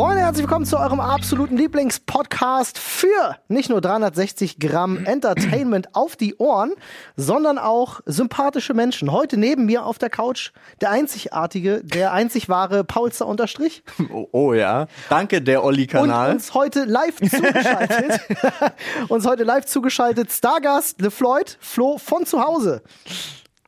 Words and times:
Freunde, 0.00 0.22
herzlich 0.22 0.44
willkommen 0.44 0.64
zu 0.64 0.78
eurem 0.78 0.98
absoluten 0.98 1.58
Lieblingspodcast 1.58 2.78
für 2.78 3.36
nicht 3.48 3.68
nur 3.68 3.82
360 3.82 4.58
Gramm 4.58 5.04
Entertainment 5.04 5.94
auf 5.94 6.16
die 6.16 6.36
Ohren, 6.36 6.72
sondern 7.16 7.58
auch 7.58 8.00
sympathische 8.06 8.72
Menschen. 8.72 9.12
Heute 9.12 9.36
neben 9.36 9.66
mir 9.66 9.84
auf 9.84 9.98
der 9.98 10.08
Couch 10.08 10.52
der 10.80 10.90
einzigartige, 10.90 11.82
der 11.84 12.14
einzig 12.14 12.48
wahre 12.48 12.82
Paulster 12.82 13.26
Unterstrich. 13.26 13.82
Oh, 14.10 14.26
oh 14.32 14.54
ja. 14.54 14.86
Danke, 15.10 15.42
der 15.42 15.60
Und 15.60 15.66
Olli-Kanal. 15.66 16.32
uns 16.32 16.54
heute 16.54 16.84
live 16.84 17.16
zugeschaltet, 17.20 18.20
uns 19.08 19.26
heute 19.26 19.44
live 19.44 19.66
zugeschaltet 19.66 20.32
Stargast 20.32 21.02
LeFloid, 21.02 21.58
Flo 21.60 21.98
von 21.98 22.24
zu 22.24 22.42
Hause. 22.42 22.82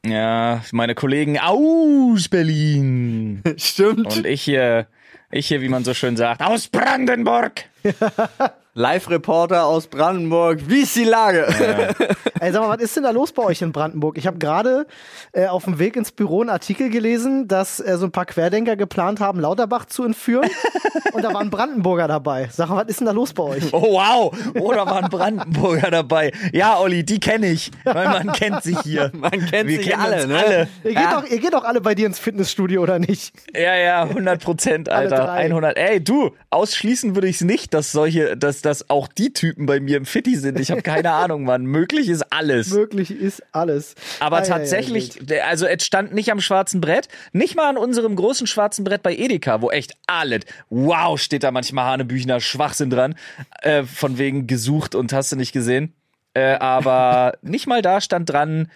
Ja, 0.05 0.62
meine 0.73 0.95
Kollegen 0.95 1.39
aus 1.39 2.29
Berlin. 2.29 3.43
Stimmt. 3.59 4.17
Und 4.17 4.27
ich 4.27 4.43
hier, 4.43 4.89
ich 5.33 5.49
hier, 5.49 5.61
wie 5.61 5.69
man 5.69 5.85
so 5.85 5.95
schön 5.95 6.17
sagt, 6.17 6.43
aus 6.43 6.69
Brandenburg. 6.69 7.65
Live-Reporter 8.75 9.67
aus 9.67 9.87
Brandenburg. 9.87 10.61
Wie 10.67 10.81
ist 10.81 10.97
die 10.97 11.05
Lage? 11.05 11.47
Ey, 12.41 12.53
sag 12.53 12.62
mal, 12.62 12.71
was 12.71 12.83
ist 12.83 12.97
denn 12.97 13.03
da 13.03 13.11
los 13.11 13.31
bei 13.33 13.43
euch 13.43 13.61
in 13.61 13.71
Brandenburg? 13.71 14.17
Ich 14.17 14.27
habe 14.27 14.39
gerade 14.39 14.87
äh, 15.33 15.47
auf 15.47 15.65
dem 15.65 15.79
Weg 15.79 15.95
ins 15.95 16.11
Büro 16.11 16.41
einen 16.41 16.48
Artikel 16.48 16.89
gelesen, 16.89 17.48
dass 17.48 17.81
äh, 17.81 17.98
so 17.98 18.07
ein 18.07 18.12
paar 18.12 18.25
Querdenker 18.25 18.77
geplant 18.77 19.21
haben, 19.21 19.41
Lauterbach 19.41 19.85
zu 19.85 20.05
entführen. 20.05 20.48
und 21.12 21.23
da 21.23 21.35
waren 21.35 21.51
Brandenburger 21.51 22.09
dabei. 22.09 22.48
Sag 22.51 22.71
mal, 22.71 22.77
was 22.77 22.89
ist 22.89 23.01
denn 23.01 23.07
da 23.07 23.12
los 23.12 23.35
bei 23.35 23.43
euch? 23.43 23.75
Oh 23.75 23.93
wow, 23.93 24.35
oh, 24.59 24.73
da 24.73 24.87
waren 24.87 25.11
Brandenburger 25.11 25.91
dabei. 25.91 26.33
Ja, 26.53 26.79
Olli, 26.79 27.05
die 27.05 27.20
kenne 27.20 27.48
ich, 27.48 27.70
weil 27.84 28.09
man 28.09 28.33
kennt 28.33 28.62
sich 28.62 28.79
hier. 28.81 29.11
Man 29.23 29.31
kennt 29.33 29.69
Wir 29.69 29.77
sich 29.77 29.91
kennen 29.91 30.03
alle, 30.03 30.27
ne? 30.27 30.39
alle. 30.39 30.69
Ihr 30.83 30.95
geht, 30.95 30.95
Ja. 30.95 31.20
doch, 31.20 31.28
ihr 31.28 31.39
geht 31.39 31.53
doch 31.53 31.65
alle 31.65 31.81
bei 31.83 31.95
dir 31.95 32.06
ins 32.06 32.19
Fitnessstudio, 32.19 32.83
oder 32.83 32.98
nicht? 32.98 33.34
Ja, 33.55 33.75
ja, 33.77 34.03
100 34.05 34.43
Prozent, 34.43 34.89
Alter. 34.89 35.17
drei. 35.27 35.45
100. 35.45 35.77
Ey, 35.77 36.03
du, 36.03 36.31
ausschließen 36.50 37.15
würde 37.15 37.28
ich 37.28 37.37
es 37.37 37.41
nicht, 37.43 37.75
dass 37.75 37.93
solche, 37.93 38.37
dass, 38.37 38.62
dass 38.63 38.89
auch 38.91 39.09
die 39.09 39.33
Typen 39.33 39.67
bei 39.67 39.81
mir 39.81 39.97
im 39.97 40.07
Fitti 40.07 40.37
sind. 40.37 40.59
Ich 40.59 40.71
habe 40.71 40.83
keine 40.83 41.11
Ahnung, 41.13 41.45
Mann. 41.45 41.65
Möglich 41.65 42.09
ist 42.09 42.23
alles. 42.33 42.71
Möglich 42.71 43.11
ist 43.11 43.43
alles. 43.53 43.95
Aber 44.21 44.39
ei, 44.39 44.43
tatsächlich, 44.43 45.17
wild. 45.17 45.31
der- 45.31 45.47
also 45.49 45.67
es 45.67 45.85
stand 45.85 46.15
nicht 46.15 46.31
am 46.33 46.41
schwarzen 46.41 46.81
Brett, 46.81 47.09
nicht 47.33 47.55
mal 47.57 47.69
an 47.69 47.77
unserem 47.77 48.17
großen 48.17 48.47
schwarzen 48.47 48.85
Brett 48.85 49.03
bei 49.03 49.15
Edeka, 49.15 49.61
wo 49.63 49.71
echt 49.71 49.93
alles, 50.07 50.43
wow, 50.71 51.21
steht 51.21 51.43
da 51.43 51.51
manchmal 51.51 51.85
Hanebüchner 51.85 52.41
Schwachsinn 52.41 52.91
dran, 52.91 53.15
äh, 53.63 53.83
von 53.85 54.19
wegen 54.19 54.47
gesucht 54.47 54.95
und 54.95 55.13
hast 55.13 55.33
du 55.33 55.37
nicht 55.37 55.53
gesehen. 55.53 55.93
Äh, 56.35 56.55
aber 56.55 57.35
nicht 57.43 57.67
mal 57.67 57.83
da 57.83 58.01
stand 58.01 58.31
dran, 58.31 58.71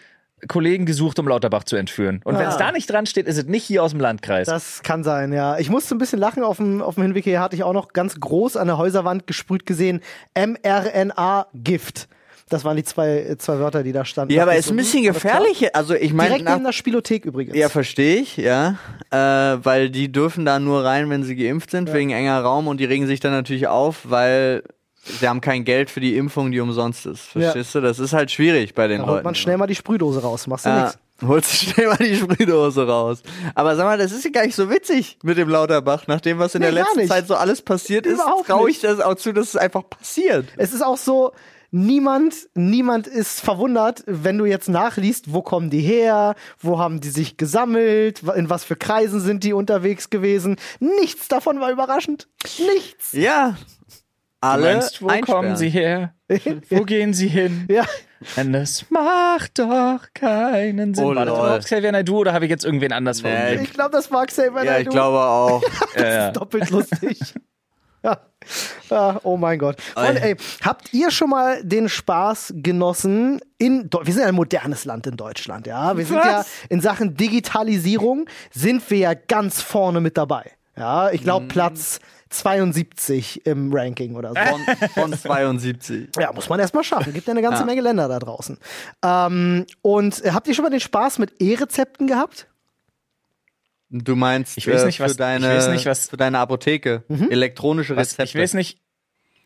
Kollegen 0.49 0.85
gesucht, 0.85 1.19
um 1.19 1.27
Lauterbach 1.29 1.65
zu 1.65 1.77
entführen. 1.77 2.21
Und 2.25 2.39
wenn 2.39 2.47
es 2.47 2.57
Ah. 2.57 2.59
da 2.59 2.73
nicht 2.73 2.91
dran 2.91 3.07
steht, 3.07 3.27
ist 3.27 3.39
es 3.39 3.47
nicht 3.47 3.65
hier 3.65 3.83
aus 3.83 3.93
dem 3.93 4.01
Landkreis. 4.01 4.47
Das 4.47 4.83
kann 4.83 5.03
sein, 5.03 5.33
ja. 5.33 5.59
Ich 5.59 5.71
musste 5.71 5.95
ein 5.95 5.99
bisschen 5.99 6.19
lachen. 6.19 6.43
Auf 6.43 6.59
dem, 6.59 6.83
auf 6.83 6.95
dem 6.97 7.05
Hinweg 7.05 7.25
hier 7.25 7.41
hatte 7.41 7.57
ich 7.57 7.65
auch 7.65 7.73
noch 7.73 7.93
ganz 7.95 8.21
groß 8.21 8.57
an 8.59 8.67
der 8.67 8.77
Häuserwand 8.79 9.27
gesprüht 9.27 9.65
gesehen, 9.65 10.01
mRNA-Gift. 10.37 12.09
Das 12.49 12.65
waren 12.65 12.77
die 12.77 12.85
zwei, 12.85 13.35
zwei 13.39 13.59
Wörter, 13.59 13.83
die 13.83 13.91
da 13.91 14.05
standen. 14.05 14.33
Ja, 14.33 14.43
aber 14.43 14.53
Dachte 14.53 14.61
ist 14.61 14.71
ein 14.71 14.77
bisschen 14.77 15.03
gefährlich. 15.03 15.75
Also 15.75 15.95
ich 15.95 16.13
meine, 16.13 16.29
Direkt 16.29 16.45
nach- 16.45 16.53
neben 16.53 16.65
der 16.65 16.73
Spielothek 16.73 17.25
übrigens. 17.25 17.57
ja, 17.57 17.69
verstehe 17.69 18.19
ich, 18.21 18.37
ja. 18.37 18.77
Äh, 19.11 19.17
weil 19.65 19.91
die 19.91 20.13
dürfen 20.13 20.45
da 20.45 20.61
nur 20.61 20.85
rein, 20.85 21.11
wenn 21.11 21.25
sie 21.25 21.35
geimpft 21.35 21.73
sind, 21.73 21.93
wegen 21.93 22.11
enger 22.11 22.41
Raum 22.41 22.69
und 22.69 22.79
die 22.79 22.85
regen 22.85 23.09
sich 23.09 23.19
dann 23.19 23.33
natürlich 23.33 23.67
auf, 23.67 24.03
weil 24.05 24.63
sie 25.21 25.29
haben 25.29 25.41
kein 25.41 25.65
Geld 25.65 25.91
für 25.91 26.01
die 26.01 26.17
Impfung, 26.17 26.51
die 26.53 26.61
umsonst 26.61 27.07
ist. 27.07 27.23
Verstehst 27.23 27.75
du? 27.75 27.81
Das 27.81 27.99
ist 27.99 28.13
halt 28.13 28.31
schwierig 28.31 28.75
bei 28.75 28.89
den 28.89 28.99
da 28.99 29.05
Leuten. 29.05 29.15
holt 29.17 29.25
man 29.25 29.35
schnell 29.35 29.57
mal 29.57 29.67
die 29.67 29.75
Sprühdose 29.75 30.21
raus. 30.23 30.47
Machst 30.47 30.67
du 30.67 30.71
Ja, 30.71 30.85
nix. 30.85 30.99
holst 31.29 31.53
du 31.53 31.57
schnell 31.73 31.87
mal 31.89 31.97
die 31.99 32.17
Sprühdose 32.17 32.87
raus. 32.87 33.23
Aber 33.55 33.77
sag 33.77 33.85
mal, 33.85 33.99
das 33.99 34.13
ist 34.13 34.25
ja 34.25 34.31
gar 34.31 34.45
nicht 34.45 34.55
so 34.57 34.69
witzig 34.71 35.19
mit 35.23 35.39
dem 35.39 35.49
Lauterbach. 35.49 36.07
Nach 36.07 36.21
dem, 36.21 36.39
was 36.39 36.55
in 36.55 36.61
Nee, 36.61 36.67
der 36.67 36.85
letzten. 36.85 37.07
Zeit 37.07 37.27
so 37.29 37.35
alles 37.35 37.63
passiert 37.63 38.07
ist, 38.07 38.21
traue 38.47 38.71
ich 38.71 38.81
das 38.81 39.01
auch 39.01 39.15
zu, 39.15 39.33
dass 39.33 39.49
es 39.49 39.57
einfach 39.57 39.83
passiert. 39.89 40.47
Es 40.57 40.73
ist 40.73 40.83
auch 40.83 40.97
so, 40.99 41.33
niemand, 41.71 42.35
niemand 42.55 43.07
ist 43.07 43.41
verwundert, 43.41 44.03
wenn 44.07 44.39
du 44.39 44.45
jetzt 44.45 44.69
nachliest, 44.69 45.33
wo 45.33 45.43
kommen 45.43 45.69
die 45.71 45.81
her, 45.81 46.35
wo 46.61 46.79
haben 46.79 47.01
die 47.01 47.09
sich 47.11 47.37
gesammelt, 47.37 48.23
in 48.35 48.49
was 48.51 48.65
für 48.65 48.77
Kreisen 48.77 49.21
sind 49.21 49.45
die 49.45 49.53
unterwegs 49.53 50.11
gewesen. 50.11 50.57
Nichts 50.81 51.29
davon 51.29 51.61
war 51.61 51.71
überraschend. 51.71 52.29
Nichts. 52.75 53.13
Ja. 53.13 53.57
Du 54.47 54.63
Alle 54.65 54.75
meinst, 54.75 55.03
wo 55.03 55.09
einsperren. 55.09 55.43
kommen 55.45 55.57
sie 55.57 55.69
her? 55.71 56.15
wo 56.71 56.83
gehen 56.85 57.15
sie 57.15 57.29
hin? 57.29 57.67
Ja. 57.71 57.85
Denn 58.37 58.53
das 58.53 58.87
macht 58.91 59.59
doch 59.59 60.01
keinen 60.15 60.95
Sinn. 60.95 61.05
Oh, 61.05 61.15
War 61.15 61.27
das 61.27 61.39
überhaupt 61.39 61.65
Xavier 61.67 61.93
Naidoo 61.93 62.19
oder 62.21 62.33
habe 62.33 62.47
ich 62.47 62.51
jetzt 62.51 62.65
irgendwen 62.65 62.93
anders 62.93 63.23
Nee? 63.23 63.57
Ich 63.63 63.73
glaube, 63.75 63.91
das 63.91 64.11
mag 64.11 64.29
Xavier 64.29 64.65
Ja, 64.65 64.79
ich 64.79 64.87
Naidoo. 64.87 64.91
glaube 64.93 65.19
auch. 65.19 65.63
Ja, 65.97 66.09
ja. 66.09 66.31
doppelt 66.31 66.71
lustig. 66.71 67.19
ja. 68.03 68.19
ja. 68.91 69.21
Oh 69.23 69.37
mein 69.37 69.59
Gott. 69.59 69.81
Freunde, 69.83 70.23
ey, 70.23 70.37
habt 70.65 70.93
ihr 70.95 71.11
schon 71.11 71.29
mal 71.31 71.63
den 71.63 71.89
Spaß 71.89 72.55
genossen 72.57 73.41
in 73.59 73.89
wir 74.03 74.13
sind 74.13 74.23
ja 74.23 74.29
ein 74.29 74.35
modernes 74.35 74.85
Land 74.87 75.07
in 75.07 75.17
Deutschland, 75.17 75.67
ja. 75.67 75.97
Wir 75.97 76.07
sind 76.07 76.17
ja 76.17 76.45
in 76.71 76.81
Sachen 76.81 77.15
Digitalisierung 77.17 78.29
sind 78.51 78.89
wir 78.91 78.99
ja 78.99 79.15
ganz 79.15 79.61
vorne 79.63 80.01
mit 80.01 80.17
dabei. 80.17 80.53
Ja, 80.77 81.11
ich 81.11 81.21
Mhm. 81.21 81.25
glaube 81.25 81.47
Platz 81.49 82.01
72 82.31 83.47
im 83.47 83.73
Ranking 83.73 84.17
oder 84.17 84.31
so. 84.31 84.37
Von, 84.37 84.89
von 85.11 85.13
72. 85.19 86.09
Ja, 86.19 86.33
muss 86.33 86.49
man 86.49 86.59
erstmal 86.61 86.83
schaffen. 86.85 87.13
Gibt 87.13 87.27
ja 87.27 87.33
eine 87.33 87.43
ganze 87.43 87.61
Ja. 87.61 87.67
Menge 87.67 87.81
Länder 87.83 88.09
da 88.09 88.19
draußen. 88.19 88.59
Ähm, 89.05 89.67
und 89.83 90.25
äh, 90.25 90.33
habt 90.33 90.49
ihr 90.49 90.55
schon 90.55 90.65
mal 90.65 90.71
den 90.71 90.81
Spaß 90.81 91.19
mit 91.19 91.41
E-Rezepten 91.41 92.07
gehabt? 92.07 92.49
Du 93.91 94.17
meinst 94.17 94.59
Ich 94.59 94.67
weiß 94.67 94.83
äh, 94.83 94.87
nicht, 94.87 94.97
für, 94.97 95.05
was- 95.05 95.13
ich 95.13 95.17
deine, 95.19 95.49
weiß 95.49 95.69
nicht, 95.69 95.87
was- 95.87 96.09
für 96.09 96.17
deine 96.17 96.39
Apotheke. 96.41 97.05
Elektronische 97.09 97.95
Was, 97.97 98.09
Rezepte. 98.19 98.25
ich 98.25 98.35
weiß 98.43 98.55
nicht, 98.55 98.81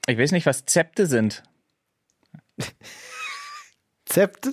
ich 0.07 0.19
weiß 0.19 0.33
nicht, 0.33 0.47
was 0.47 0.65
Zepte 0.65 1.07
sind. 1.07 1.43
Zepte? 4.07 4.53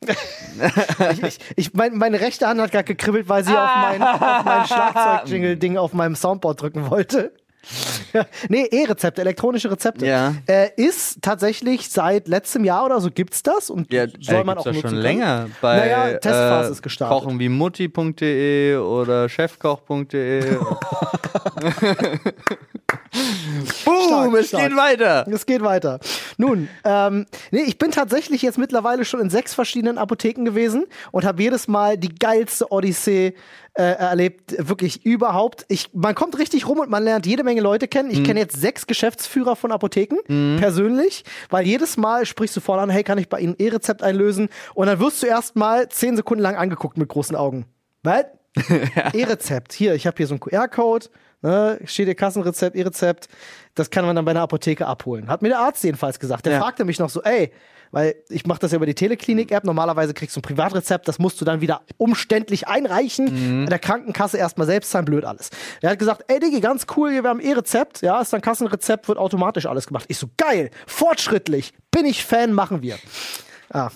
ich, 1.12 1.22
ich, 1.22 1.38
ich 1.56 1.74
mein, 1.74 1.96
meine 1.96 2.20
rechte 2.20 2.46
Hand 2.46 2.60
hat 2.60 2.70
gerade 2.70 2.84
gekribbelt, 2.84 3.28
weil 3.28 3.44
sie 3.44 3.52
auf 3.52 3.70
mein, 3.76 4.02
auf 4.02 4.44
mein 4.44 4.66
Schlagzeug-Jingle-Ding 4.66 5.76
auf 5.76 5.92
meinem 5.92 6.14
Soundboard 6.14 6.62
drücken 6.62 6.90
wollte. 6.90 7.32
nee, 8.48 8.64
E-Rezepte, 8.70 9.20
elektronische 9.20 9.70
Rezepte. 9.70 10.06
Ja. 10.06 10.34
Äh, 10.46 10.70
ist 10.76 11.20
tatsächlich 11.20 11.90
seit 11.90 12.28
letztem 12.28 12.64
Jahr 12.64 12.86
oder 12.86 13.00
so 13.00 13.10
gibt's 13.10 13.42
das 13.42 13.68
und 13.68 13.92
Ja, 13.92 14.06
soll 14.20 14.36
äh, 14.36 14.44
man 14.44 14.58
auch 14.58 14.64
nutzen 14.64 14.80
schon 14.80 14.90
können. 14.90 15.02
länger 15.02 15.48
bei 15.60 15.76
Naja, 15.78 16.18
Testphase 16.18 16.68
äh, 16.68 16.72
ist 16.72 16.82
gestartet. 16.82 17.18
Kochen 17.24 17.38
wie 17.38 17.48
mutti.de 17.48 18.76
oder 18.76 19.28
chefkoch.de. 19.28 20.56
Boom, 23.84 24.06
Stark, 24.06 24.34
es 24.34 24.48
stark. 24.48 24.68
geht 24.68 24.76
weiter. 24.76 25.26
Es 25.32 25.46
geht 25.46 25.62
weiter. 25.62 26.00
Nun, 26.36 26.68
ähm, 26.84 27.26
nee, 27.50 27.62
ich 27.62 27.78
bin 27.78 27.90
tatsächlich 27.90 28.42
jetzt 28.42 28.58
mittlerweile 28.58 29.04
schon 29.04 29.20
in 29.20 29.30
sechs 29.30 29.54
verschiedenen 29.54 29.98
Apotheken 29.98 30.44
gewesen 30.44 30.84
und 31.12 31.24
habe 31.24 31.42
jedes 31.42 31.68
Mal 31.68 31.96
die 31.96 32.14
geilste 32.14 32.70
Odyssee 32.70 33.34
äh, 33.74 33.82
erlebt, 33.82 34.54
wirklich 34.58 35.06
überhaupt. 35.06 35.64
Ich, 35.68 35.90
man 35.94 36.14
kommt 36.14 36.38
richtig 36.38 36.66
rum 36.66 36.80
und 36.80 36.90
man 36.90 37.04
lernt 37.04 37.26
jede 37.26 37.44
Menge 37.44 37.60
Leute 37.60 37.86
kennen. 37.86 38.10
Ich 38.10 38.24
kenne 38.24 38.40
jetzt 38.40 38.60
sechs 38.60 38.86
Geschäftsführer 38.86 39.54
von 39.56 39.70
Apotheken 39.72 40.58
persönlich, 40.58 41.24
weil 41.48 41.64
jedes 41.66 41.96
Mal 41.96 42.26
sprichst 42.26 42.56
du 42.56 42.60
vorne 42.60 42.82
an, 42.82 42.90
hey, 42.90 43.04
kann 43.04 43.18
ich 43.18 43.28
bei 43.28 43.40
Ihnen 43.40 43.54
E-Rezept 43.56 44.02
einlösen? 44.02 44.48
Und 44.74 44.88
dann 44.88 44.98
wirst 44.98 45.22
du 45.22 45.26
erst 45.26 45.54
mal 45.56 45.88
zehn 45.88 46.16
Sekunden 46.16 46.42
lang 46.42 46.56
angeguckt 46.56 46.98
mit 46.98 47.08
großen 47.08 47.36
Augen. 47.36 47.66
Was? 48.02 48.24
E-Rezept. 49.12 49.72
Hier, 49.72 49.94
ich 49.94 50.06
habe 50.06 50.16
hier 50.16 50.26
so 50.26 50.34
einen 50.34 50.40
QR-Code. 50.40 51.06
Ne, 51.40 51.78
steht 51.84 52.06
hier 52.06 52.14
Kassenrezept, 52.16 52.74
E-Rezept. 52.76 53.28
Das 53.74 53.90
kann 53.90 54.04
man 54.04 54.16
dann 54.16 54.24
bei 54.24 54.32
einer 54.32 54.40
Apotheke 54.42 54.86
abholen. 54.86 55.28
Hat 55.28 55.40
mir 55.40 55.48
der 55.50 55.60
Arzt 55.60 55.84
jedenfalls 55.84 56.18
gesagt. 56.18 56.46
Der 56.46 56.54
Ja. 56.54 56.60
fragte 56.60 56.84
mich 56.84 56.98
noch 56.98 57.10
so, 57.10 57.22
ey, 57.22 57.52
weil 57.92 58.16
ich 58.28 58.44
mache 58.44 58.58
das 58.58 58.72
ja 58.72 58.76
über 58.76 58.86
die 58.86 58.94
Teleklinik-App. 58.94 59.62
Normalerweise 59.64 60.14
kriegst 60.14 60.34
du 60.34 60.40
ein 60.40 60.42
Privatrezept, 60.42 61.06
das 61.06 61.18
musst 61.20 61.40
du 61.40 61.44
dann 61.44 61.60
wieder 61.60 61.82
umständlich 61.96 62.66
einreichen. 62.66 63.64
Bei 63.64 63.70
der 63.70 63.78
Krankenkasse 63.78 64.36
erstmal 64.36 64.66
selbst 64.66 64.90
zahlen, 64.90 65.04
blöd 65.04 65.24
alles. 65.24 65.50
Er 65.80 65.90
hat 65.90 65.98
gesagt, 66.00 66.24
ey 66.26 66.40
Diggi, 66.40 66.60
ganz 66.60 66.86
cool, 66.96 67.12
wir 67.12 67.22
haben 67.30 67.40
E-Rezept. 67.40 68.02
Ja, 68.02 68.20
ist 68.20 68.32
dann 68.32 68.40
Kassenrezept, 68.42 69.06
wird 69.08 69.16
automatisch 69.18 69.66
alles 69.66 69.86
gemacht. 69.86 70.06
Ich 70.08 70.18
so, 70.18 70.26
geil, 70.36 70.70
fortschrittlich, 70.86 71.72
bin 71.92 72.04
ich 72.04 72.24
Fan, 72.24 72.52
machen 72.52 72.82
wir. 72.82 72.98
Ah, 73.72 73.90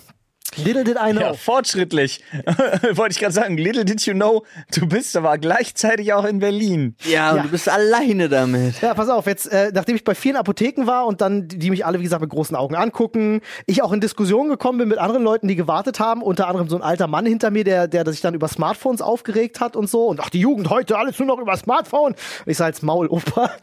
little 0.57 0.85
did 0.85 0.97
I 0.97 1.13
know. 1.13 1.21
Ja, 1.21 1.35
fortschrittlich. 1.35 2.23
Wollte 2.93 3.13
ich 3.13 3.19
gerade 3.21 3.33
sagen, 3.33 3.57
little 3.57 3.85
did 3.85 4.03
you 4.07 4.15
know, 4.15 4.45
du 4.75 4.87
bist 4.87 5.17
aber 5.17 5.39
gleichzeitig 5.39 6.13
auch 6.13 6.25
in 6.25 6.39
Berlin. 6.39 6.97
Ja, 7.05 7.31
und 7.31 7.37
Ja. 7.39 7.43
du 7.45 7.49
bist 7.51 7.69
alleine 7.69 8.29
damit. 8.29 8.81
Ja, 8.81 8.95
pass 8.95 9.09
auf, 9.09 9.27
jetzt, 9.27 9.47
äh, 9.53 9.71
nachdem 9.75 9.97
ich 9.97 10.05
bei 10.05 10.15
vielen 10.15 10.37
Apotheken 10.37 10.87
war 10.87 11.07
und 11.07 11.21
dann, 11.21 11.49
die 11.49 11.71
mich 11.71 11.87
alle, 11.87 11.99
wie 11.99 12.05
gesagt, 12.05 12.23
mit 12.23 12.31
großen 12.31 12.57
Augen 12.57 12.75
angucken, 12.75 13.41
ich 13.67 13.83
auch 13.83 13.93
in 13.93 14.01
Diskussionen 14.01 14.49
gekommen 14.51 14.79
bin 14.79 14.89
mit 14.89 14.99
anderen 14.99 15.23
Leuten, 15.23 15.49
die 15.49 15.57
gewartet 15.57 16.01
haben, 16.01 16.23
unter 16.23 16.49
anderem 16.49 16.69
so 16.69 16.77
ein 16.77 16.83
alter 16.83 17.07
Mann 17.07 17.27
hinter 17.27 17.51
mir, 17.51 17.65
der, 17.65 17.89
der 17.89 18.07
sich 18.11 18.21
dann 18.21 18.35
über 18.35 18.49
Smartphones 18.49 19.03
aufgeregt 19.03 19.61
hat 19.61 19.77
und 19.77 19.89
so 19.89 20.07
und 20.07 20.21
ach, 20.21 20.31
die 20.31 20.41
Jugend 20.41 20.71
heute, 20.71 20.97
alles 20.99 21.19
nur 21.19 21.29
noch 21.29 21.39
über 21.39 21.57
Smartphone. 21.57 22.13
Und 22.13 22.17
ich 22.47 22.57
sag 22.57 22.67
als 22.67 22.83
Maul, 22.83 23.07
Opa. 23.09 23.51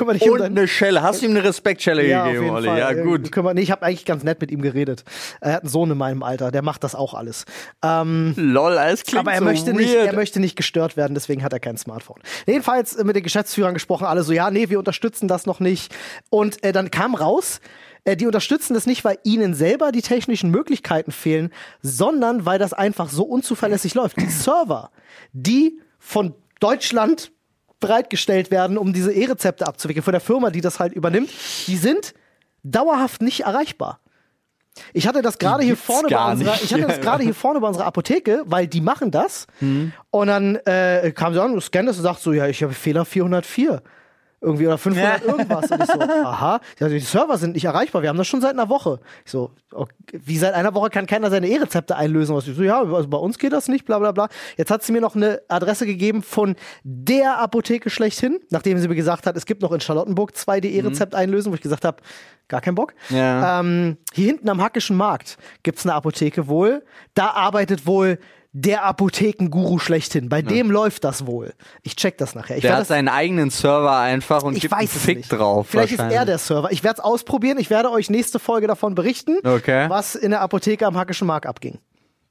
Und 0.00 0.22
um 0.22 0.32
Und 0.32 0.42
eine 0.42 0.68
Schelle. 0.68 1.02
Hast 1.02 1.22
du 1.22 1.26
ihm 1.26 1.32
eine 1.32 1.44
Respektschelle 1.44 2.06
ja, 2.06 2.26
gegeben, 2.26 2.50
Olli? 2.50 2.66
Fall. 2.68 2.78
Ja, 2.78 2.92
gut. 2.92 3.30
Kümmer, 3.32 3.54
nee, 3.54 3.60
ich 3.62 3.70
habe 3.70 3.84
eigentlich 3.86 4.04
ganz 4.04 4.24
nett 4.24 4.40
mit 4.40 4.50
ihm 4.50 4.62
geredet. 4.62 5.04
Er 5.40 5.54
hat 5.54 5.62
einen 5.62 5.70
Sohn 5.80 5.90
in 5.90 5.98
meinem 5.98 6.22
Alter, 6.22 6.50
der 6.50 6.62
macht 6.62 6.84
das 6.84 6.94
auch 6.94 7.14
alles. 7.14 7.46
Ähm, 7.82 8.34
Lol, 8.36 8.76
alles 8.76 9.04
klingt 9.04 9.20
aber 9.20 9.32
er 9.32 9.38
so 9.38 9.44
möchte 9.44 9.66
weird. 9.68 9.78
nicht, 9.78 9.94
er 9.94 10.14
möchte 10.14 10.40
nicht 10.40 10.56
gestört 10.56 10.96
werden, 10.96 11.14
deswegen 11.14 11.42
hat 11.42 11.52
er 11.52 11.60
kein 11.60 11.78
Smartphone. 11.78 12.20
Jedenfalls 12.46 13.02
mit 13.02 13.16
den 13.16 13.22
Geschäftsführern 13.22 13.72
gesprochen, 13.72 14.06
alle 14.06 14.22
so, 14.22 14.32
ja, 14.32 14.50
nee, 14.50 14.68
wir 14.68 14.78
unterstützen 14.78 15.26
das 15.26 15.46
noch 15.46 15.58
nicht. 15.60 15.94
Und 16.28 16.62
äh, 16.62 16.72
dann 16.72 16.90
kam 16.90 17.14
raus, 17.14 17.60
äh, 18.04 18.14
die 18.16 18.26
unterstützen 18.26 18.74
das 18.74 18.86
nicht, 18.86 19.04
weil 19.04 19.18
ihnen 19.24 19.54
selber 19.54 19.90
die 19.90 20.02
technischen 20.02 20.50
Möglichkeiten 20.50 21.12
fehlen, 21.12 21.50
sondern 21.80 22.44
weil 22.44 22.58
das 22.58 22.74
einfach 22.74 23.08
so 23.08 23.22
unzuverlässig 23.24 23.94
läuft. 23.94 24.20
Die 24.20 24.28
Server, 24.28 24.90
die 25.32 25.80
von 25.98 26.34
Deutschland 26.60 27.32
bereitgestellt 27.80 28.50
werden, 28.50 28.76
um 28.76 28.92
diese 28.92 29.12
E-Rezepte 29.12 29.66
abzuwickeln, 29.66 30.04
von 30.04 30.12
der 30.12 30.20
Firma, 30.20 30.50
die 30.50 30.60
das 30.60 30.78
halt 30.78 30.92
übernimmt, 30.92 31.30
die 31.66 31.76
sind 31.76 32.12
dauerhaft 32.62 33.22
nicht 33.22 33.40
erreichbar. 33.44 34.00
Ich 34.92 35.06
hatte 35.06 35.22
das 35.22 35.38
gerade 35.38 35.62
hier 35.62 35.76
vorne 35.76 36.08
bei 36.08 36.32
unserer, 36.32 36.52
nicht. 36.52 36.64
ich 36.64 36.72
hatte 36.72 36.86
das 36.86 37.00
gerade 37.02 37.22
hier 37.22 37.34
vorne 37.34 37.60
bei 37.60 37.68
unserer 37.68 37.86
Apotheke, 37.86 38.42
weil 38.46 38.66
die 38.66 38.80
machen 38.80 39.10
das. 39.10 39.46
Und 40.10 40.26
dann 40.26 40.56
äh, 40.66 41.12
kam 41.14 41.32
sie 41.32 41.42
an, 41.42 41.54
du 41.54 41.60
scannst 41.60 41.98
und 41.98 42.02
sagt 42.02 42.20
so, 42.20 42.32
ja, 42.32 42.46
ich 42.46 42.62
habe 42.62 42.72
Fehler 42.72 43.04
404. 43.04 43.82
Irgendwie 44.42 44.66
oder 44.66 44.78
500 44.78 45.22
irgendwas. 45.24 45.70
Und 45.70 45.82
ich 45.82 45.86
so, 45.86 46.00
aha, 46.24 46.60
die 46.80 46.98
Server 47.00 47.36
sind 47.36 47.54
nicht 47.54 47.66
erreichbar. 47.66 48.00
Wir 48.00 48.08
haben 48.08 48.16
das 48.16 48.26
schon 48.26 48.40
seit 48.40 48.52
einer 48.52 48.70
Woche. 48.70 48.98
Ich 49.26 49.32
so, 49.32 49.50
okay, 49.70 49.94
wie 50.12 50.38
seit 50.38 50.54
einer 50.54 50.72
Woche 50.74 50.88
kann 50.88 51.06
keiner 51.06 51.28
seine 51.28 51.46
E-Rezepte 51.48 51.94
einlösen? 51.94 52.34
Und 52.34 52.48
ich 52.48 52.56
so, 52.56 52.62
ja, 52.62 52.80
also 52.80 53.06
bei 53.08 53.18
uns 53.18 53.38
geht 53.38 53.52
das 53.52 53.68
nicht, 53.68 53.84
bla 53.84 53.98
bla 53.98 54.12
bla. 54.12 54.28
Jetzt 54.56 54.70
hat 54.70 54.82
sie 54.82 54.92
mir 54.92 55.02
noch 55.02 55.14
eine 55.14 55.42
Adresse 55.48 55.84
gegeben 55.84 56.22
von 56.22 56.56
der 56.84 57.38
Apotheke 57.38 57.90
schlechthin, 57.90 58.40
nachdem 58.50 58.78
sie 58.78 58.88
mir 58.88 58.94
gesagt 58.94 59.26
hat, 59.26 59.36
es 59.36 59.44
gibt 59.44 59.60
noch 59.60 59.72
in 59.72 59.80
Charlottenburg 59.80 60.34
zwei, 60.34 60.60
die 60.60 60.74
E-Rezept 60.74 61.14
einlösen, 61.14 61.52
wo 61.52 61.54
ich 61.54 61.60
gesagt 61.60 61.84
habe, 61.84 61.98
gar 62.48 62.62
keinen 62.62 62.76
Bock. 62.76 62.94
Ja. 63.10 63.60
Ähm, 63.60 63.98
hier 64.14 64.26
hinten 64.26 64.48
am 64.48 64.62
Hackischen 64.62 64.96
Markt 64.96 65.36
gibt's 65.62 65.84
eine 65.84 65.94
Apotheke 65.94 66.48
wohl. 66.48 66.82
Da 67.14 67.30
arbeitet 67.32 67.86
wohl 67.86 68.18
der 68.52 68.84
Apothekenguru 68.84 69.78
schlechthin. 69.78 70.28
Bei 70.28 70.42
dem 70.42 70.70
läuft 70.70 71.04
das 71.04 71.26
wohl. 71.26 71.54
Ich 71.82 71.94
check 71.96 72.18
das 72.18 72.34
nachher. 72.34 72.56
Ich 72.56 72.62
Der 72.62 72.72
hat 72.72 72.80
das, 72.80 72.88
seinen 72.88 73.08
eigenen 73.08 73.50
Server 73.50 73.96
einfach 73.98 74.42
und 74.42 74.56
ich 74.56 74.62
gibt 74.62 74.74
einen 74.74 74.82
weiß 74.82 74.96
es 74.96 75.02
Fick 75.02 75.18
nicht. 75.18 75.28
drauf. 75.32 75.68
Vielleicht 75.70 75.92
ist 75.92 76.00
er 76.00 76.24
der 76.24 76.38
Server. 76.38 76.72
Ich 76.72 76.82
werde 76.82 76.98
es 76.98 77.04
ausprobieren. 77.04 77.58
Ich 77.58 77.70
werde 77.70 77.90
euch 77.92 78.10
nächste 78.10 78.38
Folge 78.40 78.66
davon 78.66 78.94
berichten, 78.96 79.36
Okay. 79.44 79.88
was 79.88 80.16
in 80.16 80.30
der 80.30 80.40
Apotheke 80.40 80.84
am 80.86 80.96
Hackischen 80.96 81.26
Markt 81.28 81.46
abging. 81.46 81.78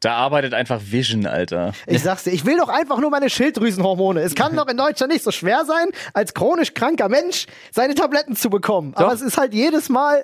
Da 0.01 0.13
arbeitet 0.16 0.54
einfach 0.54 0.80
Vision, 0.83 1.25
Alter. 1.25 1.74
Ich 1.86 2.04
sag's 2.04 2.24
dir, 2.24 2.31
ich 2.31 2.45
will 2.45 2.57
doch 2.57 2.69
einfach 2.69 3.00
nur 3.00 3.10
meine 3.10 3.30
Schilddrüsenhormone. 3.30 4.21
Es 4.21 4.33
kann 4.33 4.56
doch 4.56 4.68
in 4.68 4.77
Deutschland 4.77 5.12
nicht 5.12 5.24
so 5.25 5.31
schwer 5.31 5.66
sein, 5.66 5.88
als 6.13 6.33
chronisch 6.33 6.74
kranker 6.74 7.10
Mensch 7.10 7.48
seine 7.74 7.95
Tabletten 7.95 8.36
zu 8.38 8.50
bekommen. 8.50 8.94
Aber 8.95 9.12
es 9.13 9.21
ist 9.21 9.38
halt 9.38 9.54
jedes 9.54 9.89
Mal, 9.89 10.24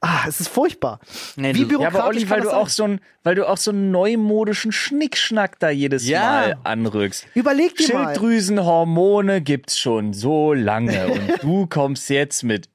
ah, 0.00 0.24
es 0.28 0.40
ist 0.40 0.48
furchtbar. 0.48 1.00
Nee, 1.36 1.54
Wie 1.54 1.64
du- 1.64 1.80
Ja, 1.80 1.90
bürokratisch 1.90 1.98
aber 1.98 2.08
Olli, 2.08 2.30
weil 2.30 2.40
du 2.40 2.46
sein? 2.48 2.54
auch 2.56 2.68
so 2.68 2.84
ein, 2.84 3.00
weil 3.22 3.34
du 3.34 3.48
auch 3.48 3.56
so 3.56 3.70
einen 3.70 3.90
neumodischen 3.90 4.72
Schnickschnack 4.72 5.58
da 5.58 5.70
jedes 5.70 6.06
Ja. 6.08 6.20
Mal 6.20 6.56
anrückst. 6.64 7.26
Überleg 7.34 7.76
dir 7.76 7.92
mal. 7.94 8.04
Schilddrüsenhormone 8.14 9.40
gibt's 9.40 9.78
schon 9.78 10.12
so 10.12 10.52
lange 10.52 11.08
und 11.08 11.20
du 11.42 11.66
kommst 11.66 12.08
jetzt 12.10 12.42
mit 12.44 12.68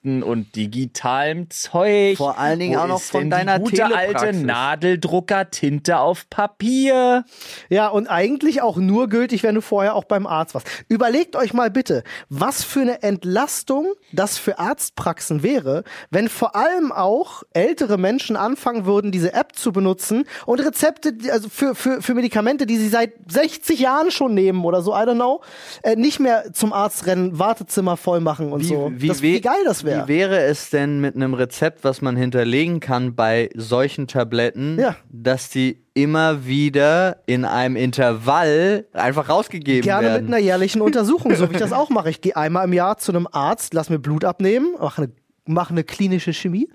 E-Rezepten 0.00 0.22
und 0.22 0.56
digitalem 0.56 1.50
Zeug. 1.50 2.16
Vor 2.16 2.38
allen 2.38 2.58
Dingen 2.58 2.76
Wo 2.76 2.82
auch 2.82 2.88
noch 2.88 3.00
von 3.00 3.30
deiner 3.30 3.58
die 3.58 3.64
gute 3.64 3.84
alte 3.84 3.96
Telepraxis? 3.98 4.42
Nadeldrucker-Tinte 4.42 5.98
auf 5.98 6.28
Papier. 6.30 7.24
Ja, 7.68 7.88
und 7.88 8.08
eigentlich 8.08 8.62
auch 8.62 8.76
nur 8.76 9.08
gültig, 9.08 9.42
wenn 9.42 9.54
du 9.54 9.60
vorher 9.60 9.94
auch 9.94 10.04
beim 10.04 10.26
Arzt 10.26 10.54
warst. 10.54 10.66
Überlegt 10.88 11.36
euch 11.36 11.52
mal 11.52 11.70
bitte, 11.70 12.02
was 12.28 12.62
für 12.62 12.80
eine 12.80 13.02
Entlastung 13.02 13.86
das 14.12 14.38
für 14.38 14.58
Arztpraxen 14.58 15.42
wäre, 15.42 15.84
wenn 16.10 16.28
vor 16.28 16.56
allem 16.56 16.92
auch 16.92 17.42
ältere 17.52 17.98
Menschen 17.98 18.36
anfangen 18.36 18.86
würden, 18.86 19.12
diese 19.12 19.32
App 19.34 19.54
zu 19.54 19.72
benutzen 19.72 20.24
und 20.46 20.60
Rezepte, 20.60 21.14
also 21.32 21.48
für, 21.48 21.74
für, 21.74 22.02
für 22.02 22.14
Medikamente, 22.14 22.66
die 22.66 22.76
sie 22.76 22.88
seit 22.88 23.12
60 23.28 23.80
Jahren 23.80 24.10
schon 24.10 24.34
nehmen 24.34 24.64
oder 24.64 24.82
so, 24.82 24.92
I 24.92 25.00
don't 25.00 25.14
know, 25.14 25.40
äh, 25.82 25.96
nicht 25.96 26.20
mehr 26.20 26.52
zum 26.52 26.72
Arzt 26.72 27.06
rennen, 27.06 27.38
Wartezimmer 27.38 27.96
voll 27.96 28.20
machen 28.20 28.52
und 28.52 28.64
so. 28.64 28.90
das, 29.00 29.22
wie 29.22 29.40
geil 29.40 29.62
das 29.64 29.84
wäre. 29.84 29.89
Wie 29.90 30.08
wäre 30.08 30.40
es 30.42 30.70
denn 30.70 31.00
mit 31.00 31.14
einem 31.16 31.34
Rezept, 31.34 31.84
was 31.84 32.00
man 32.02 32.16
hinterlegen 32.16 32.80
kann 32.80 33.14
bei 33.14 33.50
solchen 33.54 34.06
Tabletten, 34.06 34.78
Ja. 34.78 34.96
dass 35.10 35.50
die 35.50 35.82
immer 35.94 36.46
wieder 36.46 37.22
in 37.26 37.44
einem 37.44 37.76
Intervall 37.76 38.86
einfach 38.92 39.28
rausgegeben 39.28 39.82
Gerne 39.82 40.06
werden? 40.08 40.24
mit 40.26 40.34
einer 40.34 40.42
jährlichen 40.42 40.80
Untersuchung, 40.82 41.34
so 41.34 41.48
wie 41.48 41.54
ich 41.54 41.58
das 41.60 41.72
auch 41.72 41.90
mache. 41.90 42.10
Ich 42.10 42.20
gehe 42.20 42.36
einmal 42.36 42.64
im 42.66 42.72
Jahr 42.72 42.98
zu 42.98 43.12
einem 43.12 43.26
Arzt, 43.30 43.74
lass 43.74 43.90
mir 43.90 43.98
Blut 43.98 44.24
abnehmen, 44.24 44.74
mache 44.78 45.02
eine 45.02 45.12
mache 45.46 45.70
eine 45.72 45.82
klinische 45.82 46.32
Chemie, 46.32 46.68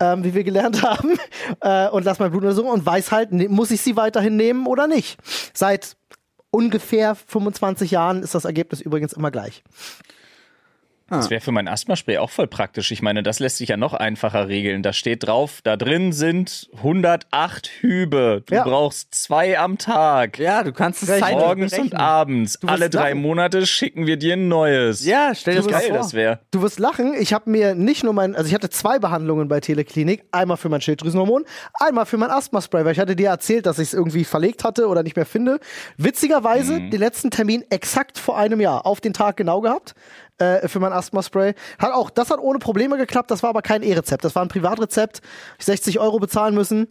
ähm, 0.00 0.24
wie 0.24 0.32
wir 0.32 0.42
gelernt 0.42 0.82
haben, 0.88 1.18
äh, 1.60 1.88
und 1.90 2.04
lass 2.04 2.18
mein 2.18 2.30
Blut 2.30 2.44
untersuchen 2.44 2.70
und 2.70 2.86
weiß 2.86 3.12
halt, 3.12 3.32
ne, 3.32 3.46
muss 3.48 3.70
ich 3.70 3.82
sie 3.82 3.94
weiterhin 3.96 4.36
nehmen 4.36 4.66
oder 4.66 4.86
nicht. 4.86 5.18
Seit 5.52 5.96
ungefähr 6.50 7.14
25 7.14 7.90
Jahren 7.90 8.22
ist 8.22 8.34
das 8.34 8.46
Ergebnis 8.46 8.80
übrigens 8.80 9.12
immer 9.12 9.30
gleich. 9.30 9.62
Das 11.12 11.30
wäre 11.30 11.40
für 11.40 11.52
mein 11.52 11.68
Asthmaspray 11.68 12.18
auch 12.18 12.30
voll 12.30 12.46
praktisch. 12.46 12.90
Ich 12.90 13.02
meine, 13.02 13.22
das 13.22 13.38
lässt 13.38 13.58
sich 13.58 13.68
ja 13.68 13.76
noch 13.76 13.94
einfacher 13.94 14.48
regeln. 14.48 14.82
Da 14.82 14.92
steht 14.92 15.26
drauf, 15.26 15.60
da 15.62 15.76
drin 15.76 16.12
sind 16.12 16.68
108 16.78 17.68
Hübe. 17.80 18.42
Du 18.46 18.54
Ja. 18.54 18.64
brauchst 18.64 19.14
zwei 19.14 19.58
am 19.58 19.78
Tag. 19.78 20.38
ja, 20.38 20.62
du 20.62 20.72
kannst 20.72 21.02
es 21.02 21.20
Morgens 21.20 21.78
und 21.78 21.94
abends. 21.94 22.58
Alle 22.66 22.88
drei 22.90 23.10
lachen. 23.10 23.22
Monate 23.22 23.66
schicken 23.66 24.06
wir 24.06 24.16
dir 24.16 24.34
ein 24.34 24.48
neues. 24.48 25.04
Ja, 25.04 25.34
stell 25.34 25.54
dir 25.56 25.62
das 25.62 25.70
geil 25.70 25.88
vor. 25.88 25.98
das 25.98 26.14
wäre. 26.14 26.40
Du 26.50 26.62
wirst 26.62 26.78
lachen, 26.78 27.14
ich 27.18 27.32
habe 27.32 27.50
mir 27.50 27.74
nicht 27.74 28.04
nur 28.04 28.12
mein, 28.12 28.34
also 28.34 28.48
ich 28.48 28.54
hatte 28.54 28.70
zwei 28.70 28.98
Behandlungen 28.98 29.48
bei 29.48 29.60
Teleklinik, 29.60 30.24
einmal 30.32 30.56
für 30.56 30.68
mein 30.68 30.80
Schilddrüsenhormon, 30.80 31.44
einmal 31.74 32.06
für 32.06 32.16
mein 32.16 32.30
Asthma-Spray, 32.30 32.84
weil 32.84 32.92
ich 32.92 32.98
hatte 32.98 33.16
dir 33.16 33.28
erzählt, 33.28 33.66
dass 33.66 33.78
ich 33.78 33.88
es 33.88 33.94
irgendwie 33.94 34.24
verlegt 34.24 34.64
hatte 34.64 34.88
oder 34.88 35.02
nicht 35.02 35.16
mehr 35.16 35.26
finde. 35.26 35.60
Witzigerweise 35.96 36.80
den 36.80 37.00
letzten 37.00 37.30
Termin 37.30 37.64
exakt 37.70 38.18
vor 38.18 38.36
einem 38.38 38.60
Jahr, 38.60 38.86
auf 38.86 39.00
den 39.00 39.12
Tag 39.12 39.36
genau 39.36 39.60
gehabt, 39.60 39.94
äh, 40.42 40.68
für 40.68 40.80
mein 40.80 40.92
Asthma-Spray. 40.92 41.54
Hat 41.78 41.92
auch, 41.92 42.10
das 42.10 42.30
hat 42.30 42.38
ohne 42.38 42.58
Probleme 42.58 42.96
geklappt, 42.96 43.30
das 43.30 43.42
war 43.42 43.50
aber 43.50 43.62
kein 43.62 43.82
E-Rezept, 43.82 44.24
das 44.24 44.34
war 44.34 44.42
ein 44.42 44.48
Privatrezept, 44.48 45.20
ich 45.58 45.64
60 45.64 46.00
Euro 46.00 46.18
bezahlen 46.18 46.54
müssen. 46.54 46.88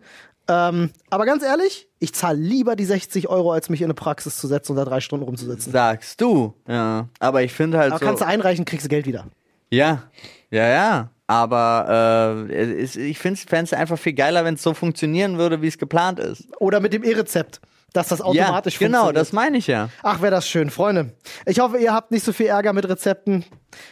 Ähm, 0.48 0.89
aber 1.10 1.25
ganz 1.25 1.43
ehrlich, 1.43 1.88
ich 2.00 2.13
zahle 2.13 2.38
lieber 2.38 2.75
die 2.75 2.86
60 2.86 3.29
Euro, 3.29 3.51
als 3.51 3.70
mich 3.70 3.81
in 3.81 3.86
eine 3.86 3.93
Praxis 3.93 4.38
zu 4.38 4.48
setzen 4.48 4.74
und 4.74 4.77
da 4.77 4.86
drei 4.86 5.00
Stunden 5.00 5.25
rumzusitzen. 5.25 5.72
Sagst 5.72 6.20
du. 6.20 6.53
Ja. 6.67 7.08
Aber 7.20 7.43
ich 7.43 7.53
finde 7.53 7.77
halt 7.77 7.91
Aber 7.91 8.00
so. 8.00 8.05
kannst 8.05 8.22
du 8.22 8.25
einreichen, 8.25 8.65
kriegst 8.65 8.86
du 8.86 8.89
Geld 8.89 9.05
wieder. 9.05 9.25
Ja, 9.70 10.03
ja, 10.50 10.67
ja. 10.67 11.10
Aber 11.27 12.48
äh, 12.50 12.84
ich 12.84 13.17
finde 13.17 13.39
es 13.50 13.74
einfach 13.74 13.98
viel 13.98 14.12
geiler, 14.12 14.43
wenn 14.43 14.55
es 14.55 14.63
so 14.63 14.74
funktionieren 14.74 15.38
würde, 15.38 15.62
wie 15.62 15.67
es 15.67 15.77
geplant 15.77 16.20
ist. 16.20 16.50
Oder 16.60 16.81
mit 16.81 16.91
dem 16.91 17.03
E-Rezept, 17.03 17.62
dass 17.94 18.08
das 18.08 18.22
automatisch 18.22 18.76
ja, 18.76 18.88
genau, 18.88 19.00
funktioniert. 19.00 19.22
das 19.22 19.34
meine 19.34 19.58
ich 19.58 19.68
ja. 19.68 19.90
Ach, 20.04 20.22
wäre 20.22 20.32
das 20.32 20.48
schön, 20.48 20.70
Freunde. 20.70 21.14
Ich 21.46 21.60
hoffe, 21.60 21.78
ihr 21.78 21.94
habt 21.94 22.12
nicht 22.12 22.24
so 22.24 22.34
viel 22.34 22.48
Ärger 22.48 22.74
mit 22.74 22.88
Rezepten. 22.88 23.46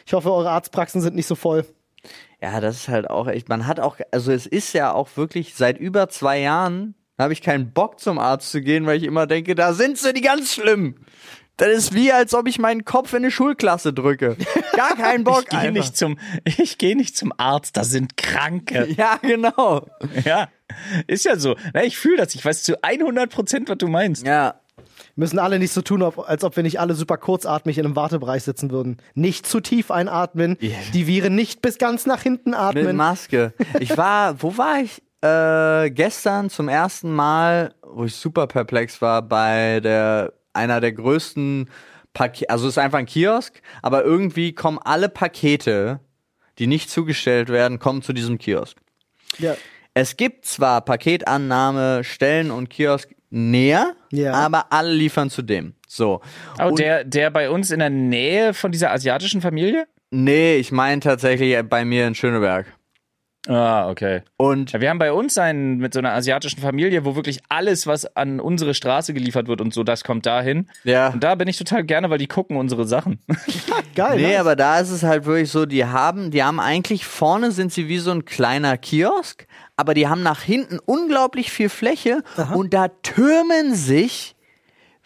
Ich 0.05 0.13
hoffe, 0.13 0.31
eure 0.31 0.51
Arztpraxen 0.51 1.01
sind 1.01 1.15
nicht 1.15 1.27
so 1.27 1.35
voll. 1.35 1.65
Ja, 2.41 2.61
das 2.61 2.77
ist 2.77 2.87
halt 2.87 3.09
auch 3.09 3.27
echt. 3.27 3.49
Man 3.49 3.67
hat 3.67 3.79
auch, 3.79 3.97
also 4.11 4.31
es 4.31 4.45
ist 4.45 4.73
ja 4.73 4.93
auch 4.93 5.09
wirklich 5.15 5.55
seit 5.55 5.77
über 5.77 6.07
zwei 6.09 6.39
Jahren 6.39 6.95
habe 7.17 7.33
ich 7.33 7.41
keinen 7.41 7.71
Bock 7.73 7.99
zum 7.99 8.17
Arzt 8.17 8.49
zu 8.49 8.61
gehen, 8.61 8.85
weil 8.85 8.97
ich 8.97 9.03
immer 9.03 9.27
denke, 9.27 9.53
da 9.53 9.73
sind 9.73 9.97
sie 9.97 10.13
die 10.13 10.21
ganz 10.21 10.53
schlimm. 10.53 10.95
Das 11.57 11.67
ist 11.67 11.93
wie, 11.93 12.13
als 12.13 12.33
ob 12.33 12.47
ich 12.47 12.57
meinen 12.57 12.85
Kopf 12.85 13.11
in 13.11 13.17
eine 13.17 13.31
Schulklasse 13.31 13.91
drücke. 13.91 14.37
Gar 14.77 14.95
keinen 14.95 15.23
Bock. 15.25 15.43
Ich 15.51 15.59
gehe 15.59 15.73
nicht 15.73 15.97
zum, 15.97 16.17
ich 16.45 16.77
gehe 16.77 16.95
nicht 16.95 17.17
zum 17.17 17.33
Arzt, 17.35 17.75
da 17.75 17.83
sind 17.83 18.15
Kranke. 18.15 18.87
Ja, 18.97 19.17
genau. 19.21 19.85
Ja, 20.23 20.47
ist 21.07 21.25
ja 21.25 21.37
so. 21.37 21.55
Na, 21.73 21.83
ich 21.83 21.97
fühle 21.97 22.17
das. 22.17 22.35
Ich 22.35 22.43
weiß 22.43 22.63
zu 22.63 22.83
100 22.83 23.29
Prozent, 23.29 23.69
was 23.69 23.77
du 23.77 23.87
meinst. 23.87 24.25
Ja. 24.25 24.55
Müssen 25.15 25.39
alle 25.39 25.59
nicht 25.59 25.73
so 25.73 25.81
tun, 25.81 26.01
als 26.01 26.43
ob 26.43 26.55
wir 26.55 26.63
nicht 26.63 26.79
alle 26.79 26.93
super 26.93 27.17
kurzatmig 27.17 27.77
in 27.77 27.85
einem 27.85 27.95
Wartebereich 27.95 28.43
sitzen 28.43 28.71
würden. 28.71 28.97
Nicht 29.15 29.45
zu 29.45 29.59
tief 29.59 29.91
einatmen, 29.91 30.57
die 30.93 31.07
Viren 31.07 31.35
nicht 31.35 31.61
bis 31.61 31.77
ganz 31.77 32.05
nach 32.05 32.21
hinten 32.21 32.51
Mit 32.51 32.59
atmen. 32.59 32.95
Maske. 32.95 33.53
Ich 33.79 33.97
war, 33.97 34.41
wo 34.41 34.57
war 34.57 34.79
ich? 34.79 35.01
Äh, 35.21 35.91
gestern 35.91 36.49
zum 36.49 36.69
ersten 36.69 37.11
Mal, 37.11 37.75
wo 37.81 38.05
ich 38.05 38.15
super 38.15 38.47
perplex 38.47 39.01
war, 39.01 39.21
bei 39.21 39.81
der 39.81 40.31
einer 40.53 40.79
der 40.79 40.93
größten 40.93 41.69
Pakete, 42.13 42.49
also 42.49 42.67
es 42.67 42.73
ist 42.73 42.77
einfach 42.77 42.99
ein 42.99 43.05
Kiosk, 43.05 43.61
aber 43.81 44.03
irgendwie 44.03 44.53
kommen 44.53 44.79
alle 44.81 45.09
Pakete, 45.09 45.99
die 46.57 46.67
nicht 46.67 46.89
zugestellt 46.89 47.49
werden, 47.49 47.79
kommen 47.79 48.01
zu 48.01 48.13
diesem 48.13 48.37
Kiosk. 48.37 48.77
Ja. 49.37 49.55
Es 49.93 50.17
gibt 50.17 50.45
zwar 50.45 50.81
Paketannahme, 50.81 52.03
Stellen 52.03 52.51
und 52.51 52.69
Kiosk 52.69 53.09
näher, 53.29 53.95
Ja. 54.11 54.33
aber 54.33 54.71
alle 54.71 54.91
liefern 54.93 55.29
zu 55.29 55.41
dem. 55.41 55.73
So. 55.87 56.21
Oh, 56.59 56.67
Und- 56.69 56.79
der, 56.79 57.03
der 57.03 57.29
bei 57.31 57.49
uns 57.49 57.71
in 57.71 57.79
der 57.79 57.89
Nähe 57.89 58.53
von 58.53 58.71
dieser 58.71 58.91
asiatischen 58.91 59.41
Familie? 59.41 59.87
Nee, 60.11 60.55
ich 60.55 60.71
meine 60.71 61.01
tatsächlich 61.01 61.55
bei 61.69 61.85
mir 61.85 62.07
in 62.07 62.15
Schöneberg. 62.15 62.65
Ah, 63.47 63.89
okay. 63.89 64.21
Und 64.37 64.73
Ja, 64.73 64.81
wir 64.81 64.89
haben 64.89 64.99
bei 64.99 65.13
uns 65.13 65.37
einen 65.37 65.77
mit 65.77 65.93
so 65.93 65.99
einer 65.99 66.11
asiatischen 66.13 66.59
Familie, 66.59 67.05
wo 67.05 67.15
wirklich 67.15 67.39
alles, 67.47 67.87
was 67.87 68.05
an 68.17 68.39
unsere 68.39 68.73
Straße 68.73 69.13
geliefert 69.13 69.47
wird 69.47 69.61
und 69.61 69.73
so, 69.73 69.83
das 69.83 70.03
kommt 70.03 70.25
dahin. 70.25 70.67
ja. 70.83 71.09
Und 71.09 71.23
da 71.23 71.35
bin 71.35 71.47
ich 71.47 71.57
total 71.57 71.83
gerne, 71.83 72.09
weil 72.09 72.17
die 72.17 72.27
gucken 72.27 72.57
unsere 72.57 72.85
Sachen. 72.85 73.19
Geil. 73.95 74.17
Nee, 74.17 74.33
ne? 74.33 74.39
aber 74.39 74.55
da 74.55 74.79
ist 74.79 74.91
es 74.91 75.03
halt 75.03 75.25
wirklich 75.25 75.49
so, 75.49 75.65
die 75.65 75.85
haben, 75.85 76.31
die 76.31 76.43
haben 76.43 76.59
eigentlich 76.59 77.05
vorne 77.05 77.51
sind 77.51 77.71
sie 77.71 77.87
wie 77.87 77.99
so 77.99 78.11
ein 78.11 78.25
kleiner 78.25 78.77
Kiosk, 78.77 79.47
aber 79.77 79.93
die 79.93 80.07
haben 80.07 80.21
nach 80.21 80.41
hinten 80.41 80.79
unglaublich 80.85 81.51
viel 81.51 81.69
Fläche 81.69 82.23
und 82.53 82.73
da 82.73 82.89
türmen 82.89 83.73
sich 83.73 84.35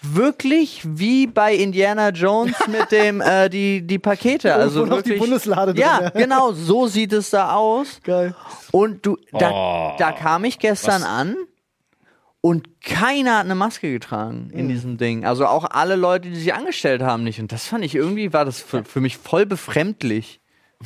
wirklich 0.04 0.82
wie 0.86 1.28
bei 1.28 1.56
Indiana 1.56 2.10
Jones 2.10 2.56
mit 2.68 2.92
dem 2.92 3.22
äh, 3.22 3.50
die 3.50 3.82
die 3.86 4.00
Pakete, 4.00 4.54
also 4.56 4.86
noch 4.86 5.02
die 5.02 5.10
wirklich 5.12 5.20
Bundeslade 5.20 5.74
drin, 5.74 5.82
Ja, 5.82 6.02
ja. 6.04 6.10
genau, 6.10 6.52
so 6.54 6.88
sieht 6.88 7.14
es 7.14 7.30
da 7.30 7.54
aus. 7.56 8.00
Geil. 8.04 8.36
Und 8.72 9.06
du 9.06 9.18
da, 9.32 9.52
Oh, 9.52 9.96
da 9.98 10.12
kam 10.12 10.44
ich 10.46 10.60
gestern 10.60 11.02
was? 11.02 11.08
an 11.10 11.36
und 12.42 12.82
keiner 12.82 13.38
hat 13.38 13.46
eine 13.46 13.56
Maske 13.56 13.90
getragen 13.92 14.50
in 14.54 14.68
diesem 14.68 14.98
Ding. 14.98 15.26
Also 15.26 15.46
auch 15.48 15.64
alle 15.72 15.96
Leute, 15.96 16.30
die 16.30 16.36
sich 16.36 16.54
angestellt 16.54 17.02
haben, 17.02 17.24
nicht. 17.24 17.40
Und 17.40 17.52
das 17.54 17.66
fand 17.68 17.86
ich 17.86 17.96
irgendwie, 17.96 18.34
war 18.34 18.44
das 18.44 18.60
für, 18.60 18.84
für 18.84 19.00
mich 19.00 19.18
voll 19.18 19.46
befremdlich. 19.46 20.42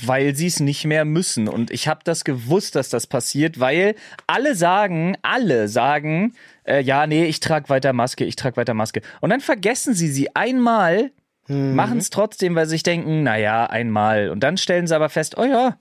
Weil 0.06 0.36
sie 0.36 0.48
es 0.48 0.60
nicht 0.60 0.86
mehr 0.86 1.06
müssen. 1.06 1.48
Und 1.48 1.72
ich 1.72 1.88
habe 1.88 2.01
das 2.04 2.24
gewusst, 2.24 2.75
dass 2.75 2.89
das 2.89 3.08
passiert, 3.08 3.60
weil 3.60 3.96
alle 4.27 4.56
sagen, 4.56 5.18
alle 5.22 5.68
sagen, 5.68 6.34
äh, 6.66 6.82
ja, 6.82 7.08
nee, 7.08 7.25
ich 7.25 7.39
trage 7.39 7.70
weiter 7.70 7.94
Maske, 7.94 8.25
ich 8.25 8.36
trage 8.36 8.58
weiter 8.58 8.74
Maske. 8.74 9.01
Und 9.22 9.30
dann 9.30 9.39
vergessen 9.42 9.94
sie 9.94 10.10
sie 10.10 10.36
einmal, 10.36 11.12
machen 11.50 11.98
es 12.00 12.10
trotzdem, 12.10 12.56
weil 12.56 12.66
sie 12.66 12.72
sich 12.72 12.84
denken, 12.84 13.24
naja, 13.24 13.66
einmal. 13.68 14.30
Und 14.30 14.42
dann 14.42 14.58
stellen 14.58 14.86
sie 14.86 14.94
aber 14.94 15.08
fest, 15.08 15.38
oh 15.38 15.46
ja, 15.46 15.77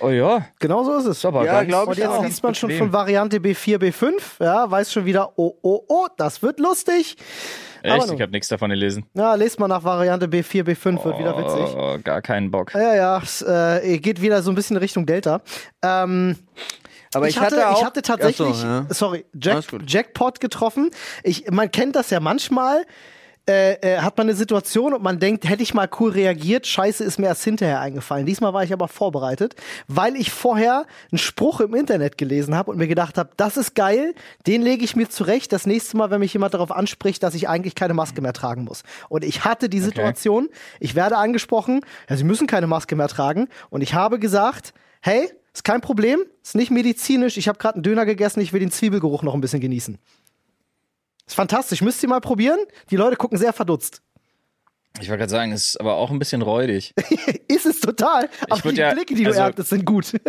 oh 0.00 0.08
ja, 0.08 0.46
Genau 0.60 0.82
so 0.84 0.96
ist 0.96 1.04
es. 1.04 1.24
aber 1.26 1.44
Ja, 1.44 1.56
ganz- 1.56 1.68
glaub 1.68 1.88
Und 1.88 1.98
ich 1.98 2.04
jetzt 2.04 2.22
liest 2.22 2.42
man 2.42 2.54
schon 2.54 2.70
von 2.70 2.90
Variante 2.92 3.36
B4, 3.38 3.76
B5, 3.78 4.12
ja, 4.42 4.70
weiß 4.70 4.90
schon 4.92 5.04
wieder, 5.04 5.38
oh, 5.38 5.52
oh, 5.60 5.82
oh, 5.88 6.06
das 6.16 6.42
wird 6.42 6.58
lustig. 6.58 7.16
Echt, 7.84 8.12
ich 8.12 8.20
habe 8.22 8.32
nichts 8.32 8.48
davon 8.48 8.70
gelesen. 8.70 9.04
Ja, 9.12 9.34
lest 9.34 9.60
mal 9.60 9.68
nach 9.68 9.84
Variante 9.84 10.26
B4, 10.26 10.64
B5, 10.64 11.04
wird 11.04 11.18
wieder 11.18 11.36
witzig. 11.36 11.76
Oh, 11.76 11.98
gar 12.02 12.22
keinen 12.22 12.50
Bock. 12.50 12.72
Ja, 12.72 12.94
ja, 12.94 13.20
es 13.22 13.42
äh, 13.42 13.98
geht 13.98 14.22
wieder 14.22 14.42
so 14.42 14.50
ein 14.50 14.54
bisschen 14.54 14.78
Richtung 14.78 15.04
Delta. 15.04 15.42
Ähm, 15.82 16.36
Aber 17.14 17.28
ich, 17.28 17.36
ich, 17.36 17.42
hatte, 17.42 17.68
auch, 17.68 17.78
ich 17.78 17.84
hatte 17.84 18.00
tatsächlich, 18.00 18.56
so, 18.56 18.66
ja. 18.66 18.86
sorry, 18.88 19.26
Jack. 19.38 19.64
Jackpot 19.86 20.40
getroffen. 20.40 20.90
Ich, 21.22 21.50
man 21.50 21.70
kennt 21.70 21.94
das 21.94 22.08
ja 22.08 22.20
manchmal. 22.20 22.86
Äh, 23.46 23.74
äh, 23.74 23.98
hat 23.98 24.16
man 24.16 24.26
eine 24.26 24.36
Situation 24.36 24.94
und 24.94 25.02
man 25.02 25.18
denkt, 25.18 25.46
hätte 25.46 25.62
ich 25.62 25.74
mal 25.74 25.86
cool 26.00 26.12
reagiert, 26.12 26.66
scheiße 26.66 27.04
ist 27.04 27.18
mir 27.18 27.26
erst 27.26 27.44
hinterher 27.44 27.78
eingefallen. 27.78 28.24
Diesmal 28.24 28.54
war 28.54 28.64
ich 28.64 28.72
aber 28.72 28.88
vorbereitet, 28.88 29.54
weil 29.86 30.16
ich 30.16 30.30
vorher 30.30 30.86
einen 31.12 31.18
Spruch 31.18 31.60
im 31.60 31.74
Internet 31.74 32.16
gelesen 32.16 32.54
habe 32.54 32.70
und 32.70 32.78
mir 32.78 32.86
gedacht 32.86 33.18
habe, 33.18 33.28
das 33.36 33.58
ist 33.58 33.74
geil, 33.74 34.14
den 34.46 34.62
lege 34.62 34.82
ich 34.82 34.96
mir 34.96 35.10
zurecht, 35.10 35.52
das 35.52 35.66
nächste 35.66 35.98
Mal, 35.98 36.10
wenn 36.10 36.20
mich 36.20 36.32
jemand 36.32 36.54
darauf 36.54 36.72
anspricht, 36.72 37.22
dass 37.22 37.34
ich 37.34 37.46
eigentlich 37.46 37.74
keine 37.74 37.92
Maske 37.92 38.22
mehr 38.22 38.32
tragen 38.32 38.64
muss. 38.64 38.82
Und 39.10 39.24
ich 39.24 39.44
hatte 39.44 39.68
die 39.68 39.80
Situation, 39.80 40.48
ich 40.80 40.94
werde 40.94 41.18
angesprochen, 41.18 41.82
ja, 42.08 42.16
Sie 42.16 42.24
müssen 42.24 42.46
keine 42.46 42.66
Maske 42.66 42.96
mehr 42.96 43.08
tragen 43.08 43.48
und 43.68 43.82
ich 43.82 43.92
habe 43.92 44.18
gesagt, 44.18 44.72
hey, 45.02 45.28
ist 45.52 45.64
kein 45.64 45.82
Problem, 45.82 46.20
ist 46.42 46.54
nicht 46.54 46.70
medizinisch, 46.70 47.36
ich 47.36 47.46
habe 47.48 47.58
gerade 47.58 47.74
einen 47.74 47.82
Döner 47.82 48.06
gegessen, 48.06 48.40
ich 48.40 48.54
will 48.54 48.60
den 48.60 48.70
Zwiebelgeruch 48.70 49.22
noch 49.22 49.34
ein 49.34 49.42
bisschen 49.42 49.60
genießen. 49.60 49.98
Ist 51.26 51.34
fantastisch, 51.34 51.80
müsst 51.80 52.02
ihr 52.02 52.08
mal 52.08 52.20
probieren. 52.20 52.58
Die 52.90 52.96
Leute 52.96 53.16
gucken 53.16 53.38
sehr 53.38 53.52
verdutzt. 53.52 54.02
Ich 55.00 55.08
wollte 55.08 55.20
gerade 55.20 55.30
sagen, 55.30 55.52
es 55.52 55.68
ist 55.68 55.80
aber 55.80 55.94
auch 55.96 56.10
ein 56.10 56.18
bisschen 56.18 56.42
räudig. 56.42 56.94
ist 57.48 57.66
es 57.66 57.80
total, 57.80 58.28
aber 58.48 58.70
die 58.72 58.78
ja- 58.78 58.92
Blicke, 58.92 59.14
die 59.14 59.26
also- 59.26 59.38
du 59.40 59.44
erntest, 59.44 59.70
sind 59.70 59.84
gut. 59.84 60.12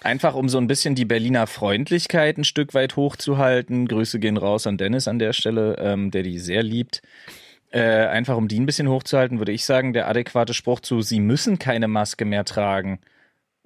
Einfach 0.00 0.34
um 0.34 0.48
so 0.48 0.58
ein 0.58 0.68
bisschen 0.68 0.94
die 0.94 1.04
Berliner 1.04 1.48
Freundlichkeit 1.48 2.38
ein 2.38 2.44
Stück 2.44 2.72
weit 2.72 2.94
hochzuhalten. 2.94 3.88
Grüße 3.88 4.20
gehen 4.20 4.36
raus 4.36 4.66
an 4.68 4.78
Dennis 4.78 5.08
an 5.08 5.18
der 5.18 5.32
Stelle, 5.32 5.76
ähm, 5.80 6.12
der 6.12 6.22
die 6.22 6.38
sehr 6.38 6.62
liebt. 6.62 7.02
Äh, 7.70 8.06
einfach 8.06 8.36
um 8.36 8.46
die 8.46 8.60
ein 8.60 8.64
bisschen 8.64 8.88
hochzuhalten, 8.88 9.38
würde 9.38 9.50
ich 9.52 9.64
sagen, 9.64 9.92
der 9.92 10.08
adäquate 10.08 10.54
Spruch 10.54 10.80
zu, 10.80 11.02
sie 11.02 11.18
müssen 11.20 11.58
keine 11.58 11.88
Maske 11.88 12.24
mehr 12.24 12.44
tragen, 12.44 13.00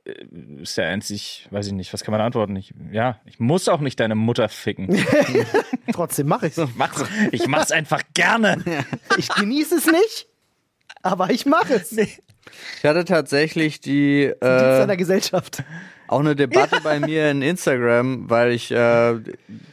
ist 0.04 0.76
der 0.76 0.88
einzig, 0.88 1.46
weiß 1.50 1.68
ich 1.68 1.72
nicht, 1.72 1.92
was 1.92 2.02
kann 2.02 2.12
man 2.12 2.20
antworten? 2.20 2.56
Ich, 2.56 2.74
ja, 2.90 3.20
ich 3.24 3.38
muss 3.38 3.68
auch 3.68 3.80
nicht 3.80 4.00
deine 4.00 4.14
Mutter 4.16 4.48
ficken. 4.48 4.88
Trotzdem 5.92 6.26
mache 6.26 6.48
ich 6.48 6.56
Mach's, 6.76 7.04
ich 7.30 7.46
mach's 7.46 7.70
einfach 7.70 8.02
gerne. 8.14 8.62
Ich 9.16 9.28
genieße 9.28 9.76
es 9.76 9.86
nicht, 9.86 10.28
aber 11.02 11.30
ich 11.30 11.46
mache 11.46 11.74
es. 11.74 11.92
Nee. 11.92 12.08
Ich 12.78 12.84
hatte 12.84 13.04
tatsächlich 13.04 13.80
die 13.80 14.24
äh, 14.24 14.82
einer 14.82 14.96
Gesellschaft. 14.96 15.62
auch 16.08 16.18
eine 16.18 16.34
Debatte 16.34 16.80
bei 16.84 16.98
mir 16.98 17.30
in 17.30 17.40
Instagram, 17.40 18.28
weil 18.28 18.50
ich 18.50 18.72
äh, 18.72 19.14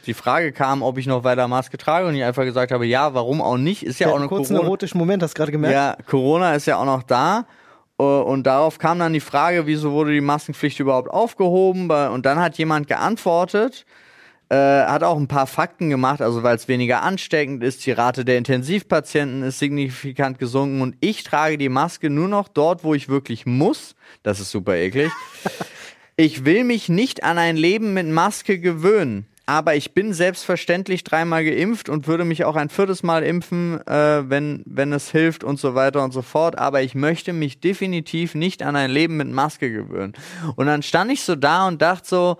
die 0.06 0.14
Frage 0.14 0.52
kam, 0.52 0.82
ob 0.82 0.96
ich 0.96 1.06
noch 1.06 1.24
weiter 1.24 1.48
Maske 1.48 1.76
trage 1.76 2.06
und 2.06 2.14
ich 2.14 2.22
einfach 2.22 2.44
gesagt 2.44 2.70
habe, 2.70 2.86
ja, 2.86 3.14
warum 3.14 3.42
auch 3.42 3.56
nicht? 3.56 3.82
Ist 3.82 3.98
ja 3.98 4.08
auch 4.08 4.12
einen 4.12 4.22
eine 4.22 4.28
kurzen 4.28 4.54
Corona. 4.54 4.68
erotischen 4.68 4.98
Moment, 4.98 5.24
hast 5.24 5.34
du 5.34 5.38
gerade 5.38 5.52
gemerkt? 5.52 5.74
Ja, 5.74 5.96
Corona 6.06 6.54
ist 6.54 6.66
ja 6.66 6.76
auch 6.76 6.84
noch 6.84 7.02
da. 7.02 7.46
Äh, 8.00 8.22
Und 8.22 8.44
darauf 8.44 8.78
kam 8.78 8.98
dann 8.98 9.12
die 9.12 9.20
Frage, 9.20 9.66
wieso 9.66 9.92
wurde 9.92 10.12
die 10.12 10.20
Maskenpflicht 10.20 10.80
überhaupt 10.80 11.10
aufgehoben? 11.10 11.90
Und 11.90 12.24
dann 12.26 12.40
hat 12.40 12.56
jemand 12.58 12.88
geantwortet, 12.88 13.84
äh, 14.48 14.56
hat 14.56 15.04
auch 15.04 15.16
ein 15.18 15.28
paar 15.28 15.46
Fakten 15.46 15.90
gemacht, 15.90 16.22
also 16.22 16.42
weil 16.42 16.56
es 16.56 16.66
weniger 16.66 17.02
ansteckend 17.02 17.62
ist, 17.62 17.84
die 17.86 17.92
Rate 17.92 18.24
der 18.24 18.38
Intensivpatienten 18.38 19.42
ist 19.42 19.58
signifikant 19.58 20.38
gesunken 20.38 20.80
und 20.80 20.96
ich 21.00 21.22
trage 21.22 21.58
die 21.58 21.68
Maske 21.68 22.10
nur 22.10 22.28
noch 22.28 22.48
dort, 22.48 22.82
wo 22.82 22.94
ich 22.94 23.08
wirklich 23.08 23.46
muss. 23.46 23.94
Das 24.22 24.40
ist 24.40 24.50
super 24.50 24.76
eklig. 24.76 25.10
Ich 26.16 26.44
will 26.44 26.64
mich 26.64 26.90
nicht 26.90 27.24
an 27.24 27.38
ein 27.38 27.56
Leben 27.56 27.94
mit 27.94 28.06
Maske 28.06 28.58
gewöhnen. 28.58 29.24
Aber 29.50 29.74
ich 29.74 29.94
bin 29.94 30.12
selbstverständlich 30.12 31.02
dreimal 31.02 31.44
geimpft 31.44 31.88
und 31.88 32.06
würde 32.06 32.24
mich 32.24 32.44
auch 32.44 32.54
ein 32.54 32.68
viertes 32.68 33.02
Mal 33.02 33.24
impfen, 33.24 33.84
äh, 33.84 34.30
wenn, 34.30 34.62
wenn 34.64 34.92
es 34.92 35.10
hilft 35.10 35.42
und 35.42 35.58
so 35.58 35.74
weiter 35.74 36.04
und 36.04 36.12
so 36.12 36.22
fort. 36.22 36.56
Aber 36.56 36.82
ich 36.82 36.94
möchte 36.94 37.32
mich 37.32 37.58
definitiv 37.58 38.36
nicht 38.36 38.62
an 38.62 38.76
ein 38.76 38.92
Leben 38.92 39.16
mit 39.16 39.26
Maske 39.26 39.72
gewöhnen. 39.72 40.12
Und 40.54 40.66
dann 40.66 40.84
stand 40.84 41.10
ich 41.10 41.24
so 41.24 41.34
da 41.34 41.66
und 41.66 41.82
dachte 41.82 42.08
so, 42.08 42.38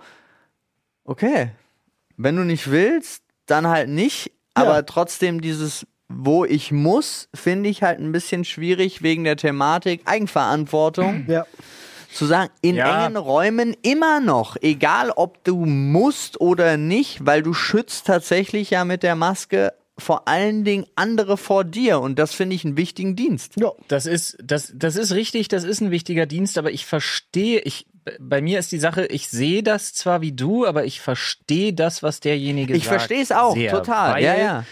okay, 1.03 1.49
wenn 2.15 2.37
du 2.37 2.45
nicht 2.45 2.71
willst, 2.71 3.23
dann 3.45 3.67
halt 3.67 3.89
nicht. 3.89 4.31
Aber 4.53 4.85
trotzdem 4.85 5.41
dieses, 5.41 5.85
wo 6.07 6.45
ich 6.45 6.71
muss, 6.71 7.27
finde 7.33 7.67
ich 7.67 7.83
halt 7.83 7.99
ein 7.99 8.13
bisschen 8.13 8.45
schwierig 8.45 9.03
wegen 9.03 9.25
der 9.25 9.35
Thematik 9.35 10.03
Eigenverantwortung. 10.05 11.25
Ja. 11.27 11.45
Zu 12.13 12.25
sagen, 12.25 12.51
in 12.61 12.75
Ja. 12.75 13.05
engen 13.05 13.17
Räumen 13.17 13.75
immer 13.81 14.19
noch, 14.19 14.57
egal 14.61 15.11
ob 15.11 15.43
du 15.43 15.65
musst 15.65 16.39
oder 16.41 16.77
nicht, 16.77 17.25
weil 17.25 17.41
du 17.43 17.53
schützt 17.53 18.07
tatsächlich 18.07 18.69
ja 18.71 18.85
mit 18.85 19.03
der 19.03 19.15
Maske 19.15 19.73
vor 19.97 20.27
allen 20.27 20.63
Dingen 20.63 20.85
andere 20.95 21.37
vor 21.37 21.63
dir 21.63 21.99
und 21.99 22.17
das 22.17 22.33
finde 22.33 22.55
ich 22.55 22.65
einen 22.65 22.75
wichtigen 22.75 23.15
Dienst. 23.15 23.53
Ja. 23.57 23.71
Das 23.87 24.05
ist, 24.07 24.37
das, 24.43 24.71
das 24.75 24.95
ist 24.95 25.11
richtig, 25.13 25.47
das 25.47 25.63
ist 25.63 25.79
ein 25.81 25.91
wichtiger 25.91 26.25
Dienst, 26.25 26.57
aber 26.57 26.71
ich 26.71 26.85
verstehe, 26.87 27.59
ich, 27.59 27.85
bei 28.19 28.41
mir 28.41 28.57
ist 28.57 28.71
die 28.71 28.79
Sache, 28.79 29.05
ich 29.05 29.29
sehe 29.29 29.61
das 29.61 29.93
zwar 29.93 30.21
wie 30.21 30.31
du, 30.31 30.65
aber 30.65 30.85
ich 30.85 31.01
verstehe 31.01 31.73
das, 31.73 32.01
was 32.01 32.19
derjenige 32.19 32.73
Ich 32.75 32.85
sagt. 32.85 32.95
verstehe 33.01 33.21
es 33.21 33.31
auch, 33.31 33.53
sehr, 33.53 33.71
total. 33.71 34.21
Ja, 34.23 34.35
ja. 34.35 34.65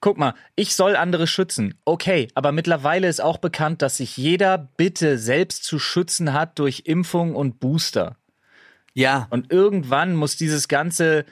Guck 0.00 0.16
mal, 0.16 0.34
ich 0.56 0.74
soll 0.74 0.96
andere 0.96 1.26
schützen. 1.26 1.74
Okay, 1.84 2.28
aber 2.34 2.52
mittlerweile 2.52 3.08
ist 3.08 3.20
auch 3.20 3.38
bekannt, 3.38 3.82
dass 3.82 3.98
sich 3.98 4.16
jeder 4.16 4.56
bitte 4.58 5.18
selbst 5.18 5.64
zu 5.64 5.78
schützen 5.78 6.32
hat 6.32 6.58
durch 6.58 6.82
Impfung 6.86 7.36
und 7.36 7.60
Booster. 7.60 8.16
Ja. 8.94 9.26
Und 9.30 9.52
irgendwann 9.52 10.16
muss 10.16 10.36
dieses 10.36 10.68
ganze 10.68 11.24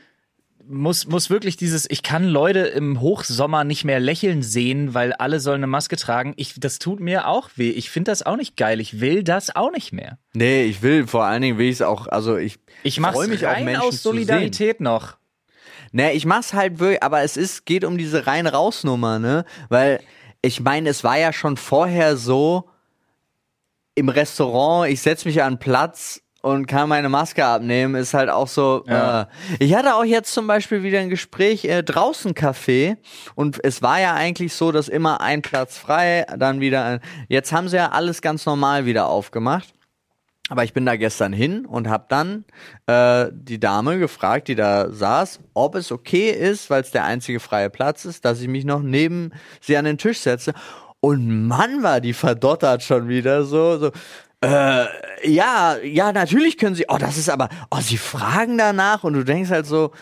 muss, 0.68 1.06
muss 1.06 1.30
wirklich 1.30 1.56
dieses, 1.56 1.88
ich 1.90 2.02
kann 2.02 2.24
Leute 2.24 2.60
im 2.60 3.00
Hochsommer 3.00 3.64
nicht 3.64 3.84
mehr 3.84 4.00
lächeln 4.00 4.42
sehen, 4.42 4.94
weil 4.94 5.12
alle 5.14 5.40
sollen 5.40 5.60
eine 5.60 5.66
Maske 5.66 5.96
tragen. 5.96 6.34
Ich, 6.36 6.54
das 6.58 6.78
tut 6.78 7.00
mir 7.00 7.26
auch 7.26 7.50
weh. 7.56 7.70
Ich 7.70 7.90
finde 7.90 8.10
das 8.10 8.22
auch 8.22 8.36
nicht 8.36 8.56
geil. 8.56 8.80
Ich 8.80 9.00
will 9.00 9.22
das 9.22 9.54
auch 9.54 9.72
nicht 9.72 9.92
mehr. 9.92 10.18
Nee, 10.34 10.64
ich 10.64 10.82
will 10.82 11.06
vor 11.06 11.24
allen 11.24 11.42
Dingen 11.42 11.58
will 11.58 11.68
ich 11.68 11.76
es 11.76 11.82
auch, 11.82 12.06
also 12.06 12.36
ich 12.36 12.58
Ich 12.82 13.00
mache 13.00 13.14
freu 13.14 13.28
mich 13.28 13.46
auch 13.46 13.52
rein 13.52 13.64
Menschen 13.64 13.82
aus. 13.82 14.02
Solidarität 14.02 14.80
noch. 14.80 15.16
Ne, 15.92 16.12
ich 16.12 16.26
mach's 16.26 16.52
halt 16.52 16.78
wirklich, 16.78 17.02
aber 17.02 17.22
es 17.22 17.36
ist, 17.36 17.66
geht 17.66 17.84
um 17.84 17.98
diese 17.98 18.26
rein 18.26 18.46
raus 18.46 18.84
Nummer, 18.84 19.18
ne? 19.18 19.44
Weil 19.68 20.00
ich 20.42 20.60
meine, 20.60 20.88
es 20.88 21.04
war 21.04 21.18
ja 21.18 21.32
schon 21.32 21.56
vorher 21.56 22.16
so 22.16 22.68
im 23.94 24.08
Restaurant, 24.08 24.90
ich 24.90 25.00
setz 25.00 25.24
mich 25.24 25.42
an 25.42 25.58
Platz 25.58 26.20
und 26.40 26.66
kann 26.66 26.88
meine 26.88 27.08
Maske 27.08 27.44
abnehmen, 27.44 27.94
ist 27.96 28.14
halt 28.14 28.30
auch 28.30 28.46
so. 28.46 28.84
Ja. 28.86 29.22
Äh, 29.22 29.26
ich 29.58 29.74
hatte 29.74 29.94
auch 29.96 30.04
jetzt 30.04 30.32
zum 30.32 30.46
Beispiel 30.46 30.82
wieder 30.82 31.00
ein 31.00 31.10
Gespräch 31.10 31.64
äh, 31.64 31.82
draußen 31.82 32.34
Café 32.34 32.96
und 33.34 33.62
es 33.64 33.82
war 33.82 34.00
ja 34.00 34.14
eigentlich 34.14 34.52
so, 34.54 34.70
dass 34.70 34.88
immer 34.88 35.20
ein 35.20 35.42
Platz 35.42 35.76
frei, 35.76 36.24
dann 36.36 36.60
wieder. 36.60 36.84
Ein, 36.84 37.00
jetzt 37.28 37.52
haben 37.52 37.68
sie 37.68 37.76
ja 37.76 37.90
alles 37.90 38.22
ganz 38.22 38.46
normal 38.46 38.86
wieder 38.86 39.08
aufgemacht. 39.08 39.74
Aber 40.50 40.64
ich 40.64 40.72
bin 40.72 40.86
da 40.86 40.96
gestern 40.96 41.32
hin 41.32 41.66
und 41.66 41.88
habe 41.88 42.06
dann 42.08 42.44
äh, 42.86 43.26
die 43.32 43.60
Dame 43.60 43.98
gefragt, 43.98 44.48
die 44.48 44.54
da 44.54 44.90
saß, 44.90 45.40
ob 45.54 45.74
es 45.74 45.92
okay 45.92 46.30
ist, 46.30 46.70
weil 46.70 46.80
es 46.82 46.90
der 46.90 47.04
einzige 47.04 47.38
freie 47.40 47.68
Platz 47.70 48.04
ist, 48.06 48.24
dass 48.24 48.40
ich 48.40 48.48
mich 48.48 48.64
noch 48.64 48.80
neben 48.80 49.32
sie 49.60 49.76
an 49.76 49.84
den 49.84 49.98
Tisch 49.98 50.20
setze. 50.20 50.54
Und 51.00 51.46
Mann, 51.46 51.82
war 51.82 52.00
die 52.00 52.14
verdottert 52.14 52.82
schon 52.82 53.08
wieder 53.08 53.44
so, 53.44 53.78
so. 53.78 53.90
Äh, 54.40 54.86
ja, 55.24 55.76
ja, 55.82 56.12
natürlich 56.12 56.56
können 56.58 56.74
sie. 56.76 56.86
Oh, 56.88 56.96
das 56.98 57.18
ist 57.18 57.28
aber. 57.28 57.48
Oh, 57.70 57.80
sie 57.80 57.98
fragen 57.98 58.56
danach 58.56 59.04
und 59.04 59.12
du 59.14 59.24
denkst 59.24 59.50
halt 59.50 59.66
so, 59.66 59.92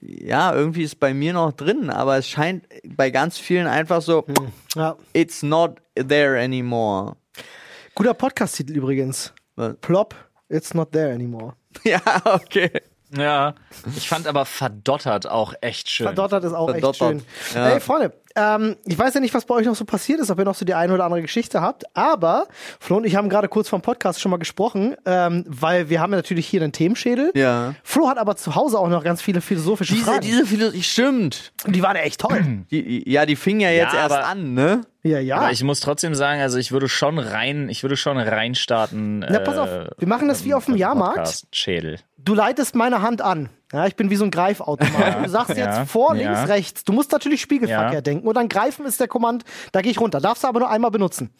ja, 0.00 0.54
irgendwie 0.54 0.82
ist 0.82 1.00
bei 1.00 1.14
mir 1.14 1.32
noch 1.32 1.52
drin, 1.52 1.90
aber 1.90 2.18
es 2.18 2.28
scheint 2.28 2.64
bei 2.84 3.10
ganz 3.10 3.38
vielen 3.38 3.66
einfach 3.66 4.02
so, 4.02 4.24
Ja. 4.76 4.96
it's 5.14 5.42
not 5.42 5.80
there 5.94 6.38
anymore. 6.40 7.16
Guter 7.94 8.14
Podcast-Titel 8.14 8.74
übrigens. 8.76 9.32
Plop, 9.80 10.14
it's 10.48 10.74
not 10.74 10.92
there 10.92 11.12
anymore. 11.12 11.54
Ja, 11.84 12.00
okay. 12.24 12.70
Ja. 13.16 13.54
Ich 13.96 14.08
fand 14.08 14.26
aber 14.26 14.44
verdottert 14.44 15.28
auch 15.28 15.54
echt 15.60 15.88
schön. 15.90 16.06
Verdottert 16.06 16.42
ist 16.42 16.52
auch 16.54 16.68
Verdottert, 16.70 17.16
echt 17.16 17.22
schön. 17.52 17.60
ja. 17.62 17.68
Ey, 17.68 17.80
Freunde, 17.80 18.12
ähm, 18.34 18.76
ich 18.84 18.98
weiß 18.98 19.14
ja 19.14 19.20
nicht, 19.20 19.32
was 19.32 19.44
bei 19.44 19.54
euch 19.54 19.64
noch 19.66 19.76
so 19.76 19.84
passiert 19.84 20.18
ist, 20.18 20.28
ob 20.30 20.38
ihr 20.40 20.44
noch 20.44 20.56
so 20.56 20.64
die 20.64 20.74
eine 20.74 20.92
oder 20.92 21.04
andere 21.04 21.22
Geschichte 21.22 21.60
habt, 21.60 21.84
aber 21.96 22.46
Flo 22.80 22.96
und 22.96 23.04
ich 23.06 23.14
haben 23.14 23.28
gerade 23.28 23.48
kurz 23.48 23.68
vom 23.68 23.80
Podcast 23.80 24.20
schon 24.20 24.30
mal 24.30 24.38
gesprochen, 24.38 24.96
ähm, 25.06 25.44
weil 25.46 25.88
wir 25.88 26.00
haben 26.00 26.10
ja 26.12 26.16
natürlich 26.16 26.48
hier 26.48 26.60
einen 26.62 26.72
Themenschädel. 26.72 27.30
Ja. 27.36 27.74
Flo 27.84 28.08
hat 28.08 28.18
aber 28.18 28.34
zu 28.36 28.54
Hause 28.56 28.76
auch 28.78 28.88
noch 28.88 29.04
ganz 29.04 29.22
viele 29.22 29.40
philosophische 29.40 29.92
Diese, 29.94 30.04
Fragen. 30.06 30.20
diese 30.22 30.44
Philosophie, 30.44 30.82
stimmt. 30.82 31.52
Und 31.64 31.76
die 31.76 31.82
waren 31.82 31.96
echt 31.96 32.20
toll. 32.20 32.64
Die, 32.72 33.08
ja, 33.08 33.24
die 33.24 33.36
fing 33.36 33.60
ja 33.60 33.70
jetzt 33.70 33.92
Ja, 33.94 34.00
erst 34.00 34.16
aber- 34.16 34.26
an, 34.26 34.54
ne? 34.54 34.80
Ja, 35.06 35.18
ja. 35.20 35.36
Aber 35.36 35.52
ich 35.52 35.62
muss 35.62 35.80
trotzdem 35.80 36.14
sagen, 36.14 36.40
also 36.40 36.58
ich 36.58 36.72
würde 36.72 36.88
schon 36.88 37.18
rein, 37.18 37.68
ich 37.68 37.82
würde 37.82 37.96
schon 37.96 38.18
reinstarten. 38.18 39.20
Na, 39.20 39.38
pass 39.40 39.56
auf, 39.58 39.68
äh, 39.68 39.88
wir 39.98 40.08
machen 40.08 40.28
das 40.28 40.44
wie 40.44 40.54
auf 40.54 40.66
dem 40.66 40.76
Jahrmarkt. 40.76 41.46
Schädel. 41.52 41.98
Du 42.18 42.34
leitest 42.34 42.74
meine 42.74 43.02
Hand 43.02 43.22
an. 43.22 43.48
Ja, 43.72 43.86
ich 43.86 43.96
bin 43.96 44.10
wie 44.10 44.16
so 44.16 44.24
ein 44.24 44.30
Greifautomat. 44.30 45.24
Du 45.24 45.28
sagst 45.28 45.56
Ja, 45.56 45.80
jetzt 45.80 45.90
vor, 45.90 46.14
ja. 46.14 46.32
links, 46.32 46.48
rechts. 46.48 46.84
Du 46.84 46.92
musst 46.92 47.12
natürlich 47.12 47.40
Spiegelverkehr 47.40 48.02
denken. 48.02 48.26
Und 48.26 48.34
dann 48.34 48.48
greifen 48.48 48.86
ist 48.86 49.00
der 49.00 49.08
Kommand, 49.08 49.44
da 49.72 49.82
gehe 49.82 49.90
ich 49.90 50.00
runter. 50.00 50.20
Darfst 50.20 50.44
du 50.44 50.48
aber 50.48 50.60
nur 50.60 50.70
einmal 50.70 50.90
benutzen. 50.90 51.30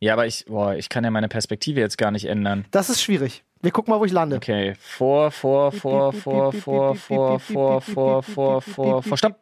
Ja, 0.00 0.12
aber 0.12 0.26
ich, 0.26 0.44
boah, 0.46 0.74
ich 0.74 0.88
kann 0.88 1.04
ja 1.04 1.10
meine 1.10 1.28
Perspektive 1.28 1.80
jetzt 1.80 1.98
gar 1.98 2.10
nicht 2.10 2.26
ändern. 2.26 2.66
Das 2.70 2.88
ist 2.88 3.02
schwierig. 3.02 3.44
Wir 3.60 3.72
gucken 3.72 3.92
mal, 3.92 3.98
wo 3.98 4.04
ich 4.04 4.12
lande. 4.12 4.36
Okay, 4.36 4.74
vor, 4.78 5.32
vor, 5.32 5.72
vor, 5.72 6.12
vor, 6.12 6.52
vor, 6.52 6.94
vor, 6.94 7.40
vor, 7.40 7.40
vor, 7.40 7.80
vor, 8.22 8.62
vor, 8.62 9.02
vor, 9.02 9.16
stopp. 9.18 9.36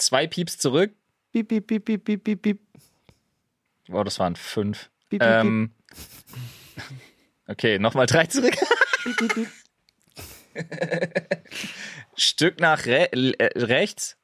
Zwei 0.00 0.26
Pieps 0.26 0.58
zurück. 0.58 0.92
Piep, 1.32 1.48
piep, 1.48 1.66
piep, 1.66 1.84
piep, 1.84 2.04
piep, 2.04 2.24
piep, 2.24 2.42
piep. 2.42 2.58
Oh, 3.92 4.02
das 4.02 4.18
waren 4.18 4.34
fünf. 4.36 4.90
Piep, 5.08 5.20
piep, 5.20 5.28
piep. 5.30 5.44
Ähm, 5.46 5.70
okay, 7.46 7.78
nochmal 7.78 8.06
drei 8.06 8.26
zurück. 8.26 8.56
Piep, 9.04 9.16
piep, 9.16 9.34
piep. 9.34 9.48
Stück 12.16 12.60
nach 12.60 12.86
re 12.86 13.12
äh, 13.12 13.58
rechts. 13.64 14.16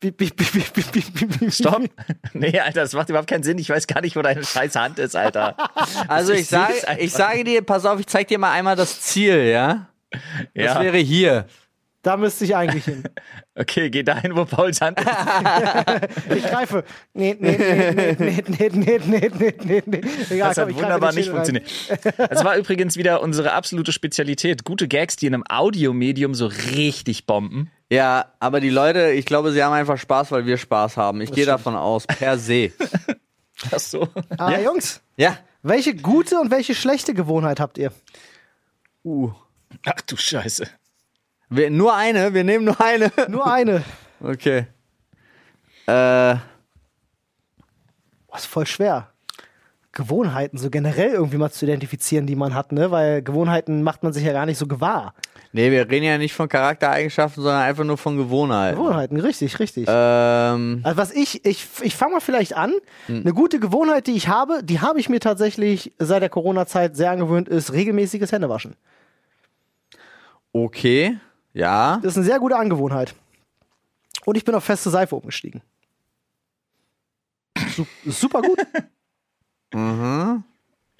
Piep, 0.00 0.16
piep, 0.16 0.36
piep, 0.36 0.50
piep, 0.52 0.72
piep, 0.74 0.92
piep, 0.92 1.14
piep, 1.14 1.38
piep. 1.38 1.52
Stopp. 1.52 1.82
Nee, 2.32 2.58
Alter, 2.58 2.80
das 2.82 2.92
macht 2.92 3.08
überhaupt 3.08 3.28
keinen 3.28 3.44
Sinn. 3.44 3.58
Ich 3.58 3.70
weiß 3.70 3.86
gar 3.86 4.00
nicht, 4.00 4.16
wo 4.16 4.22
deine 4.22 4.44
scheiß 4.44 4.74
Hand 4.74 4.98
ist, 4.98 5.14
Alter. 5.14 5.56
Also 6.08 6.32
Ich 6.32 6.48
sage, 6.48 6.74
ich 6.98 7.12
sage 7.12 7.44
dir, 7.44 7.62
pass 7.62 7.84
auf, 7.86 8.00
ich 8.00 8.06
zeig 8.08 8.26
dir 8.28 8.38
mal 8.38 8.50
einmal 8.52 8.74
das 8.74 9.00
Ziel, 9.00 9.44
ja? 9.44 9.88
Das 10.10 10.20
Ja. 10.54 10.80
wäre 10.82 10.98
hier. 10.98 11.46
Da 12.02 12.16
müsste 12.16 12.44
ich 12.44 12.56
eigentlich 12.56 12.84
hin. 12.84 13.04
Okay, 13.54 13.88
geh 13.90 14.02
dahin, 14.02 14.34
wo 14.34 14.44
Pauls 14.44 14.80
Hand 14.80 14.98
ist. 14.98 15.06
Ich 16.34 16.42
greife. 16.42 16.82
Nee, 17.14 17.36
nee, 17.38 17.56
nee, 17.56 18.16
nee, 18.18 18.42
nee, 18.48 18.70
nee, 18.72 19.00
nee, 19.04 19.30
nee, 19.38 19.54
nee, 19.62 19.82
nee. 19.86 20.00
Egal, 20.30 20.48
Das 20.48 20.56
komm, 20.56 20.64
hat 20.64 20.68
greife 20.68 20.74
wunderbar 20.74 21.12
nicht 21.12 21.28
funktioniert. 21.28 21.70
Das 22.16 22.44
war 22.44 22.56
übrigens 22.56 22.96
wieder 22.96 23.22
unsere 23.22 23.52
absolute 23.52 23.92
Spezialität. 23.92 24.64
Gute 24.64 24.88
Gags, 24.88 25.14
die 25.16 25.26
in 25.26 25.34
einem 25.34 25.44
Audiomedium 25.48 26.34
so 26.34 26.46
richtig 26.46 27.26
bomben. 27.26 27.70
Ja, 27.90 28.32
aber 28.40 28.60
die 28.60 28.70
Leute, 28.70 29.10
ich 29.12 29.26
glaube, 29.26 29.52
sie 29.52 29.62
haben 29.62 29.72
einfach 29.72 29.98
Spaß, 29.98 30.32
weil 30.32 30.44
wir 30.46 30.56
Spaß 30.58 30.96
haben. 30.96 31.20
Ich 31.20 31.30
gehe 31.30 31.46
davon 31.46 31.76
aus, 31.76 32.06
per 32.06 32.36
se. 32.38 32.72
Ach 33.70 33.78
so. 33.78 34.08
Ah, 34.38 34.58
Jungs, 34.58 35.02
Ja. 35.16 35.36
welche 35.62 35.94
gute 35.94 36.40
und 36.40 36.50
welche 36.50 36.74
schlechte 36.74 37.14
Gewohnheit 37.14 37.60
habt 37.60 37.78
ihr? 37.78 37.92
Uh. 39.04 39.30
Ach 39.86 40.00
du 40.02 40.16
Scheiße. 40.16 40.66
Wir, 41.54 41.70
nur 41.70 41.94
eine, 41.94 42.32
wir 42.32 42.44
nehmen 42.44 42.64
nur 42.64 42.80
eine. 42.80 43.12
Nur 43.28 43.46
eine. 43.46 43.84
Okay. 44.20 44.66
Äh, 45.86 46.36
Boah, 48.26 48.36
ist 48.36 48.46
voll 48.46 48.66
schwer. 48.66 49.08
Gewohnheiten 49.92 50.56
so 50.56 50.70
generell 50.70 51.10
irgendwie 51.10 51.36
mal 51.36 51.50
zu 51.50 51.66
identifizieren, 51.66 52.26
die 52.26 52.36
man 52.36 52.54
hat, 52.54 52.72
ne? 52.72 52.90
Weil 52.90 53.20
Gewohnheiten 53.20 53.82
macht 53.82 54.02
man 54.02 54.14
sich 54.14 54.24
ja 54.24 54.32
gar 54.32 54.46
nicht 54.46 54.56
so 54.56 54.66
gewahr. 54.66 55.12
nee, 55.52 55.70
wir 55.70 55.90
reden 55.90 56.06
ja 56.06 56.16
nicht 56.16 56.32
von 56.32 56.48
Charaktereigenschaften, 56.48 57.42
sondern 57.42 57.60
einfach 57.60 57.84
nur 57.84 57.98
von 57.98 58.16
Gewohnheiten. 58.16 58.78
Gewohnheiten, 58.78 59.20
richtig, 59.20 59.58
richtig. 59.58 59.86
Ähm, 59.90 60.80
Also 60.84 60.96
was 60.96 61.12
ich, 61.12 61.44
ich, 61.44 61.68
ich 61.82 61.94
fange 61.94 62.14
mal 62.14 62.20
vielleicht 62.20 62.56
an. 62.56 62.72
Eine 63.06 63.34
gute 63.34 63.60
Gewohnheit, 63.60 64.06
die 64.06 64.12
ich 64.12 64.28
habe, 64.28 64.62
die 64.64 64.80
habe 64.80 64.98
ich 64.98 65.10
mir 65.10 65.20
tatsächlich 65.20 65.92
seit 65.98 66.22
der 66.22 66.30
Corona-Zeit 66.30 66.96
sehr 66.96 67.10
angewöhnt, 67.10 67.50
ist 67.50 67.74
regelmäßiges 67.74 68.32
Händewaschen. 68.32 68.76
okay. 70.54 71.18
Ja. 71.52 71.98
Das 72.02 72.12
ist 72.12 72.16
eine 72.18 72.26
sehr 72.26 72.38
gute 72.38 72.56
Angewohnheit. 72.56 73.14
Und 74.24 74.36
ich 74.36 74.44
bin 74.44 74.54
auf 74.54 74.64
feste 74.64 74.90
Seife 74.90 75.16
umgestiegen. 75.16 75.62
Su 77.74 77.86
super 78.06 78.42
gut. 78.42 78.58
Mhm. 79.74 80.44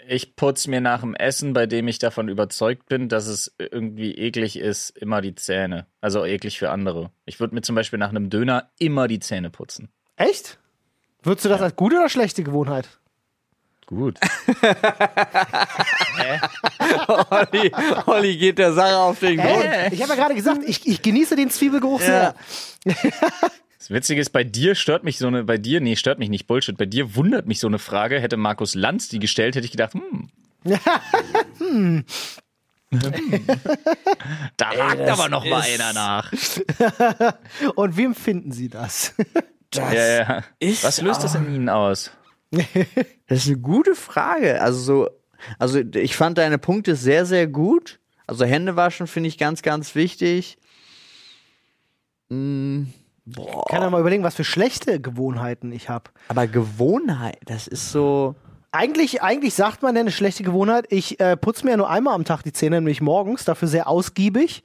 Ich 0.09 0.35
putze 0.35 0.71
mir 0.71 0.81
nach 0.81 1.03
dem 1.03 1.15
Essen, 1.15 1.53
bei 1.53 1.67
dem 1.67 1.87
ich 1.88 1.99
davon 1.99 2.29
überzeugt 2.29 2.87
bin, 2.87 3.11
dass 3.11 3.27
es 3.27 3.55
irgendwie 3.59 4.15
eklig 4.15 4.59
ist, 4.59 4.91
immer 4.91 5.21
die 5.21 5.35
Zähne. 5.35 5.87
Also 6.01 6.25
eklig 6.25 6.59
für 6.59 6.71
andere. 6.71 7.11
Ich 7.27 7.38
würde 7.38 7.55
mir 7.55 7.61
zum 7.61 7.77
Beispiel 7.77 7.99
nach 7.99 8.09
einem 8.09 8.31
Döner 8.31 8.71
immer 8.79 9.09
die 9.09 9.21
Zähne 9.21 9.51
putzen. 9.51 9.91
Echt? 10.17 10.59
Würdest 11.23 11.45
du 11.45 11.51
das 11.51 11.61
als 11.61 11.77
gute 11.77 11.97
oder 11.97 12.09
schlechte 12.09 12.43
Gewohnheit? 12.43 12.88
Gut. 13.94 14.18
Olli, 17.31 17.70
Olli 18.07 18.37
geht 18.38 18.59
der 18.59 18.72
Sache 18.72 18.96
auf 18.96 19.18
den 19.18 19.37
Grund. 19.37 19.66
Ich 19.90 20.00
habe 20.00 20.11
ja 20.11 20.16
gerade 20.16 20.35
gesagt, 20.35 20.61
ich, 20.66 20.87
ich 20.87 21.02
genieße 21.02 21.37
den 21.37 21.50
Zwiebelgeruch 21.50 22.00
sehr. 22.00 22.35
Das 23.78 23.90
Witzige 23.90 24.22
ist, 24.22 24.31
bei 24.31 24.44
dir 24.44 24.74
stört 24.76 25.05
mich 25.05 25.18
so 25.18 25.26
eine, 25.26 25.44
bei 25.44 25.59
dir, 25.59 25.83
nee, 25.83 25.96
stört 25.96 26.18
mich 26.18 26.31
nicht, 26.31 26.46
Bullshit, 26.46 26.78
bei 26.78 26.87
dir 26.87 27.16
wundert 27.16 27.46
mich 27.46 27.61
so 27.61 27.66
eine 27.66 27.78
Frage. 27.78 28.18
Hätte 28.18 28.38
Markus 28.38 28.74
Lanz 28.74 29.09
die 29.09 29.18
gestellt, 29.18 29.57
hätte 29.57 29.66
ich 29.66 29.72
gedacht, 29.72 29.92
hm. 29.94 30.31
Da 34.57 34.70
hakt 34.70 35.09
aber 35.09 35.28
noch 35.28 35.44
mal 35.44 35.61
einer 35.62 35.92
nach. 35.92 36.33
Und 37.74 37.98
wie 37.98 38.05
empfinden 38.05 38.52
Sie 38.52 38.68
das? 38.68 39.14
Das 39.70 39.92
Ja, 39.92 40.07
ja. 40.07 40.44
Was 40.83 41.00
löst 41.00 41.24
das 41.24 41.35
in 41.35 41.52
Ihnen 41.55 41.68
aus? 41.68 42.12
das 43.27 43.38
ist 43.38 43.47
eine 43.49 43.59
gute 43.59 43.95
Frage. 43.95 44.61
Also 44.61 44.79
so, 44.81 45.11
also 45.59 45.79
ich 45.79 46.17
fand 46.17 46.38
deine 46.38 46.59
Punkte 46.59 46.97
sehr, 46.97 47.27
sehr 47.27 47.47
gut. 47.47 47.99
Also 48.27 48.45
Hände 48.45 48.77
waschen 48.77 49.07
finde 49.07 49.29
ich 49.29 49.38
ganz, 49.38 49.62
ganz 49.62 49.95
wichtig. 49.95 50.59
Mm, 52.29 52.85
boah. 53.25 53.65
Kann 53.69 53.83
ja 53.83 53.91
mal 53.91 54.01
überlegen, 54.01 54.23
was 54.23 54.35
für 54.35 54.45
schlechte 54.45 55.01
Gewohnheiten 55.01 55.73
ich 55.73 55.88
habe. 55.88 56.11
Aber 56.29 56.47
Gewohnheit, 56.47 57.38
das 57.47 57.67
ist 57.67 57.91
so. 57.91 58.35
Eigentlich, 58.71 59.23
eigentlich 59.23 59.53
sagt 59.53 59.83
man 59.83 59.95
ja 59.95 60.01
eine 60.01 60.12
schlechte 60.12 60.45
Gewohnheit. 60.45 60.87
Ich 60.88 61.21
äh, 61.21 61.37
putze 61.37 61.65
mir 61.65 61.73
ja 61.73 61.77
nur 61.77 61.91
einmal 61.91 62.15
am 62.15 62.25
Tag 62.25 62.43
die 62.43 62.53
Zähne, 62.53 62.77
nämlich 62.77 63.03
morgens, 63.03 63.45
dafür 63.45 63.69
sehr 63.69 63.87
ausgiebig. 63.87 64.62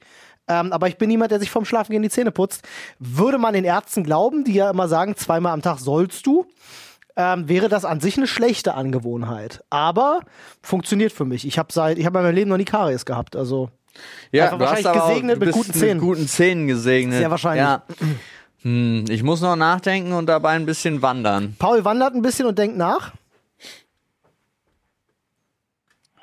Ähm, 0.48 0.72
aber 0.72 0.88
ich 0.88 0.96
bin 0.96 1.08
niemand, 1.08 1.30
der 1.30 1.40
sich 1.40 1.50
vorm 1.50 1.66
Schlafengehen 1.66 2.02
die 2.02 2.08
Zähne 2.08 2.30
putzt. 2.30 2.66
Würde 2.98 3.36
man 3.36 3.52
den 3.52 3.64
Ärzten 3.64 4.02
glauben, 4.02 4.44
die 4.44 4.54
ja 4.54 4.70
immer 4.70 4.88
sagen, 4.88 5.14
zweimal 5.14 5.52
am 5.52 5.60
Tag 5.60 5.78
sollst 5.78 6.26
du, 6.26 6.46
ähm, 7.18 7.48
wäre 7.48 7.68
das 7.68 7.84
an 7.84 8.00
sich 8.00 8.16
eine 8.16 8.28
schlechte 8.28 8.74
Angewohnheit. 8.74 9.64
Aber 9.70 10.20
funktioniert 10.62 11.12
für 11.12 11.24
mich. 11.24 11.46
Ich 11.46 11.58
habe 11.58 11.72
seit, 11.72 11.98
ich 11.98 12.06
habe 12.06 12.20
in 12.20 12.24
meinem 12.24 12.34
Leben 12.34 12.48
noch 12.48 12.56
nie 12.56 12.64
Karies 12.64 13.04
gehabt. 13.04 13.34
Also 13.34 13.70
ja, 14.30 14.50
du 14.50 14.60
wahrscheinlich 14.60 14.86
hast 14.86 15.08
gesegnet 15.08 15.36
auch, 15.36 15.40
du 15.40 15.46
mit 15.46 15.54
guten 15.54 15.72
Zähnen. 15.72 15.96
Mit 15.98 16.06
guten 16.06 16.28
Zähnen 16.28 16.68
gesegnet. 16.68 17.18
Sehr 17.18 17.30
wahrscheinlich. 17.30 17.62
Ja. 17.62 17.82
Hm, 18.62 19.04
ich 19.08 19.24
muss 19.24 19.40
noch 19.40 19.56
nachdenken 19.56 20.12
und 20.12 20.26
dabei 20.26 20.50
ein 20.50 20.64
bisschen 20.64 21.02
wandern. 21.02 21.56
Paul 21.58 21.84
wandert 21.84 22.14
ein 22.14 22.22
bisschen 22.22 22.46
und 22.46 22.56
denkt 22.56 22.76
nach. 22.76 23.12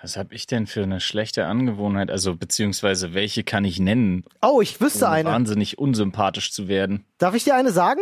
Was 0.01 0.17
habe 0.17 0.35
ich 0.35 0.45
denn 0.45 0.67
für 0.67 0.83
eine 0.83 1.01
schlechte 1.01 1.45
Angewohnheit? 1.47 2.11
Also, 2.11 2.35
beziehungsweise, 2.35 3.13
welche 3.13 3.43
kann 3.43 3.65
ich 3.65 3.79
nennen? 3.79 4.23
Oh, 4.41 4.61
ich 4.61 4.79
wüsste 4.79 5.05
um 5.05 5.11
eine. 5.11 5.29
Wahnsinnig 5.29 5.77
unsympathisch 5.79 6.51
zu 6.51 6.67
werden. 6.67 7.05
Darf 7.17 7.35
ich 7.35 7.43
dir 7.43 7.55
eine 7.55 7.71
sagen? 7.71 8.01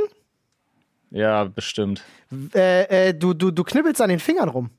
Ja, 1.14 1.44
bestimmt. 1.44 2.04
Äh, 2.56 3.10
äh, 3.10 3.14
du, 3.14 3.34
du, 3.36 3.52
du 3.52 3.64
knibbelst 3.64 4.02
an 4.02 4.10
den 4.10 4.20
Fingern 4.20 4.50
rum. 4.50 4.72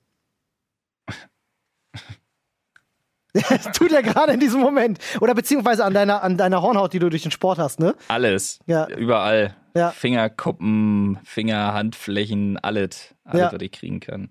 das 3.32 3.64
tut 3.72 3.92
er 3.92 4.02
gerade 4.02 4.32
in 4.32 4.40
diesem 4.40 4.60
Moment. 4.60 4.98
Oder 5.20 5.34
beziehungsweise 5.34 5.84
an 5.84 5.94
deiner, 5.94 6.22
an 6.22 6.36
deiner 6.36 6.60
Hornhaut, 6.60 6.92
die 6.92 6.98
du 6.98 7.08
durch 7.08 7.22
den 7.22 7.30
Sport 7.30 7.58
hast, 7.58 7.78
ne? 7.78 7.94
Alles. 8.08 8.58
Ja. 8.66 8.88
Überall. 8.88 9.54
Ja. 9.76 9.90
Fingerkuppen, 9.90 11.18
Finger, 11.24 11.72
Handflächen, 11.72 12.58
alles. 12.58 13.14
Alles, 13.24 13.40
Ja. 13.40 13.52
was 13.52 13.62
ich 13.62 13.72
kriegen 13.72 14.00
kann. 14.00 14.30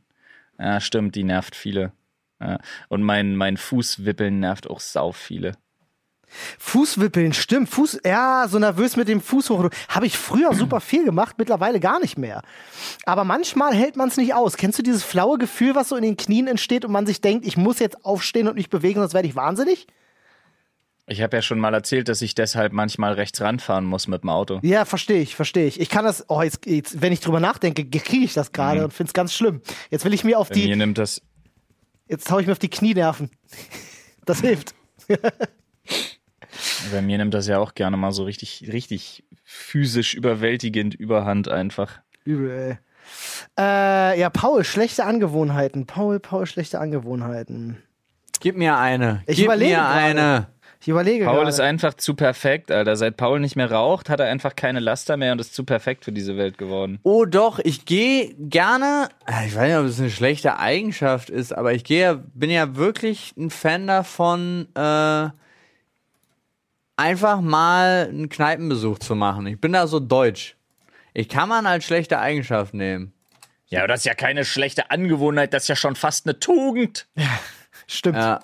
Ja, 0.59 0.79
stimmt, 0.81 1.15
die 1.15 1.23
nervt 1.23 1.55
viele. 1.55 1.91
Und 2.89 3.03
mein, 3.03 3.37
mein 3.37 3.55
Fußwippeln 3.55 4.41
nervt 4.41 4.69
auch 4.69 4.81
sau 4.81 5.13
viele. 5.13 5.53
Fußwippeln, 6.59 7.33
stimmt. 7.33 7.69
Fuß, 7.69 8.01
ja, 8.05 8.47
so 8.49 8.59
nervös 8.59 8.95
mit 8.95 9.07
dem 9.07 9.21
Fuß 9.21 9.49
hoch. 9.49 9.69
Habe 9.89 10.05
ich 10.05 10.17
früher 10.17 10.53
super 10.53 10.79
viel 10.81 11.05
gemacht, 11.05 11.35
mittlerweile 11.37 11.79
gar 11.79 11.99
nicht 11.99 12.17
mehr. 12.17 12.41
Aber 13.05 13.23
manchmal 13.23 13.73
hält 13.73 13.95
man 13.95 14.09
es 14.09 14.17
nicht 14.17 14.33
aus. 14.33 14.57
Kennst 14.57 14.79
du 14.79 14.83
dieses 14.83 15.03
flaue 15.03 15.37
Gefühl, 15.37 15.75
was 15.75 15.89
so 15.89 15.95
in 15.95 16.03
den 16.03 16.17
Knien 16.17 16.47
entsteht 16.47 16.85
und 16.85 16.91
man 16.91 17.05
sich 17.05 17.21
denkt, 17.21 17.45
ich 17.45 17.57
muss 17.57 17.79
jetzt 17.79 18.05
aufstehen 18.05 18.47
und 18.47 18.55
mich 18.55 18.69
bewegen, 18.69 18.99
sonst 18.99 19.13
werde 19.13 19.27
ich 19.27 19.35
wahnsinnig? 19.35 19.87
Ich 21.05 21.21
habe 21.21 21.35
ja 21.35 21.41
schon 21.41 21.59
mal 21.59 21.73
erzählt, 21.73 22.07
dass 22.07 22.21
ich 22.21 22.33
deshalb 22.33 22.71
manchmal 22.71 23.13
rechts 23.13 23.41
ranfahren 23.41 23.83
muss 23.83 24.07
mit 24.07 24.23
dem 24.23 24.29
Auto. 24.29 24.59
Ja, 24.63 24.85
verstehe 24.85 25.19
ich, 25.21 25.35
verstehe 25.35 25.67
ich. 25.67 25.81
Ich 25.81 25.89
kann 25.89 26.05
das, 26.05 26.29
oh, 26.29 26.41
jetzt, 26.41 26.65
jetzt 26.65 27.01
wenn 27.01 27.11
ich 27.11 27.19
drüber 27.19 27.41
nachdenke, 27.41 27.85
kriege 27.85 28.23
ich 28.23 28.33
das 28.33 28.53
gerade 28.53 28.85
und 28.85 28.93
finde 28.93 29.09
es 29.09 29.13
ganz 29.13 29.33
schlimm. 29.33 29.61
Jetzt 29.89 30.05
will 30.05 30.13
ich 30.13 30.23
mir 30.23 30.39
auf 30.39 30.47
Bei 30.47 30.55
mir 30.55 30.67
die, 30.67 30.75
nimmt 30.77 30.97
das. 30.97 31.21
jetzt 32.07 32.31
hau 32.31 32.39
ich 32.39 32.47
mir 32.47 32.53
auf 32.53 32.59
die 32.59 32.69
Knienerven. 32.69 33.29
Das 34.25 34.39
hilft. 34.39 34.73
Bei 36.91 37.01
mir 37.01 37.17
nimmt 37.17 37.33
das 37.33 37.47
ja 37.47 37.59
auch 37.59 37.73
gerne 37.73 37.97
mal 37.97 38.11
so 38.11 38.23
richtig, 38.23 38.69
richtig 38.71 39.23
physisch 39.43 40.13
überwältigend 40.13 40.95
überhand 40.95 41.49
einfach. 41.49 41.99
Übel, 42.25 42.49
ey. 42.51 42.77
Äh, 43.59 44.19
ja, 44.19 44.29
Paul, 44.29 44.63
schlechte 44.63 45.03
Angewohnheiten. 45.05 45.85
Paul, 45.85 46.19
Paul, 46.19 46.45
schlechte 46.45 46.79
Angewohnheiten. 46.79 47.77
Gib 48.39 48.57
mir 48.57 48.77
eine. 48.77 49.21
Ich 49.27 49.35
Gib 49.37 49.45
überlege 49.45 49.71
mir 49.71 49.77
gerade. 49.77 49.99
eine. 49.99 50.47
Ich 50.81 50.87
überlege 50.89 51.23
Paul 51.25 51.35
gerade. 51.35 51.49
ist 51.49 51.59
einfach 51.61 51.93
zu 51.93 52.13
perfekt, 52.13 52.69
Alter. 52.71 52.95
Seit 52.97 53.15
Paul 53.15 53.39
nicht 53.39 53.55
mehr 53.55 53.71
raucht, 53.71 54.09
hat 54.09 54.19
er 54.19 54.27
einfach 54.27 54.55
keine 54.55 54.79
Laster 54.81 55.15
mehr 55.15 55.31
und 55.31 55.39
ist 55.39 55.53
zu 55.55 55.63
perfekt 55.63 56.03
für 56.03 56.11
diese 56.11 56.35
Welt 56.37 56.57
geworden. 56.57 56.99
Oh 57.03 57.23
doch, 57.25 57.59
ich 57.59 57.85
gehe 57.85 58.33
gerne. 58.37 59.07
äh, 59.25 59.47
Ich 59.47 59.55
weiß 59.55 59.67
nicht, 59.69 59.77
ob 59.77 59.85
es 59.85 59.99
eine 59.99 60.09
schlechte 60.09 60.59
Eigenschaft 60.59 61.29
ist, 61.29 61.53
aber 61.55 61.73
ich 61.73 61.83
gehe, 61.85 62.01
ja- 62.01 62.19
bin 62.33 62.49
ja 62.49 62.75
wirklich 62.75 63.33
ein 63.37 63.49
Fan 63.49 63.87
davon, 63.87 64.67
äh, 64.75 65.29
einfach 66.95 67.41
mal 67.41 68.07
einen 68.09 68.29
Kneipenbesuch 68.29 68.99
zu 68.99 69.15
machen. 69.15 69.47
Ich 69.47 69.59
bin 69.59 69.73
da 69.73 69.87
so 69.87 69.99
deutsch. 69.99 70.55
Ich 71.13 71.29
kann 71.29 71.49
man 71.49 71.65
als 71.65 71.85
schlechte 71.85 72.19
Eigenschaft 72.19 72.73
nehmen. 72.73 73.13
Ja, 73.67 73.79
aber 73.79 73.87
das 73.87 74.01
ist 74.01 74.05
ja 74.05 74.13
keine 74.13 74.45
schlechte 74.45 74.91
Angewohnheit, 74.91 75.53
das 75.53 75.63
ist 75.63 75.69
ja 75.69 75.75
schon 75.75 75.95
fast 75.95 76.27
eine 76.27 76.39
Tugend. 76.39 77.07
Stimmt, 77.87 78.17
Ja. 78.17 78.39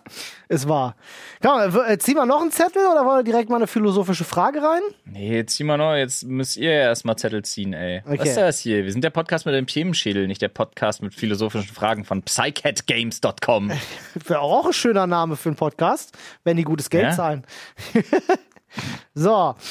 ist 0.49 0.67
wahr. 0.67 0.95
Komm, 1.41 1.73
w- 1.73 1.91
äh, 1.93 1.97
ziehen 1.97 2.15
wir 2.15 2.25
noch 2.25 2.41
einen 2.41 2.51
Zettel 2.51 2.85
oder 2.85 3.05
wollen 3.05 3.19
wir 3.19 3.23
direkt 3.23 3.49
mal 3.49 3.55
eine 3.55 3.67
philosophische 3.67 4.23
Frage 4.25 4.61
rein? 4.61 4.81
Nee, 5.05 5.45
zieh 5.45 5.63
mal 5.63 5.77
noch, 5.77 5.95
jetzt 5.95 6.23
müsst 6.25 6.57
ihr 6.57 6.71
ja 6.71 6.81
erstmal 6.81 7.15
Zettel 7.17 7.43
ziehen, 7.43 7.73
ey. 7.73 8.01
Okay. 8.05 8.19
Was 8.19 8.29
ist 8.29 8.37
das 8.37 8.59
hier? 8.59 8.83
Wir 8.83 8.91
sind 8.91 9.03
der 9.03 9.09
Podcast 9.11 9.45
mit 9.45 9.55
dem 9.55 9.65
Themenschädel, 9.67 10.27
nicht 10.27 10.41
der 10.41 10.49
Podcast 10.49 11.01
mit 11.01 11.13
philosophischen 11.13 11.73
Fragen 11.73 12.03
von 12.05 12.21
psycatgames.com. 12.23 13.71
Wäre 14.27 14.39
auch 14.41 14.65
ein 14.67 14.73
schöner 14.73 15.07
Name 15.07 15.35
für 15.37 15.49
einen 15.49 15.55
Podcast, 15.55 16.17
wenn 16.43 16.57
die 16.57 16.63
gutes 16.63 16.89
Geld 16.89 17.03
Ja. 17.05 17.11
zahlen. 17.15 17.45
so. 19.13 19.55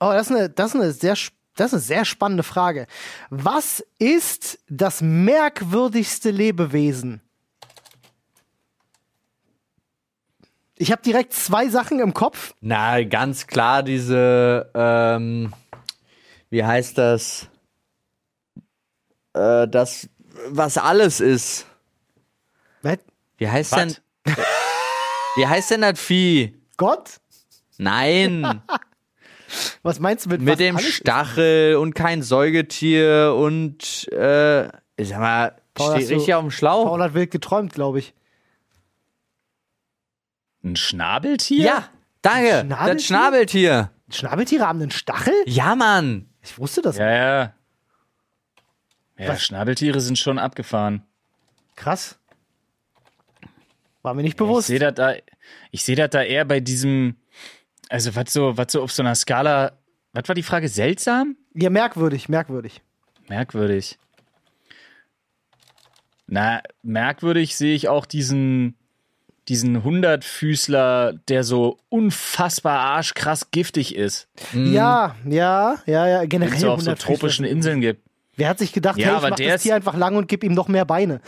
Oh, 0.00 0.10
das 0.12 0.30
ist, 0.30 0.36
eine, 0.36 0.50
das, 0.50 0.74
ist 0.74 0.80
eine 0.80 0.90
sehr, 0.92 1.14
das 1.54 1.66
ist 1.68 1.72
eine 1.74 1.80
sehr 1.80 2.04
spannende 2.04 2.42
Frage. 2.42 2.86
Was 3.30 3.84
ist 4.00 4.58
das 4.68 5.00
merkwürdigste 5.00 6.30
Lebewesen? 6.32 7.20
Ich 10.78 10.92
habe 10.92 11.02
direkt 11.02 11.32
zwei 11.32 11.68
Sachen 11.68 11.98
im 12.00 12.14
Kopf. 12.14 12.54
Na, 12.60 13.02
ganz 13.02 13.46
klar 13.46 13.82
diese, 13.82 14.70
ähm, 14.74 15.52
wie 16.50 16.64
heißt 16.64 16.96
das? 16.96 17.48
Äh, 19.34 19.66
das, 19.68 20.08
was 20.48 20.78
alles 20.78 21.20
ist. 21.20 21.66
Was? 22.82 22.98
Wie 23.38 23.48
heißt 23.48 23.72
Was? 23.72 23.78
denn, 23.78 24.36
wie 25.36 25.46
heißt 25.46 25.70
denn 25.72 25.80
das 25.82 25.98
Vieh? 26.00 26.54
Gott? 26.76 27.16
Nein, 27.76 28.62
Was 29.82 30.00
meinst 30.00 30.26
du 30.26 30.30
mit, 30.30 30.40
mit 30.42 30.52
was 30.52 30.58
dem 30.58 30.76
alles 30.76 30.88
ist? 30.88 30.96
Stachel 30.96 31.76
und 31.76 31.94
kein 31.94 32.22
Säugetier 32.22 33.34
und, 33.36 34.06
äh, 34.12 34.66
ich 34.96 35.08
sag 35.08 35.20
mal, 35.20 35.56
Paul, 35.74 35.96
steht 35.96 36.10
richtig 36.10 36.34
auf 36.34 36.42
dem 36.42 36.50
Schlauch. 36.50 36.84
Paul 36.84 37.02
hat 37.02 37.14
wild 37.14 37.30
geträumt, 37.30 37.72
glaube 37.72 38.00
ich. 38.00 38.14
Ein 40.64 40.76
Schnabeltier? 40.76 41.64
Ja, 41.64 41.88
danke, 42.22 42.48
Schnabeltier? 42.66 42.94
das 42.94 43.04
Schnabeltier. 43.04 43.90
Schnabeltiere 44.10 44.66
haben 44.66 44.80
einen 44.82 44.90
Stachel? 44.90 45.34
Ja, 45.46 45.74
Mann. 45.76 46.28
Ich 46.42 46.58
wusste 46.58 46.82
das. 46.82 46.96
Ja, 46.96 47.10
ja. 47.10 47.54
Ja, 49.18 49.28
Was? 49.28 49.42
Schnabeltiere 49.44 50.00
sind 50.00 50.18
schon 50.18 50.38
abgefahren. 50.38 51.02
Krass. 51.76 52.18
War 54.02 54.14
mir 54.14 54.22
nicht 54.22 54.32
Ich 54.32 54.36
bewusst. 54.36 54.68
sehe 54.68 54.78
das 54.78 54.94
da, 54.94 55.14
ich 55.70 55.84
sehe 55.84 55.96
das 55.96 56.10
da 56.10 56.22
eher 56.22 56.44
bei 56.44 56.60
diesem, 56.60 57.16
also 57.88 58.14
was 58.14 58.32
so, 58.32 58.56
was 58.56 58.72
so 58.72 58.82
auf 58.82 58.92
so 58.92 59.02
einer 59.02 59.14
Skala, 59.14 59.72
was 60.12 60.26
war 60.28 60.34
die 60.34 60.42
Frage? 60.44 60.68
Seltsam? 60.68 61.36
Ja, 61.54 61.68
merkwürdig, 61.68 62.28
merkwürdig. 62.28 62.80
Merkwürdig. 63.28 63.98
Na, 66.26 66.62
merkwürdig 66.82 67.56
sehe 67.56 67.74
ich 67.74 67.88
auch 67.88 68.06
diesen, 68.06 68.77
diesen 69.48 69.82
Hundertfüßler, 69.84 71.14
der 71.28 71.44
so 71.44 71.78
unfassbar 71.88 72.78
arschkrass 72.80 73.50
giftig 73.50 73.94
ist, 73.96 74.28
Ja, 74.52 75.16
ja, 75.28 75.76
ja, 75.86 76.06
ja, 76.06 76.20
den 76.20 76.28
generell. 76.28 76.54
es 76.54 76.60
so 76.60 76.70
auf 76.70 76.80
so 76.80 76.90
100 76.90 77.00
tropischen. 77.02 77.44
Inseln 77.44 77.80
gibt. 77.80 78.02
Wer 78.36 78.48
hat 78.50 78.58
sich 78.58 78.72
gedacht, 78.72 78.98
Ja, 78.98 79.06
hey, 79.06 79.12
ich 79.14 79.18
aber 79.18 79.30
mach 79.30 79.36
der 79.36 79.46
das 79.48 79.56
ist- 79.56 79.62
Tier 79.64 79.74
einfach 79.74 79.96
lang 79.96 80.16
und 80.16 80.28
gib 80.28 80.44
ihm 80.44 80.52
noch 80.54 80.68
mehr 80.68 80.84
Beine? 80.84 81.20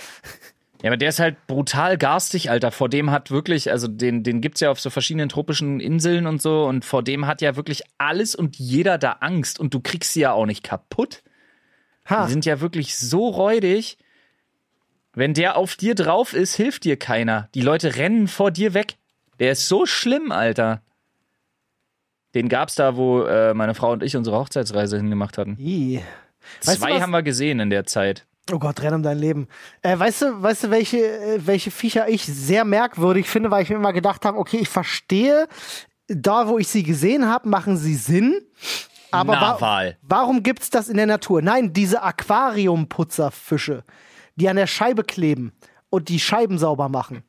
Ja, 0.82 0.90
aber 0.90 0.96
der 0.96 1.10
ist 1.10 1.18
halt 1.18 1.46
brutal 1.46 1.98
garstig, 1.98 2.50
Alter. 2.50 2.70
Vor 2.70 2.88
dem 2.88 3.10
hat 3.10 3.30
wirklich, 3.30 3.70
also 3.70 3.86
den, 3.88 4.22
den 4.22 4.40
gibt's 4.40 4.60
ja 4.60 4.70
auf 4.70 4.80
so 4.80 4.88
verschiedenen 4.88 5.28
tropischen 5.28 5.78
Inseln 5.80 6.26
und 6.26 6.40
so 6.40 6.64
und 6.64 6.84
vor 6.86 7.02
dem 7.02 7.26
hat 7.26 7.42
ja 7.42 7.54
wirklich 7.56 7.82
alles 7.98 8.34
und 8.34 8.56
jeder 8.58 8.96
da 8.96 9.16
Angst 9.20 9.60
und 9.60 9.74
du 9.74 9.80
kriegst 9.80 10.14
sie 10.14 10.20
ja 10.20 10.32
auch 10.32 10.46
nicht 10.46 10.62
kaputt. 10.62 11.22
Ha, 12.08 12.24
Die 12.24 12.30
sind 12.32 12.46
ja 12.46 12.60
wirklich 12.62 12.96
so 12.96 13.28
räudig. 13.28 13.98
Wenn 15.20 15.34
der 15.34 15.58
auf 15.58 15.76
dir 15.76 15.94
drauf 15.94 16.32
ist, 16.32 16.54
hilft 16.54 16.84
dir 16.84 16.96
keiner. 16.96 17.50
Die 17.54 17.60
Leute 17.60 17.96
rennen 17.96 18.26
vor 18.26 18.50
dir 18.50 18.72
weg. 18.72 18.96
Der 19.38 19.52
ist 19.52 19.68
so 19.68 19.84
schlimm, 19.84 20.32
Alter. 20.32 20.80
Den 22.34 22.48
gab's 22.48 22.74
da, 22.74 22.96
wo 22.96 23.24
äh, 23.24 23.52
meine 23.52 23.74
Frau 23.74 23.92
und 23.92 24.02
ich 24.02 24.16
unsere 24.16 24.38
Hochzeitsreise 24.38 24.96
hingemacht 24.96 25.36
hatten. 25.36 25.58
Ih. 25.58 26.00
Weißt 26.64 26.78
du 26.78 26.86
Zwei 26.86 27.02
haben 27.02 27.10
wir 27.10 27.22
gesehen 27.22 27.60
in 27.60 27.68
der 27.68 27.84
Zeit. 27.84 28.26
Oh 28.50 28.58
Gott, 28.58 28.80
renn 28.80 28.94
um 28.94 29.02
dein 29.02 29.18
Leben. 29.18 29.48
Äh, 29.82 29.98
weißt 29.98 30.22
du, 30.22 30.42
weißt 30.42 30.64
du, 30.64 30.70
welche, 30.70 30.96
äh, 30.96 31.46
welche 31.46 31.70
Viecher 31.70 32.08
ich 32.08 32.24
sehr 32.24 32.64
merkwürdig 32.64 33.28
finde, 33.28 33.50
weil 33.50 33.62
ich 33.62 33.68
mir 33.68 33.76
immer 33.76 33.92
gedacht 33.92 34.24
habe, 34.24 34.38
okay, 34.38 34.60
ich 34.62 34.70
verstehe, 34.70 35.48
da 36.08 36.48
wo 36.48 36.56
ich 36.56 36.68
sie 36.68 36.82
gesehen 36.82 37.28
habe, 37.28 37.46
machen 37.46 37.76
sie 37.76 37.94
Sinn. 37.94 38.40
Aber 39.10 39.34
wa 39.34 39.92
warum 40.00 40.42
gibt's 40.42 40.70
das 40.70 40.88
in 40.88 40.96
der 40.96 41.04
Natur? 41.04 41.42
Nein, 41.42 41.74
diese 41.74 42.02
Aquariumputzerfische, 42.02 43.84
die 44.40 44.48
an 44.48 44.56
der 44.56 44.66
Scheibe 44.66 45.04
kleben 45.04 45.52
und 45.90 46.08
die 46.08 46.18
Scheiben 46.20 46.58
sauber 46.58 46.88
machen. 46.88 47.22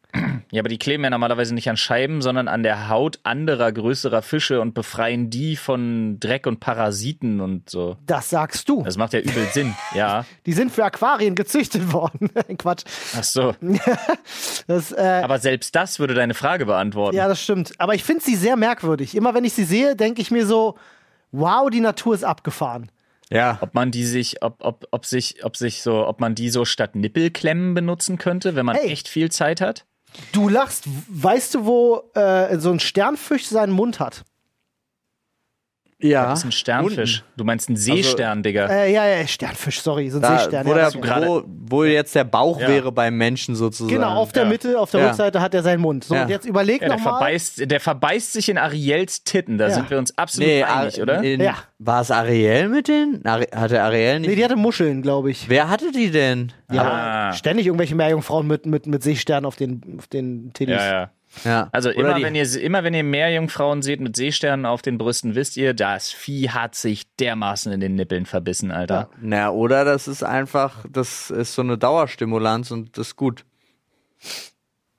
Ja, 0.51 0.61
aber 0.61 0.67
die 0.67 0.77
kleben 0.77 1.05
ja 1.05 1.09
normalerweise 1.09 1.53
nicht 1.53 1.69
an 1.69 1.77
Scheiben, 1.77 2.21
sondern 2.21 2.49
an 2.49 2.63
der 2.63 2.89
Haut 2.89 3.19
anderer 3.23 3.71
größerer 3.71 4.21
Fische 4.21 4.59
und 4.59 4.73
befreien 4.73 5.29
die 5.29 5.55
von 5.55 6.19
Dreck 6.19 6.45
und 6.47 6.59
Parasiten 6.59 7.39
und 7.39 7.69
so. 7.69 7.95
Das 8.05 8.29
sagst 8.29 8.67
du. 8.67 8.83
Das 8.83 8.97
macht 8.97 9.13
ja 9.13 9.19
übel 9.21 9.45
Sinn. 9.53 9.73
Ja. 9.95 10.25
Die 10.45 10.53
sind 10.53 10.71
für 10.71 10.83
Aquarien 10.83 11.35
gezüchtet 11.35 11.93
worden. 11.93 12.29
Quatsch. 12.57 12.83
Ach 13.17 13.23
so. 13.23 13.55
Das, 14.67 14.91
äh, 14.91 15.21
Aber 15.23 15.39
selbst 15.39 15.75
das 15.75 15.99
würde 15.99 16.13
deine 16.13 16.33
Frage 16.33 16.65
beantworten. 16.65 17.15
ja, 17.15 17.27
das 17.27 17.41
stimmt. 17.41 17.73
Aber 17.77 17.95
ich 17.95 18.03
finde 18.03 18.23
sie 18.23 18.35
sehr 18.35 18.55
merkwürdig. 18.57 19.15
Immer 19.15 19.33
wenn 19.33 19.43
ich 19.43 19.53
sie 19.53 19.63
sehe, 19.63 19.95
denke 19.95 20.21
ich 20.21 20.31
mir 20.31 20.45
so, 20.45 20.75
wow, 21.31 21.69
die 21.69 21.79
Natur 21.81 22.13
ist 22.15 22.23
abgefahren. 22.23 22.91
Ja. 23.31 23.57
Ob 23.61 23.73
man 23.73 23.91
die 23.91 24.05
sich, 24.05 24.43
ob, 24.43 24.55
ob, 24.59 24.85
ob 24.91 25.05
sich, 25.05 25.43
ob 25.45 25.55
sich 25.55 25.81
so, 25.81 26.05
ob 26.05 26.19
man 26.19 26.35
die 26.35 26.49
so 26.49 26.65
statt 26.65 26.95
Nippelklemmen 26.95 27.73
benutzen 27.73 28.17
könnte, 28.17 28.55
wenn 28.55 28.65
man 28.65 28.75
Hey. 28.75 28.91
echt 28.91 29.07
viel 29.07 29.31
Zeit 29.31 29.61
hat? 29.61 29.85
Du 30.33 30.49
lachst. 30.49 30.83
Weißt 31.07 31.55
du, 31.55 31.65
wo 31.65 32.11
äh, 32.13 32.57
so 32.59 32.71
ein 32.71 32.79
Sternfisch 32.81 33.47
seinen 33.47 33.71
Mund 33.71 33.99
hat? 34.01 34.25
Ja. 36.01 36.25
Das 36.29 36.39
ist 36.39 36.45
ein 36.45 36.51
Sternfisch. 36.51 37.23
Du 37.37 37.43
meinst 37.43 37.69
einen 37.69 37.77
Seestern, 37.77 38.43
Digga. 38.43 38.65
Äh, 38.67 38.91
ja, 38.93 39.05
ja, 39.07 39.27
Sternfisch, 39.27 39.81
sorry, 39.81 40.09
so 40.09 40.17
ein 40.17 40.21
Da, 40.21 40.37
Seestern. 40.39 40.65
wo, 40.65 40.75
ja, 40.75 40.89
der, 40.89 41.27
wo, 41.27 41.43
wo 41.45 41.83
jetzt 41.83 42.15
der 42.15 42.23
Bauch 42.23 42.59
Ja. 42.59 42.67
wäre 42.67 42.91
beim 42.91 43.15
Menschen 43.17 43.55
sozusagen. 43.55 43.93
genau, 43.95 44.15
auf 44.15 44.31
der 44.31 44.43
Ja. 44.43 44.49
Mitte, 44.49 44.79
auf 44.79 44.91
der 44.91 45.01
Ja. 45.01 45.07
Rückseite 45.07 45.41
hat 45.41 45.53
er 45.53 45.63
seinen 45.63 45.81
Mund. 45.81 46.03
So, 46.03 46.15
Ja. 46.15 46.23
und 46.23 46.29
jetzt 46.29 46.45
überleg 46.45 46.81
Ja, 46.81 46.87
der, 46.89 46.97
nochmal. 46.97 47.13
verbeißt, 47.19 47.69
der 47.71 47.79
verbeißt 47.79 48.33
sich 48.33 48.49
in 48.49 48.57
Ariels 48.57 49.23
Titten. 49.23 49.57
Da 49.57 49.67
Ja. 49.67 49.73
sind 49.75 49.89
wir 49.89 49.97
uns 49.97 50.17
absolut 50.17 50.47
Nee, 50.49 50.63
einig, 50.63 50.97
Ar- 50.97 51.03
oder? 51.03 51.23
In, 51.23 51.41
Ja. 51.41 51.55
War 51.79 52.01
es 52.01 52.11
Ariel 52.11 52.67
mit 52.69 52.87
denen? 52.87 53.25
Ari 53.25 53.45
hatte 53.55 53.81
Ariel 53.81 54.19
nicht? 54.19 54.29
Nee, 54.29 54.35
die 54.35 54.43
hatte 54.43 54.55
Muscheln, 54.55 55.01
glaube 55.01 55.31
ich. 55.31 55.49
Wer 55.49 55.69
hatte 55.69 55.91
die 55.91 56.11
denn? 56.11 56.51
Ja, 56.71 57.29
Ah. 57.29 57.33
ständig 57.33 57.65
irgendwelche 57.65 57.95
Meerjungfrauen 57.95 58.45
mit, 58.47 58.65
mit, 58.65 58.85
mit 58.87 59.01
Seesternen 59.03 59.45
auf 59.45 59.55
den, 59.55 59.81
auf 59.97 60.07
den 60.07 60.51
Titties. 60.53 60.75
Ja, 60.77 60.91
ja. 60.91 61.09
Ja. 61.45 61.69
Also 61.71 61.89
Oder 61.89 61.99
immer 61.99 62.13
die- 62.15 62.23
wenn, 62.23 62.35
ihr, 62.35 62.61
immer 62.61 62.83
wenn 62.83 62.93
ihr 62.93 63.03
Meerjungfrauen 63.03 63.81
seht 63.81 64.01
mit 64.01 64.15
Seesternen 64.15 64.65
auf 64.65 64.81
den 64.81 64.97
Brüsten, 64.97 65.33
wisst 65.35 65.55
ihr, 65.57 65.73
das 65.73 66.11
Vieh 66.11 66.49
hat 66.49 66.75
sich 66.75 67.15
dermaßen 67.15 67.71
in 67.71 67.79
den 67.79 67.95
Nippeln 67.95 68.25
verbissen, 68.25 68.71
Alter. 68.71 69.09
Na, 69.21 69.49
oder 69.51 69.85
das 69.85 70.07
ist 70.07 70.23
einfach, 70.23 70.85
das 70.89 71.31
ist 71.31 71.53
so 71.53 71.61
eine 71.61 71.77
Dauerstimulanz 71.77 72.71
und 72.71 72.97
das 72.97 73.07
ist 73.09 73.15
gut. 73.15 73.45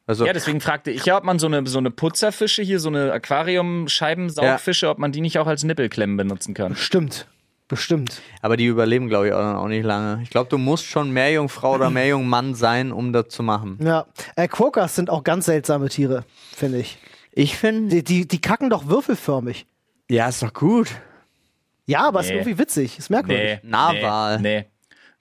Also, 0.06 0.26
Ja, 0.26 0.32
deswegen 0.32 0.60
fragte 0.60 0.90
ich 0.90 1.04
ja, 1.04 1.16
ob 1.16 1.24
man 1.24 1.38
so 1.38 1.46
eine, 1.46 1.64
so 1.66 1.78
eine 1.78 1.90
Putzerfische 1.90 2.62
hier, 2.62 2.80
so 2.80 2.88
eine 2.88 3.12
Aquarium-Scheibensaugfische, 3.12 4.88
ob 4.88 4.98
man 4.98 5.12
die 5.12 5.20
nicht 5.20 5.38
auch 5.38 5.46
als 5.46 5.64
Nippelklemmen 5.64 6.16
benutzen 6.16 6.54
kann. 6.54 6.72
Bestimmt. 6.72 7.28
Bestimmt. 7.72 8.20
aber 8.42 8.58
die 8.58 8.66
überleben, 8.66 9.08
glaube 9.08 9.28
ich, 9.28 9.32
auch, 9.32 9.54
auch 9.62 9.66
nicht 9.68 9.82
lange. 9.84 10.20
Ich 10.22 10.28
glaube, 10.28 10.50
du 10.50 10.58
musst 10.58 10.84
schon 10.84 11.10
Meerjungfrau 11.10 11.74
oder 11.76 11.88
Meerjungmann 11.88 12.54
sein, 12.54 12.92
um 12.92 13.14
das 13.14 13.28
zu 13.28 13.42
machen. 13.42 13.78
Ja. 13.82 14.04
Äh, 14.36 14.46
Quokkas 14.46 14.94
sind 14.94 15.08
auch 15.08 15.24
ganz 15.24 15.46
seltsame 15.46 15.88
Tiere, 15.88 16.24
finde 16.54 16.80
ich. 16.80 16.98
Ich 17.32 17.56
finde, 17.56 17.88
Die, 17.88 18.04
die, 18.04 18.28
die 18.28 18.40
kacken 18.42 18.68
doch 18.68 18.88
würfelförmig. 18.88 19.64
ja, 20.10 20.28
ist 20.28 20.42
doch 20.42 20.52
gut. 20.52 20.88
Ja, 21.86 22.00
aber 22.08 22.20
ist 22.20 22.26
Nee. 22.28 22.34
irgendwie 22.34 22.58
witzig. 22.58 22.98
Ist 22.98 23.08
merkwürdig. 23.08 23.60
Nee. 23.62 23.70
Narwal. 23.70 24.38
Nee. 24.40 24.58
nee. 24.60 24.66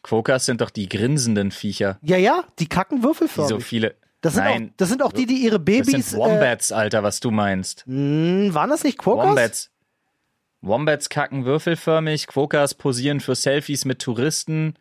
Quokkas 0.04 0.46
sind 0.46 0.60
doch 0.62 0.72
die 0.72 0.90
grinsenden 0.90 1.52
Viecher, 1.52 2.00
Ja, 2.02 2.18
ja, 2.18 2.44
die 2.60 2.68
kacken 2.68 2.98
die 2.98 3.04
würfelförmig. 3.04 3.50
so 3.50 3.60
viele. 3.62 3.96
das, 4.22 4.34
sind 4.34 4.44
Nein, 4.44 4.68
auch, 4.72 4.74
das 4.78 4.90
sind 4.90 5.02
auch 5.04 5.14
die, 5.14 5.26
die 5.26 5.36
ihre 5.44 5.58
das 5.60 5.64
Babys. 5.66 6.10
sind 6.10 6.20
Wombats, 6.20 6.72
Alter, 6.74 7.02
was 7.04 7.20
du 7.22 7.32
meinst. 7.32 7.86
Äh, 7.88 7.92
mh, 7.92 8.54
waren 8.54 8.70
das 8.70 8.84
nicht 8.84 8.98
Quokkas? 8.98 9.28
Wombats. 9.28 9.70
Wombats 10.62 11.10
kacken 11.10 11.46
würfelförmig, 11.46 12.28
Quokkas 12.28 12.76
posieren 12.76 13.20
für 13.20 13.36
Selfies 13.36 13.86
mit 13.86 14.00
Touristen 14.00 14.76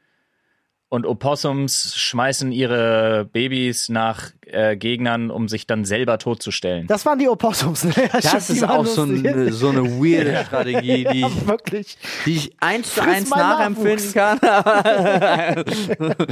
und 0.90 1.06
Opossums 1.06 1.94
schmeißen 1.96 2.50
ihre 2.50 3.24
Babys 3.32 3.88
nach 3.88 4.32
äh, 4.46 4.76
Gegnern, 4.76 5.30
um 5.30 5.48
sich 5.48 5.66
dann 5.68 5.84
selber 5.84 6.18
totzustellen. 6.18 6.88
Das 6.88 7.06
waren 7.06 7.18
die 7.18 7.28
Opossums. 7.28 7.84
Ne? 7.84 7.94
Das 8.12 8.48
die 8.48 8.54
ist 8.54 8.64
auch 8.64 8.84
so 8.84 9.02
eine, 9.02 9.52
so 9.52 9.68
eine 9.68 9.84
weirde 9.84 10.44
Strategie, 10.46 11.06
die, 11.12 11.20
ja, 11.20 11.28
ich, 11.28 11.46
wirklich. 11.46 11.96
die 12.26 12.36
ich 12.36 12.56
eins 12.60 12.94
zu 12.94 13.02
eins 13.02 13.30
nachempfinden 13.30 14.12
Nachwuchs. 14.12 14.40
kann. 14.40 15.64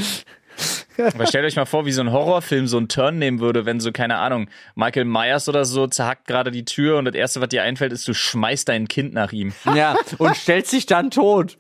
Aber 1.15 1.27
stellt 1.27 1.45
euch 1.45 1.57
mal 1.57 1.65
vor, 1.65 1.87
wie 1.87 1.93
so 1.93 2.01
ein 2.01 2.11
Horrorfilm 2.11 2.67
so 2.67 2.77
einen 2.77 2.89
Turn 2.89 3.19
nehmen 3.19 3.41
würde, 3.41 3.65
wenn 3.67 3.81
so, 3.81 3.93
keine 3.93 4.17
Ahnung, 4.19 4.49
Michael 4.75 5.05
Myers 5.05 5.49
oder 5.49 5.65
so 5.65 5.87
zerhackt 5.87 6.27
gerade 6.27 6.51
die 6.51 6.65
Tür 6.65 6.99
und 6.99 7.05
das 7.05 7.15
Erste, 7.15 7.41
was 7.41 7.49
dir 7.49 7.63
einfällt, 7.63 7.93
ist, 7.93 8.07
du 8.09 8.15
schmeißt 8.15 8.69
dein 8.69 8.89
Kind 8.89 9.15
nach 9.15 9.33
ihm. 9.33 9.53
ja, 9.75 9.97
und 10.19 10.37
stellt 10.37 10.67
sich 10.67 10.87
dann 10.87 11.11
tot. 11.11 11.59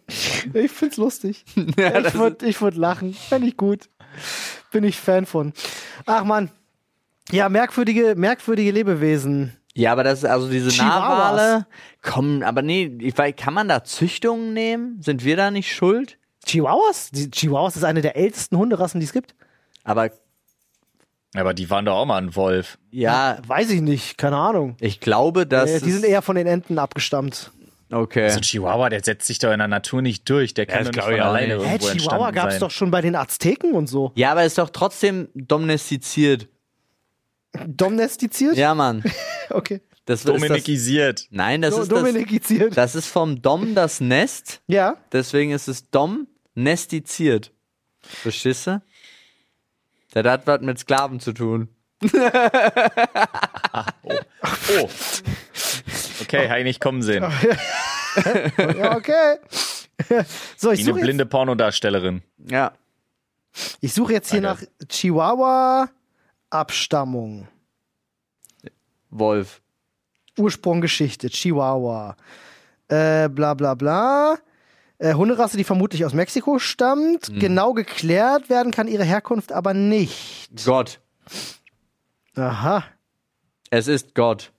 Ich 0.54 0.70
find's 0.70 0.96
lustig. 0.96 1.44
Ja, 1.78 1.98
ich 1.98 2.14
würde 2.14 2.46
ich 2.46 2.60
würd 2.60 2.74
lachen. 2.76 3.14
Fände 3.14 3.46
ich 3.46 3.56
gut. 3.56 3.88
Bin 4.72 4.84
ich 4.84 4.96
Fan 4.96 5.26
von. 5.26 5.52
Ach 6.06 6.24
man. 6.24 6.50
Ja, 7.30 7.48
merkwürdige, 7.48 8.14
merkwürdige 8.16 8.70
Lebewesen. 8.72 9.56
Ja, 9.74 9.92
aber 9.92 10.02
das 10.02 10.20
ist 10.20 10.24
also 10.24 10.48
diese. 10.50 10.76
Narwale 10.76 11.66
kommen, 12.02 12.42
aber 12.42 12.62
nee, 12.62 12.96
ich 13.00 13.16
weiß, 13.16 13.34
kann 13.36 13.54
man 13.54 13.68
da 13.68 13.84
Züchtungen 13.84 14.52
nehmen? 14.52 15.00
Sind 15.02 15.24
wir 15.24 15.36
da 15.36 15.50
nicht 15.50 15.72
schuld? 15.72 16.17
Chihuahuas? 16.46 17.10
Die 17.10 17.30
Chihuahuas 17.30 17.76
ist 17.76 17.84
eine 17.84 18.00
der 18.02 18.16
ältesten 18.16 18.56
Hunderassen, 18.56 19.00
die 19.00 19.06
es 19.06 19.12
gibt. 19.12 19.34
Aber 19.84 20.10
Aber 21.34 21.52
die 21.54 21.68
waren 21.68 21.84
doch 21.84 21.94
auch 21.96 22.06
mal 22.06 22.16
ein 22.22 22.34
Wolf. 22.36 22.78
ja, 22.90 23.38
Weiß 23.46 23.70
ich 23.70 23.80
nicht, 23.82 24.16
keine 24.18 24.36
Ahnung. 24.36 24.76
ich 24.80 25.00
glaube, 25.00 25.46
dass 25.46 25.70
Äh, 25.70 25.80
die 25.80 25.90
sind 25.92 26.04
es- 26.04 26.08
eher 26.10 26.22
von 26.22 26.36
den 26.36 26.46
Enten 26.46 26.78
abgestammt. 26.78 27.50
okay. 27.92 28.30
So 28.30 28.36
ein 28.36 28.42
Chihuahua, 28.42 28.88
der 28.88 29.02
setzt 29.04 29.26
sich 29.26 29.38
doch 29.38 29.52
in 29.52 29.58
der 29.58 29.68
Natur 29.68 30.00
nicht 30.00 30.28
durch. 30.30 30.54
Der 30.54 30.64
kann 30.66 30.84
das 30.84 30.92
doch 30.94 31.06
nicht 31.08 31.18
von 31.18 31.20
alleine 31.26 31.56
nicht. 31.56 31.66
Hä, 31.66 31.72
irgendwo 31.74 31.88
Chihuahua 31.92 32.28
entstanden 32.28 32.34
gab's 32.34 32.52
sein. 32.54 32.60
doch 32.60 32.70
schon 32.70 32.90
bei 32.90 33.00
den 33.02 33.14
Azteken 33.14 33.72
und 33.74 33.88
so. 33.88 34.12
Ja, 34.14 34.32
aber 34.32 34.44
ist 34.44 34.56
doch 34.58 34.70
trotzdem 34.70 35.28
domestiziert. 35.34 36.48
Domestiziert? 37.66 38.56
Ja, 38.56 38.74
Mann. 38.74 39.02
Okay. 39.50 39.80
Das 40.08 40.20
ist 40.20 40.28
das, 40.28 40.34
Dominikisiert. 40.40 41.26
Nein, 41.30 41.60
das 41.60 41.74
Do 41.74 41.82
ist 41.82 41.92
das, 41.92 41.98
Dominikiziert. 41.98 42.74
das 42.78 42.94
ist 42.94 43.08
vom 43.08 43.42
Dom 43.42 43.74
das 43.74 44.00
Nest, 44.00 44.62
Ja. 44.66 44.96
deswegen 45.12 45.50
ist 45.50 45.68
es 45.68 45.90
Dom 45.90 46.26
nestiziert. 46.54 47.52
Verstehst 48.00 48.66
du? 48.68 48.80
Das 50.12 50.24
hat 50.24 50.46
was 50.46 50.62
mit 50.62 50.78
Sklaven 50.78 51.20
zu 51.20 51.32
tun. 51.34 51.68
Oh. 54.80 54.88
Okay, 56.22 56.48
habe 56.48 56.60
ich 56.60 56.64
nicht 56.64 56.80
kommen 56.80 57.02
sehen. 57.02 57.22
Ja, 58.78 58.96
okay. 58.96 59.36
so, 60.56 60.72
ich 60.72 60.78
Wie 60.78 60.82
eine 60.82 60.84
suche 60.84 60.98
jetzt, 60.98 61.04
blinde 61.04 61.26
Pornodarstellerin. 61.26 62.22
Ja. 62.50 62.72
ich 63.80 63.92
suche 63.92 64.14
jetzt 64.14 64.30
hier 64.30 64.40
nach 64.40 64.58
Alter. 64.60 64.88
Chihuahua 64.88 65.90
Abstammung. 66.50 67.46
Wolf. 69.10 69.60
Ursprunggeschichte, 70.38 71.28
Chihuahua. 71.28 72.16
Äh, 72.88 73.28
bla 73.28 73.54
bla 73.54 73.74
bla. 73.74 74.38
Äh, 74.98 75.14
Hunderasse, 75.14 75.56
die 75.56 75.64
vermutlich 75.64 76.04
aus 76.04 76.14
Mexiko 76.14 76.58
stammt. 76.58 77.28
Mhm. 77.30 77.38
Genau 77.38 77.72
geklärt 77.72 78.48
werden 78.48 78.72
kann 78.72 78.88
ihre 78.88 79.04
Herkunft 79.04 79.52
aber 79.52 79.74
nicht. 79.74 80.50
Gott. 80.64 81.00
Aha. 82.34 82.84
Es 83.70 83.86
ist 83.86 84.14
Gott. 84.14 84.52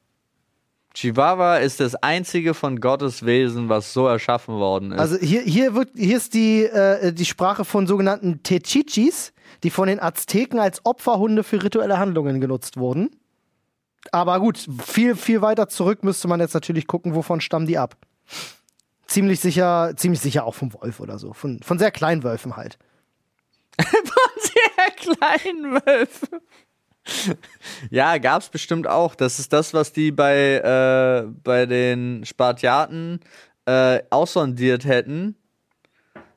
Chihuahua 0.94 1.58
ist 1.58 1.80
das 1.80 1.96
einzige 1.96 2.54
von 2.54 2.80
Gottes 2.80 3.26
Wesen, 3.26 3.70
was 3.70 3.94
so 3.94 4.08
erschaffen 4.08 4.56
worden 4.56 4.92
ist. 4.92 5.00
Also 5.00 5.18
hier, 5.18 5.42
hier, 5.42 5.76
wird, 5.76 5.92
hier 5.96 6.18
ist 6.18 6.34
die, 6.34 6.64
äh, 6.64 7.14
die 7.14 7.26
Sprache 7.26 7.64
von 7.64 7.88
sogenannten 7.88 8.44
Techichis, 8.44 9.34
die 9.64 9.70
von 9.70 9.88
den 9.88 10.02
Azteken 10.02 10.60
als 10.60 10.86
Opferhunde 10.86 11.44
für 11.44 11.64
rituelle 11.64 12.00
Handlungen 12.00 12.42
genutzt 12.42 12.78
wurden. 12.78 13.12
Aber 14.12 14.40
gut, 14.40 14.66
viel, 14.86 15.16
viel 15.16 15.42
weiter 15.42 15.68
zurück 15.68 16.04
müsste 16.04 16.28
man 16.28 16.40
jetzt 16.40 16.54
natürlich 16.54 16.88
gucken, 16.88 17.16
wovon 17.16 17.42
stammen 17.42 17.68
die 17.68 17.78
ab. 17.78 17.96
Ziemlich 19.08 19.40
sicher, 19.40 19.94
ziemlich 19.96 20.22
sicher 20.22 20.46
auch 20.46 20.56
vom 20.56 20.74
Wolf 20.74 21.00
oder 21.00 21.18
so. 21.18 21.34
Von, 21.34 21.62
von 21.64 21.80
sehr 21.80 21.92
kleinen 21.92 22.24
Wölfen 22.24 22.56
halt. 22.56 22.78
sehr 23.80 24.92
kleinen 24.96 25.74
Wölfe. 25.74 26.42
ja, 27.90 28.18
gab's 28.18 28.50
bestimmt 28.50 28.88
auch. 28.88 29.16
Das 29.16 29.40
ist 29.40 29.52
das, 29.52 29.74
was 29.74 29.94
die 29.94 30.12
bei, 30.12 30.56
äh, 30.56 31.28
bei 31.44 31.66
den 31.66 32.24
Spartiaten 32.26 33.20
äh, 33.66 34.02
aussondiert 34.10 34.86
hätten. 34.86 35.36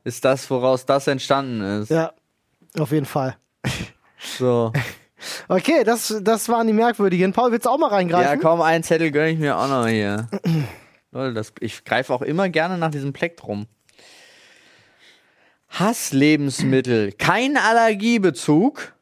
Ist 0.04 0.24
das, 0.24 0.50
woraus 0.50 0.86
das 0.86 1.06
entstanden 1.06 1.60
ist. 1.82 1.90
Ja, 1.90 2.12
auf 2.78 2.90
jeden 2.90 3.06
Fall. 3.06 3.36
So. 4.38 4.72
Okay, 5.48 5.84
das, 5.84 6.14
das 6.22 6.48
waren 6.48 6.66
die 6.66 6.72
merkwürdigen. 6.72 7.32
Paul, 7.32 7.52
willst 7.52 7.66
du 7.66 7.70
auch 7.70 7.78
mal 7.78 7.88
Ja, 7.90 7.96
reingreifen? 7.96 8.40
komm, 8.40 8.60
einen 8.60 8.82
Zettel 8.84 9.10
gönn 9.10 9.28
ich 9.28 9.38
mir 9.38 9.56
auch 9.56 9.68
noch 9.68 9.86
hier. 9.86 10.28
Das, 11.14 11.52
ich 11.60 11.84
greife 11.84 12.14
auch 12.14 12.22
immer 12.22 12.48
gerne 12.48 12.78
nach 12.78 12.90
diesem 12.90 13.12
Plektrum. 13.12 13.66
Hasslebensmittel. 15.68 17.12
Kein 17.12 17.56
Allergiebezug. 17.58 18.94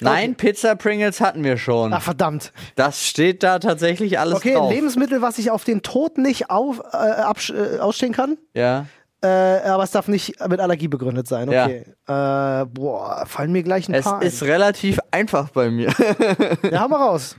Nein, 0.00 0.34
Pizza 0.34 0.74
Pringles 0.76 1.20
hatten 1.20 1.44
wir 1.44 1.56
schon. 1.56 1.92
Ach, 1.92 2.02
verdammt. 2.02 2.52
Das 2.74 3.04
steht 3.06 3.42
da 3.42 3.58
tatsächlich 3.60 4.18
alles 4.18 4.34
Okay, 4.36 4.54
drauf. 4.54 4.72
Lebensmittel, 4.72 5.22
was 5.22 5.38
ich 5.38 5.50
auf 5.50 5.64
den 5.64 5.82
Tod 5.82 6.18
nicht 6.18 6.50
auf, 6.50 6.80
äh, 6.92 7.52
äh, 7.52 7.78
ausstehen 7.78 8.12
kann. 8.12 8.38
ja. 8.54 8.86
Äh, 9.24 9.68
aber 9.68 9.82
es 9.84 9.90
darf 9.90 10.06
nicht 10.08 10.34
mit 10.48 10.60
Allergie 10.60 10.88
begründet 10.88 11.26
sein. 11.26 11.48
Okay. 11.48 11.84
Äh, 12.06 12.66
boah, 12.66 13.24
fallen 13.26 13.52
mir 13.52 13.62
gleich 13.62 13.88
ein 13.88 13.94
Es 13.94 14.04
paar 14.04 14.22
ist 14.22 14.42
ein. 14.42 14.50
relativ 14.50 14.98
einfach 15.10 15.48
bei 15.50 15.70
mir. 15.70 15.88
Ja, 16.70 16.82
hau 16.82 16.88
mal 16.88 16.98
raus. 17.02 17.36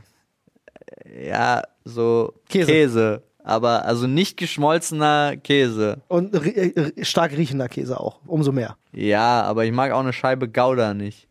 ja, 1.24 1.62
so 1.84 2.34
Käse. 2.50 2.66
Käse. 2.72 3.24
Aber 3.44 3.86
also 3.86 4.08
nicht 4.08 4.38
geschmolzener 4.38 5.38
Käse. 5.38 6.02
Und 6.08 6.34
äh, 6.34 7.06
stark 7.06 7.32
riechender 7.38 7.70
Käse 7.70 8.00
auch. 8.00 8.20
Umso 8.26 8.52
mehr. 8.52 8.76
Ja, 8.92 9.44
aber 9.44 9.66
ich 9.66 9.72
mag 9.72 9.92
auch 9.92 10.00
eine 10.00 10.14
Scheibe 10.14 10.50
Gouda 10.50 10.96
nicht. 10.96 11.28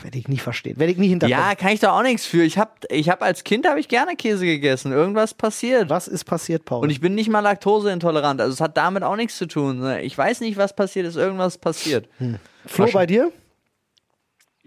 Werde 0.00 0.16
ich 0.16 0.28
nie 0.28 0.38
verstehen. 0.38 0.78
Werde 0.78 0.92
ich 0.92 0.98
nie 0.98 1.08
hinterkommen. 1.08 1.44
Ja, 1.44 1.54
kann 1.56 1.72
ich 1.72 1.80
da 1.80 1.90
auch 1.90 2.02
nichts 2.02 2.24
für. 2.24 2.44
Ich 2.44 2.56
hab, 2.56 2.84
ich 2.88 3.08
hab 3.08 3.20
als 3.20 3.42
Kind 3.42 3.66
habe 3.66 3.80
ich 3.80 3.88
gerne 3.88 4.14
Käse 4.14 4.46
gegessen. 4.46 4.92
Irgendwas 4.92 5.34
passiert. 5.34 5.90
Was 5.90 6.06
ist 6.06 6.24
passiert, 6.24 6.64
Paul? 6.64 6.82
Und 6.84 6.90
ich 6.90 7.00
bin 7.00 7.16
nicht 7.16 7.28
mal 7.28 7.40
laktoseintolerant. 7.40 8.40
Also 8.40 8.52
es 8.52 8.60
hat 8.60 8.76
damit 8.76 9.02
auch 9.02 9.16
nichts 9.16 9.36
zu 9.36 9.46
tun. 9.46 9.80
ne? 9.80 10.02
Ich 10.02 10.16
weiß 10.16 10.40
nicht, 10.40 10.56
was 10.56 10.76
passiert 10.76 11.06
ist. 11.06 11.16
Irgendwas 11.16 11.58
passiert. 11.58 12.08
Flo, 12.64 12.86
bei 12.92 13.06
dir? 13.06 13.32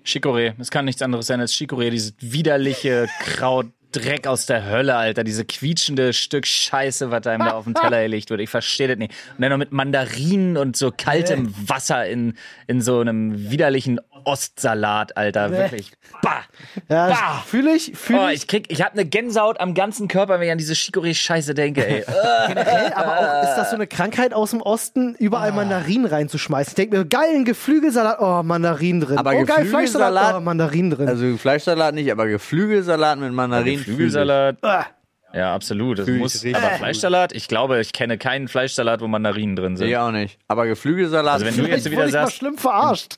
Chicorée. 0.04 0.54
Es 0.60 0.70
kann 0.70 0.84
nichts 0.86 1.02
anderes 1.02 1.28
sein 1.28 1.39
als 1.39 1.54
Chicorée. 1.54 1.89
Dieses 1.91 2.13
widerliche 2.20 3.08
Kraut. 3.22 3.67
Dreck 3.94 4.26
aus 4.26 4.46
der 4.46 4.65
Hölle, 4.70 4.96
Alter. 4.96 5.26
Diese 5.26 5.44
quietschende 5.44 6.13
Stück 6.13 6.48
Scheiße, 6.48 7.12
was 7.12 7.28
einem 7.28 7.44
da 7.44 7.52
auf 7.52 7.65
den 7.65 7.74
Teller 7.74 8.02
gelegt 8.04 8.30
wird. 8.30 8.39
Ich 8.39 8.50
verstehe 8.50 8.88
das 8.88 8.98
nicht. 8.98 9.13
Und 9.36 9.41
dann 9.41 9.52
noch 9.52 9.58
mit 9.58 9.74
Mandarinen 9.74 10.56
und 10.56 10.78
so 10.78 10.94
kaltem 10.96 11.54
Wasser 11.67 12.08
in, 12.08 12.38
in 12.67 12.80
so 12.80 13.00
einem 13.02 13.52
widerlichen 13.52 14.00
Ostsalat, 14.26 15.18
Alter. 15.18 15.52
Wirklich. 15.52 15.92
Bah! 16.22 16.42
Ja, 16.90 17.08
Bah! 17.10 17.44
fühle 17.46 17.74
ich, 17.76 17.94
fühle 17.96 18.20
Oh, 18.22 18.28
ich. 18.28 18.42
ich 18.42 18.48
krieg, 18.48 18.66
ich 18.72 18.82
hab 18.82 18.94
eine 18.94 19.06
Gänsehaut 19.06 19.60
am 19.60 19.74
ganzen 19.74 20.08
Körper, 20.08 20.40
wenn 20.40 20.46
ich 20.48 20.52
an 20.52 20.58
diese 20.58 20.74
Chicorée-Scheiße 20.74 21.54
denke, 21.54 21.86
ey. 21.88 22.04
Generell, 22.48 22.94
aber 22.94 23.18
auch, 23.20 23.44
ist 23.44 23.56
das 23.56 23.70
so 23.70 23.76
eine 23.76 23.88
Krankheit 23.88 24.34
aus 24.34 24.52
dem 24.52 24.62
Osten, 24.62 25.16
überall 25.16 25.52
Mandarinen 25.52 26.06
reinzuschmeißen? 26.06 26.72
Ich 26.72 26.76
denke 26.76 26.98
mir, 26.98 27.06
geil, 27.06 27.30
ein 27.36 27.46
Geflügelsalat, 27.46 28.18
oh, 28.20 28.44
Mandarinen 28.44 29.02
drin. 29.02 29.18
Aber 29.18 29.32
oh, 29.32 29.44
geil, 29.46 29.64
Geflügelsalat- 29.66 29.70
Fleischsalat, 29.70 30.36
oh, 30.36 30.40
Mandarinen 30.42 30.92
drin. 30.92 31.08
Also 31.08 31.38
Fleischsalat 31.38 31.96
nicht, 31.96 32.12
aber 32.12 32.28
Geflügelsalat 32.28 33.20
mit 33.20 33.32
Mandarinen. 33.34 33.84
Flügelsalat. 33.84 34.58
Ah, 34.64 34.86
Ja, 35.34 35.56
absolut. 35.56 36.00
Das 36.00 36.08
muss, 36.10 36.44
aber. 36.46 36.58
Fleischsalat? 36.78 37.32
Ich 37.34 37.48
glaube, 37.48 37.80
ich 37.80 37.94
kenne 37.94 38.18
keinen 38.18 38.48
Fleischsalat, 38.50 39.00
wo 39.02 39.08
Mandarinen 39.08 39.56
drin 39.56 39.78
sind. 39.78 39.88
Ich 39.88 39.96
auch 39.98 40.12
nicht. 40.12 40.38
Aber 40.50 40.68
Geflügelsalat. 40.68 41.36
Also 41.36 41.46
wenn 41.46 41.56
du 41.56 41.70
jetzt 41.70 41.86
wieder 41.86 41.98
wurde 41.98 42.08
ich 42.10 42.14
mal 42.14 42.22
sagst, 42.24 42.36
schlimm 42.38 42.58
verarscht. 42.58 43.16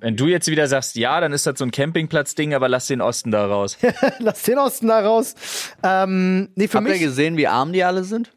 Wenn 0.00 0.16
du 0.16 0.26
jetzt 0.26 0.48
wieder 0.48 0.66
sagst, 0.66 0.96
ja, 0.96 1.20
dann 1.20 1.32
ist 1.32 1.46
das 1.46 1.58
so 1.58 1.64
ein 1.64 1.70
Campingplatz-Ding, 1.70 2.54
aber 2.54 2.68
lass 2.68 2.86
den 2.86 3.00
Osten 3.00 3.30
da 3.30 3.46
raus. 3.46 3.78
Lass 4.18 4.42
den 4.42 4.58
Osten 4.58 4.88
da 4.88 5.00
raus. 5.00 5.34
Ähm, 5.82 6.48
nee, 6.54 6.68
für 6.68 6.78
Habt 6.78 6.86
ihr 6.88 6.92
mich. 6.94 7.02
gesehen, 7.02 7.36
wie 7.36 7.46
arm 7.46 7.72
die 7.72 7.84
alle 7.84 8.04
sind? 8.04 8.32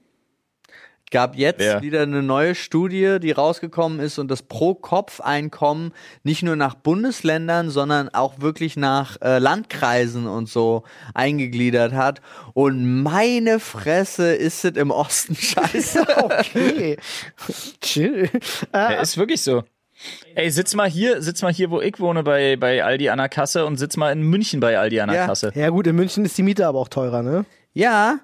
Gab 1.12 1.36
jetzt 1.36 1.60
Wer? 1.60 1.84
wieder 1.84 2.02
eine 2.02 2.24
neue 2.24 2.56
Studie, 2.56 3.20
die 3.22 3.30
rausgekommen 3.32 4.00
ist 4.00 4.18
und 4.18 4.30
das 4.32 4.42
Pro-Kopf-Einkommen 4.42 5.94
nicht 6.24 6.42
nur 6.42 6.56
nach 6.56 6.74
Bundesländern, 6.74 7.70
sondern 7.70 8.10
auch 8.10 8.40
wirklich 8.42 8.78
nach 8.78 9.22
äh, 9.22 9.38
Landkreisen 9.38 10.26
und 10.26 10.50
so 10.50 10.82
eingegliedert 11.14 11.94
hat. 11.94 12.22
Und 12.56 13.04
meine 13.04 13.60
Fresse 13.60 14.34
ist 14.34 14.66
es 14.66 14.76
im 14.76 14.90
Osten 14.90 15.36
scheiße. 15.40 16.04
Okay. 16.24 16.98
Chill. 17.80 18.30
Ja, 18.74 18.90
ist 18.94 19.18
wirklich 19.18 19.42
so. 19.44 19.64
Ey, 20.36 20.50
sitz 20.50 20.74
mal 20.76 20.90
hier, 20.90 21.22
sitz 21.22 21.42
mal 21.42 21.52
hier, 21.54 21.70
wo 21.72 21.80
ich 21.82 22.00
wohne, 22.00 22.24
bei, 22.24 22.56
bei 22.58 22.84
Aldi 22.84 23.10
an 23.10 23.18
der 23.20 23.30
Kasse 23.30 23.66
und 23.66 23.78
sitz 23.78 23.98
mal 23.98 24.12
in 24.12 24.22
München 24.24 24.60
bei 24.60 24.78
Aldi 24.80 25.00
an 25.00 25.10
der 25.10 25.18
Ja. 25.20 25.26
Kasse. 25.28 25.52
Ja, 25.56 25.70
gut, 25.70 25.88
in 25.88 25.96
München 25.96 26.26
ist 26.26 26.38
die 26.38 26.44
Miete 26.44 26.66
aber 26.68 26.80
auch 26.80 26.88
teurer, 26.90 27.22
ne? 27.22 27.46
ja, 27.74 28.20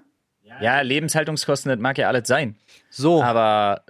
Ja, 0.62 0.82
Lebenshaltungskosten, 0.82 1.70
das 1.70 1.80
mag 1.80 1.98
ja 1.98 2.08
alles 2.08 2.28
sein. 2.28 2.56
so. 2.90 3.22
Aber, 3.24 3.84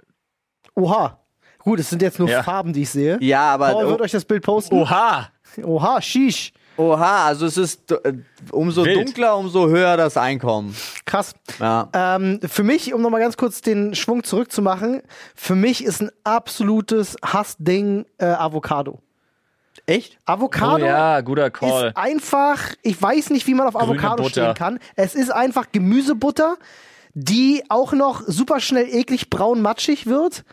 Oha. 0.74 1.18
Gut, 1.58 1.78
es 1.80 1.90
sind 1.90 2.00
jetzt 2.00 2.18
nur 2.18 2.28
Ja. 2.28 2.42
Farben, 2.42 2.72
die 2.72 2.82
ich 2.82 2.90
sehe. 2.90 3.18
ja, 3.20 3.42
aber 3.52 3.70
Paul 3.72 3.88
wird 3.88 4.00
euch 4.00 4.12
das 4.12 4.24
Bild 4.24 4.42
posten. 4.42 4.74
oha! 4.76 5.28
Oha, 5.62 6.00
sheesh. 6.00 6.52
Oha, 6.80 7.26
also 7.26 7.46
es 7.46 7.56
ist 7.56 7.92
äh, 7.92 8.14
umso 8.52 8.84
Wild. 8.84 8.96
dunkler, 9.06 9.36
umso 9.36 9.68
höher 9.68 9.96
das 9.96 10.16
Einkommen. 10.16 10.74
Krass. 11.04 11.34
Ja. 11.58 11.88
Ähm, 11.92 12.40
für 12.46 12.62
mich, 12.62 12.94
um 12.94 13.02
nochmal 13.02 13.20
ganz 13.20 13.36
kurz 13.36 13.60
den 13.60 13.94
Schwung 13.94 14.24
zurückzumachen, 14.24 15.02
für 15.34 15.54
mich 15.54 15.84
ist 15.84 16.00
ein 16.00 16.10
absolutes 16.24 17.16
Hassding 17.24 18.06
äh, 18.18 18.26
Avocado. 18.26 19.00
Echt? 19.86 20.18
Avocado 20.24 20.84
Oh 20.84 20.86
ja, 20.86 21.20
guter 21.20 21.50
Call. 21.50 21.88
ist 21.88 21.96
einfach, 21.96 22.60
ich 22.82 23.00
weiß 23.00 23.30
nicht, 23.30 23.46
wie 23.46 23.54
man 23.54 23.66
auf 23.66 23.76
Avocado 23.76 24.22
Butter. 24.22 24.30
stehen 24.30 24.54
kann. 24.54 24.78
Es 24.96 25.14
ist 25.14 25.30
einfach 25.30 25.66
Gemüsebutter, 25.72 26.56
die 27.14 27.62
auch 27.68 27.92
noch 27.92 28.22
super 28.26 28.60
schnell 28.60 28.86
eklig 28.88 29.30
braun 29.30 29.62
matschig 29.62 30.06
wird. 30.06 30.44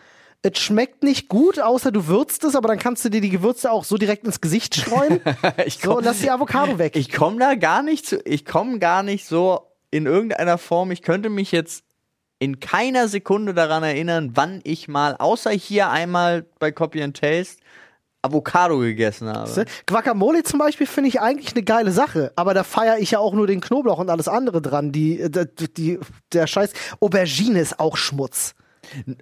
Es 0.44 0.60
schmeckt 0.60 1.04
nicht 1.04 1.30
gut, 1.30 1.60
außer 1.60 1.92
du 1.92 2.08
würzt 2.08 2.44
es, 2.44 2.56
aber 2.56 2.68
dann 2.68 2.78
kannst 2.78 3.04
du 3.04 3.10
dir 3.10 3.22
die 3.22 3.30
Gewürze 3.30 3.72
auch 3.72 3.84
so 3.84 3.98
direkt 3.98 4.26
ins 4.26 4.40
Gesicht 4.40 4.76
streuen. 4.76 5.20
Ich 5.66 5.80
so, 5.80 6.00
lass 6.00 6.20
die 6.20 6.30
Avocado 6.30 6.78
weg. 6.78 6.96
Ich 6.96 7.12
komme 7.12 7.40
da 7.40 7.56
gar 7.56 7.82
nicht 7.82 8.06
zu, 8.06 8.22
ich 8.24 8.46
komme 8.46 8.80
gar 8.80 9.04
nicht 9.04 9.26
so 9.26 9.62
in 9.92 10.06
irgendeiner 10.06 10.58
Form, 10.58 10.92
ich 10.92 11.02
könnte 11.02 11.30
mich 11.30 11.52
jetzt 11.52 11.84
in 12.40 12.60
keiner 12.60 13.08
Sekunde 13.08 13.54
daran 13.54 13.84
erinnern, 13.84 14.32
wann 14.36 14.62
ich 14.64 14.88
mal, 14.88 15.16
außer 15.18 15.50
hier 15.52 15.90
einmal 15.90 16.46
bei 16.60 16.72
Copy 16.72 17.02
and 17.02 17.18
Taste, 17.18 17.58
Avocado 18.22 18.80
gegessen 18.80 19.30
habe. 19.30 19.66
Guacamole 19.86 20.44
zum 20.44 20.60
Beispiel 20.60 20.88
finde 20.88 21.10
ich 21.10 21.22
eigentlich 21.22 21.54
eine 21.54 21.64
geile 21.64 21.92
Sache, 21.92 22.32
aber 22.36 22.54
da 22.54 22.64
feiere 22.64 23.00
ich 23.00 23.12
ja 23.12 23.20
auch 23.20 23.34
nur 23.34 23.48
den 23.48 23.62
Knoblauch 23.62 24.00
und 24.00 24.10
alles 24.10 24.28
andere 24.28 24.62
dran. 24.62 24.92
Die, 24.92 25.30
die, 25.30 25.74
die, 25.74 26.00
der 26.34 26.48
Scheiß 26.48 26.74
Aubergine 27.00 27.60
ist 27.60 27.80
auch 27.80 27.96
Schmutz. 27.96 28.56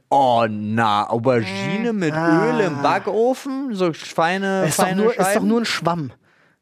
Oh 0.09 0.45
na, 0.49 1.09
Aubergine 1.09 1.93
mit 1.93 2.13
Ah. 2.13 2.45
Öl 2.47 2.59
im 2.61 2.81
Backofen, 2.81 3.73
so 3.73 3.91
feine, 3.93 4.65
Ist 4.65 4.79
doch, 4.79 4.85
feine 4.85 5.01
nur, 5.03 5.17
ist 5.19 5.35
doch 5.35 5.41
nur 5.43 5.61
ein 5.61 5.65
Schwamm. 5.65 6.11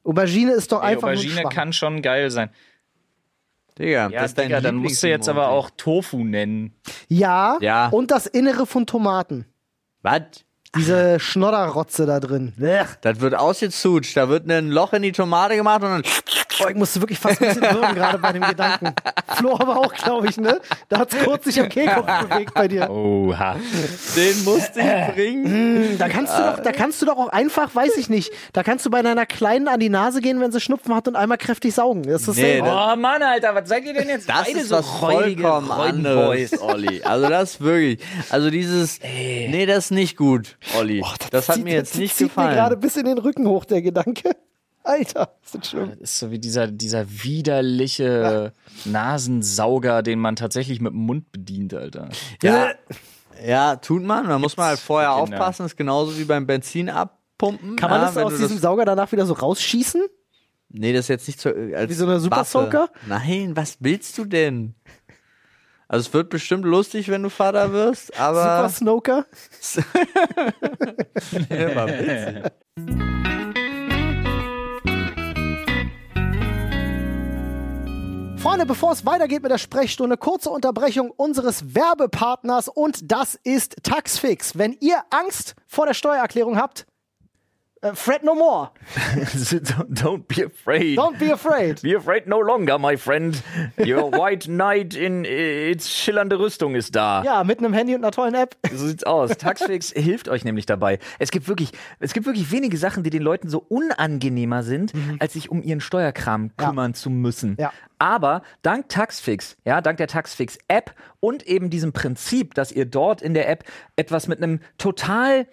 Aubergine 0.03 0.51
ist 0.53 0.71
doch 0.71 0.81
Ey, 0.83 0.89
einfach 0.93 1.03
nur 1.03 1.11
ein 1.11 1.17
Aubergine 1.17 1.41
Schwamm. 1.41 1.51
kann 1.53 1.73
schon 1.73 2.01
geil 2.01 2.29
sein. 2.31 2.49
Digga, 3.79 4.09
Ja, 4.09 4.21
das 4.21 4.25
ist 4.31 4.37
dein 4.37 4.47
Digga, 4.49 4.61
dann 4.61 4.75
musst 4.75 5.01
du 5.01 5.07
jetzt 5.07 5.27
aber 5.29 5.49
auch 5.49 5.69
Tofu 5.75 6.23
nennen. 6.23 6.73
Ja, 7.07 7.57
Ja. 7.61 7.87
und 7.87 8.11
das 8.11 8.27
Innere 8.27 8.65
von 8.67 8.85
Tomaten. 8.85 9.45
Was? 10.03 10.21
Diese 10.75 11.19
Schnodderrotze 11.19 12.05
da 12.07 12.19
drin. 12.19 12.53
Blech. 12.57 12.87
Das 13.01 13.19
wird 13.19 13.35
ausgezutscht, 13.35 14.17
da 14.17 14.27
wird 14.29 14.49
ein 14.49 14.69
Loch 14.69 14.93
in 14.93 15.03
die 15.03 15.11
Tomate 15.11 15.55
gemacht 15.55 15.83
und 15.83 15.89
dann 15.89 16.03
Boah, 16.59 16.69
ich 16.69 16.75
musste 16.75 17.01
wirklich 17.01 17.19
fast 17.19 17.41
ein 17.41 17.47
bisschen 17.49 17.63
würgen 17.73 17.95
gerade 17.95 18.17
bei 18.19 18.31
dem 18.31 18.43
Gedanken. 18.43 18.93
Flo 19.35 19.53
aber 19.59 19.77
auch, 19.77 19.93
glaube 19.93 20.27
ich, 20.27 20.37
ne? 20.37 20.59
Da 20.89 20.99
hat's 20.99 21.15
kurz 21.23 21.45
sich 21.45 21.59
am 21.59 21.69
Kehlkopf 21.69 22.05
bewegt 22.27 22.53
bei 22.53 22.67
dir. 22.67 22.89
Oha. 22.89 23.55
den 24.15 24.43
musste 24.43 24.79
ich 24.79 25.13
bringen. 25.15 25.97
Da 25.97 26.07
kannst 26.09 26.37
du 26.37 26.41
doch, 26.43 26.59
da 26.59 26.71
kannst 26.71 27.01
du 27.01 27.05
doch 27.05 27.17
auch 27.17 27.29
einfach, 27.29 27.73
weiß 27.73 27.97
ich 27.97 28.09
nicht, 28.09 28.31
da 28.53 28.63
kannst 28.63 28.85
du 28.85 28.89
bei 28.89 29.01
deiner 29.01 29.25
Kleinen 29.25 29.67
an 29.67 29.79
die 29.79 29.89
Nase 29.89 30.21
gehen, 30.21 30.39
wenn 30.39 30.51
sie 30.51 30.59
Schnupfen 30.59 30.93
hat 30.93 31.07
und 31.07 31.15
einmal 31.15 31.37
kräftig 31.37 31.73
saugen. 31.73 32.03
Das 32.03 32.27
ist 32.27 32.37
Nee, 32.37 32.59
das- 32.61 32.69
Oh 32.69 32.95
Mann, 32.95 33.21
Alter, 33.23 33.55
was 33.55 33.67
seid 33.69 33.85
ihr 33.85 33.93
denn 33.93 34.07
jetzt? 34.09 34.29
Das 34.29 34.45
Beide 34.45 34.59
ist 34.59 34.69
so 34.69 34.75
was 34.77 35.01
räudige 35.01 35.51
anderes, 35.51 36.61
Olli. 36.61 37.01
Also 37.03 37.29
das 37.29 37.59
wirklich. 37.61 37.99
Also 38.29 38.49
dieses, 38.49 38.99
nee, 39.01 39.65
das 39.65 39.85
ist 39.85 39.91
nicht 39.91 40.17
gut, 40.17 40.57
Olli. 40.77 41.03
das, 41.31 41.49
hat 41.49 41.55
zieht- 41.55 41.63
mir 41.63 41.73
jetzt 41.73 41.93
das 41.93 41.99
nicht 41.99 42.15
zieht 42.15 42.35
mir 42.37 42.43
gerade 42.43 42.75
gefallen. 42.75 42.79
bis 42.79 42.95
in 42.97 43.05
den 43.05 43.17
Rücken 43.17 43.47
hoch, 43.47 43.65
der 43.65 43.81
Gedanke. 43.81 44.31
Alter, 44.83 45.35
ist 45.43 45.55
das 45.55 45.69
schlimm. 45.69 45.91
Das 45.91 46.11
ist 46.11 46.19
so 46.19 46.31
wie 46.31 46.39
dieser, 46.39 46.67
dieser 46.67 47.05
widerliche 47.09 48.53
Nasensauger, 48.85 50.03
den 50.03 50.19
man 50.19 50.35
tatsächlich 50.35 50.81
mit 50.81 50.91
dem 50.93 50.99
Mund 50.99 51.31
bedient, 51.31 51.73
Alter. 51.73 52.09
Ja, 52.41 52.71
ja, 53.45 53.75
tut 53.77 54.03
man. 54.03 54.27
Da 54.27 54.37
muss 54.39 54.57
man 54.57 54.67
halt 54.67 54.79
vorher 54.79 55.15
Kinder. 55.15 55.37
aufpassen. 55.37 55.65
ist 55.65 55.77
genauso 55.77 56.17
wie 56.17 56.25
beim 56.25 56.45
Benzin 56.45 56.89
abpumpen. 56.89 57.75
Kann 57.75 57.89
man 57.89 58.01
ja, 58.01 58.07
das 58.07 58.17
aus 58.17 58.37
diesem 58.37 58.57
Sauger 58.57 58.85
danach 58.85 59.11
wieder 59.11 59.25
so 59.25 59.33
rausschießen? 59.33 60.03
Nee, 60.69 60.91
das 60.91 61.05
ist 61.05 61.09
jetzt 61.09 61.27
nicht 61.27 61.39
so 61.39 61.49
als 61.49 61.89
Wie 61.89 61.93
so 61.93 62.05
eine 62.05 62.19
Super. 62.19 62.43
Soaker? 62.43 62.89
Nein, 63.07 63.55
was 63.55 63.77
willst 63.79 64.17
du 64.17 64.25
denn? 64.25 64.75
Also 65.87 66.07
es 66.07 66.13
wird 66.13 66.29
bestimmt 66.29 66.65
lustig, 66.65 67.09
wenn 67.09 67.21
du 67.21 67.29
Vater 67.29 67.71
wirst, 67.71 68.07
Super 68.07 68.19
aber 68.19 68.69
Snoker? 68.69 69.25
Immer 71.49 71.87
witzig. 71.87 73.03
Freunde, 78.43 78.65
bevor 78.65 78.91
es 78.91 79.05
weitergeht 79.05 79.41
mit 79.41 79.53
der 79.53 79.57
Sprechstunde, 79.57 80.17
kurze 80.17 80.49
Unterbrechung 80.49 81.11
unseres 81.11 81.75
Werbepartners 81.75 82.67
und 82.67 83.09
das 83.09 83.35
ist 83.35 83.77
Taxfix. 83.83 84.57
Wenn 84.57 84.75
ihr 84.81 85.01
Angst 85.11 85.55
vor 85.65 85.85
der 85.85 85.93
Steuererklärung 85.93 86.57
habt, 86.57 86.85
Fred 87.95 88.23
no 88.23 88.33
more. 88.33 88.71
Don't 89.89 90.27
be 90.27 90.43
afraid. 90.45 90.97
Don't 90.97 91.19
be 91.19 91.31
afraid. 91.31 91.81
Be 91.81 91.95
afraid 91.95 92.27
no 92.27 92.39
longer, 92.41 92.77
my 92.79 92.95
friend. 92.97 93.41
Your 93.77 94.11
white 94.11 94.45
knight 94.47 94.95
in 94.95 95.25
its 95.25 95.89
schillernde 95.91 96.39
Rüstung 96.39 96.75
ist 96.75 96.95
da. 96.95 97.23
Ja, 97.23 97.43
mit 97.43 97.59
einem 97.59 97.73
Handy 97.73 97.93
und 97.95 98.03
einer 98.03 98.11
tollen 98.11 98.35
App. 98.35 98.55
So 98.71 98.87
sieht's 98.87 99.03
aus. 99.03 99.31
Taxfix 99.37 99.91
hilft 99.91 100.29
euch 100.29 100.45
nämlich 100.45 100.65
dabei. 100.65 100.99
Es 101.19 101.31
gibt 101.31 101.47
wirklich, 101.47 101.71
es 101.99 102.13
gibt 102.13 102.25
wirklich 102.25 102.51
wenige 102.51 102.77
Sachen, 102.77 103.03
die 103.03 103.09
den 103.09 103.21
Leuten 103.21 103.49
so 103.49 103.59
unangenehmer 103.59 104.63
sind, 104.63 104.93
als 105.19 105.33
sich 105.33 105.49
um 105.51 105.61
ihren 105.61 105.81
Steuerkram 105.81 106.51
Ja. 106.59 106.67
kümmern 106.67 106.93
zu 106.93 107.09
müssen. 107.09 107.57
Ja. 107.59 107.73
Aber 107.99 108.43
dank 108.63 108.89
Taxfix, 108.89 109.55
ja, 109.65 109.81
dank 109.81 109.97
der 109.97 110.07
Taxfix 110.07 110.57
App 110.67 110.93
und 111.19 111.45
eben 111.47 111.69
diesem 111.69 111.93
Prinzip, 111.93 112.53
dass 112.53 112.71
ihr 112.71 112.85
dort 112.85 113.21
in 113.21 113.33
der 113.33 113.49
App 113.49 113.63
etwas 113.95 114.27
mit 114.27 114.41
einem 114.41 114.59
total 114.77 115.47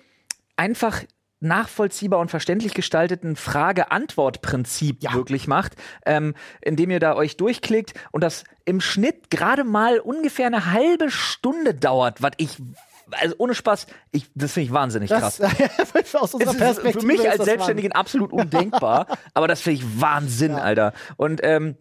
einfach 0.57 1.03
nachvollziehbar 1.41 2.21
und 2.21 2.31
verständlich 2.31 2.75
gestalteten 2.75 3.37
Frage-Antwort-Prinzip 3.37 5.03
Ja. 5.03 5.15
wirklich 5.15 5.49
macht, 5.49 5.75
ähm, 6.07 6.35
indem 6.61 6.91
ihr 6.91 7.01
da 7.01 7.15
euch 7.15 7.37
durchklickt 7.37 7.95
und 8.13 8.23
das 8.23 8.45
im 8.65 8.81
Schnitt 8.81 9.31
gerade 9.31 9.65
mal 9.65 9.99
ungefähr 9.99 10.47
eine 10.47 10.73
halbe 10.73 11.11
Stunde 11.11 11.75
dauert, 11.75 12.23
was 12.23 12.33
ich, 12.37 12.59
also 13.11 13.35
ohne 13.39 13.55
Spaß, 13.55 13.87
ich, 14.13 14.31
das 14.35 14.53
finde 14.53 14.67
ich 14.67 14.73
wahnsinnig 14.73 15.11
krass. 15.11 15.39
Das, 15.39 16.15
aus 16.15 16.35
unserer 16.35 16.55
Perspektive 16.55 17.01
für 17.01 17.07
mich 17.07 17.29
als 17.29 17.45
Selbstständigen 17.45 17.93
absolut 17.93 18.33
undenkbar, 18.33 19.07
aber 19.35 19.49
das 19.49 19.63
finde 19.63 19.81
ich 19.81 20.01
Wahnsinn, 20.01 20.55
Alter. 20.55 20.93
Und 21.17 21.41
ähm, 21.43 21.77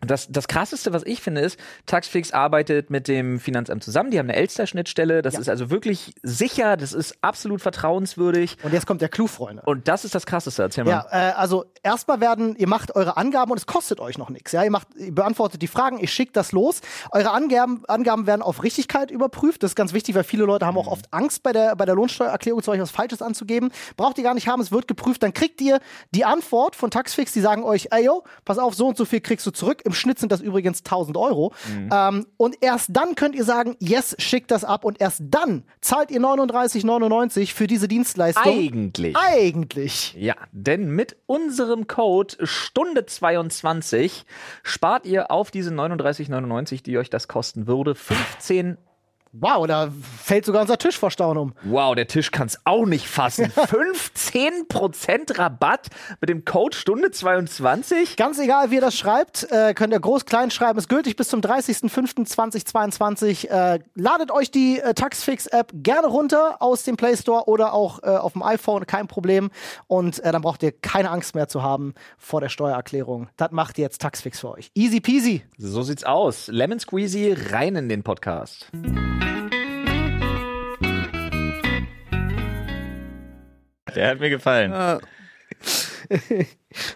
das, 0.00 0.28
das 0.30 0.48
krasseste, 0.48 0.92
was 0.92 1.02
ich 1.04 1.20
finde, 1.20 1.40
ist, 1.42 1.58
Taxfix 1.86 2.32
arbeitet 2.32 2.90
mit 2.90 3.06
dem 3.08 3.38
Finanzamt 3.38 3.84
zusammen. 3.84 4.10
Die 4.10 4.18
haben 4.18 4.26
eine 4.28 4.36
Elster-Schnittstelle. 4.36 5.22
Das 5.22 5.34
Ja. 5.34 5.40
ist 5.40 5.48
also 5.48 5.70
wirklich 5.70 6.14
sicher. 6.22 6.76
Das 6.76 6.92
ist 6.92 7.16
absolut 7.20 7.60
vertrauenswürdig. 7.60 8.56
Und 8.62 8.72
jetzt 8.72 8.86
kommt 8.86 9.00
der 9.02 9.08
Clou, 9.08 9.26
Freunde. 9.26 9.62
Und 9.66 9.88
das 9.88 10.04
ist 10.04 10.14
das 10.14 10.26
Krasseste. 10.26 10.62
Erzähl 10.62 10.84
mal. 10.84 10.90
Ja, 10.90 11.06
äh, 11.10 11.32
also 11.32 11.66
erstmal 11.82 12.20
werden, 12.20 12.56
ihr 12.56 12.68
macht 12.68 12.94
eure 12.96 13.16
Angaben 13.16 13.50
und 13.50 13.58
es 13.58 13.66
kostet 13.66 14.00
euch 14.00 14.16
noch 14.18 14.30
nichts. 14.30 14.52
Ja, 14.52 14.64
ihr 14.64 14.70
macht, 14.70 14.88
ihr 14.96 15.14
beantwortet 15.14 15.60
die 15.62 15.66
Fragen, 15.66 15.98
ich 16.02 16.12
schickt 16.12 16.36
das 16.36 16.52
los. 16.52 16.80
Eure 17.12 17.30
Angaben, 17.32 17.84
Angaben 17.86 18.26
werden 18.26 18.42
auf 18.42 18.62
Richtigkeit 18.62 19.10
überprüft. 19.10 19.62
Das 19.62 19.72
ist 19.72 19.76
ganz 19.76 19.92
wichtig, 19.92 20.14
weil 20.14 20.24
viele 20.24 20.44
Leute 20.44 20.66
haben 20.66 20.78
auch 20.78 20.86
oft 20.86 21.12
Angst 21.12 21.42
bei 21.42 21.52
der, 21.52 21.76
bei 21.76 21.84
der 21.84 21.94
Lohnsteuererklärung, 21.94 22.62
zu 22.62 22.70
euch 22.70 22.80
was 22.80 22.90
Falsches 22.90 23.22
anzugeben. 23.22 23.70
Braucht 23.96 24.18
ihr 24.18 24.24
gar 24.24 24.34
nicht 24.34 24.48
haben, 24.48 24.60
es 24.60 24.72
wird 24.72 24.88
geprüft. 24.88 25.22
Dann 25.22 25.34
kriegt 25.34 25.60
ihr 25.60 25.80
die 26.12 26.24
Antwort 26.24 26.76
von 26.76 26.90
Taxfix, 26.90 27.32
die 27.32 27.40
sagen 27.40 27.64
euch, 27.64 27.88
ey 27.90 28.04
yo, 28.06 28.24
pass 28.44 28.58
auf, 28.58 28.74
so 28.74 28.88
und 28.88 28.96
so 28.96 29.04
viel 29.04 29.20
kriegst 29.20 29.46
du 29.46 29.50
zurück. 29.50 29.82
Im 29.90 29.94
Schnitt 29.94 30.20
sind 30.20 30.30
das 30.30 30.40
übrigens 30.40 30.78
1000 30.84 31.16
Euro. 31.16 31.52
Ähm, 31.92 32.26
und 32.36 32.58
erst 32.60 32.90
dann 32.92 33.16
könnt 33.16 33.34
ihr 33.34 33.42
sagen, 33.42 33.74
yes, 33.80 34.14
schickt 34.20 34.52
das 34.52 34.62
ab. 34.62 34.84
Und 34.84 35.00
erst 35.00 35.22
dann 35.30 35.64
zahlt 35.80 36.12
ihr 36.12 36.20
39,99 36.20 37.52
für 37.52 37.66
diese 37.66 37.88
Dienstleistung. 37.88 38.44
Eigentlich. 38.44 39.16
Eigentlich. 39.16 40.14
Ja, 40.16 40.36
denn 40.52 40.90
mit 40.90 41.16
unserem 41.26 41.88
Code 41.88 42.36
Stunde 42.46 43.04
22 43.04 44.24
spart 44.62 45.06
ihr 45.06 45.32
auf 45.32 45.50
diese 45.50 45.72
39,99, 45.72 46.84
die 46.84 46.96
euch 46.96 47.10
das 47.10 47.26
kosten 47.26 47.66
würde, 47.66 47.96
15 47.96 48.78
Wow, 49.32 49.64
da 49.68 49.92
fällt 50.22 50.44
sogar 50.44 50.62
unser 50.62 50.76
Tisch 50.76 50.98
vor 50.98 51.12
Staunen 51.12 51.38
um. 51.38 51.52
Wow, 51.62 51.94
der 51.94 52.08
Tisch 52.08 52.32
kann's 52.32 52.58
auch 52.64 52.84
nicht 52.84 53.06
fassen. 53.06 53.46
15% 53.54 55.38
Rabatt 55.38 55.86
mit 56.20 56.28
dem 56.28 56.44
Code 56.44 56.76
Stunde 56.76 57.12
22? 57.12 58.16
Ganz 58.16 58.40
egal, 58.40 58.72
wie 58.72 58.76
ihr 58.76 58.80
das 58.80 58.96
schreibt, 58.96 59.46
äh, 59.52 59.72
könnt 59.74 59.92
ihr 59.92 60.00
groß, 60.00 60.26
klein 60.26 60.50
schreiben. 60.50 60.78
Ist 60.78 60.88
gültig 60.88 61.14
bis 61.14 61.28
zum 61.28 61.42
30.05.2022. 61.42 63.48
Äh, 63.48 63.78
ladet 63.94 64.32
euch 64.32 64.50
die 64.50 64.80
äh, 64.80 64.94
Taxfix-App 64.94 65.70
gerne 65.74 66.08
runter 66.08 66.60
aus 66.60 66.82
dem 66.82 66.96
Play 66.96 67.16
Store 67.16 67.46
oder 67.46 67.72
auch 67.72 68.02
äh, 68.02 68.06
auf 68.08 68.32
dem 68.32 68.42
iPhone, 68.42 68.84
kein 68.86 69.06
Problem. 69.06 69.50
Und 69.86 70.18
äh, 70.24 70.32
dann 70.32 70.42
braucht 70.42 70.64
ihr 70.64 70.72
keine 70.72 71.08
Angst 71.10 71.36
mehr 71.36 71.46
zu 71.46 71.62
haben 71.62 71.94
vor 72.18 72.40
der 72.40 72.48
Steuererklärung. 72.48 73.28
Das 73.36 73.52
macht 73.52 73.78
jetzt 73.78 74.00
Taxfix 74.00 74.40
für 74.40 74.50
euch. 74.50 74.72
Easy 74.74 75.00
peasy. 75.00 75.44
So 75.56 75.82
sieht's 75.82 76.02
aus. 76.02 76.48
Lemon 76.48 76.80
Squeezy 76.80 77.36
rein 77.52 77.76
in 77.76 77.88
den 77.88 78.02
Podcast. 78.02 78.68
Der 83.94 84.08
hat 84.08 84.20
mir 84.20 84.30
gefallen. 84.30 84.72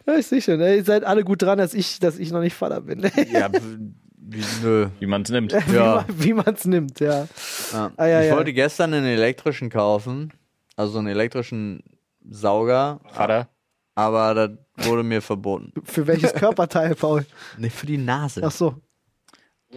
Ja, 0.07 0.17
ich 0.19 0.27
sehe 0.27 0.41
schon, 0.41 0.61
ey, 0.61 0.77
ihr 0.77 0.85
seid 0.85 1.05
alle 1.05 1.25
gut 1.25 1.43
dran, 1.43 1.59
dass 1.59 1.75
ich, 1.75 1.99
dass 1.99 2.19
ich 2.19 2.31
noch 2.31 2.41
nicht 2.41 2.55
Vater 2.55 2.81
bin. 2.81 3.03
Ja, 3.33 3.51
wie, 4.17 4.45
nö. 4.63 4.89
Wie 4.99 5.07
man's 5.07 5.31
nimmt. 5.31 5.53
Ja. 5.73 6.05
Wie 6.09 6.33
man 6.33 6.55
es 6.55 6.65
nimmt, 6.65 7.01
ja. 7.01 7.27
Ja. 7.73 7.93
Ah, 7.97 8.07
ja, 8.07 8.23
ich 8.23 8.29
ja. 8.29 8.37
wollte 8.37 8.53
gestern 8.53 8.95
einen 8.95 9.07
elektrischen 9.07 9.71
kaufen, 9.71 10.33
also 10.77 10.99
einen 10.99 11.09
elektrischen 11.09 11.83
Sauger, 12.29 13.01
Vater. 13.13 13.49
aber 13.95 14.35
das 14.35 14.87
wurde 14.87 15.03
mir 15.03 15.21
verboten. 15.21 15.73
Für 15.85 16.07
welches 16.07 16.33
Körperteil, 16.35 16.95
Paul? 16.95 17.27
Nicht 17.59 17.77
für 17.77 17.87
die 17.87 17.99
Nase. 17.99 18.43
Ach 18.45 18.51
so. 18.51 18.77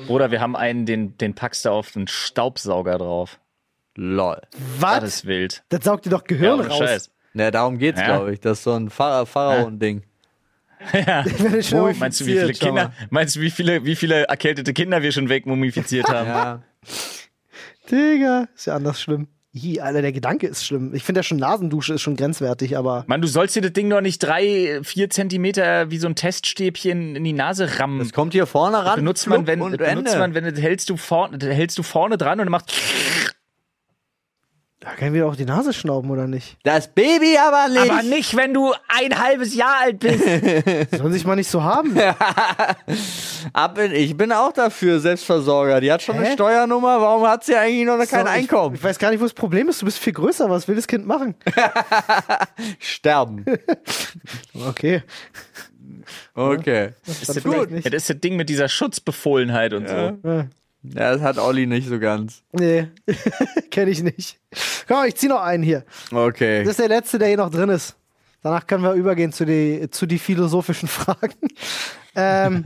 Oder 0.08 0.32
wir 0.32 0.42
haben 0.42 0.56
einen, 0.56 0.86
den, 0.86 1.18
den 1.18 1.34
packst 1.34 1.66
du 1.66 1.72
auf 1.72 1.96
einen 1.96 2.08
Staubsauger 2.08 3.00
drauf. 3.00 3.40
Lol. 4.00 4.40
Was? 4.80 5.00
Das 5.02 5.16
ist 5.16 5.26
wild. 5.26 5.64
Das 5.70 5.84
saugt 5.84 6.06
dir 6.06 6.12
doch 6.12 6.24
Gehirn 6.24 6.60
ohne 6.60 6.68
raus. 6.70 6.78
Scheiß. 6.78 7.12
Ja, 7.34 7.52
darum 7.52 7.78
geht's, 7.80 8.00
Ja. 8.00 8.06
glaube 8.06 8.32
ich. 8.34 8.40
Das 8.40 8.60
ist 8.60 8.64
so 8.64 8.74
ein 8.74 8.90
Pharao- 8.90 9.26
Pharao-Ding. 9.26 10.04
Wenn 10.92 11.56
ich 11.60 11.68
schon 11.70 11.80
auf- 11.80 11.98
Meinst 12.00 12.22
du, 12.22 12.26
wie 12.28 12.34
viele 12.38 12.54
Kinder, 12.54 12.94
meinst 13.10 13.36
du, 13.36 13.42
wie 13.42 13.50
viele, 13.50 13.84
wie 13.86 13.96
viele 13.96 14.26
erkältete 14.28 14.74
Kinder 14.74 15.02
wir 15.02 15.12
schon 15.12 15.28
wegmumifiziert 15.30 16.08
haben? 16.08 16.28
Ja. 16.28 16.62
Digga, 17.92 18.48
ist 18.56 18.68
ja 18.68 18.76
anders 18.76 19.02
schlimm. 19.02 19.28
Hi, 19.60 19.80
Alter, 19.80 20.04
der 20.04 20.12
Gedanke 20.12 20.46
ist 20.46 20.64
schlimm. 20.66 20.94
Ich 20.94 21.04
finde 21.04 21.20
ja 21.20 21.24
schon 21.24 21.38
Nasendusche 21.40 21.96
ist 21.96 22.02
schon 22.02 22.16
grenzwertig, 22.16 22.78
aber 22.78 23.06
Mann, 23.08 23.22
du 23.22 23.28
sollst 23.28 23.56
dir 23.56 23.62
das 23.64 23.74
Ding 23.74 23.90
doch 23.90 24.02
nicht 24.02 24.20
drei, 24.20 24.82
vier 24.84 25.10
Zentimeter 25.10 25.90
wie 25.90 25.98
so 25.98 26.08
ein 26.08 26.14
Teststäbchen 26.16 27.16
in 27.16 27.24
die 27.24 27.34
Nase 27.34 27.80
rammen. 27.80 27.98
Das 27.98 28.14
kommt 28.14 28.34
hier 28.34 28.46
vorne 28.46 28.86
ran. 28.86 28.98
benutzt 28.98 29.26
man, 29.28 29.48
wenn, 29.48 29.58
benutzt 29.60 29.82
Ende. 29.82 30.18
man, 30.20 30.34
wenn 30.36 30.56
hältst 30.56 30.90
du 30.92 30.98
vorne, 30.98 31.40
das 31.40 31.50
hältst 31.50 31.78
du 31.80 31.84
vorne 31.84 32.18
dran 32.18 32.34
und 32.40 32.46
dann 32.46 32.52
macht. 32.52 32.72
Da 34.90 34.96
können 34.96 35.14
wir 35.14 35.24
doch 35.24 35.36
die 35.36 35.44
Nase 35.44 35.74
schnauben, 35.74 36.10
oder 36.12 36.28
nicht? 36.28 36.56
Das 36.64 36.88
Baby 36.88 37.38
aber 37.38 37.68
nicht. 37.68 37.92
Aber 37.92 38.04
nicht, 38.04 38.38
wenn 38.38 38.54
du 38.54 38.74
ein 38.88 39.20
halbes 39.22 39.54
Jahr 39.54 39.82
alt 39.82 40.00
bist. 40.00 40.24
Sollen 40.98 41.12
sich 41.12 41.26
mal 41.26 41.36
nicht 41.36 41.50
so 41.52 41.62
haben. 41.62 41.94
Ab 43.54 43.78
in, 43.80 43.92
ich 43.92 44.16
bin 44.16 44.32
auch 44.32 44.54
dafür, 44.54 45.02
Selbstversorger. 45.02 45.82
Die 45.82 45.92
hat 45.92 46.02
schon 46.02 46.16
Hä? 46.16 46.24
eine 46.28 46.34
Steuernummer. 46.34 47.02
Warum 47.02 47.28
hat 47.28 47.44
sie 47.44 47.58
eigentlich 47.58 47.86
noch 47.86 47.98
kein 48.08 48.26
So, 48.26 48.32
Einkommen? 48.32 48.76
Ich, 48.76 48.80
ich 48.82 48.86
weiß 48.86 48.98
gar 48.98 49.10
nicht, 49.12 49.20
wo 49.20 49.26
das 49.26 49.34
Problem 49.34 49.68
ist. 49.68 49.82
Du 49.82 49.86
bist 49.86 49.98
viel 50.00 50.14
größer. 50.14 50.50
Was 50.50 50.70
will 50.70 50.76
das 50.78 50.88
Kind 50.88 51.06
machen? 51.06 51.36
Sterben. 52.80 53.44
Okay. 54.68 55.04
Okay. 56.34 56.94
Das 57.06 57.36
ist, 57.36 57.44
Gut. 57.44 57.72
das, 57.72 57.84
das 57.84 57.94
ist 57.94 58.10
das 58.10 58.20
Ding 58.22 58.38
mit 58.38 58.48
dieser 58.48 58.70
Schutzbefohlenheit 58.70 59.74
und 59.74 59.90
so. 59.90 59.96
Äh, 59.96 60.46
Ja, 60.84 61.12
das 61.12 61.22
hat 61.22 61.38
Olli 61.40 61.66
nicht 61.66 61.90
so 61.90 62.00
ganz. 62.00 62.44
nee, 62.54 62.88
kenne 63.72 63.92
ich 63.92 64.02
nicht. 64.04 64.40
Komm, 64.88 65.06
ich 65.06 65.16
zieh 65.16 65.28
noch 65.28 65.42
einen 65.42 65.64
hier. 65.64 65.84
Okay. 66.12 66.64
Das 66.64 66.72
ist 66.72 66.80
der 66.80 66.88
letzte, 66.88 67.20
der 67.20 67.28
hier 67.28 67.38
noch 67.38 67.52
drin 67.52 67.70
ist. 67.70 67.96
Danach 68.42 68.68
können 68.68 68.84
wir 68.84 68.94
übergehen 68.94 69.34
zu 69.34 69.46
die, 69.46 69.90
zu 69.90 70.06
die 70.06 70.20
philosophischen 70.20 70.88
Fragen. 70.88 71.36
Ähm, 72.16 72.64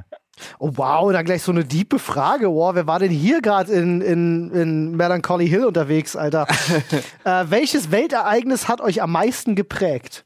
oh 0.58 0.72
wow, 0.74 1.12
dann 1.12 1.24
gleich 1.24 1.42
so 1.42 1.52
eine 1.52 1.64
diepe 1.64 1.98
Frage. 1.98 2.48
Wow, 2.48 2.74
wer 2.74 2.86
war 2.86 2.98
denn 2.98 3.10
hier 3.10 3.42
gerade 3.42 3.72
in, 3.72 4.00
in, 4.00 4.50
in 4.52 4.96
Melancholy 4.96 5.48
Hill 5.48 5.66
unterwegs, 5.66 6.16
Alter? 6.16 6.46
äh, 7.24 7.44
welches 7.48 7.90
Weltereignis 7.90 8.68
hat 8.68 8.80
euch 8.80 9.02
am 9.02 9.12
meisten 9.12 9.54
geprägt? 9.54 10.24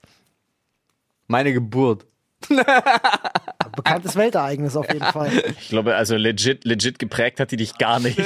Meine 1.26 1.52
Geburt. 1.52 2.06
Bekanntes 3.76 4.16
Weltereignis 4.16 4.76
auf 4.76 4.90
jeden 4.92 5.04
Fall. 5.06 5.30
Ich 5.60 5.68
glaube, 5.68 5.94
also 5.96 6.16
legit, 6.16 6.64
legit 6.64 6.98
geprägt 6.98 7.40
hat 7.40 7.50
die 7.52 7.56
dich 7.56 7.78
gar 7.78 8.00
nicht. 8.00 8.18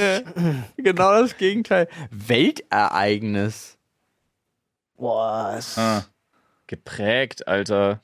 Genau 0.77 1.21
das 1.23 1.37
Gegenteil. 1.37 1.89
Weltereignis. 2.11 3.77
Boah, 4.97 5.55
es- 5.59 5.77
Ah, 5.79 6.05
geprägt, 6.67 7.47
Alter. 7.47 8.01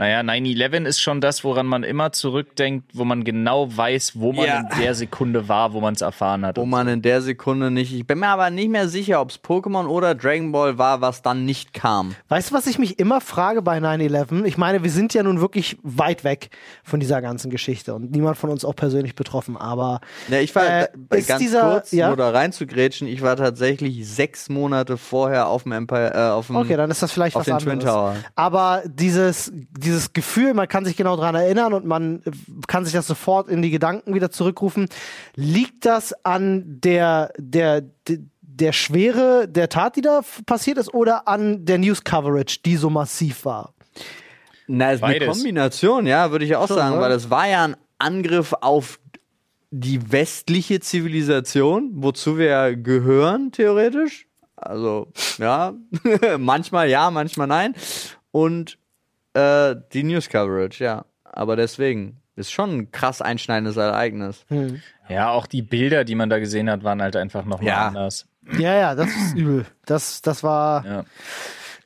Naja, 0.00 0.20
9-11 0.22 0.86
ist 0.86 1.00
schon 1.02 1.20
das, 1.20 1.44
woran 1.44 1.66
man 1.66 1.82
immer 1.82 2.10
zurückdenkt, 2.10 2.90
wo 2.94 3.04
man 3.04 3.22
genau 3.22 3.68
weiß, 3.76 4.12
wo 4.18 4.32
man 4.32 4.46
Ja. 4.46 4.60
in 4.60 4.68
der 4.80 4.94
Sekunde 4.94 5.46
war, 5.46 5.74
wo 5.74 5.80
man 5.82 5.92
es 5.92 6.00
erfahren 6.00 6.46
hat. 6.46 6.56
Wo 6.56 6.64
man 6.64 6.88
in 6.88 7.02
der 7.02 7.20
Sekunde 7.20 7.70
nicht. 7.70 7.92
Ich 7.92 8.06
bin 8.06 8.18
mir 8.20 8.28
aber 8.28 8.48
nicht 8.48 8.70
mehr 8.70 8.88
sicher, 8.88 9.20
ob 9.20 9.28
es 9.28 9.38
Pokémon 9.44 9.86
oder 9.88 10.14
Dragon 10.14 10.52
Ball 10.52 10.78
war, 10.78 11.02
was 11.02 11.20
dann 11.20 11.44
nicht 11.44 11.74
kam. 11.74 12.14
Weißt 12.28 12.50
du, 12.50 12.54
was 12.54 12.66
ich 12.66 12.78
mich 12.78 12.98
immer 12.98 13.20
frage 13.20 13.60
bei 13.60 13.76
9-11? 13.78 14.46
Ich 14.46 14.56
meine, 14.56 14.82
wir 14.82 14.90
sind 14.90 15.12
ja 15.12 15.22
nun 15.22 15.42
wirklich 15.42 15.76
weit 15.82 16.24
weg 16.24 16.48
von 16.82 16.98
dieser 16.98 17.20
ganzen 17.20 17.50
Geschichte 17.50 17.94
und 17.94 18.10
niemand 18.10 18.38
von 18.38 18.48
uns 18.48 18.64
auch 18.64 18.74
persönlich 18.74 19.14
betroffen, 19.14 19.58
aber 19.58 20.00
Ja, 20.28 20.38
ich 20.38 20.54
war 20.54 20.64
Äh, 20.64 20.88
ist 21.10 21.28
ganz 21.28 21.42
dieser- 21.42 21.72
kurz, 21.72 21.92
ja? 21.92 22.06
nur 22.08 22.16
da 22.16 22.30
reinzugrätschen, 22.30 23.06
ich 23.06 23.20
war 23.20 23.36
tatsächlich 23.36 24.08
sechs 24.08 24.48
Monate 24.48 24.96
vorher 24.96 25.48
auf 25.48 25.64
dem 25.64 25.72
Empire, 25.72 26.14
äh, 26.14 26.30
auf 26.30 26.46
dem, 26.46 26.56
okay, 26.56 26.78
dann 26.78 26.90
ist 26.90 27.02
das 27.02 27.12
vielleicht 27.12 27.36
auf 27.36 27.40
was 27.40 27.44
den 27.46 27.54
anderes. 27.56 27.70
Twin 27.80 27.80
Tower. 27.86 28.16
Aber 28.34 28.82
dieses, 28.86 29.52
dieses 29.76 29.89
Gefühl, 30.12 30.54
man 30.54 30.68
kann 30.68 30.84
sich 30.84 30.96
genau 30.96 31.16
daran 31.16 31.34
erinnern 31.34 31.72
und 31.72 31.84
man 31.86 32.22
äh, 32.24 32.30
kann 32.66 32.84
sich 32.84 32.94
das 32.94 33.06
sofort 33.06 33.48
in 33.48 33.62
die 33.62 33.70
Gedanken 33.70 34.14
wieder 34.14 34.30
zurückrufen. 34.30 34.88
Liegt 35.34 35.84
das 35.86 36.12
an 36.24 36.80
der, 36.80 37.32
der, 37.38 37.82
de- 38.08 38.20
der 38.42 38.72
Schwere 38.72 39.48
der 39.48 39.68
Tat, 39.68 39.96
die 39.96 40.02
da 40.02 40.20
passiert 40.46 40.78
ist, 40.78 40.92
oder 40.92 41.26
an 41.28 41.64
der 41.64 41.78
News-Coverage, 41.78 42.58
die 42.64 42.76
so 42.76 42.90
massiv 42.90 43.44
war? 43.44 43.74
Na, 44.66 44.92
ist 44.92 45.02
eine 45.02 45.18
Beides. 45.18 45.28
Kombination, 45.36 46.06
ja, 46.06 46.30
würde 46.30 46.44
ich 46.44 46.54
auch 46.56 46.68
Schon, 46.68 46.76
sagen, 46.76 46.92
oder? 46.94 47.02
weil 47.02 47.10
das 47.10 47.30
war 47.30 47.48
ja 47.48 47.64
ein 47.64 47.76
Angriff 47.98 48.54
auf 48.60 49.00
die 49.72 50.12
westliche 50.12 50.80
Zivilisation, 50.80 51.90
wozu 51.94 52.38
wir 52.38 52.76
gehören, 52.76 53.52
theoretisch. 53.52 54.26
Also, 54.56 55.08
ja, 55.38 55.74
manchmal 56.38 56.88
ja, 56.90 57.10
manchmal 57.10 57.46
nein. 57.46 57.74
Und 58.30 58.78
äh, 59.34 59.76
die 59.92 60.02
News 60.02 60.28
Coverage, 60.28 60.82
ja. 60.84 61.04
Aber 61.24 61.56
deswegen 61.56 62.16
ist 62.36 62.50
schon 62.52 62.70
ein 62.76 62.90
krass 62.92 63.20
einschneidendes 63.22 63.76
Ereignis. 63.76 64.44
Ja, 65.08 65.30
auch 65.30 65.46
die 65.46 65.62
Bilder, 65.62 66.04
die 66.04 66.14
man 66.14 66.30
da 66.30 66.38
gesehen 66.38 66.70
hat, 66.70 66.82
waren 66.84 67.02
halt 67.02 67.16
einfach 67.16 67.44
nochmal 67.44 67.68
Ja. 67.68 67.88
anders. 67.88 68.26
Ja, 68.58 68.74
ja, 68.74 68.94
das 68.94 69.08
ist 69.08 69.36
übel. 69.36 69.66
Das, 69.84 70.22
das 70.22 70.42
war. 70.42 70.84
Ja. 70.86 71.04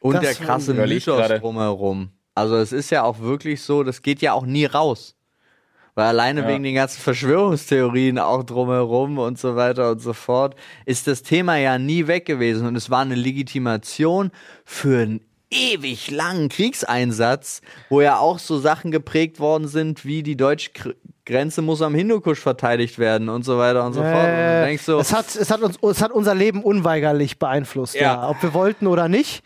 Und 0.00 0.14
Das 0.14 0.22
der 0.22 0.34
krasse 0.34 0.72
Mythos 0.74 1.28
drumherum. 1.40 2.10
Also 2.34 2.56
es 2.56 2.72
ist 2.72 2.90
ja 2.90 3.02
auch 3.02 3.20
wirklich 3.20 3.62
so, 3.62 3.82
das 3.82 4.02
geht 4.02 4.20
ja 4.22 4.32
auch 4.32 4.46
nie 4.46 4.64
raus. 4.66 5.16
Weil 5.94 6.06
alleine 6.06 6.42
Ja. 6.42 6.48
wegen 6.48 6.64
den 6.64 6.74
ganzen 6.74 7.00
Verschwörungstheorien 7.00 8.18
auch 8.18 8.42
drumherum 8.44 9.18
und 9.18 9.38
so 9.38 9.54
weiter 9.56 9.90
und 9.92 10.00
so 10.00 10.12
fort, 10.12 10.56
ist 10.86 11.06
das 11.06 11.22
Thema 11.22 11.56
ja 11.56 11.78
nie 11.78 12.06
weg 12.06 12.24
gewesen. 12.26 12.66
Und 12.66 12.76
es 12.76 12.90
war 12.90 13.02
eine 13.02 13.14
Legitimation 13.14 14.30
für 14.64 15.02
einen 15.02 15.20
ewig 15.54 16.10
langen 16.10 16.48
Kriegseinsatz, 16.48 17.60
wo 17.88 18.00
ja 18.00 18.18
auch 18.18 18.38
so 18.38 18.58
Sachen 18.58 18.90
geprägt 18.90 19.40
worden 19.40 19.68
sind, 19.68 20.04
wie 20.04 20.22
die 20.22 20.36
deutsche 20.36 20.70
Gr- 20.72 20.94
Grenze 21.26 21.62
muss 21.62 21.80
am 21.80 21.94
Hindukusch 21.94 22.38
verteidigt 22.40 22.98
werden 22.98 23.28
und 23.30 23.44
so 23.44 23.56
weiter 23.56 23.86
und 23.86 23.94
so 23.94 24.00
fort. 24.02 24.12
Und 24.14 24.20
du 24.20 24.28
Äh, 24.28 24.64
denkst 24.66 24.82
so, 24.84 24.98
es, 24.98 25.12
hat, 25.12 25.34
es, 25.34 25.50
hat 25.50 25.62
uns, 25.62 25.78
es 25.82 26.02
hat 26.02 26.12
unser 26.12 26.34
Leben 26.34 26.62
unweigerlich 26.62 27.38
beeinflusst, 27.38 27.94
ja. 27.94 28.00
Ja. 28.14 28.28
Ob 28.28 28.42
wir 28.42 28.52
wollten 28.52 28.86
oder 28.86 29.08
nicht. 29.08 29.42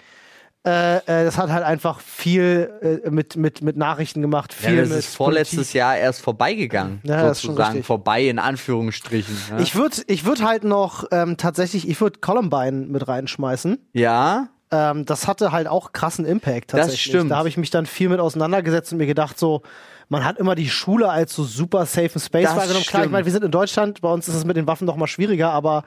Äh, 0.67 0.97
äh, 0.97 1.03
das 1.25 1.39
hat 1.39 1.51
halt 1.51 1.63
einfach 1.65 2.01
viel 2.01 3.01
äh, 3.05 3.11
mit, 3.11 3.37
mit, 3.37 3.63
mit 3.63 3.77
Nachrichten 3.77 4.21
gemacht. 4.23 4.55
ja, 4.61 4.71
Viel 4.71 4.81
das 4.81 4.89
mit 4.89 4.99
ist 4.99 5.15
vorletztes 5.15 5.57
Politik. 5.57 5.75
Jahr 5.75 5.97
erst 5.97 6.21
vorbeigegangen. 6.21 7.01
Ja, 7.05 7.23
das 7.23 7.39
ist 7.39 7.45
schon 7.45 7.55
sozusagen 7.55 7.85
vorbei 7.85 8.25
in 8.25 8.41
Anführungsstrichen. 8.41 9.37
Ja. 9.51 9.59
Ich 9.61 9.77
würde 9.77 10.03
ich 10.09 10.25
würd 10.25 10.43
halt 10.43 10.65
noch 10.65 11.05
ähm, 11.13 11.37
tatsächlich, 11.37 11.89
ich 11.89 12.01
würde 12.01 12.19
Columbine 12.19 12.87
mit 12.89 13.07
reinschmeißen. 13.07 13.79
ja, 13.93 14.49
Ähm, 14.71 15.05
das 15.05 15.27
hatte 15.27 15.53
halt 15.53 15.67
auch 15.67 15.93
krassen 15.93 16.25
Impact 16.27 16.73
Das 16.73 16.81
tatsächlich. 16.81 17.03
stimmt. 17.03 17.31
Da 17.31 17.37
habe 17.37 17.49
ich 17.49 17.57
mich 17.57 17.71
dann 17.71 17.87
viel 17.87 18.09
mit 18.09 18.21
auseinandergesetzt 18.21 18.93
und 18.93 18.99
mir 18.99 19.07
gedacht, 19.07 19.39
so, 19.39 19.63
man 20.09 20.25
hat 20.25 20.39
immer 20.39 20.55
die 20.55 20.69
Schule 20.69 21.09
als 21.09 21.35
so 21.35 21.45
super 21.45 21.87
safe 21.87 22.19
space 22.19 22.45
Das 22.45 22.57
wahrgenommen. 22.57 22.85
Klar, 22.85 23.05
ich 23.05 23.11
meine, 23.11 23.25
wir 23.25 23.33
sind 23.33 23.45
in 23.45 23.51
Deutschland, 23.51 24.01
bei 24.01 24.11
uns 24.11 24.29
ist 24.29 24.35
es 24.35 24.45
mit 24.45 24.57
den 24.57 24.67
Waffen 24.67 24.87
noch 24.87 24.97
mal 24.97 25.07
schwieriger, 25.07 25.51
aber 25.51 25.85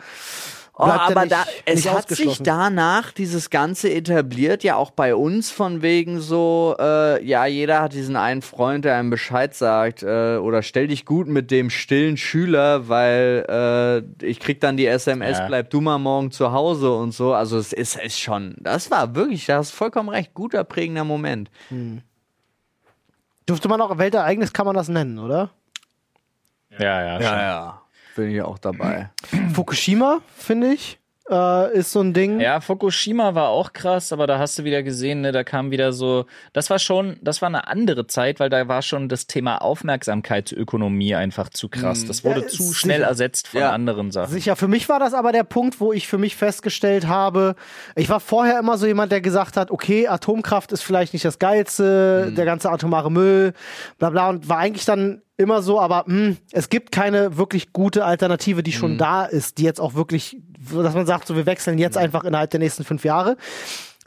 Oh, 0.83 0.87
ja 0.87 0.99
aber 1.01 1.21
nicht, 1.21 1.31
da, 1.31 1.45
es 1.65 1.75
nicht 1.85 1.93
hat 1.93 2.09
sich 2.09 2.39
danach 2.41 3.11
dieses 3.11 3.49
Ganze 3.49 3.91
etabliert, 3.93 4.63
ja 4.63 4.75
auch 4.75 4.89
bei 4.91 5.13
uns 5.15 5.51
von 5.51 5.81
wegen 5.81 6.19
so, 6.19 6.75
äh, 6.79 7.23
ja, 7.23 7.45
jeder 7.45 7.81
hat 7.81 7.93
diesen 7.93 8.15
einen 8.15 8.41
Freund, 8.41 8.83
der 8.85 8.95
einem 8.95 9.09
Bescheid 9.11 9.53
sagt, 9.53 10.01
äh, 10.01 10.37
oder 10.37 10.63
stell 10.63 10.87
dich 10.87 11.05
gut 11.05 11.27
mit 11.27 11.51
dem 11.51 11.69
stillen 11.69 12.17
Schüler, 12.17 12.87
weil 12.89 13.45
äh, 14.21 14.25
ich 14.25 14.39
krieg 14.39 14.59
dann 14.59 14.75
die 14.75 14.87
SMS, 14.87 15.37
Ja. 15.37 15.45
bleib 15.47 15.69
du 15.69 15.81
mal 15.81 15.99
morgen 15.99 16.31
zu 16.31 16.51
Hause 16.51 16.91
und 16.91 17.11
so. 17.11 17.33
Also 17.33 17.57
es 17.59 17.73
ist, 17.73 17.97
ist 17.97 18.19
schon, 18.19 18.55
das 18.59 18.89
war 18.89 19.13
wirklich, 19.13 19.45
da 19.45 19.57
hast 19.57 19.71
vollkommen 19.71 20.09
recht, 20.09 20.33
guter 20.33 20.63
prägender 20.63 21.03
Moment. 21.03 21.51
Dürfte 23.47 23.67
man 23.67 23.81
auch 23.81 23.97
Weltereignis 23.97 24.51
kann 24.53 24.65
man 24.65 24.75
das 24.75 24.87
nennen, 24.89 25.19
oder? 25.19 25.51
Ja, 26.79 27.03
ja, 27.03 27.13
schon. 27.21 27.37
ja. 27.37 27.80
Bin 28.15 28.29
ich 28.31 28.41
auch 28.41 28.57
dabei. 28.57 29.09
Fukushima, 29.53 30.19
finde 30.35 30.73
ich, 30.73 30.99
äh, 31.29 31.73
ist 31.77 31.91
so 31.91 32.01
ein 32.01 32.13
Ding. 32.13 32.39
Ja, 32.41 32.59
Fukushima 32.59 33.35
war 33.35 33.49
auch 33.49 33.71
krass, 33.73 34.11
aber 34.11 34.27
da 34.27 34.37
hast 34.39 34.59
du 34.59 34.63
wieder 34.65 34.83
gesehen, 34.83 35.21
ne, 35.21 35.31
da 35.31 35.43
kam 35.45 35.71
wieder 35.71 35.93
so, 35.93 36.25
das 36.51 36.69
war 36.69 36.77
schon, 36.79 37.17
das 37.21 37.41
war 37.41 37.47
eine 37.47 37.67
andere 37.67 38.07
Zeit, 38.07 38.39
weil 38.41 38.49
da 38.49 38.67
war 38.67 38.81
schon 38.81 39.07
das 39.07 39.27
Thema 39.27 39.61
Aufmerksamkeitsökonomie 39.61 41.15
einfach 41.15 41.49
zu 41.49 41.69
krass. 41.69 42.05
Das 42.05 42.23
wurde 42.23 42.41
Ja, 42.41 42.47
zu 42.47 42.73
schnell 42.73 42.97
sicher. 42.97 43.07
ersetzt 43.07 43.47
von 43.47 43.61
Ja. 43.61 43.71
anderen 43.71 44.11
Sachen. 44.11 44.31
Sicher, 44.31 44.55
für 44.55 44.67
mich 44.67 44.89
war 44.89 44.99
das 44.99 45.13
aber 45.13 45.31
der 45.31 45.43
Punkt, 45.43 45.79
wo 45.79 45.93
ich 45.93 46.07
für 46.07 46.17
mich 46.17 46.35
festgestellt 46.35 47.07
habe, 47.07 47.55
ich 47.95 48.09
war 48.09 48.19
vorher 48.19 48.59
immer 48.59 48.77
so 48.77 48.85
jemand, 48.87 49.11
der 49.11 49.21
gesagt 49.21 49.57
hat, 49.57 49.71
okay, 49.71 50.07
Atomkraft 50.07 50.71
ist 50.71 50.81
vielleicht 50.81 51.13
nicht 51.13 51.25
das 51.25 51.39
Geilste, 51.39 52.31
der 52.35 52.45
ganze 52.45 52.69
atomare 52.71 53.11
Müll, 53.11 53.53
bla 53.99 54.09
bla, 54.09 54.29
und 54.29 54.49
war 54.49 54.57
eigentlich 54.57 54.85
dann 54.85 55.21
immer 55.41 55.61
so, 55.61 55.79
aber 55.79 56.03
mh, 56.07 56.35
es 56.51 56.69
gibt 56.69 56.91
keine 56.91 57.37
wirklich 57.37 57.73
gute 57.73 58.05
Alternative, 58.05 58.63
die 58.63 58.71
schon 58.71 58.97
da 58.97 59.25
ist, 59.25 59.57
die 59.57 59.63
jetzt 59.63 59.81
auch 59.81 59.93
wirklich, 59.93 60.37
dass 60.71 60.93
man 60.93 61.05
sagt, 61.05 61.27
so 61.27 61.35
wir 61.35 61.45
wechseln 61.45 61.77
jetzt 61.77 61.97
einfach 61.97 62.23
innerhalb 62.23 62.49
der 62.51 62.59
nächsten 62.59 62.83
fünf 62.83 63.03
Jahre. 63.03 63.35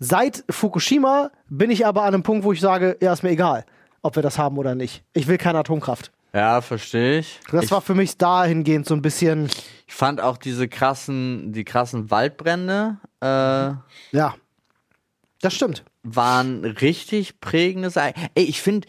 Seit 0.01 0.45
Fukushima 0.51 1.30
bin 1.49 1.70
ich 1.70 1.87
aber 1.87 2.03
an 2.03 2.14
einem 2.14 2.22
Punkt, 2.22 2.45
wo 2.45 2.53
ich 2.53 2.61
sage, 2.61 2.97
ja, 3.01 3.12
ist 3.12 3.22
mir 3.22 3.30
egal, 3.30 3.64
ob 4.03 4.16
wir 4.16 4.22
das 4.22 4.39
haben 4.39 4.59
oder 4.59 4.74
nicht. 4.74 5.05
Ich 5.12 5.26
will 5.26 5.39
keine 5.39 5.59
Atomkraft. 5.59 6.11
Ja, 6.32 6.61
verstehe 6.62 7.20
ich. 7.20 7.39
Das 7.53 7.66
ich 7.66 7.70
war 7.70 7.80
für 7.80 7.95
mich 7.95 8.16
dahingehend 8.18 8.87
so 8.87 8.95
ein 8.95 9.03
bisschen, 9.03 9.49
Ich 9.87 9.95
fand 9.95 10.20
auch 10.20 10.37
diese 10.37 10.66
krassen, 10.66 11.53
die 11.53 11.64
krassen 11.64 12.11
Waldbrände, 12.11 12.97
äh, 13.20 13.26
ja, 14.16 14.35
das 15.41 15.55
stimmt. 15.55 15.85
waren 16.03 16.64
richtig 16.64 17.41
prägendes. 17.41 17.97
Ey, 17.97 18.12
ich 18.35 18.61
finde 18.62 18.89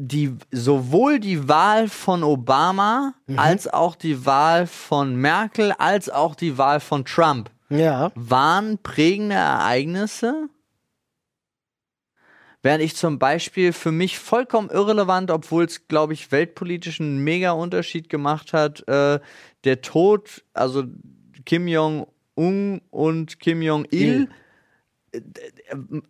die 0.00 0.36
sowohl 0.52 1.18
die 1.18 1.48
Wahl 1.48 1.88
von 1.88 2.22
Obama 2.22 3.14
als 3.36 3.66
auch 3.66 3.96
die 3.96 4.24
Wahl 4.24 4.68
von 4.68 5.16
Merkel 5.16 5.72
als 5.72 6.08
auch 6.08 6.36
die 6.36 6.56
Wahl 6.56 6.78
von 6.78 7.04
Trump 7.04 7.50
Ja. 7.68 8.12
waren 8.14 8.78
prägende 8.78 9.34
Ereignisse. 9.34 10.48
Während 12.62 12.82
ich 12.82 12.94
zum 12.96 13.18
Beispiel 13.18 13.72
für 13.72 13.92
mich 13.92 14.18
vollkommen 14.18 14.70
irrelevant, 14.70 15.30
obwohl 15.30 15.64
es, 15.64 15.88
glaube 15.88 16.12
ich, 16.12 16.30
weltpolitisch 16.32 17.00
einen 17.00 17.18
mega 17.22 17.52
Unterschied 17.52 18.08
gemacht 18.08 18.52
hat, 18.52 18.86
äh, 18.88 19.18
der 19.64 19.80
Tod, 19.80 20.44
also 20.54 20.84
Kim 21.44 21.66
Jong-un 21.68 22.82
und 22.90 23.40
Kim 23.40 23.62
Jong-il, 23.62 24.28
äh, 25.12 25.20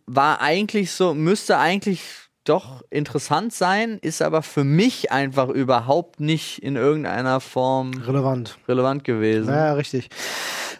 war 0.05 0.41
eigentlich 0.41 0.91
so, 0.91 1.13
müsste 1.13 1.57
eigentlich 1.57 2.28
doch 2.49 2.83
interessant 2.89 3.53
sein, 3.53 3.99
ist 4.01 4.21
aber 4.21 4.41
für 4.41 4.63
mich 4.63 5.11
einfach 5.11 5.49
überhaupt 5.49 6.19
nicht 6.19 6.63
in 6.63 6.75
irgendeiner 6.75 7.39
Form 7.39 7.91
Relevant. 8.05 8.57
relevant 8.67 9.03
gewesen. 9.03 9.49
Ja, 9.49 9.73
richtig. 9.73 10.09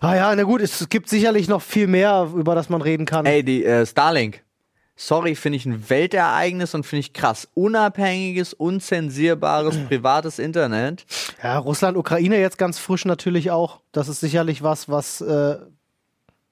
Ah 0.02 0.16
ja, 0.16 0.36
na 0.36 0.44
gut, 0.44 0.62
es 0.62 0.90
gibt 0.90 1.10
sicherlich 1.10 1.48
noch 1.48 1.62
viel 1.62 1.88
mehr, 1.88 2.30
über 2.36 2.56
das 2.56 2.70
man 2.70 2.82
reden 2.82 3.06
kann. 3.06 3.26
Ey, 3.26 3.44
die 3.44 3.66
äh, 3.66 3.86
Starlink. 3.86 4.44
Sorry, 4.96 5.36
finde 5.36 5.56
ich 5.56 5.66
ein 5.66 5.90
Weltereignis 5.90 6.76
und 6.76 6.86
finde 6.86 7.00
ich 7.02 7.14
krass. 7.14 7.48
Unabhängiges, 7.54 8.54
unzensierbares, 8.54 9.78
privates 9.88 10.40
Internet. 10.40 11.06
Ja, 11.42 11.58
Russland, 11.58 11.96
Ukraine 11.96 12.38
jetzt 12.40 12.58
ganz 12.58 12.80
frisch 12.80 13.06
natürlich 13.06 13.52
auch. 13.52 13.80
Das 13.92 14.10
ist 14.10 14.20
sicherlich 14.20 14.62
was, 14.62 14.90
was 14.90 15.22
äh, 15.22 15.58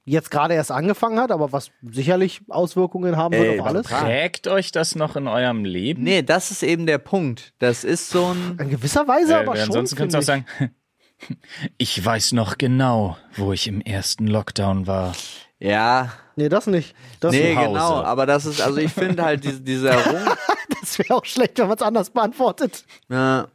jetzt 0.08 0.32
gerade 0.32 0.53
erst 0.53 0.72
angefangen 0.72 1.20
hat, 1.20 1.32
aber 1.32 1.51
was 1.51 1.70
sicherlich 1.84 2.41
Auswirkungen 2.49 3.18
haben 3.18 3.34
Ey, 3.34 3.43
wird 3.43 3.60
auf 3.60 3.68
alles. 3.68 3.88
Prägt 3.88 4.47
euch 4.47 4.72
das 4.72 4.95
noch 4.95 5.16
in 5.16 5.28
eurem 5.28 5.66
Leben? 5.66 6.03
Nee, 6.03 6.24
das 6.24 6.49
ist 6.49 6.64
eben 6.64 6.86
der 6.86 6.97
Punkt. 6.97 7.53
Das 7.60 7.84
ist 7.84 8.10
so 8.10 8.28
ein. 8.28 8.58
In 8.60 8.70
gewisser 8.70 9.08
Weise 9.08 9.34
Äh, 9.34 9.38
aber 9.38 9.55
schon. 9.58 9.66
ansonsten 9.66 9.95
kannst 9.97 10.16
du 10.16 10.20
auch 10.20 10.24
sagen, 10.24 10.45
ich 11.78 12.03
weiß 12.03 12.32
noch 12.32 12.58
genau, 12.58 13.18
wo 13.36 13.51
ich 13.51 13.68
im 13.68 13.82
ersten 13.82 14.28
Lockdown 14.28 14.88
war. 14.88 15.14
Ja. 15.60 16.14
Nee, 16.36 16.49
das 16.49 16.68
nicht. 16.68 16.95
Das, 17.20 17.32
nee, 17.34 17.55
genau. 17.55 18.01
Aber 18.03 18.26
das 18.26 18.45
ist, 18.45 18.62
also 18.62 18.78
ich 18.78 18.93
finde 18.93 19.24
halt 19.24 19.43
diese, 19.43 19.60
diese 19.60 19.89
Errung. 19.89 20.22
das 20.82 20.99
wäre 20.99 21.16
auch 21.16 21.26
schlecht, 21.26 21.58
wenn 21.58 21.68
man 21.68 21.76
es 21.78 21.82
anders 21.82 22.10
beantwortet. 22.12 22.86
ja, 23.10 23.47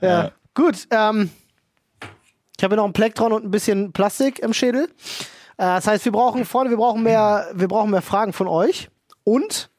Ja. 0.00 0.32
Gut, 0.54 0.88
ähm, 0.90 1.30
ich 2.58 2.64
habe 2.64 2.74
hier 2.74 2.82
noch 2.82 2.86
ein 2.86 2.92
Plektron 2.92 3.32
und 3.32 3.44
ein 3.44 3.50
bisschen 3.52 3.92
Plastik 3.92 4.40
im 4.40 4.52
Schädel. 4.52 4.84
Äh, 4.84 4.88
das 5.58 5.86
heißt, 5.86 6.04
wir 6.04 6.12
brauchen 6.12 6.44
vorne, 6.44 6.70
wir 6.70 6.76
brauchen 6.76 7.04
mehr, 7.04 7.48
wir 7.54 7.68
brauchen 7.68 7.90
mehr 7.90 8.02
Fragen 8.02 8.32
von 8.32 8.48
euch. 8.48 8.88
Und 9.22 9.70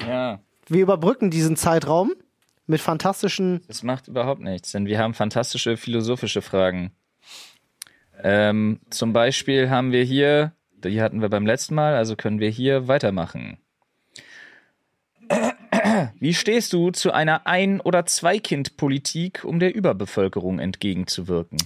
Ja, 0.00 0.38
wir 0.68 0.82
überbrücken 0.82 1.30
diesen 1.30 1.56
Zeitraum 1.56 2.12
mit 2.66 2.80
fantastischen. 2.80 3.62
das 3.66 3.82
macht 3.82 4.06
überhaupt 4.06 4.40
nichts, 4.40 4.70
denn 4.72 4.86
wir 4.86 4.98
haben 5.00 5.14
fantastische 5.14 5.76
philosophische 5.76 6.40
Fragen. 6.42 6.92
Ähm, 8.22 8.80
zum 8.90 9.12
Beispiel 9.12 9.68
haben 9.70 9.90
wir 9.90 10.04
hier, 10.04 10.52
die 10.84 11.00
hatten 11.02 11.20
wir 11.20 11.30
beim 11.30 11.46
letzten 11.46 11.74
Mal, 11.74 11.94
also 11.94 12.14
können 12.14 12.38
wir 12.38 12.50
hier 12.50 12.86
weitermachen. 12.86 13.58
Wie 16.20 16.34
stehst 16.34 16.72
du 16.72 16.90
zu 16.90 17.12
einer 17.12 17.46
Ein- 17.46 17.80
oder 17.80 18.06
Zwei-Kind-Politik, 18.06 19.44
um 19.44 19.58
der 19.58 19.74
Überbevölkerung 19.74 20.58
entgegenzuwirken? 20.58 21.58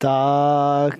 Da. 0.00 0.90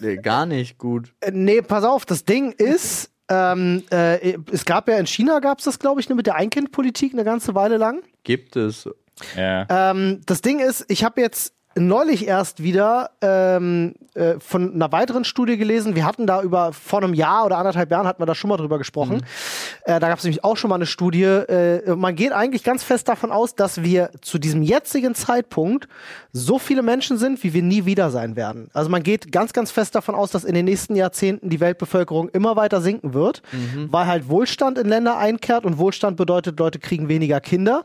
nee, 0.00 0.16
gar 0.16 0.44
nicht 0.44 0.76
gut. 0.76 1.14
Äh, 1.20 1.30
nee, 1.32 1.62
pass 1.62 1.84
auf, 1.84 2.04
das 2.04 2.24
Ding 2.26 2.52
ist. 2.52 3.10
Ähm, 3.28 3.84
äh, 3.90 4.36
es 4.52 4.64
gab 4.64 4.88
ja 4.88 4.98
in 4.98 5.06
China 5.06 5.38
gab 5.38 5.60
es 5.60 5.64
das, 5.64 5.78
glaube 5.78 6.00
ich, 6.00 6.08
ne, 6.08 6.16
mit 6.16 6.26
der 6.26 6.34
Ein-Kind-Politik 6.34 7.12
eine 7.12 7.24
ganze 7.24 7.54
Weile 7.54 7.76
lang. 7.76 8.02
Gibt 8.24 8.56
es. 8.56 8.88
Ja. 9.36 9.66
Ähm, 9.90 10.20
das 10.26 10.42
Ding 10.42 10.58
ist, 10.58 10.84
ich 10.88 11.04
habe 11.04 11.20
jetzt 11.20 11.54
neulich 11.76 12.26
erst 12.26 12.62
wieder 12.62 13.10
ähm, 13.20 13.94
äh, 14.14 14.34
von 14.40 14.74
einer 14.74 14.90
weiteren 14.90 15.24
Studie 15.24 15.56
gelesen. 15.56 15.94
Wir 15.94 16.04
hatten 16.04 16.26
da 16.26 16.42
über 16.42 16.72
vor 16.72 17.02
einem 17.02 17.14
Jahr 17.14 17.46
oder 17.46 17.58
anderthalb 17.58 17.90
Jahren 17.90 18.06
hatten 18.06 18.20
wir 18.20 18.26
da 18.26 18.34
schon 18.34 18.50
mal 18.50 18.56
drüber 18.56 18.78
gesprochen. 18.78 19.18
Mhm. 19.18 19.22
Äh, 19.84 20.00
da 20.00 20.08
gab 20.08 20.18
es 20.18 20.24
nämlich 20.24 20.42
auch 20.42 20.56
schon 20.56 20.68
mal 20.68 20.76
eine 20.76 20.86
Studie. 20.86 21.22
Äh, 21.22 21.94
man 21.94 22.16
geht 22.16 22.32
eigentlich 22.32 22.64
ganz 22.64 22.82
fest 22.82 23.08
davon 23.08 23.30
aus, 23.30 23.54
dass 23.54 23.82
wir 23.82 24.10
zu 24.20 24.38
diesem 24.38 24.62
jetzigen 24.62 25.14
Zeitpunkt 25.14 25.86
so 26.32 26.58
viele 26.58 26.82
Menschen 26.82 27.18
sind, 27.18 27.42
wie 27.44 27.54
wir 27.54 27.62
nie 27.62 27.84
wieder 27.84 28.10
sein 28.10 28.34
werden. 28.34 28.68
Also 28.72 28.90
man 28.90 29.02
geht 29.02 29.30
ganz, 29.30 29.52
ganz 29.52 29.70
fest 29.70 29.94
davon 29.94 30.16
aus, 30.16 30.32
dass 30.32 30.44
in 30.44 30.54
den 30.54 30.64
nächsten 30.64 30.96
Jahrzehnten 30.96 31.50
die 31.50 31.60
Weltbevölkerung 31.60 32.30
immer 32.30 32.56
weiter 32.56 32.80
sinken 32.80 33.14
wird, 33.14 33.42
mhm. 33.52 33.92
weil 33.92 34.06
halt 34.06 34.28
Wohlstand 34.28 34.76
in 34.76 34.88
Länder 34.88 35.18
einkehrt 35.18 35.64
und 35.64 35.78
Wohlstand 35.78 36.16
bedeutet, 36.16 36.58
Leute 36.58 36.80
kriegen 36.80 37.08
weniger 37.08 37.40
Kinder. 37.40 37.84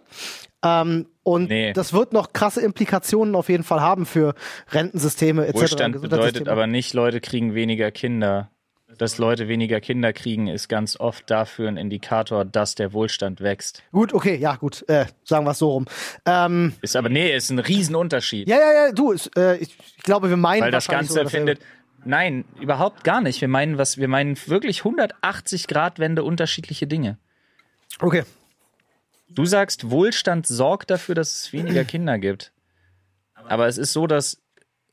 Ähm, 0.66 1.06
und 1.22 1.50
nee. 1.50 1.74
das 1.74 1.94
wird 1.94 2.12
noch 2.12 2.34
krasse 2.34 2.62
Implikationen 2.62 3.36
auf 3.36 3.50
jeden 3.50 3.64
Fall 3.64 3.82
haben 3.82 4.06
für 4.06 4.34
Rentensysteme 4.72 5.46
etc. 5.46 5.62
Wohlstand 5.62 6.02
bedeutet 6.02 6.48
aber 6.48 6.66
nicht, 6.66 6.94
Leute 6.94 7.22
kriegen 7.22 7.54
weniger 7.54 7.92
Kinder. 7.92 8.50
Dass 8.98 9.18
Leute 9.18 9.50
weniger 9.50 9.82
Kinder 9.82 10.14
kriegen, 10.14 10.48
ist 10.48 10.70
ganz 10.70 10.98
oft 10.98 11.30
dafür 11.30 11.68
ein 11.68 11.76
Indikator, 11.76 12.46
dass 12.46 12.76
der 12.76 12.94
Wohlstand 12.94 13.42
wächst. 13.42 13.84
Gut, 13.92 14.14
okay, 14.14 14.38
ja, 14.38 14.56
gut, 14.56 14.88
äh, 14.88 15.06
sagen 15.26 15.46
wir 15.46 15.52
es 15.52 15.60
so 15.60 15.72
rum. 15.72 15.86
Ähm, 16.26 16.74
ist 16.82 16.96
aber, 16.96 17.10
nee, 17.10 17.36
ist 17.36 17.50
ein 17.50 17.60
Riesenunterschied. 17.60 18.48
Ja, 18.48 18.56
ja, 18.56 18.72
ja, 18.72 18.92
du, 18.94 19.12
ist, 19.12 19.36
äh, 19.38 19.58
ich, 19.58 19.76
ich, 19.98 20.04
glaube, 20.04 20.30
wir 20.30 20.38
meinen. 20.38 20.62
Weil 20.62 20.72
das 20.72 20.88
Ganze 20.88 21.14
so, 21.14 21.28
findet. 21.28 21.60
Nein, 22.06 22.46
überhaupt 22.62 23.04
gar 23.04 23.20
nicht. 23.20 23.42
Wir 23.42 23.50
meinen 23.50 23.78
was, 23.78 23.98
wir 23.98 24.08
meinen 24.08 24.38
wirklich 24.48 24.86
180 24.86 25.68
Grad 25.68 26.00
Wende 26.00 26.24
unterschiedliche 26.24 26.88
Dinge. 26.88 27.18
Okay, 28.00 28.24
Du 29.28 29.46
sagst, 29.46 29.90
Wohlstand 29.90 30.48
sorgt 30.48 30.92
dafür, 30.92 31.16
dass 31.16 31.42
es 31.42 31.54
weniger 31.54 31.84
Kinder 31.86 32.20
gibt. 32.20 32.52
Aber 33.34 33.68
es 33.68 33.78
ist 33.78 33.94
so, 33.94 34.08
dass 34.08 34.42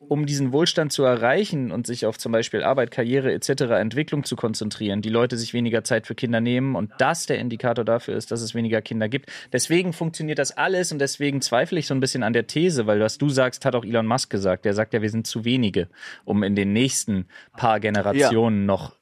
um 0.09 0.26
diesen 0.26 0.53
Wohlstand 0.53 0.93
zu 0.93 1.05
erreichen 1.05 1.70
und 1.70 1.87
sich 1.87 2.07
auf 2.07 2.18
zum 2.18 2.33
Beispiel 2.33 2.62
Arbeit, 2.62 2.91
Karriere 2.91 3.33
etc., 3.33 3.62
Entwicklung 3.72 4.24
zu 4.24 4.37
konzentrieren, 4.37 5.01
die 5.01 5.09
Leute 5.09 5.37
sich 5.37 5.55
weniger 5.55 5.85
Zeit 5.85 6.07
für 6.07 6.14
Kinder 6.14 6.41
nehmen 6.41 6.74
und 6.74 6.91
das 6.99 7.26
der 7.26 7.39
Indikator 7.39 7.85
dafür 7.85 8.16
ist, 8.16 8.30
dass 8.30 8.43
es 8.43 8.55
weniger 8.55 8.83
Kinder 8.83 9.09
gibt. 9.09 9.30
Deswegen 9.53 9.93
funktioniert 9.93 10.39
das 10.39 10.57
alles 10.57 10.93
und 10.93 10.99
deswegen 10.99 11.41
zweifle 11.41 11.78
ich 11.78 11.87
so 11.87 11.95
ein 11.95 12.01
bisschen 12.01 12.22
an 12.22 12.33
der 12.33 12.47
These, 12.47 12.87
weil 12.87 13.01
was 13.01 13.18
du 13.18 13.28
sagst, 13.28 13.64
hat 13.64 13.74
auch 13.74 13.85
Elon 13.85 14.07
Musk 14.07 14.30
gesagt. 14.30 14.64
Der 14.64 14.74
sagt 14.74 14.93
ja, 14.93 15.03
wir 15.03 15.11
sind 15.11 15.26
zu 15.26 15.45
wenige, 15.45 15.89
um 16.24 16.43
in 16.43 16.57
den 16.57 16.72
nächsten 16.72 17.26
paar 17.57 17.80
Generationen 17.80 18.62
ja. 18.62 18.66
noch 18.66 18.97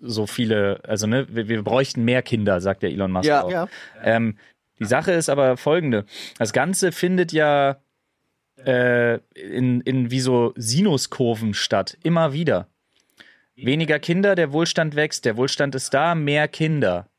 so 0.00 0.26
viele, 0.26 0.80
also 0.84 1.06
ne, 1.06 1.26
wir, 1.30 1.48
wir, 1.48 1.62
bräuchten 1.62 2.04
mehr 2.04 2.22
Kinder, 2.22 2.60
sagt 2.60 2.82
der 2.82 2.90
Elon 2.90 3.12
Musk 3.12 3.28
ja, 3.28 3.42
auch. 3.42 3.50
Ja. 3.50 3.68
Ähm, 4.02 4.36
die 4.80 4.86
Sache 4.86 5.12
ist 5.12 5.28
aber 5.28 5.56
folgende. 5.56 6.06
Das 6.38 6.52
Ganze 6.52 6.90
findet 6.90 7.32
ja 7.32 7.76
äh, 8.64 9.18
in, 9.34 9.80
in 9.82 10.10
wie 10.10 10.20
so 10.20 10.52
Sinuskurven 10.56 11.54
statt. 11.54 11.96
Immer 12.02 12.32
wieder. 12.32 12.68
Weniger 13.56 13.98
Kinder, 13.98 14.34
der 14.34 14.52
Wohlstand 14.52 14.96
wächst, 14.96 15.26
der 15.26 15.36
Wohlstand 15.36 15.74
ist 15.74 15.92
da, 15.92 16.14
mehr 16.14 16.48
Kinder. 16.48 17.09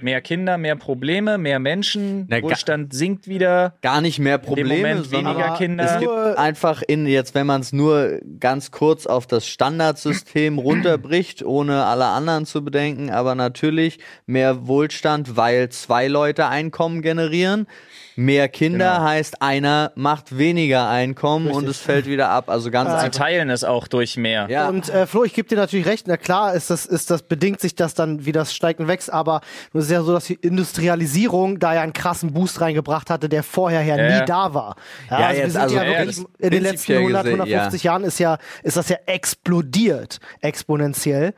Mehr 0.00 0.20
Kinder, 0.20 0.56
mehr 0.56 0.76
Probleme, 0.76 1.36
mehr 1.36 1.58
Menschen, 1.58 2.26
Na, 2.28 2.40
Wohlstand 2.40 2.94
sinkt 2.94 3.26
wieder. 3.26 3.74
Gar 3.82 4.00
nicht 4.00 4.20
mehr 4.20 4.38
Probleme, 4.38 5.10
weniger 5.10 5.56
Kinder. 5.56 5.84
Es 5.84 5.98
gibt 5.98 6.38
einfach 6.38 6.82
in 6.86 7.06
jetzt, 7.06 7.34
wenn 7.34 7.46
man 7.46 7.60
es 7.60 7.72
nur 7.72 8.20
ganz 8.38 8.70
kurz 8.70 9.06
auf 9.06 9.26
das 9.26 9.48
Standardsystem 9.48 10.58
runterbricht, 10.60 11.44
ohne 11.44 11.84
alle 11.86 12.06
anderen 12.06 12.46
zu 12.46 12.64
bedenken, 12.64 13.10
aber 13.10 13.34
natürlich 13.34 13.98
mehr 14.26 14.68
Wohlstand, 14.68 15.36
weil 15.36 15.70
zwei 15.70 16.06
Leute 16.06 16.46
Einkommen 16.46 17.02
generieren. 17.02 17.66
Mehr 18.20 18.50
Kinder 18.50 18.96
genau. 18.96 19.08
heißt, 19.08 19.40
einer 19.40 19.92
macht 19.94 20.36
weniger 20.36 20.90
Einkommen 20.90 21.46
Richtig. 21.46 21.62
und 21.64 21.70
es 21.70 21.78
fällt 21.78 22.04
wieder 22.04 22.28
ab. 22.28 22.50
Also 22.50 22.70
ganz 22.70 22.90
einfach. 22.90 23.04
Sie 23.04 23.10
teilen 23.10 23.48
es 23.48 23.64
auch 23.64 23.88
durch 23.88 24.18
mehr. 24.18 24.46
Ja. 24.50 24.68
Und 24.68 24.90
äh, 24.90 25.06
Flo, 25.06 25.24
ich 25.24 25.32
gebe 25.32 25.48
dir 25.48 25.56
natürlich 25.56 25.86
recht. 25.86 26.06
Na 26.06 26.18
klar, 26.18 26.52
ist 26.52 26.68
das, 26.68 26.84
ist 26.84 27.10
das 27.10 27.22
bedingt 27.22 27.60
sich 27.60 27.76
das 27.76 27.94
dann, 27.94 28.26
wie 28.26 28.32
das 28.32 28.54
steigt 28.54 28.78
und 28.78 28.88
wächst. 28.88 29.10
Aber 29.10 29.40
es 29.72 29.84
ist 29.84 29.90
ja 29.90 30.02
so, 30.02 30.12
dass 30.12 30.26
die 30.26 30.34
Industrialisierung 30.34 31.60
da 31.60 31.72
ja 31.72 31.80
einen 31.80 31.94
krassen 31.94 32.34
Boost 32.34 32.60
reingebracht 32.60 33.08
hatte, 33.08 33.30
der 33.30 33.42
vorher 33.42 33.82
ja, 33.82 33.96
ja. 33.96 34.20
nie 34.20 34.26
da 34.26 34.52
war. 34.52 34.76
Ja, 35.08 35.20
ja 35.20 35.26
also 35.28 35.40
jetzt, 35.40 35.56
also 35.56 35.76
ja 35.76 35.86
wirklich 35.86 36.18
in 36.38 36.50
den 36.50 36.62
letzten 36.62 36.92
100, 36.92 37.24
150 37.26 37.82
Jahren 37.84 38.04
ist 38.04 38.18
ja, 38.18 38.36
ist 38.62 38.76
das 38.76 38.90
ja 38.90 38.98
explodiert, 39.06 40.20
exponentiell. 40.42 41.32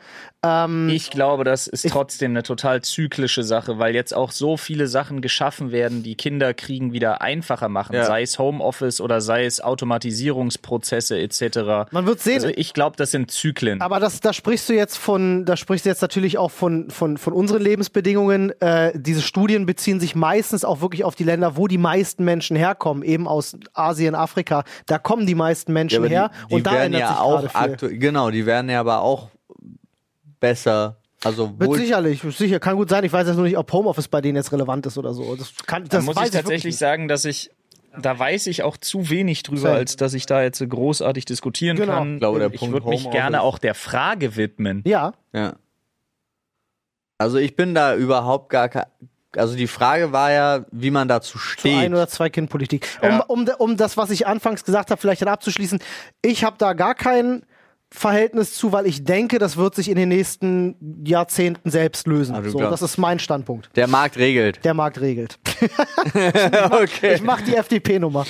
Ähm, 0.45 0.89
ich 0.89 1.11
glaube, 1.11 1.45
das 1.45 1.69
ist 1.69 1.89
trotzdem 1.89 2.33
eine 2.33 2.43
total 2.43 2.83
zyklische 2.83 3.45
Sache, 3.45 3.79
weil 3.79 3.95
jetzt 3.95 4.13
auch 4.13 4.33
so 4.33 4.57
viele 4.57 4.89
Sachen 4.89 5.21
geschaffen 5.21 5.71
werden, 5.71 6.03
die 6.03 6.17
Kinder 6.17 6.53
kriegen 6.53 6.93
wieder 6.93 7.23
einfacher 7.23 7.69
machen, 7.69 7.95
ja. 7.95 8.05
sei 8.05 8.23
es 8.23 8.39
Homeoffice 8.41 9.01
oder 9.01 9.21
sei 9.21 9.45
es 9.45 9.61
Automatisierungsprozesse 9.61 11.19
etc. 11.19 11.93
Man 11.93 12.07
wird 12.07 12.21
sehen. 12.21 12.35
Also 12.35 12.49
ich 12.49 12.75
glaube, 12.75 12.97
das 12.97 13.13
sind 13.13 13.31
Zyklen. 13.31 13.81
Aber 13.81 14.01
das, 14.01 14.21
da 14.21 14.33
sprichst 14.33 14.69
du 14.69 14.73
jetzt 14.73 14.97
von, 14.99 15.45
da 15.45 15.57
sprichst 15.57 15.87
du 15.87 15.91
jetzt 15.91 16.03
natürlich 16.03 16.39
auch 16.39 16.51
von 16.51 16.91
von 16.91 17.19
von 17.19 17.33
unseren 17.33 17.63
Lebensbedingungen. 17.63 18.51
Äh, 18.61 18.93
diese 18.97 19.23
Studien 19.23 19.65
beziehen 19.65 20.01
sich 20.01 20.17
meistens 20.17 20.65
auch 20.65 20.81
wirklich 20.81 21.05
auf 21.05 21.15
die 21.15 21.25
Länder, 21.25 21.57
wo 21.57 21.69
die 21.69 21.79
meisten 21.79 22.25
Menschen 22.25 22.57
herkommen, 22.57 23.05
eben 23.05 23.29
aus 23.29 23.57
Asien, 23.75 24.17
Afrika. 24.17 24.65
Da 24.87 24.99
kommen 24.99 25.27
die 25.27 25.37
meisten 25.37 25.73
Menschen 25.73 26.03
ja, 26.05 26.11
her 26.11 26.31
die, 26.31 26.49
die 26.49 26.55
und 26.57 26.67
da 26.67 26.83
ändert 26.83 27.01
ja 27.03 27.09
sich 27.09 27.19
auch 27.19 27.79
viel. 27.79 27.99
Genau, 27.99 28.31
die 28.31 28.45
werden 28.45 28.69
ja 28.69 28.81
aber 28.81 29.03
auch 29.03 29.29
besser. 30.43 30.99
Also 31.25 31.55
Mit 31.57 31.73
sicherlich, 31.75 32.21
sicher, 32.21 32.59
kann 32.59 32.77
gut 32.77 32.91
sein. 32.91 33.05
Ich 33.05 33.13
weiß 33.13 33.29
jetzt 33.29 33.37
nur 33.37 33.47
nicht, 33.47 33.57
ob 33.57 33.73
Homeoffice 33.73 34.09
bei 34.09 34.21
denen 34.21 34.37
jetzt 34.37 34.53
relevant 34.53 34.85
ist 34.87 34.99
oder 34.99 35.15
so. 35.15 35.37
Das 35.37 35.55
kann, 35.67 35.85
das 35.85 36.05
da 36.05 36.13
muss 36.13 36.17
ich 36.27 36.33
tatsächlich 36.33 36.77
sagen, 36.77 37.09
dass 37.09 37.25
ich 37.25 37.51
da 38.01 38.19
weiß 38.19 38.47
ich 38.47 38.63
auch 38.63 38.77
zu 38.77 39.11
wenig 39.11 39.43
drüber, 39.43 39.61
Same. 39.61 39.75
als 39.75 39.97
dass 39.97 40.15
ich 40.15 40.27
da 40.27 40.43
jetzt 40.43 40.67
großartig 40.67 41.27
diskutieren 41.27 41.77
genau. 41.77 41.93
kann. 41.93 42.15
Ich, 42.15 42.21
glaube, 42.21 42.51
ich 42.53 42.73
würde 42.73 42.89
mich 42.89 43.11
gerne 43.11 43.43
auch 43.43 43.59
der 43.59 43.75
Frage 43.75 44.37
widmen. 44.37 44.83
Ja. 44.87 45.13
Ja. 45.33 45.55
Also 47.19 47.39
ich 47.39 47.55
bin 47.55 47.75
da 47.75 47.95
überhaupt 47.95 48.49
gar 48.49 48.69
kein. 48.69 48.85
Also 49.37 49.57
die 49.57 49.67
Frage 49.67 50.13
war 50.13 50.33
ja, 50.33 50.65
wie 50.73 50.91
man 50.91 51.07
dazu 51.09 51.39
steht. 51.39 51.73
Zu 51.73 51.79
ein 51.79 51.95
oder 51.95 52.09
zwei 52.09 52.31
Kindpolitik. 52.31 52.87
Ja. 53.03 53.21
Um, 53.29 53.47
um, 53.47 53.51
um 53.59 53.77
das, 53.77 53.97
was 53.97 54.11
ich 54.11 54.27
anfangs 54.27 54.65
gesagt 54.65 54.91
habe, 54.91 55.01
vielleicht 55.01 55.23
dann 55.23 55.29
abzuschließen. 55.29 55.79
Ich 56.23 56.45
habe 56.45 56.57
da 56.59 56.73
gar 56.73 56.95
keinen 56.95 57.45
Verhältnis 57.93 58.55
zu, 58.55 58.73
weil 58.73 58.87
ich 58.87 59.05
denke, 59.05 59.39
das 59.39 59.57
wird 59.57 59.75
sich 59.75 59.89
in 59.89 59.97
den 59.97 60.09
nächsten 60.09 61.05
Jahrzehnten 61.05 61.71
selbst 61.71 62.07
lösen. 62.07 62.35
Also 62.35 62.51
so, 62.51 62.59
das 62.59 62.81
ist 62.81 62.97
mein 62.97 63.19
Standpunkt. 63.19 63.71
Der 63.77 63.87
Markt 63.87 64.17
regelt. 64.17 64.65
Der 64.65 64.73
Markt 64.73 65.01
regelt. 65.01 65.39
ich 65.61 65.71
mach, 66.53 66.81
okay. 66.81 67.15
Ich 67.15 67.23
mach 67.23 67.43
die 67.43 67.55
FDP-Nummer. 67.55 68.27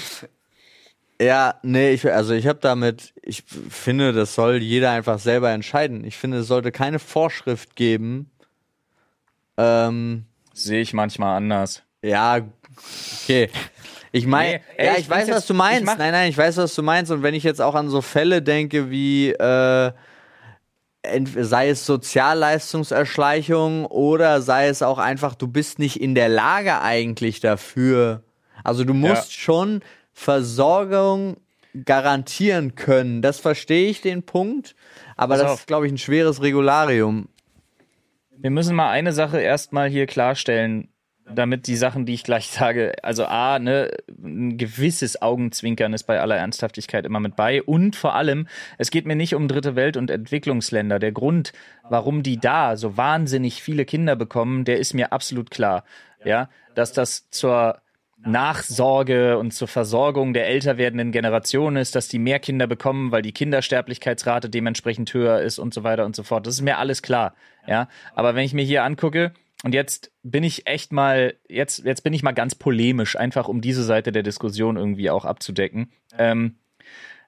Ja, 1.20 1.54
nee, 1.62 1.92
ich, 1.92 2.10
also 2.10 2.34
ich 2.34 2.48
habe 2.48 2.58
damit, 2.60 3.14
ich 3.22 3.44
finde, 3.44 4.12
das 4.12 4.34
soll 4.34 4.56
jeder 4.56 4.90
einfach 4.90 5.20
selber 5.20 5.50
entscheiden. 5.50 6.04
Ich 6.04 6.16
finde, 6.16 6.38
es 6.38 6.48
sollte 6.48 6.72
keine 6.72 6.98
Vorschrift 6.98 7.76
geben. 7.76 8.30
Ähm, 9.56 10.24
Sehe 10.52 10.80
ich 10.80 10.92
manchmal 10.92 11.36
anders. 11.36 11.82
Ja, 12.02 12.40
okay. 13.22 13.48
Ich 14.12 14.26
meine, 14.26 14.60
nee, 14.78 14.84
ja, 14.84 14.92
ich, 14.92 15.00
ich 15.00 15.10
weiß, 15.10 15.30
was 15.30 15.46
du 15.46 15.54
meinst. 15.54 15.86
Nein, 15.86 16.12
nein, 16.12 16.28
ich 16.28 16.36
weiß, 16.36 16.58
was 16.58 16.74
du 16.74 16.82
meinst. 16.82 17.10
Und 17.10 17.22
wenn 17.22 17.34
ich 17.34 17.44
jetzt 17.44 17.62
auch 17.62 17.74
an 17.74 17.88
so 17.88 18.02
Fälle 18.02 18.42
denke 18.42 18.90
wie 18.90 19.30
äh, 19.30 19.92
sei 21.04 21.70
es 21.70 21.86
Sozialleistungserschleichung 21.86 23.86
oder 23.86 24.42
sei 24.42 24.68
es 24.68 24.82
auch 24.82 24.98
einfach, 24.98 25.34
du 25.34 25.48
bist 25.48 25.78
nicht 25.78 26.00
in 26.00 26.14
der 26.14 26.28
Lage 26.28 26.80
eigentlich 26.80 27.40
dafür. 27.40 28.22
Also 28.62 28.84
du 28.84 28.94
musst 28.94 29.32
ja. 29.32 29.40
schon 29.40 29.80
Versorgung 30.12 31.38
garantieren 31.84 32.74
können. 32.74 33.22
Das 33.22 33.40
verstehe 33.40 33.88
ich 33.88 34.02
den 34.02 34.22
Punkt, 34.22 34.76
aber 35.16 35.34
Pass 35.34 35.42
das 35.42 35.52
auf. 35.52 35.60
ist, 35.60 35.66
glaube 35.66 35.86
ich, 35.86 35.92
ein 35.92 35.98
schweres 35.98 36.42
Regularium. 36.42 37.28
Wir 38.36 38.50
müssen 38.50 38.76
mal 38.76 38.90
eine 38.90 39.12
Sache 39.12 39.40
erstmal 39.40 39.88
hier 39.88 40.06
klarstellen 40.06 40.91
damit 41.28 41.66
die 41.66 41.76
Sachen, 41.76 42.06
die 42.06 42.14
ich 42.14 42.24
gleich 42.24 42.48
sage, 42.50 42.92
also 43.02 43.24
A, 43.26 43.58
ne, 43.58 43.90
ein 44.22 44.58
gewisses 44.58 45.22
Augenzwinkern 45.22 45.92
ist 45.92 46.04
bei 46.04 46.20
aller 46.20 46.36
Ernsthaftigkeit 46.36 47.06
immer 47.06 47.20
mit 47.20 47.36
bei. 47.36 47.62
Und 47.62 47.96
vor 47.96 48.14
allem, 48.14 48.48
es 48.78 48.90
geht 48.90 49.06
mir 49.06 49.16
nicht 49.16 49.34
um 49.34 49.48
dritte 49.48 49.76
Welt 49.76 49.96
und 49.96 50.10
Entwicklungsländer. 50.10 50.98
Der 50.98 51.12
Grund, 51.12 51.52
warum 51.88 52.22
die 52.22 52.38
da 52.38 52.76
so 52.76 52.96
wahnsinnig 52.96 53.62
viele 53.62 53.84
Kinder 53.84 54.16
bekommen, 54.16 54.64
der 54.64 54.78
ist 54.78 54.94
mir 54.94 55.12
absolut 55.12 55.50
klar. 55.50 55.84
Ja, 56.24 56.48
dass 56.74 56.92
das 56.92 57.28
zur 57.30 57.80
Nachsorge 58.24 59.38
und 59.38 59.52
zur 59.52 59.66
Versorgung 59.66 60.32
der 60.32 60.46
älter 60.46 60.78
werdenden 60.78 61.10
Generation 61.10 61.76
ist, 61.76 61.96
dass 61.96 62.06
die 62.06 62.20
mehr 62.20 62.38
Kinder 62.38 62.68
bekommen, 62.68 63.10
weil 63.10 63.22
die 63.22 63.32
Kindersterblichkeitsrate 63.32 64.48
dementsprechend 64.48 65.12
höher 65.12 65.40
ist 65.40 65.58
und 65.58 65.74
so 65.74 65.82
weiter 65.82 66.04
und 66.04 66.14
so 66.14 66.22
fort. 66.22 66.46
Das 66.46 66.54
ist 66.54 66.62
mir 66.62 66.78
alles 66.78 67.02
klar. 67.02 67.34
Ja, 67.66 67.88
aber 68.14 68.34
wenn 68.34 68.44
ich 68.44 68.54
mir 68.54 68.64
hier 68.64 68.84
angucke, 68.84 69.32
und 69.64 69.74
jetzt 69.74 70.10
bin 70.22 70.42
ich 70.44 70.66
echt 70.66 70.92
mal, 70.92 71.34
jetzt, 71.48 71.84
jetzt 71.84 72.02
bin 72.02 72.12
ich 72.12 72.22
mal 72.22 72.32
ganz 72.32 72.54
polemisch, 72.54 73.16
einfach 73.16 73.48
um 73.48 73.60
diese 73.60 73.84
Seite 73.84 74.12
der 74.12 74.22
Diskussion 74.22 74.76
irgendwie 74.76 75.10
auch 75.10 75.24
abzudecken. 75.24 75.92
Ähm, 76.18 76.56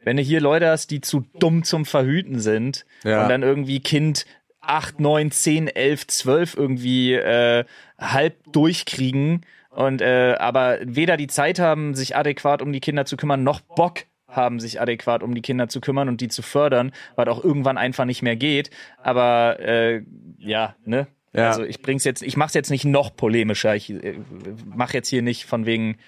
wenn 0.02 0.16
du 0.16 0.22
hier 0.22 0.40
Leute 0.40 0.68
hast, 0.68 0.90
die 0.90 1.00
zu 1.00 1.24
dumm 1.38 1.64
zum 1.64 1.86
Verhüten 1.86 2.38
sind 2.38 2.84
ja. 3.04 3.22
und 3.22 3.28
dann 3.28 3.42
irgendwie 3.42 3.80
Kind 3.80 4.26
8, 4.60 5.00
9, 5.00 5.30
10, 5.30 5.68
11, 5.68 6.06
12 6.06 6.56
irgendwie 6.56 7.14
äh, 7.14 7.64
halb 7.98 8.52
durchkriegen 8.52 9.46
und 9.70 10.02
äh, 10.02 10.36
aber 10.38 10.78
weder 10.82 11.16
die 11.16 11.26
Zeit 11.26 11.58
haben, 11.58 11.94
sich 11.94 12.16
adäquat 12.16 12.62
um 12.62 12.72
die 12.72 12.80
Kinder 12.80 13.06
zu 13.06 13.16
kümmern, 13.16 13.42
noch 13.42 13.60
Bock 13.60 14.04
haben, 14.28 14.60
sich 14.60 14.80
adäquat 14.80 15.22
um 15.22 15.34
die 15.34 15.42
Kinder 15.42 15.68
zu 15.68 15.80
kümmern 15.80 16.08
und 16.08 16.20
die 16.20 16.28
zu 16.28 16.42
fördern, 16.42 16.92
weil 17.16 17.28
auch 17.28 17.42
irgendwann 17.42 17.78
einfach 17.78 18.04
nicht 18.04 18.22
mehr 18.22 18.36
geht. 18.36 18.70
Aber 19.02 19.58
äh, 19.60 20.02
ja, 20.38 20.74
ne? 20.84 21.06
Ja. 21.34 21.48
Also 21.48 21.64
ich 21.64 21.82
bring's 21.82 22.04
jetzt, 22.04 22.22
ich 22.22 22.36
mach's 22.36 22.54
jetzt 22.54 22.70
nicht 22.70 22.84
noch 22.84 23.16
polemischer. 23.16 23.74
Ich 23.74 23.90
äh, 23.90 24.18
mache 24.64 24.94
jetzt 24.94 25.08
hier 25.08 25.22
nicht 25.22 25.44
von 25.44 25.66
wegen 25.66 25.98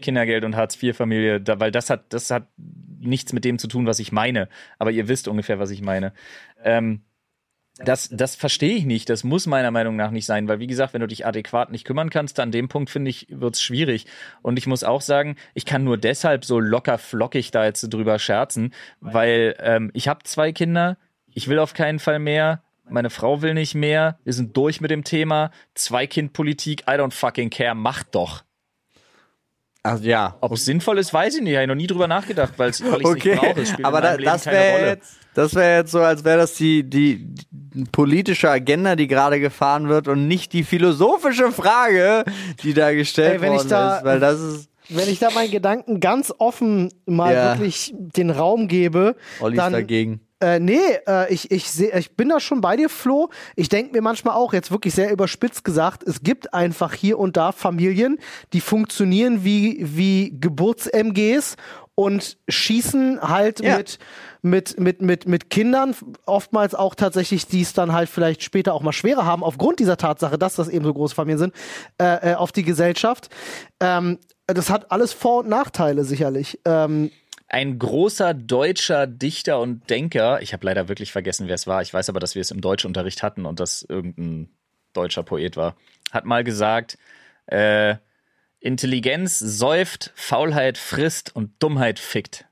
Kindergeld 0.00 0.44
und 0.44 0.56
Hartz-IV-Familie, 0.56 1.40
da, 1.40 1.58
weil 1.60 1.70
das 1.70 1.88
hat, 1.88 2.12
das 2.12 2.30
hat 2.30 2.48
nichts 2.98 3.32
mit 3.32 3.44
dem 3.44 3.58
zu 3.58 3.68
tun, 3.68 3.86
was 3.86 3.98
ich 3.98 4.12
meine. 4.12 4.48
Aber 4.78 4.90
ihr 4.90 5.08
wisst 5.08 5.28
ungefähr, 5.28 5.58
was 5.58 5.70
ich 5.70 5.82
meine. 5.82 6.12
Ähm, 6.62 7.02
das, 7.78 8.08
das 8.10 8.36
verstehe 8.36 8.74
ich 8.74 8.86
nicht. 8.86 9.10
Das 9.10 9.22
muss 9.22 9.46
meiner 9.46 9.70
Meinung 9.70 9.96
nach 9.96 10.10
nicht 10.10 10.24
sein, 10.24 10.48
weil 10.48 10.60
wie 10.60 10.66
gesagt, 10.66 10.94
wenn 10.94 11.02
du 11.02 11.06
dich 11.06 11.26
adäquat 11.26 11.70
nicht 11.70 11.84
kümmern 11.84 12.08
kannst, 12.08 12.40
an 12.40 12.50
dem 12.50 12.68
Punkt 12.68 12.88
finde 12.88 13.10
ich, 13.10 13.26
wird's 13.30 13.62
schwierig. 13.62 14.06
Und 14.40 14.58
ich 14.58 14.66
muss 14.66 14.82
auch 14.82 15.02
sagen, 15.02 15.36
ich 15.52 15.66
kann 15.66 15.84
nur 15.84 15.98
deshalb 15.98 16.44
so 16.44 16.58
locker 16.58 16.96
flockig 16.96 17.50
da 17.50 17.66
jetzt 17.66 17.82
drüber 17.92 18.18
scherzen, 18.18 18.72
weil 19.00 19.56
ähm, 19.60 19.90
ich 19.92 20.08
habe 20.08 20.22
zwei 20.24 20.52
Kinder, 20.52 20.96
ich 21.26 21.48
will 21.48 21.58
auf 21.58 21.74
keinen 21.74 21.98
Fall 21.98 22.18
mehr. 22.18 22.62
Meine 22.88 23.10
Frau 23.10 23.42
will 23.42 23.54
nicht 23.54 23.74
mehr. 23.74 24.18
Wir 24.24 24.32
sind 24.32 24.56
durch 24.56 24.80
mit 24.80 24.90
dem 24.90 25.02
Thema. 25.04 25.50
Zwei-Kind-Politik, 25.74 26.82
I 26.82 26.92
don't 26.92 27.12
fucking 27.12 27.50
care. 27.50 27.74
Macht 27.74 28.14
doch. 28.14 28.42
Ach 29.82 30.00
ja. 30.00 30.36
Ob 30.40 30.52
es 30.52 30.64
sinnvoll 30.64 30.98
ist, 30.98 31.12
weiß 31.14 31.36
ich 31.36 31.42
nicht. 31.42 31.52
Ich 31.52 31.56
habe 31.58 31.68
noch 31.68 31.74
nie 31.76 31.86
drüber 31.86 32.08
nachgedacht, 32.08 32.54
weil 32.56 32.70
ich 32.70 32.80
es 32.80 32.82
Okay, 33.04 33.30
nicht 33.30 33.40
brauche. 33.40 33.60
Es 33.60 33.68
spielt 33.70 33.86
aber 33.86 34.00
da, 34.00 34.16
das 34.16 34.46
wäre 34.46 34.86
jetzt, 34.88 35.16
das 35.34 35.54
wäre 35.54 35.78
jetzt 35.78 35.92
so, 35.92 36.00
als 36.00 36.24
wäre 36.24 36.38
das 36.38 36.54
die, 36.54 36.82
die, 36.82 37.24
die 37.52 37.84
politische 37.84 38.50
Agenda, 38.50 38.96
die 38.96 39.06
gerade 39.06 39.38
gefahren 39.38 39.88
wird 39.88 40.08
und 40.08 40.26
nicht 40.26 40.52
die 40.52 40.64
philosophische 40.64 41.52
Frage, 41.52 42.24
die 42.64 42.74
da 42.74 42.92
gestellt 42.92 43.34
Ey, 43.34 43.40
wenn 43.42 43.52
ich 43.52 43.58
worden 43.58 43.68
da- 43.68 43.96
ist, 43.98 44.04
weil 44.04 44.18
das 44.20 44.40
ist 44.40 44.70
Wenn 44.88 45.08
ich 45.08 45.20
da 45.20 45.30
meinen 45.30 45.52
Gedanken 45.52 46.00
ganz 46.00 46.34
offen 46.38 46.92
mal 47.06 47.32
Ja. 47.34 47.52
wirklich 47.52 47.94
den 47.96 48.30
Raum 48.30 48.66
gebe, 48.66 49.14
Olli 49.40 49.56
dann, 49.56 49.72
ist 49.72 49.78
dagegen. 49.78 50.20
Äh, 50.40 50.60
nee, 50.60 50.78
äh, 51.08 51.32
ich, 51.32 51.50
ich, 51.50 51.70
seh, 51.70 51.90
ich 51.96 52.14
bin 52.14 52.28
da 52.28 52.40
schon 52.40 52.60
bei 52.60 52.76
dir, 52.76 52.90
Flo. 52.90 53.30
Ich 53.54 53.70
denke 53.70 53.92
mir 53.92 54.02
manchmal 54.02 54.34
auch, 54.34 54.52
jetzt 54.52 54.70
wirklich 54.70 54.94
sehr 54.94 55.10
überspitzt 55.10 55.64
gesagt, 55.64 56.02
es 56.02 56.22
gibt 56.22 56.52
einfach 56.52 56.92
hier 56.92 57.18
und 57.18 57.38
da 57.38 57.52
Familien, 57.52 58.18
die 58.52 58.60
funktionieren 58.60 59.44
wie, 59.44 59.78
wie 59.80 60.38
Geburts-MGs 60.38 61.56
und 61.94 62.36
schießen 62.48 63.22
halt 63.22 63.60
Ja. 63.60 63.78
mit, 63.78 63.98
mit, 64.42 64.78
mit, 64.78 65.00
mit, 65.00 65.26
mit 65.26 65.48
Kindern, 65.48 65.96
oftmals 66.26 66.74
auch 66.74 66.94
tatsächlich, 66.94 67.46
die 67.46 67.62
es 67.62 67.72
dann 67.72 67.92
halt 67.92 68.10
vielleicht 68.10 68.42
später 68.42 68.74
auch 68.74 68.82
mal 68.82 68.92
schwerer 68.92 69.24
haben, 69.24 69.42
aufgrund 69.42 69.80
dieser 69.80 69.96
Tatsache, 69.96 70.36
dass 70.36 70.56
das 70.56 70.68
eben 70.68 70.84
so 70.84 70.92
große 70.92 71.14
Familien 71.14 71.38
sind, 71.38 71.54
äh, 71.98 72.32
äh, 72.32 72.34
auf 72.34 72.52
die 72.52 72.62
Gesellschaft. 72.62 73.30
Ähm, 73.80 74.18
das 74.46 74.68
hat 74.68 74.92
alles 74.92 75.14
Vor- 75.14 75.38
und 75.40 75.48
Nachteile 75.48 76.04
sicherlich. 76.04 76.60
Ähm, 76.66 77.10
Ein 77.48 77.78
großer 77.78 78.34
deutscher 78.34 79.06
Dichter 79.06 79.60
und 79.60 79.88
Denker, 79.88 80.42
ich 80.42 80.52
habe 80.52 80.66
leider 80.66 80.88
wirklich 80.88 81.12
vergessen, 81.12 81.46
wer 81.46 81.54
es 81.54 81.66
war, 81.66 81.80
ich 81.80 81.94
weiß 81.94 82.08
aber, 82.08 82.18
dass 82.18 82.34
wir 82.34 82.42
es 82.42 82.50
im 82.50 82.60
Deutschunterricht 82.60 83.22
hatten 83.22 83.46
und 83.46 83.60
das 83.60 83.82
irgendein 83.82 84.48
deutscher 84.92 85.22
Poet 85.22 85.56
war, 85.56 85.76
hat 86.10 86.24
mal 86.24 86.42
gesagt, 86.42 86.98
äh, 87.46 87.96
Intelligenz 88.58 89.38
säuft, 89.38 90.12
Faulheit 90.16 90.76
frisst 90.76 91.34
und 91.36 91.52
Dummheit 91.62 92.00
fickt. 92.00 92.46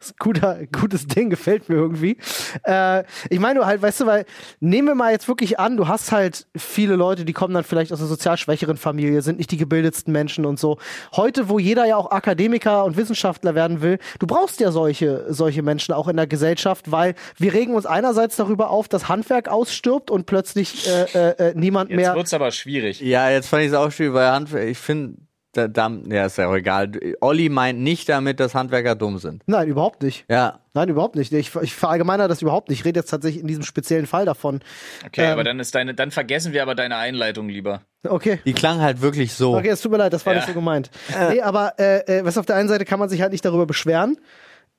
Ist 0.00 0.10
ein 0.12 0.14
guter, 0.18 0.60
gutes 0.66 1.06
Ding, 1.06 1.30
gefällt 1.30 1.68
mir 1.68 1.76
irgendwie. 1.76 2.16
Äh, 2.64 3.04
ich 3.28 3.40
meine, 3.40 3.60
du 3.60 3.66
halt, 3.66 3.82
weißt 3.82 4.00
du, 4.00 4.06
weil, 4.06 4.24
nehmen 4.60 4.88
wir 4.88 4.94
mal 4.94 5.12
jetzt 5.12 5.28
wirklich 5.28 5.58
an, 5.58 5.76
du 5.76 5.88
hast 5.88 6.12
halt 6.12 6.46
viele 6.56 6.96
Leute, 6.96 7.24
die 7.24 7.32
kommen 7.32 7.54
dann 7.54 7.64
vielleicht 7.64 7.92
aus 7.92 8.00
einer 8.00 8.08
sozial 8.08 8.36
schwächeren 8.36 8.76
Familie, 8.76 9.22
sind 9.22 9.38
nicht 9.38 9.50
die 9.50 9.56
gebildetsten 9.56 10.12
Menschen 10.12 10.46
und 10.46 10.58
so. 10.58 10.78
Heute, 11.14 11.48
wo 11.48 11.58
jeder 11.58 11.86
ja 11.86 11.96
auch 11.96 12.10
Akademiker 12.10 12.84
und 12.84 12.96
Wissenschaftler 12.96 13.54
werden 13.54 13.82
will, 13.82 13.98
du 14.18 14.26
brauchst 14.26 14.60
ja 14.60 14.72
solche, 14.72 15.26
solche 15.28 15.62
Menschen 15.62 15.94
auch 15.94 16.08
in 16.08 16.16
der 16.16 16.26
Gesellschaft, 16.26 16.90
weil 16.90 17.14
wir 17.36 17.52
regen 17.52 17.74
uns 17.74 17.86
einerseits 17.86 18.36
darüber 18.36 18.70
auf, 18.70 18.88
dass 18.88 19.08
Handwerk 19.08 19.48
ausstirbt 19.48 20.10
und 20.10 20.26
plötzlich 20.26 20.88
äh, 20.88 21.02
äh, 21.14 21.50
äh, 21.50 21.52
niemand 21.54 21.90
Jetzt 21.90 21.96
mehr. 21.96 22.14
wird's 22.14 22.34
aber 22.34 22.50
schwierig. 22.50 23.00
Ja, 23.00 23.30
jetzt 23.30 23.48
fand 23.48 23.62
ich 23.62 23.68
es 23.68 23.74
auch 23.74 23.90
schwierig, 23.90 24.14
weil 24.14 24.30
Handwerk, 24.30 24.68
ich 24.68 24.78
finde, 24.78 25.16
da, 25.52 25.66
da, 25.68 25.90
ja, 26.08 26.26
ist 26.26 26.38
ja 26.38 26.48
auch 26.48 26.54
egal. 26.54 26.92
Olli 27.20 27.48
meint 27.48 27.80
nicht 27.80 28.08
damit, 28.08 28.38
dass 28.38 28.54
Handwerker 28.54 28.94
dumm 28.94 29.18
sind. 29.18 29.42
Nein, 29.46 29.68
überhaupt 29.68 30.02
nicht. 30.02 30.24
Ja. 30.28 30.60
Nein, 30.74 30.88
überhaupt 30.88 31.16
nicht. 31.16 31.32
Ich, 31.32 31.54
ich 31.56 31.74
verallgemeine 31.74 32.28
das 32.28 32.40
überhaupt 32.42 32.68
nicht. 32.68 32.80
Ich 32.80 32.84
rede 32.84 33.00
jetzt 33.00 33.10
tatsächlich 33.10 33.42
in 33.42 33.48
diesem 33.48 33.64
speziellen 33.64 34.06
Fall 34.06 34.24
davon. 34.24 34.60
Okay, 35.04 35.24
Ähm. 35.24 35.32
aber 35.32 35.42
dann 35.44 35.58
ist 35.58 35.74
deine, 35.74 35.94
dann 35.94 36.10
vergessen 36.12 36.52
wir 36.52 36.62
aber 36.62 36.74
deine 36.76 36.96
Einleitung 36.96 37.48
lieber. 37.48 37.82
Okay. 38.08 38.38
Die 38.46 38.52
klang 38.52 38.80
halt 38.80 39.00
wirklich 39.02 39.32
so. 39.34 39.56
Okay, 39.56 39.68
es 39.70 39.80
tut 39.80 39.90
mir 39.90 39.98
leid, 39.98 40.12
das 40.12 40.24
war 40.24 40.32
Ja. 40.34 40.38
nicht 40.38 40.48
so 40.48 40.54
gemeint. 40.54 40.90
Nee, 41.30 41.40
aber 41.40 41.74
äh, 41.78 42.18
äh, 42.20 42.24
was 42.24 42.38
auf 42.38 42.46
der 42.46 42.56
einen 42.56 42.68
Seite 42.68 42.84
kann 42.84 42.98
man 43.00 43.08
sich 43.08 43.20
halt 43.20 43.32
nicht 43.32 43.44
darüber 43.44 43.66
beschweren. 43.66 44.16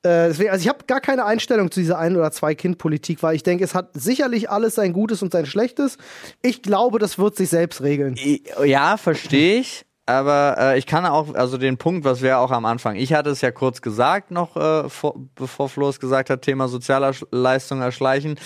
Äh, 0.03 0.29
deswegen, 0.29 0.49
also 0.49 0.63
ich 0.63 0.69
habe 0.69 0.85
gar 0.87 1.01
keine 1.01 1.25
Einstellung 1.25 1.69
zu 1.69 1.79
dieser 1.79 1.99
Ein- 1.99 2.15
oder 2.15 2.31
Zwei-Kind-Politik, 2.31 3.21
weil 3.21 3.35
ich 3.35 3.43
denke, 3.43 3.63
es 3.63 3.75
hat 3.75 3.89
sicherlich 3.93 4.49
alles 4.49 4.73
sein 4.75 4.93
Gutes 4.93 5.21
und 5.21 5.31
sein 5.31 5.45
Schlechtes. 5.45 5.97
Ich 6.41 6.63
glaube, 6.63 6.97
das 6.97 7.19
wird 7.19 7.35
sich 7.35 7.49
selbst 7.49 7.83
regeln. 7.83 8.15
Ja, 8.63 8.97
verstehe 8.97 9.59
ich. 9.59 9.85
Aber 10.11 10.57
äh, 10.59 10.77
ich 10.77 10.85
kann 10.85 11.05
auch, 11.05 11.33
also 11.35 11.57
den 11.57 11.77
Punkt, 11.77 12.03
was 12.03 12.21
wir 12.21 12.39
auch 12.39 12.51
am 12.51 12.65
Anfang, 12.65 12.97
ich 12.97 13.13
hatte 13.13 13.29
es 13.29 13.39
ja 13.39 13.51
kurz 13.51 13.81
gesagt, 13.81 14.29
noch 14.29 14.57
äh, 14.57 14.89
vor, 14.89 15.15
bevor 15.35 15.69
Flo 15.69 15.87
es 15.87 16.01
gesagt 16.01 16.29
hat, 16.29 16.41
Thema 16.41 16.67
Sozialleistung 16.67 17.81
erschleichen, 17.81 18.37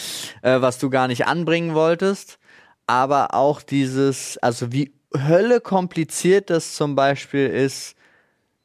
äh, 0.43 0.61
was 0.61 0.77
du 0.77 0.91
gar 0.91 1.07
nicht 1.07 1.25
anbringen 1.25 1.73
wolltest. 1.73 2.37
Aber 2.85 3.33
auch 3.33 3.63
dieses, 3.63 4.37
also 4.37 4.71
wie 4.71 4.93
Hölle 5.15 5.59
kompliziert 5.59 6.51
das 6.51 6.75
zum 6.75 6.95
Beispiel 6.95 7.47
ist, 7.47 7.95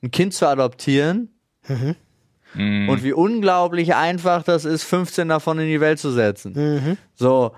ein 0.02 0.10
Kind 0.10 0.34
zu 0.34 0.46
adoptieren. 0.46 1.30
Und 2.88 3.02
wie 3.02 3.12
unglaublich 3.12 3.94
einfach 3.94 4.42
das 4.42 4.64
ist, 4.64 4.82
15 4.82 5.28
davon 5.28 5.58
in 5.58 5.68
die 5.68 5.80
Welt 5.80 6.00
zu 6.00 6.10
setzen. 6.10 6.52
So, 7.14 7.52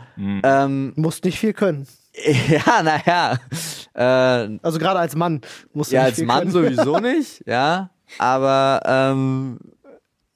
ähm, 0.45 0.93
Musst 0.95 1.25
nicht 1.25 1.39
viel 1.39 1.55
können. 1.55 1.89
ja, 2.49 2.83
naja. 2.83 3.39
Äh, 3.95 4.59
Also 4.63 4.79
gerade 4.79 5.01
als 5.01 5.17
Mann 5.17 5.41
musst 5.73 5.93
du 5.93 5.97
ja, 5.97 6.05
nicht 6.05 6.19
als 6.19 6.27
Mann 6.27 6.51
können. 6.51 6.75
sowieso 6.75 6.99
nicht, 7.01 7.43
ja. 7.47 7.91
Aber 8.19 8.81
ähm, 8.85 9.59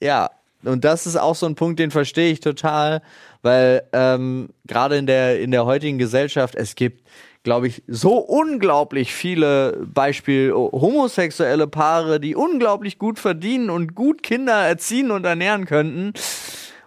ja, 0.01 0.29
und 0.63 0.83
das 0.83 1.05
ist 1.05 1.15
auch 1.15 1.35
so 1.35 1.45
ein 1.45 1.55
Punkt, 1.55 1.79
den 1.79 1.91
verstehe 1.91 2.31
ich 2.31 2.39
total, 2.39 3.01
weil 3.43 3.83
ähm, 3.93 4.49
gerade 4.65 4.97
in 4.97 5.05
der, 5.05 5.39
in 5.39 5.51
der 5.51 5.65
heutigen 5.65 5.97
Gesellschaft, 5.99 6.55
es 6.55 6.73
gibt, 6.75 7.07
glaube 7.43 7.67
ich, 7.67 7.83
so 7.87 8.17
unglaublich 8.17 9.13
viele 9.13 9.85
Beispiel 9.93 10.51
homosexuelle 10.51 11.67
Paare, 11.67 12.19
die 12.19 12.35
unglaublich 12.35 12.97
gut 12.97 13.19
verdienen 13.19 13.69
und 13.69 13.93
gut 13.95 14.23
Kinder 14.23 14.65
erziehen 14.65 15.11
und 15.11 15.25
ernähren 15.25 15.65
könnten. 15.65 16.13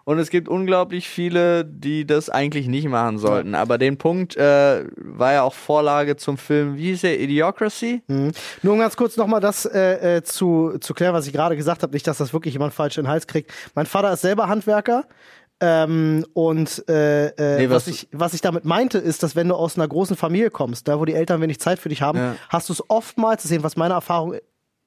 Und 0.05 0.18
es 0.18 0.30
gibt 0.30 0.48
unglaublich 0.48 1.09
viele, 1.09 1.64
die 1.64 2.07
das 2.07 2.30
eigentlich 2.30 2.66
nicht 2.66 2.88
machen 2.88 3.18
sollten. 3.18 3.55
Aber 3.55 3.78
den 3.78 3.96
Punkt 3.98 4.36
äh, 4.36 4.84
war 4.96 5.32
ja 5.32 5.42
auch 5.42 5.55
Vorlage 5.55 6.16
zum 6.16 6.36
Film, 6.38 6.76
wie 6.76 6.86
hieß 6.88 7.03
der, 7.03 7.20
Idiocracy? 7.20 8.03
Nur 8.09 8.72
um 8.72 8.78
ganz 8.80 8.96
kurz 8.96 9.16
nochmal 9.16 9.40
das 9.40 9.66
äh, 9.66 10.16
äh, 10.16 10.22
zu, 10.22 10.78
zu 10.80 10.94
klären, 10.94 11.14
was 11.14 11.26
ich 11.26 11.32
gerade 11.32 11.57
gesagt 11.57 11.82
habe, 11.82 11.92
nicht, 11.92 12.07
dass 12.07 12.18
das 12.18 12.32
wirklich 12.32 12.55
jemand 12.55 12.72
falsch 12.74 12.98
in 12.98 13.05
den 13.05 13.11
Hals 13.11 13.26
kriegt. 13.26 13.53
Mein 13.74 13.86
Vater 13.86 14.12
ist 14.12 14.22
selber 14.22 14.48
Handwerker. 14.48 15.05
Ähm, 15.62 16.24
und 16.32 16.88
äh, 16.88 17.26
äh, 17.26 17.59
Nee, 17.59 17.68
was, 17.68 17.86
was- 17.86 17.88
ich, 17.88 18.09
was 18.12 18.32
ich 18.32 18.40
damit 18.40 18.64
meinte, 18.64 18.96
ist, 18.96 19.22
dass 19.22 19.36
wenn 19.36 19.46
du 19.48 19.55
aus 19.55 19.76
einer 19.76 19.86
großen 19.86 20.16
Familie 20.16 20.51
kommst, 20.51 20.88
da 20.88 20.98
wo 20.98 21.05
die 21.05 21.12
Eltern 21.12 21.42
wenig 21.42 21.61
Zeit 21.61 21.78
für 21.78 21.90
dich 21.90 22.01
haben, 22.01 22.18
Ja. 22.18 22.36
hast 22.48 22.70
du 22.70 22.72
es 22.72 22.82
oftmals, 22.88 23.42
das 23.42 23.44
ist 23.46 23.51
jedenfalls 23.51 23.76
meine 23.76 23.92
Erfahrung, 23.92 24.36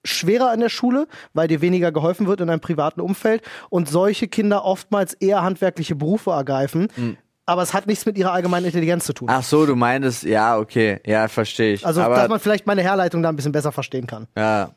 schwerer 0.04 0.54
in 0.54 0.60
der 0.60 0.70
Schule, 0.70 1.08
weil 1.34 1.48
dir 1.48 1.62
weniger 1.62 1.92
geholfen 1.92 2.28
wird 2.28 2.42
in 2.42 2.48
deinem 2.48 2.60
privaten 2.60 3.02
Umfeld 3.02 3.42
und 3.70 3.88
solche 3.90 4.28
Kinder 4.28 4.66
oftmals 4.66 5.14
eher 5.14 5.42
handwerkliche 5.44 5.96
Berufe 5.96 6.32
ergreifen. 6.32 6.88
Hm. 6.96 7.18
Aber 7.46 7.62
es 7.62 7.74
hat 7.74 7.88
nichts 7.88 8.06
mit 8.06 8.18
ihrer 8.18 8.32
allgemeinen 8.32 8.68
Intelligenz 8.68 9.06
zu 9.06 9.14
tun. 9.14 9.28
Ach 9.30 9.44
so, 9.44 9.66
du 9.66 9.76
meintest, 9.76 10.24
ja, 10.24 10.58
okay, 10.58 11.02
ja, 11.06 11.28
verstehe 11.28 11.74
ich. 11.74 11.86
also, 11.86 12.02
Aber, 12.02 12.16
dass 12.16 12.30
man 12.30 12.40
vielleicht 12.40 12.66
meine 12.66 12.82
Herleitung 12.82 13.22
da 13.22 13.30
ein 13.30 13.36
bisschen 13.36 13.52
besser 13.52 13.72
verstehen 13.72 14.08
kann. 14.08 14.28
ja. 14.38 14.72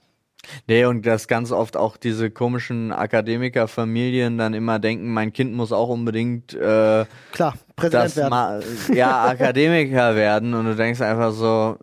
Nee, 0.69 0.85
und 0.85 1.05
dass 1.05 1.27
ganz 1.27 1.51
oft 1.51 1.77
auch 1.77 1.97
diese 1.97 2.31
komischen 2.31 2.93
Akademikerfamilien 2.93 4.39
dann 4.39 4.55
immer 4.55 4.79
denken, 4.79 5.13
mein 5.13 5.33
Kind 5.33 5.53
muss 5.55 5.73
auch 5.73 5.89
unbedingt 5.89 6.55
äh, 6.55 7.05
Klar, 7.33 7.55
Präsident 7.75 8.17
werden. 8.17 8.31
ma 8.31 8.61
ja, 8.95 9.25
Akademiker 9.25 10.15
werden 10.15 10.55
und 10.55 10.67
du 10.67 10.77
denkst 10.77 11.01
einfach 11.01 11.33
so, 11.33 11.79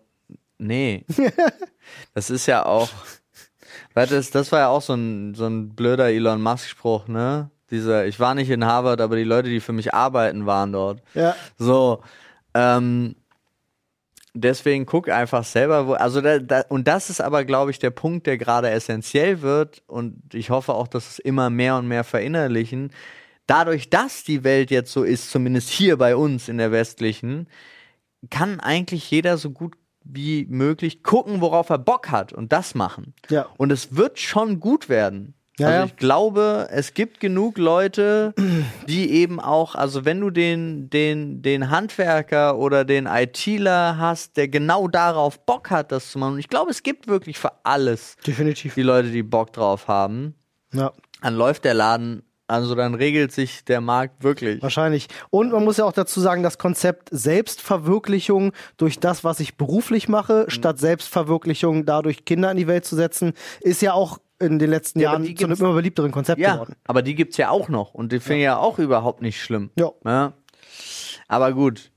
nee. 0.60 1.06
Das 2.14 2.30
ist 2.30 2.46
ja 2.46 2.66
auch, 2.66 2.90
weil 3.94 4.08
das, 4.08 4.32
das 4.32 4.52
war 4.52 4.60
ja 4.60 4.68
auch 4.70 4.82
so 4.82 4.94
ein, 4.94 5.36
so 5.36 5.46
ein 5.46 5.70
blöder 5.76 6.10
Elon 6.10 6.42
Musk-Spruch, 6.42 7.08
ne? 7.08 7.50
Dieser, 7.72 8.06
ich 8.06 8.20
war 8.20 8.36
nicht 8.36 8.50
in 8.50 8.66
Harvard, 8.66 9.02
aber 9.02 9.16
die 9.16 9.24
Leute, 9.24 9.50
die 9.50 9.60
für 9.60 9.74
mich 9.74 9.94
arbeiten, 9.94 10.46
waren 10.46 10.74
dort. 10.74 11.02
Ja. 11.16 11.36
So, 11.58 12.04
ähm, 12.54 13.16
deswegen 14.34 14.86
guck 14.86 15.10
einfach 15.10 15.44
selber, 15.44 15.88
wo, 15.88 15.94
also 15.94 16.22
da, 16.22 16.40
da, 16.40 16.62
und 16.70 16.88
das 16.88 17.10
ist 17.10 17.22
aber, 17.22 17.46
glaube 17.46 17.72
ich, 17.72 17.80
der 17.80 17.92
Punkt, 17.92 18.28
der 18.28 18.38
gerade 18.38 18.70
essentiell 18.70 19.42
wird 19.42 19.84
und 19.88 20.34
ich 20.34 20.50
hoffe 20.50 20.74
auch, 20.74 20.88
dass 20.88 21.12
es 21.12 21.20
immer 21.20 21.50
mehr 21.50 21.78
und 21.78 21.88
mehr 21.88 22.04
verinnerlichen. 22.04 22.92
Dadurch, 23.48 23.90
dass 23.90 24.24
die 24.24 24.44
Welt 24.44 24.72
jetzt 24.72 24.92
so 24.92 25.04
ist, 25.04 25.30
zumindest 25.30 25.70
hier 25.70 25.98
bei 25.98 26.16
uns 26.16 26.50
in 26.50 26.58
der 26.58 26.72
westlichen, 26.72 27.48
kann 28.30 28.60
eigentlich 28.60 29.10
jeder 29.12 29.38
so 29.38 29.52
gut 29.52 29.76
wie 30.04 30.46
möglich 30.50 31.04
gucken, 31.04 31.42
worauf 31.42 31.70
er 31.70 31.78
Bock 31.78 32.10
hat 32.10 32.34
und 32.34 32.52
das 32.52 32.76
machen. 32.76 33.14
Ja. 33.30 33.48
Und 33.58 33.72
es 33.72 33.96
wird 33.96 34.20
schon 34.20 34.60
gut 34.60 34.90
werden. 34.90 35.34
Ja, 35.60 35.68
also 35.68 35.86
ich 35.86 35.98
glaube, 35.98 36.68
es 36.72 36.96
gibt 36.96 37.20
genug 37.20 37.60
Leute, 37.60 38.34
die 38.88 39.12
eben 39.12 39.40
auch, 39.40 39.76
also 39.76 40.04
wenn 40.04 40.20
du 40.20 40.32
den, 40.32 40.90
den, 40.90 41.42
den 41.44 41.70
Handwerker 41.70 42.58
oder 42.58 42.86
den 42.86 43.06
ITler 43.06 43.98
hast, 44.00 44.38
der 44.38 44.48
genau 44.48 44.88
darauf 44.88 45.46
Bock 45.46 45.70
hat, 45.70 45.92
das 45.92 46.12
zu 46.12 46.18
machen. 46.18 46.34
Und 46.34 46.40
ich 46.40 46.50
glaube, 46.50 46.72
es 46.72 46.82
gibt 46.82 47.08
wirklich 47.08 47.38
für 47.38 47.52
alles 47.64 48.16
Definitiv. 48.26 48.74
die 48.74 48.82
Leute, 48.82 49.10
die 49.10 49.24
Bock 49.24 49.54
drauf 49.54 49.88
haben. 49.88 50.36
Ja. 50.74 50.92
Dann 51.22 51.36
läuft 51.36 51.66
der 51.66 51.76
Laden, 51.76 52.24
also 52.48 52.76
dann 52.76 52.94
regelt 52.96 53.32
sich 53.32 53.64
der 53.66 53.82
Markt 53.82 54.24
wirklich. 54.24 54.62
Wahrscheinlich. 54.62 55.08
Und 55.30 55.52
man 55.52 55.64
muss 55.64 55.78
ja 55.78 55.86
auch 55.86 55.94
dazu 55.94 56.20
sagen, 56.20 56.44
das 56.44 56.58
Konzept 56.58 57.10
Selbstverwirklichung 57.12 58.52
durch 58.78 59.00
das, 59.00 59.24
was 59.24 59.40
ich 59.40 59.56
beruflich 59.56 60.10
mache, 60.10 60.46
statt 60.50 60.80
Selbstverwirklichung 60.80 61.86
dadurch 61.86 62.26
Kinder 62.26 62.52
in 62.52 62.58
die 62.58 62.68
Welt 62.68 62.86
zu 62.86 62.96
setzen, 62.96 63.34
ist 63.62 63.82
ja 63.82 63.94
auch 63.94 64.20
in 64.40 64.60
den 64.60 64.70
letzten 64.70 65.00
Ja, 65.00 65.12
Jahren 65.14 65.38
zu 65.38 65.46
einem 65.46 65.58
immer 65.58 65.74
beliebteren 65.74 66.12
Konzept 66.12 66.40
Ja, 66.42 66.54
geworden. 66.56 66.76
aber 66.86 67.02
die 67.02 67.16
gibt's 67.16 67.38
ja 67.38 67.50
auch 67.50 67.70
noch 67.70 67.94
und 67.94 68.12
die 68.12 68.20
finde 68.20 68.40
ich 68.40 68.44
ja 68.44 68.58
auch 68.58 68.78
überhaupt 68.78 69.22
nicht 69.22 69.42
schlimm. 69.42 69.72
Ja. 69.78 69.92
Ja. 70.06 70.34
Aber 71.30 71.54
gut. 71.54 71.92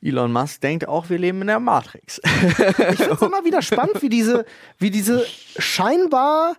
Elon 0.00 0.32
Musk 0.32 0.60
denkt 0.60 0.86
auch, 0.86 1.08
wir 1.08 1.18
leben 1.18 1.40
in 1.40 1.46
der 1.46 1.60
Matrix. 1.60 2.20
Ich 2.24 2.54
finde 2.54 3.12
es 3.14 3.22
immer 3.22 3.44
wieder 3.44 3.62
spannend, 3.62 4.02
wie 4.02 4.10
diese, 4.10 4.44
wie 4.78 4.90
diese 4.90 5.24
scheinbar 5.58 6.56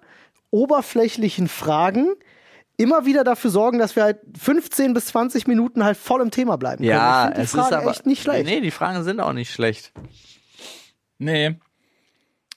oberflächlichen 0.50 1.48
Fragen 1.48 2.16
immer 2.78 3.06
wieder 3.06 3.24
dafür 3.24 3.50
sorgen, 3.50 3.80
dass 3.80 3.96
wir 3.96 4.04
halt 4.04 4.20
15 4.38 4.94
bis 4.94 5.08
20 5.08 5.48
Minuten 5.48 5.84
halt 5.84 5.98
voll 5.98 6.22
im 6.22 6.32
Thema 6.32 6.58
bleiben 6.58 6.80
können. 6.80 6.90
ja, 6.90 7.32
die 7.32 7.42
es 7.42 7.52
Fragen 7.52 7.68
ist 7.68 7.74
aber 7.74 7.92
echt 7.92 8.06
nicht 8.06 8.22
schlecht. 8.24 8.46
Nee, 8.46 8.62
die 8.62 8.72
Fragen 8.72 9.04
sind 9.04 9.20
auch 9.20 9.34
nicht 9.34 9.52
schlecht. 9.52 9.92
Nee. 11.18 11.56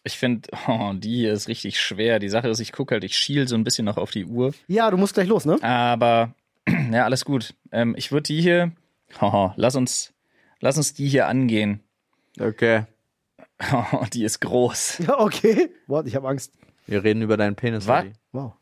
Ich 0.05 0.19
finde, 0.19 0.49
oh, 0.69 0.93
die 0.95 1.17
hier 1.17 1.33
ist 1.33 1.49
richtig 1.49 1.81
schwer. 1.81 2.19
Die 2.19 2.29
Sache 2.29 2.49
ist, 2.49 2.61
ich 2.61 2.73
gucke 2.73 2.95
halt, 2.95 3.05
ich 3.05 3.17
schiel 3.17 3.47
so 3.49 3.55
ein 3.55 3.65
bisschen 3.65 3.85
noch 3.85 3.97
auf 3.97 4.11
die 4.11 4.25
Uhr. 4.25 4.53
Ja, 4.67 4.91
du 4.91 4.97
musst 4.97 5.15
gleich 5.15 5.29
los, 5.29 5.45
ne? 5.45 5.63
Aber, 5.63 6.35
ja, 6.93 7.05
alles 7.05 7.25
gut. 7.25 7.55
Ähm, 7.73 7.95
ich 7.97 8.13
würde 8.13 8.25
die 8.25 8.41
hier, 8.41 8.73
oh, 9.21 9.51
lass 9.57 9.77
uns, 9.77 10.13
lass 10.61 10.77
uns 10.77 10.95
die 10.95 11.09
hier 11.09 11.27
angehen. 11.29 11.81
Okay. 12.41 12.85
Oh, 13.73 14.05
die 14.13 14.23
ist 14.23 14.41
groß. 14.41 14.99
Ja, 15.09 15.19
okay. 15.19 15.71
Boah, 15.89 16.07
ich 16.07 16.15
habe 16.15 16.29
Angst. 16.29 16.53
Wir 16.87 17.03
reden 17.03 17.23
über 17.23 17.37
deinen 17.37 17.57
Penis. 17.57 17.89
Was? 17.89 18.05
Wow. 18.31 18.53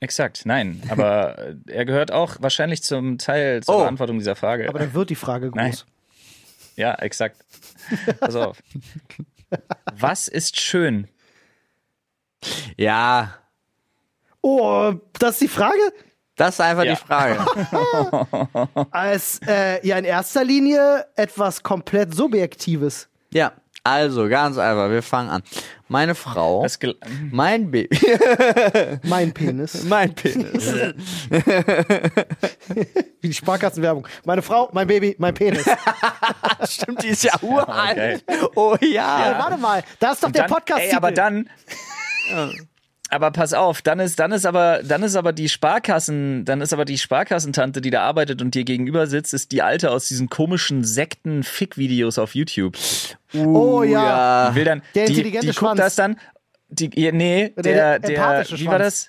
Exakt, 0.00 0.42
nein. 0.46 0.82
Aber 0.88 1.38
äh, 1.38 1.54
er 1.66 1.84
gehört 1.84 2.10
auch 2.10 2.36
wahrscheinlich 2.40 2.82
zum 2.82 3.18
Teil 3.18 3.62
zur 3.62 3.74
Oh. 3.76 3.78
Beantwortung 3.80 4.18
dieser 4.18 4.34
Frage. 4.36 4.68
Aber 4.68 4.78
dann 4.78 4.94
wird 4.94 5.10
die 5.10 5.14
Frage 5.14 5.50
Nein. 5.54 5.70
groß. 5.72 5.86
Ja, 6.76 6.94
exakt. 6.94 7.36
Pass 8.20 8.34
auf. 8.34 8.62
Was 9.94 10.28
ist 10.28 10.58
schön? 10.60 11.08
Ja, 12.76 13.34
Oh, 14.42 14.94
das 15.18 15.32
ist 15.32 15.40
die 15.42 15.48
Frage? 15.48 15.78
das 16.36 16.54
ist 16.54 16.60
einfach 16.62 16.84
Ja. 16.84 16.94
die 16.94 17.00
Frage. 17.02 18.86
Als 18.90 19.38
äh, 19.46 19.86
ja 19.86 19.98
in 19.98 20.06
erster 20.06 20.42
Linie 20.44 21.06
etwas 21.16 21.62
komplett 21.62 22.14
Subjektives. 22.14 23.10
ja, 23.34 23.52
also 23.84 24.28
ganz 24.28 24.58
einfach, 24.58 24.90
wir 24.90 25.02
fangen 25.02 25.30
an. 25.30 25.42
Meine 25.88 26.14
Frau, 26.14 26.64
mein 27.32 27.70
Baby, 27.70 27.88
Mein 29.02 29.32
Penis. 29.32 29.82
mein 29.84 30.14
Penis. 30.14 30.72
Wie 33.20 33.28
die 33.28 33.34
Sparkassenwerbung. 33.34 34.06
Meine 34.24 34.42
Frau, 34.42 34.68
mein 34.72 34.86
Baby, 34.86 35.16
mein 35.18 35.34
Penis. 35.34 35.64
Stimmt, 36.68 37.02
die 37.02 37.08
ist 37.08 37.24
ja 37.24 37.32
uralt. 37.42 37.96
geil. 37.96 38.20
Oh 38.54 38.76
Ja, 38.80 39.32
ja. 39.32 39.38
warte 39.38 39.56
mal, 39.56 39.82
da 39.98 40.12
ist 40.12 40.22
doch 40.22 40.30
der 40.30 40.42
dann, 40.44 40.50
Podcast. 40.52 40.80
Ey, 40.82 40.92
aber 40.94 41.10
dann. 41.10 41.48
Aber 43.12 43.32
pass 43.32 43.52
auf, 43.54 43.82
dann 43.82 43.98
ist, 43.98 44.20
dann 44.20 44.30
ist 44.30 44.46
aber, 44.46 44.82
dann 44.84 45.02
ist 45.02 45.16
aber 45.16 45.32
die 45.32 45.48
Sparkassen, 45.48 46.44
dann 46.44 46.60
ist 46.60 46.72
aber 46.72 46.84
die 46.84 46.96
Sparkassentante, 46.96 47.80
die 47.80 47.90
da 47.90 48.02
arbeitet 48.02 48.40
und 48.40 48.54
dir 48.54 48.62
gegenüber 48.64 49.08
sitzt, 49.08 49.34
ist 49.34 49.50
die 49.50 49.62
alte 49.62 49.90
aus 49.90 50.06
diesen 50.06 50.28
komischen 50.30 50.84
Sekten-Fick-Videos 50.84 52.18
auf 52.18 52.36
YouTube. 52.36 52.76
Oh 53.34 53.82
ja. 53.82 54.50
Die 54.50 54.54
will 54.54 54.64
dann, 54.64 54.82
Der 54.94 55.06
die, 55.06 55.12
intelligente 55.12 55.46
die 55.48 55.52
Schwanz. 55.52 55.70
guckt 55.70 55.78
das 55.80 55.96
dann, 55.96 56.16
die, 56.68 56.88
ja, 56.94 57.10
nee, 57.10 57.48
Der 57.56 57.62
der, 57.62 57.98
der, 57.98 58.10
empathische 58.10 58.58
wie 58.60 58.66
war 58.66 58.78
das? 58.78 59.08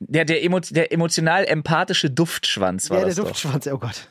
Der, 0.00 0.26
der, 0.26 0.44
emo, 0.44 0.60
der 0.60 0.92
emotional 0.92 1.44
empathische 1.46 2.10
Duftschwanz 2.10 2.90
war 2.90 2.98
Ja, 2.98 3.04
der 3.04 3.08
das 3.08 3.16
doch. 3.16 3.28
Duftschwanz, 3.28 3.66
oh 3.68 3.78
Gott. 3.78 4.08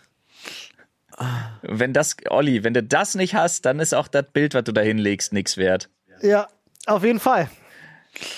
Wenn 1.62 1.94
das, 1.94 2.16
Olli, 2.30 2.64
wenn 2.64 2.74
du 2.74 2.84
das 2.84 3.16
nicht 3.16 3.34
hast, 3.36 3.66
dann 3.66 3.80
ist 3.80 3.94
auch 3.94 4.08
das 4.08 4.26
Bild, 4.32 4.54
was 4.54 4.64
du 4.64 4.72
da 4.72 4.82
hinlegst, 4.82 5.32
nichts 5.34 5.58
wert. 5.58 5.90
Ja, 6.22 6.48
auf 6.86 7.04
jeden 7.04 7.20
Fall. 7.20 7.50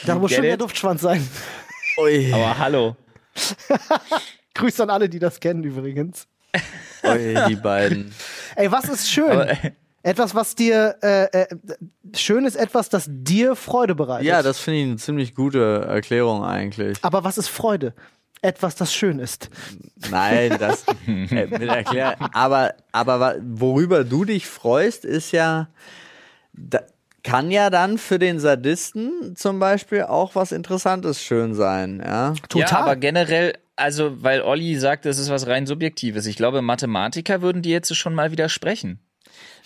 Da 0.06 0.16
muss 0.16 0.32
schon 0.32 0.44
der? 0.44 0.58
Duftschwanz 0.58 1.02
sein. 1.02 1.28
Ui. 1.98 2.32
Aber 2.34 2.58
hallo. 2.58 2.96
Grüß 4.54 4.80
an 4.82 4.90
alle, 4.90 5.10
die 5.10 5.20
das 5.20 5.40
kennen 5.40 5.64
übrigens. 5.64 6.28
Ui, 7.04 7.36
die 7.48 7.56
beiden. 7.56 8.14
Ey, 8.56 8.72
was 8.72 8.86
ist 8.86 9.10
schön? 9.10 9.32
Aber, 9.32 9.50
äh, 9.50 9.72
etwas, 10.02 10.34
was 10.34 10.56
dir 10.56 10.96
äh, 11.02 11.26
äh, 11.26 11.48
schön 12.16 12.46
ist, 12.46 12.56
etwas, 12.56 12.90
das 12.90 13.06
dir 13.10 13.56
Freude 13.56 13.96
bereitet. 13.96 14.26
Ja, 14.26 14.42
das 14.42 14.60
finde 14.60 14.80
ich 14.80 14.86
eine 14.86 14.98
ziemlich 14.98 15.36
gute 15.36 15.86
Erklärung 15.88 16.44
eigentlich. 16.44 16.98
Aber 17.02 17.24
was 17.24 17.38
ist 17.38 17.50
Freude? 17.50 17.94
Etwas, 18.42 18.76
das 18.76 18.94
schön 18.94 19.20
ist. 19.20 19.50
Nein, 20.10 20.58
das 20.60 20.86
äh, 21.06 21.48
mit 21.48 21.62
erklär. 21.62 22.16
Aber, 22.34 22.74
aber 22.94 23.36
worüber 23.42 24.06
du 24.06 24.24
dich 24.24 24.48
freust, 24.48 25.04
ist 25.04 25.34
ja, 25.34 25.68
da, 26.54 26.80
kann 27.24 27.52
ja 27.52 27.70
dann 27.70 27.98
für 27.98 28.20
den 28.20 28.40
Sadisten 28.40 29.36
zum 29.36 29.60
Beispiel 29.60 30.04
auch 30.04 30.36
was 30.36 30.52
Interessantes 30.52 31.22
schön 31.22 31.54
sein, 31.54 32.02
ja. 32.06 32.34
Total. 32.50 32.70
Ja, 32.70 32.80
aber 32.80 32.96
generell, 32.96 33.54
also, 33.76 34.24
weil 34.24 34.42
Olli 34.42 34.76
sagt, 34.76 35.06
das 35.06 35.18
ist 35.18 35.30
was 35.30 35.48
rein 35.48 35.66
Subjektives. 35.66 36.26
Ich 36.26 36.36
glaube, 36.36 36.62
Mathematiker 36.62 37.42
würden 37.42 37.62
die 37.62 37.72
jetzt 37.72 37.96
schon 37.96 38.14
mal 38.14 38.32
widersprechen. 38.32 39.00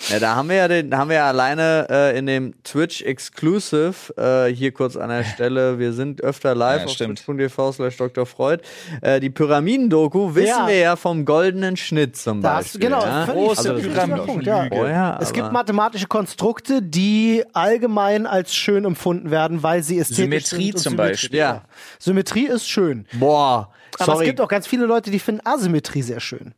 Ja, 0.10 0.20
da 0.20 0.36
haben 0.36 0.50
wir 0.50 0.56
ja 0.58 0.68
den, 0.68 0.98
haben 0.98 1.10
wir 1.10 1.18
ja 1.18 1.28
alleine 1.30 1.88
äh, 1.90 2.18
in 2.18 2.26
dem 2.26 2.62
Twitch 2.64 3.02
Exclusive, 3.04 3.94
äh, 4.18 4.54
hier 4.54 4.74
kurz 4.74 4.98
an 4.98 5.10
der 5.10 5.24
Stelle, 5.24 5.80
wir 5.80 5.94
sind 5.94 6.22
öfter 6.22 6.56
live 6.56 6.82
Ja, 6.82 6.86
auf 6.88 6.96
twitch.tv 6.96 7.72
slash 7.72 7.98
Dr. 7.98 8.26
Freud. 8.26 8.62
Äh, 9.02 9.20
die 9.22 9.30
Pyramiden-Doku 9.30 10.36
wissen 10.36 10.48
Ja. 10.48 10.68
wir 10.68 10.76
ja 10.78 10.96
vom 10.98 11.24
goldenen 11.24 11.78
Schnitt 11.78 12.18
zum 12.18 12.42
Da 12.42 12.56
hast, 12.56 12.74
Beispiel. 12.74 12.82
genau, 12.82 13.02
ja? 13.02 13.26
Große 13.26 13.74
Pyramiden. 13.76 14.26
Punkt, 14.26 14.46
ja. 14.46 14.68
Oh 14.72 14.86
ja, 14.86 15.18
Es 15.22 15.28
aber- 15.30 15.34
gibt 15.40 15.52
mathematische 15.54 16.08
Konstrukte, 16.08 16.82
die 16.82 17.44
allgemein 17.54 18.26
als 18.28 18.54
schön 18.54 18.84
empfunden 18.84 19.32
werden, 19.32 19.64
weil 19.64 19.84
sie 19.84 20.00
ästhetisch 20.00 20.48
Symmetrie 20.48 20.66
sind. 20.66 20.76
und 20.76 20.82
zum. 20.82 20.96
Beispiel. 20.98 21.40
Ja. 21.40 21.62
Symmetrie 22.00 22.48
ist 22.48 22.68
schön. 22.68 23.06
Boah, 23.14 23.72
Aber 24.00 24.06
sorry. 24.06 24.26
es 24.26 24.30
gibt 24.32 24.42
auch 24.42 24.50
ganz 24.50 24.68
viele 24.68 24.86
Leute, 24.86 25.12
die 25.12 25.20
finden 25.20 25.46
Asymmetrie 25.46 26.02
sehr 26.02 26.20
schön. 26.20 26.54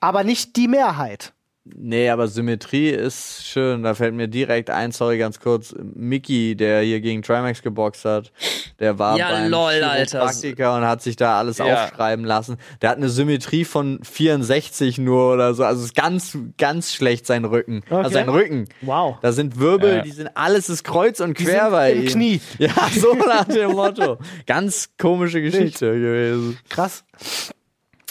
Aber 0.00 0.24
nicht 0.24 0.56
die 0.56 0.66
Mehrheit. 0.66 1.32
Nee, 1.64 2.10
aber 2.10 2.26
Symmetrie 2.26 2.88
ist 2.90 3.46
schön. 3.46 3.84
Da 3.84 3.94
fällt 3.94 4.14
mir 4.14 4.26
direkt 4.26 4.68
ein, 4.68 4.90
sorry, 4.90 5.16
ganz 5.16 5.38
kurz. 5.38 5.72
Mickey, 5.94 6.56
der 6.56 6.80
hier 6.82 7.00
gegen 7.00 7.22
Trimax 7.22 7.62
geboxt 7.62 8.04
hat, 8.04 8.32
der 8.80 8.98
war 8.98 9.16
Ja, 9.16 9.30
beim 9.30 9.48
lol. 9.48 9.70
Chiropraktiker 9.74 10.74
und 10.76 10.82
hat 10.84 11.02
sich 11.02 11.14
da 11.14 11.38
alles 11.38 11.58
Ja. 11.58 11.84
aufschreiben 11.84 12.24
lassen. 12.24 12.56
Der 12.80 12.90
hat 12.90 12.96
eine 12.96 13.08
Symmetrie 13.08 13.64
von 13.64 14.00
64 14.02 14.98
nur 14.98 15.34
oder 15.34 15.54
so. 15.54 15.62
Also 15.62 15.84
ist 15.84 15.94
ganz, 15.94 16.36
ganz 16.58 16.92
schlecht 16.92 17.26
sein 17.26 17.44
Rücken. 17.44 17.82
Also 17.90 18.10
sein 18.10 18.28
Rücken. 18.28 18.64
Wow. 18.80 19.18
Da 19.22 19.30
sind 19.30 19.60
Wirbel, 19.60 19.96
Ja. 19.98 20.02
die 20.02 20.10
sind 20.10 20.30
alles 20.36 20.68
ist 20.68 20.82
kreuz 20.82 21.20
und 21.20 21.34
quer 21.34 21.62
sind 21.66 21.70
bei 21.70 21.92
im 21.92 22.02
ihm. 22.02 22.08
Knie. 22.08 22.40
Ja, 22.58 22.72
so 22.92 23.14
nach 23.14 23.44
dem 23.44 23.70
Motto. 23.70 24.18
Ganz 24.46 24.90
komische 24.98 25.40
Geschichte 25.40 25.92
gewesen. 25.92 26.58
Krass. 26.68 27.04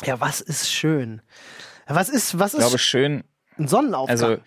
Ja, 0.06 0.22
was 0.22 0.40
ist 0.40 0.72
schön? 0.72 1.22
Was 1.88 2.08
ist, 2.08 2.40
was 2.40 2.54
Ich 2.54 2.60
glaube, 2.60 2.76
ist 2.76 2.82
schön, 2.84 3.24
ein 3.58 3.68
Sonnenaufgang? 3.68 4.22
also, 4.22 4.42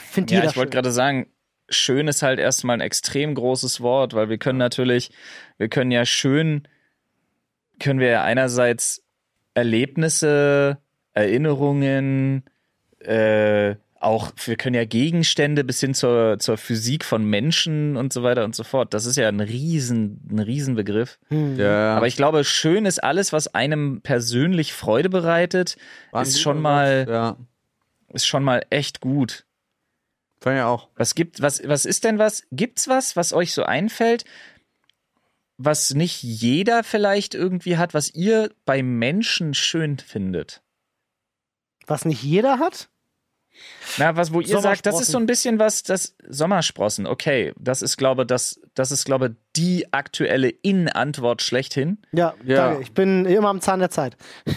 Findet 0.00 0.44
ja, 0.44 0.50
ich 0.50 0.56
wollte 0.56 0.70
gerade 0.70 0.90
sagen, 0.90 1.26
schön 1.68 2.08
ist 2.08 2.22
halt 2.22 2.38
erstmal 2.38 2.76
ein 2.76 2.80
extrem 2.80 3.34
großes 3.34 3.80
Wort, 3.80 4.14
weil 4.14 4.28
wir 4.28 4.38
können 4.38 4.58
natürlich, 4.58 5.10
wir 5.56 5.68
können 5.68 5.90
ja 5.90 6.04
schön, 6.04 6.66
können 7.78 8.00
wir 8.00 8.08
ja 8.08 8.22
einerseits 8.22 9.02
Erlebnisse, 9.54 10.78
Erinnerungen, 11.12 12.44
äh, 12.98 13.76
auch, 14.00 14.32
wir 14.44 14.56
können 14.56 14.74
ja 14.74 14.84
Gegenstände 14.84 15.64
bis 15.64 15.80
hin 15.80 15.94
zur, 15.94 16.38
zur 16.38 16.58
Physik 16.58 17.04
von 17.04 17.24
Menschen 17.24 17.96
und 17.96 18.12
so 18.12 18.22
weiter 18.22 18.44
und 18.44 18.54
so 18.54 18.62
fort. 18.62 18.92
Das 18.92 19.06
ist 19.06 19.16
ja 19.16 19.28
ein 19.28 19.40
riesen, 19.40 20.20
ein 20.30 20.40
Riesenbegriff. 20.40 21.18
Ja, 21.30 21.96
Aber 21.96 22.06
ich 22.06 22.16
glaube, 22.16 22.44
schön 22.44 22.84
ist 22.84 23.02
alles, 23.02 23.32
was 23.32 23.54
einem 23.54 24.02
persönlich 24.02 24.74
Freude 24.74 25.08
bereitet, 25.08 25.76
war 26.10 26.20
ist 26.20 26.38
schon 26.38 26.60
mal, 26.60 27.06
Ja, 27.08 27.36
ist 28.14 28.26
schon 28.26 28.44
mal 28.44 28.64
echt 28.70 29.00
gut. 29.00 29.44
fand 30.40 30.56
ich 30.56 30.62
auch. 30.62 30.88
Was 30.96 31.14
gibt, 31.14 31.42
was, 31.42 31.60
was 31.66 31.84
ist 31.84 32.04
denn 32.04 32.18
was? 32.18 32.44
Gibt's 32.52 32.88
was, 32.88 33.16
was 33.16 33.32
euch 33.32 33.52
so 33.52 33.64
einfällt, 33.64 34.24
was 35.56 35.94
nicht 35.94 36.22
jeder 36.22 36.82
vielleicht 36.82 37.34
irgendwie 37.34 37.76
hat, 37.76 37.94
was 37.94 38.14
ihr 38.14 38.50
bei 38.64 38.82
Menschen 38.82 39.54
schön 39.54 39.98
findet? 39.98 40.62
Was 41.86 42.04
nicht 42.04 42.22
jeder 42.22 42.58
hat? 42.58 42.88
Na, 43.98 44.16
was, 44.16 44.32
wo 44.32 44.40
ihr 44.40 44.58
sagt, 44.60 44.84
das 44.84 45.00
ist 45.00 45.12
so 45.12 45.18
ein 45.18 45.26
bisschen 45.26 45.60
was, 45.60 45.84
das 45.84 46.16
Sommersprossen, 46.28 47.06
okay, 47.06 47.52
das 47.56 47.82
ist, 47.82 47.96
glaube 47.96 48.26
das, 48.26 48.60
das 48.74 48.90
ist, 48.90 49.04
glaube 49.04 49.36
die 49.54 49.92
aktuelle 49.92 50.48
In-Antwort 50.48 51.40
schlechthin. 51.40 51.98
Ja, 52.10 52.34
Ja. 52.44 52.56
danke. 52.56 52.82
Ich 52.82 52.92
bin 52.92 53.26
immer 53.26 53.48
am 53.50 53.60
Zahn 53.60 53.78
der 53.78 53.90
Zeit. 53.90 54.16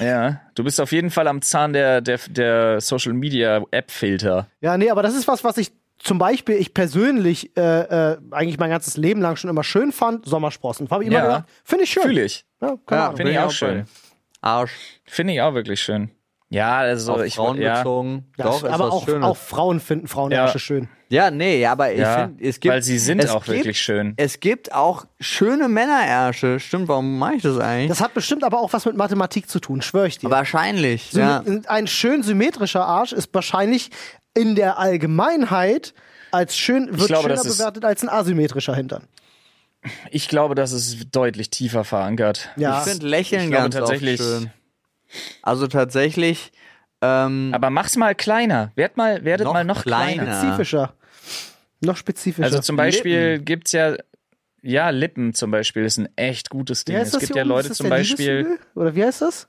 Ja, 0.00 0.40
du 0.54 0.64
bist 0.64 0.80
auf 0.80 0.92
jeden 0.92 1.10
Fall 1.10 1.28
am 1.28 1.42
Zahn 1.42 1.72
der, 1.72 2.00
der, 2.00 2.18
der 2.28 2.80
Social 2.80 3.12
Media 3.12 3.62
App-Filter. 3.70 4.46
Ja, 4.60 4.76
nee, 4.76 4.90
aber 4.90 5.02
das 5.02 5.14
ist 5.14 5.28
was, 5.28 5.44
was 5.44 5.56
ich 5.58 5.72
zum 5.98 6.18
Beispiel, 6.18 6.56
ich 6.56 6.72
persönlich 6.72 7.56
äh, 7.56 8.12
äh, 8.12 8.16
eigentlich 8.30 8.58
mein 8.58 8.70
ganzes 8.70 8.96
Leben 8.96 9.20
lang 9.20 9.36
schon 9.36 9.50
immer 9.50 9.64
schön 9.64 9.92
fand. 9.92 10.24
Sommersprossen. 10.26 10.88
Habe 10.90 11.04
ich 11.04 11.10
immer 11.10 11.18
Ja. 11.22 11.44
finde 11.64 11.84
ich 11.84 11.90
schön. 11.90 12.02
Fühle 12.04 12.24
ich. 12.24 12.44
Ja, 12.62 12.76
Ja. 12.90 13.12
Finde 13.12 13.32
ich 13.32 13.38
auch 13.38 13.50
schön. 13.50 13.84
Arsch. 14.40 14.72
Finde 15.04 15.34
ich 15.34 15.42
auch 15.42 15.52
wirklich 15.52 15.80
schön. 15.82 16.10
Ja, 16.52 16.78
also 16.78 17.12
Auf 17.14 17.22
ich 17.24 17.36
Frauen 17.36 17.60
ja, 17.60 17.76
bezogen. 17.78 18.26
Ja, 18.36 18.46
Doch, 18.46 18.64
ist 18.64 18.68
aber 18.68 18.92
auch, 18.92 19.08
auch 19.08 19.36
Frauen 19.36 19.78
finden 19.78 20.08
Frauenärsche 20.08 20.58
schön. 20.58 20.88
Ja, 21.08 21.30
nee, 21.30 21.64
aber 21.64 21.92
ich 21.92 22.00
ja, 22.00 22.26
finde, 22.26 22.44
es 22.44 22.58
gibt. 22.58 22.72
weil 22.74 22.82
sie 22.82 22.98
sind 22.98 23.28
auch 23.30 23.44
gibt, 23.44 23.56
wirklich 23.58 23.80
schön. 23.80 24.14
Es 24.16 24.40
gibt 24.40 24.72
auch 24.72 25.04
schöne 25.20 25.68
Männerärsche. 25.68 26.58
Stimmt, 26.58 26.88
warum 26.88 27.18
mache 27.18 27.34
ich 27.36 27.42
das 27.42 27.56
eigentlich? 27.58 27.88
Das 27.88 28.00
hat 28.00 28.14
bestimmt 28.14 28.42
aber 28.42 28.60
auch 28.60 28.72
was 28.72 28.84
mit 28.84 28.96
Mathematik 28.96 29.48
zu 29.48 29.60
tun, 29.60 29.80
schwöre 29.80 30.08
ich 30.08 30.18
dir. 30.18 30.28
Wahrscheinlich, 30.30 31.10
Sym- 31.12 31.20
ja. 31.20 31.42
Ein 31.68 31.86
schön 31.86 32.22
symmetrischer 32.24 32.84
Arsch 32.84 33.12
ist 33.12 33.32
wahrscheinlich 33.32 33.90
in 34.34 34.56
der 34.56 34.78
Allgemeinheit 34.78 35.94
als 36.32 36.56
schön, 36.56 36.88
wird 36.98 37.08
glaube, 37.08 37.28
schöner 37.28 37.42
bewertet 37.42 37.84
als 37.84 38.02
ein 38.02 38.08
asymmetrischer 38.08 38.74
Hintern. 38.74 39.04
Ich 40.10 40.28
glaube, 40.28 40.54
das 40.56 40.72
ist 40.72 41.08
deutlich 41.12 41.50
tiefer 41.50 41.84
verankert. 41.84 42.50
Ja. 42.56 42.78
Ich 42.78 42.90
finde 42.90 43.06
Lächeln 43.06 43.44
Ich 43.44 43.50
glaube 43.50 43.62
ganz 43.70 43.74
tatsächlich- 43.76 44.20
oft 44.20 44.28
schön. 44.28 44.50
Also 45.42 45.66
tatsächlich. 45.66 46.52
Ähm, 47.02 47.50
Aber 47.54 47.70
mach's 47.70 47.96
mal 47.96 48.14
kleiner. 48.14 48.72
Werd 48.74 48.96
mal, 48.96 49.24
werdet 49.24 49.46
Noch 49.46 49.54
mal 49.54 49.64
noch 49.64 49.82
kleiner. 49.82 50.22
kleiner. 50.24 50.40
Spezifischer. 50.40 50.94
Noch 51.80 51.96
spezifischer. 51.96 52.44
Also 52.44 52.60
zum 52.60 52.76
Beispiel 52.76 53.38
gibt's 53.40 53.72
ja, 53.72 53.96
ja, 54.62 54.90
Lippen 54.90 55.32
zum 55.32 55.50
Beispiel 55.50 55.84
ist 55.84 55.98
ein 55.98 56.08
echt 56.16 56.50
gutes 56.50 56.84
Ding. 56.84 56.96
Es 56.96 57.12
das 57.12 57.20
gibt 57.20 57.36
ja? 57.36 57.42
Leute 57.42 57.62
ist 57.62 57.70
das 57.70 57.76
zum 57.78 57.84
der 57.84 57.96
Beispiel. 57.96 58.58
Oder 58.74 58.94
wie 58.94 59.04
heißt 59.04 59.22
das? 59.22 59.48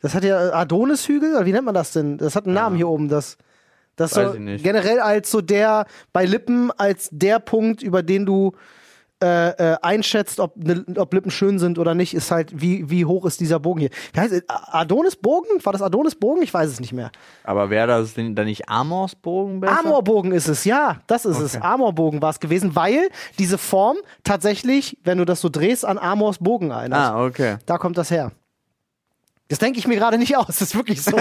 Das 0.00 0.14
hat 0.14 0.24
ja 0.24 0.52
Adonishügel, 0.52 1.36
oder 1.36 1.46
wie 1.46 1.52
nennt 1.52 1.64
man 1.64 1.74
das 1.74 1.92
denn? 1.92 2.18
Das 2.18 2.36
hat 2.36 2.44
einen 2.44 2.54
Namen 2.54 2.76
hier 2.76 2.88
oben. 2.88 3.08
Das, 3.08 3.38
das 3.94 4.14
Weiß 4.16 4.28
so 4.28 4.34
ich 4.34 4.40
nicht. 4.40 4.64
generell 4.64 5.00
als 5.00 5.30
so 5.30 5.40
der, 5.40 5.86
bei 6.12 6.24
Lippen 6.24 6.70
als 6.72 7.08
der 7.12 7.38
Punkt, 7.38 7.82
über 7.82 8.02
den 8.02 8.26
du 8.26 8.52
äh, 9.22 9.48
äh, 9.48 9.76
einschätzt, 9.80 10.40
ob, 10.40 10.56
ne, 10.56 10.84
ob 10.96 11.14
Lippen 11.14 11.30
schön 11.30 11.58
sind 11.58 11.78
oder 11.78 11.94
nicht, 11.94 12.12
ist 12.12 12.30
halt, 12.30 12.60
wie, 12.60 12.90
wie 12.90 13.06
hoch 13.06 13.24
ist 13.24 13.40
dieser 13.40 13.58
Bogen 13.58 13.80
hier. 13.80 13.90
Wie 14.12 14.20
heißt 14.20 14.32
es? 14.32 14.42
Adonisbogen? 14.46 15.64
War 15.64 15.72
das 15.72 15.80
Adonisbogen? 15.80 16.42
Ich 16.42 16.52
weiß 16.52 16.68
es 16.70 16.80
nicht 16.80 16.92
mehr. 16.92 17.10
aber 17.44 17.70
wäre 17.70 17.86
das 17.86 18.12
denn 18.12 18.34
dann 18.34 18.44
nicht 18.44 18.68
Amorsbogen 18.68 19.60
besser? 19.60 19.80
Amorbogen 19.80 20.32
ist 20.32 20.48
es, 20.48 20.66
ja, 20.66 20.98
das 21.06 21.24
ist 21.24 21.40
es. 21.40 21.56
Amorbogen 21.56 22.20
war 22.20 22.28
es 22.28 22.40
gewesen, 22.40 22.76
weil 22.76 23.08
diese 23.38 23.56
Form 23.56 23.96
tatsächlich, 24.22 24.98
wenn 25.04 25.16
du 25.16 25.24
das 25.24 25.40
so 25.40 25.48
drehst, 25.48 25.86
an 25.86 25.96
Amors 25.96 26.36
Bogen 26.38 26.70
erinnert. 26.70 27.00
Ah, 27.00 27.24
okay. 27.24 27.56
Da 27.64 27.78
kommt 27.78 27.96
das 27.96 28.10
her. 28.10 28.32
Das 29.48 29.58
denke 29.58 29.78
ich 29.78 29.86
mir 29.86 29.96
gerade 29.96 30.18
nicht 30.18 30.36
aus, 30.36 30.46
das 30.48 30.60
ist 30.60 30.74
wirklich 30.74 31.00
so. 31.02 31.16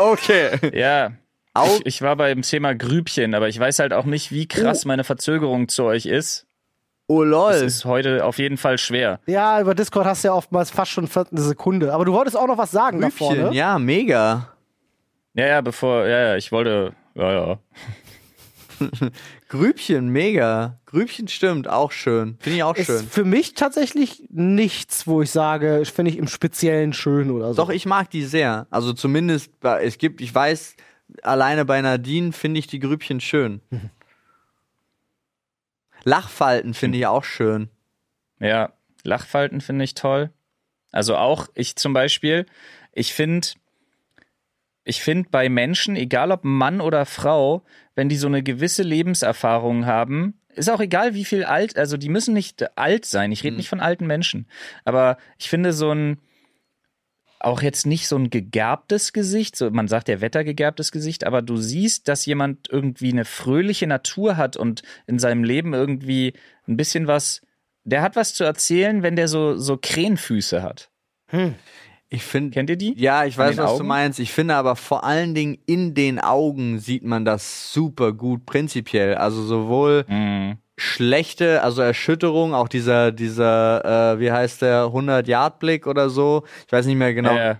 okay. 0.00 0.70
Ja. 0.72 1.12
Au- 1.54 1.66
Ich, 1.66 1.86
ich 1.86 2.02
war 2.02 2.16
beim 2.16 2.42
Thema 2.42 2.74
Grübchen, 2.74 3.34
aber 3.34 3.48
ich 3.48 3.58
weiß 3.58 3.78
halt 3.78 3.92
auch 3.92 4.04
nicht, 4.04 4.32
wie 4.32 4.46
krass 4.48 4.84
meine 4.84 5.04
Verzögerung 5.04 5.68
zu 5.68 5.84
euch 5.84 6.06
ist. 6.06 6.46
Oh 7.06 7.22
lol. 7.22 7.52
Es 7.52 7.62
ist 7.62 7.84
heute 7.84 8.24
auf 8.24 8.38
jeden 8.38 8.56
Fall 8.56 8.78
schwer. 8.78 9.20
ja, 9.26 9.60
über 9.60 9.74
Discord 9.74 10.06
hast 10.06 10.24
du 10.24 10.28
ja 10.28 10.34
oftmals 10.34 10.70
fast 10.70 10.90
schon 10.90 11.06
eine 11.08 11.40
Sekunde. 11.40 11.92
Aber 11.92 12.04
du 12.04 12.12
wolltest 12.12 12.36
auch 12.36 12.46
noch 12.46 12.56
was 12.58 12.70
sagen 12.70 13.00
davor, 13.00 13.28
Grübchen, 13.34 13.50
ne? 13.50 13.54
ja, 13.56 13.78
mega. 13.78 14.48
Ja, 15.34 15.46
ja, 15.46 15.60
bevor, 15.60 16.06
ja, 16.06 16.20
ja, 16.28 16.36
ich 16.36 16.50
wollte, 16.50 16.92
ja, 17.14 17.32
ja. 17.32 17.58
Grübchen, 19.48 20.08
mega. 20.08 20.80
Grübchen 20.86 21.28
stimmt, 21.28 21.68
auch 21.68 21.92
schön. 21.92 22.36
Finde 22.40 22.56
ich 22.56 22.62
auch 22.62 22.76
Ist 22.76 22.86
schön. 22.86 23.06
für 23.06 23.24
mich 23.24 23.54
tatsächlich 23.54 24.24
nichts, 24.30 25.06
wo 25.06 25.22
ich 25.22 25.30
sage, 25.30 25.82
finde 25.84 26.10
ich 26.10 26.18
im 26.18 26.26
Speziellen 26.28 26.92
schön 26.92 27.30
oder 27.30 27.48
so. 27.54 27.62
Doch, 27.62 27.70
ich 27.70 27.86
mag 27.86 28.10
die 28.10 28.24
sehr. 28.24 28.66
Also 28.70 28.92
zumindest, 28.92 29.50
es 29.62 29.98
gibt, 29.98 30.20
ich 30.20 30.34
weiß, 30.34 30.74
alleine 31.22 31.64
bei 31.64 31.80
Nadine 31.80 32.32
finde 32.32 32.58
ich 32.58 32.66
die 32.66 32.80
Grübchen 32.80 33.20
schön. 33.20 33.60
Lachfalten 36.04 36.74
finde 36.74 36.98
ich 36.98 37.06
auch 37.06 37.24
schön. 37.24 37.68
Ja, 38.38 38.72
Lachfalten 39.02 39.60
finde 39.60 39.84
ich 39.84 39.94
toll. 39.94 40.30
Also 40.92 41.16
auch 41.16 41.48
ich 41.54 41.76
zum 41.76 41.92
Beispiel, 41.92 42.46
ich 42.92 43.14
finde, 43.14 43.48
ich 44.84 45.02
finde 45.02 45.28
bei 45.30 45.48
Menschen, 45.48 45.96
egal 45.96 46.30
ob 46.30 46.44
Mann 46.44 46.80
oder 46.80 47.06
Frau, 47.06 47.64
wenn 47.94 48.08
die 48.08 48.16
so 48.16 48.26
eine 48.26 48.42
gewisse 48.42 48.82
Lebenserfahrung 48.82 49.86
haben, 49.86 50.38
ist 50.54 50.70
auch 50.70 50.80
egal, 50.80 51.14
wie 51.14 51.24
viel 51.24 51.44
alt, 51.44 51.76
also 51.76 51.96
die 51.96 52.08
müssen 52.08 52.34
nicht 52.34 52.78
alt 52.78 53.04
sein. 53.06 53.32
Ich 53.32 53.42
rede 53.42 53.56
nicht 53.56 53.68
von 53.68 53.80
alten 53.80 54.06
Menschen, 54.06 54.46
aber 54.84 55.18
ich 55.38 55.48
finde 55.48 55.72
so 55.72 55.90
ein 55.90 56.20
auch 57.44 57.62
jetzt 57.62 57.86
nicht 57.86 58.08
so 58.08 58.16
ein 58.16 58.30
gegerbtes 58.30 59.12
Gesicht, 59.12 59.56
so 59.56 59.70
man 59.70 59.88
sagt 59.88 60.08
ja 60.08 60.20
wettergegerbtes 60.20 60.90
Gesicht, 60.92 61.24
aber 61.24 61.42
du 61.42 61.56
siehst, 61.56 62.08
dass 62.08 62.26
jemand 62.26 62.68
irgendwie 62.70 63.12
eine 63.12 63.24
fröhliche 63.24 63.86
Natur 63.86 64.36
hat 64.36 64.56
und 64.56 64.82
in 65.06 65.18
seinem 65.18 65.44
Leben 65.44 65.74
irgendwie 65.74 66.32
ein 66.66 66.76
bisschen 66.76 67.06
was, 67.06 67.42
der 67.84 68.02
hat 68.02 68.16
was 68.16 68.34
zu 68.34 68.44
erzählen, 68.44 69.02
wenn 69.02 69.16
der 69.16 69.28
so 69.28 69.56
so 69.56 69.76
Krähenfüße 69.80 70.62
hat. 70.62 70.90
Ich 72.08 72.22
finde, 72.22 72.50
Kennt 72.52 72.70
ihr 72.70 72.76
die? 72.76 72.94
ja, 72.96 73.24
ich 73.24 73.38
An 73.38 73.46
weiß, 73.46 73.56
was 73.56 73.70
du 73.72 73.76
Augen? 73.78 73.88
meinst. 73.88 74.20
Ich 74.20 74.30
finde 74.32 74.54
aber 74.54 74.76
vor 74.76 75.04
allen 75.04 75.34
Dingen 75.34 75.58
in 75.66 75.94
den 75.94 76.20
Augen 76.20 76.78
sieht 76.78 77.02
man 77.02 77.24
das 77.24 77.72
super 77.72 78.12
gut 78.12 78.46
prinzipiell. 78.46 79.16
Also 79.16 79.42
sowohl 79.42 80.04
Mhm. 80.08 80.58
Schlechte, 80.84 81.62
also 81.62 81.82
Erschütterung, 81.82 82.54
auch 82.54 82.68
dieser, 82.68 83.12
dieser, 83.12 84.14
äh, 84.14 84.20
wie 84.20 84.30
heißt 84.30 84.62
der, 84.62 84.84
100-Yard-Blick 84.84 85.86
oder 85.86 86.10
so. 86.10 86.44
Ich 86.66 86.72
weiß 86.72 86.86
nicht 86.86 86.96
mehr 86.96 87.14
genau. 87.14 87.34
Äh, 87.36 87.56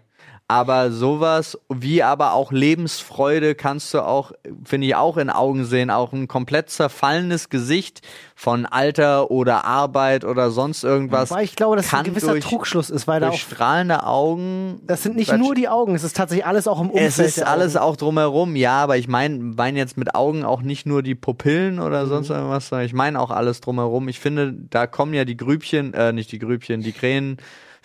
Aber 0.46 0.90
sowas, 0.90 1.58
wie 1.70 2.02
aber 2.02 2.34
auch 2.34 2.52
Lebensfreude 2.52 3.54
kannst 3.54 3.94
du 3.94 4.02
auch, 4.02 4.32
finde 4.62 4.86
ich, 4.86 4.94
auch 4.94 5.16
in 5.16 5.30
Augen 5.30 5.64
sehen. 5.64 5.90
Auch 5.90 6.12
ein 6.12 6.28
komplett 6.28 6.68
zerfallenes 6.68 7.48
Gesicht 7.48 8.02
von 8.34 8.66
Alter 8.66 9.30
oder 9.30 9.64
Arbeit 9.64 10.22
oder 10.26 10.50
sonst 10.50 10.84
irgendwas. 10.84 11.30
Weil 11.30 11.44
ich 11.44 11.56
glaube, 11.56 11.76
dass 11.76 11.94
ein 11.94 12.04
gewisser 12.04 12.32
durch- 12.32 12.44
Trugschluss 12.44 12.90
ist, 12.90 13.06
weil 13.08 13.20
da 13.20 13.30
auch, 13.30 13.34
strahlende 13.38 14.04
Augen. 14.04 14.80
das 14.86 15.02
sind 15.02 15.16
nicht 15.16 15.32
nur 15.34 15.54
die 15.54 15.68
Augen, 15.68 15.94
es 15.94 16.04
ist 16.04 16.14
tatsächlich 16.16 16.44
alles 16.44 16.68
auch 16.68 16.78
im 16.80 16.90
Umfeld. 16.90 17.08
Es 17.08 17.18
ist 17.18 17.42
alles 17.42 17.76
auch 17.76 17.96
drumherum, 17.96 18.54
ja, 18.54 18.82
aber 18.82 18.98
ich 18.98 19.08
meine 19.08 19.38
mein 19.38 19.76
jetzt 19.76 19.96
mit 19.96 20.14
Augen 20.14 20.44
auch 20.44 20.60
nicht 20.60 20.84
nur 20.84 21.02
die 21.02 21.14
Pupillen 21.14 21.76
Mhm. 21.76 21.82
oder 21.82 22.06
sonst 22.06 22.28
irgendwas, 22.28 22.68
sondern 22.68 22.84
ich 22.86 22.92
meine 22.92 23.18
auch 23.18 23.30
alles 23.30 23.62
drumherum. 23.62 24.08
Ich 24.08 24.20
finde, 24.20 24.52
da 24.52 24.86
kommen 24.86 25.14
ja 25.14 25.24
die 25.24 25.38
Grübchen, 25.38 25.94
äh, 25.94 26.12
nicht 26.12 26.32
die 26.32 26.38
Grübchen, 26.38 26.82
die 26.82 26.92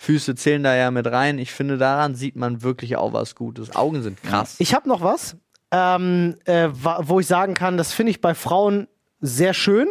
Krähenfüße 0.00 0.34
zählen 0.34 0.62
da 0.62 0.74
ja 0.74 0.90
mit 0.90 1.06
rein. 1.06 1.38
Ich 1.38 1.52
finde, 1.52 1.76
daran 1.78 2.14
sieht 2.14 2.36
man 2.36 2.62
wirklich 2.62 2.96
auch 2.96 3.12
was 3.12 3.34
Gutes. 3.34 3.74
Augen 3.76 4.02
sind 4.02 4.22
krass. 4.22 4.56
Ich 4.58 4.74
habe 4.74 4.88
noch 4.88 5.02
was, 5.02 5.36
ähm, 5.70 6.36
äh, 6.46 6.68
wo 6.72 7.20
ich 7.20 7.26
sagen 7.26 7.54
kann, 7.54 7.76
das 7.76 7.92
finde 7.92 8.10
ich 8.10 8.20
bei 8.20 8.34
Frauen 8.34 8.88
sehr 9.20 9.52
schön, 9.54 9.88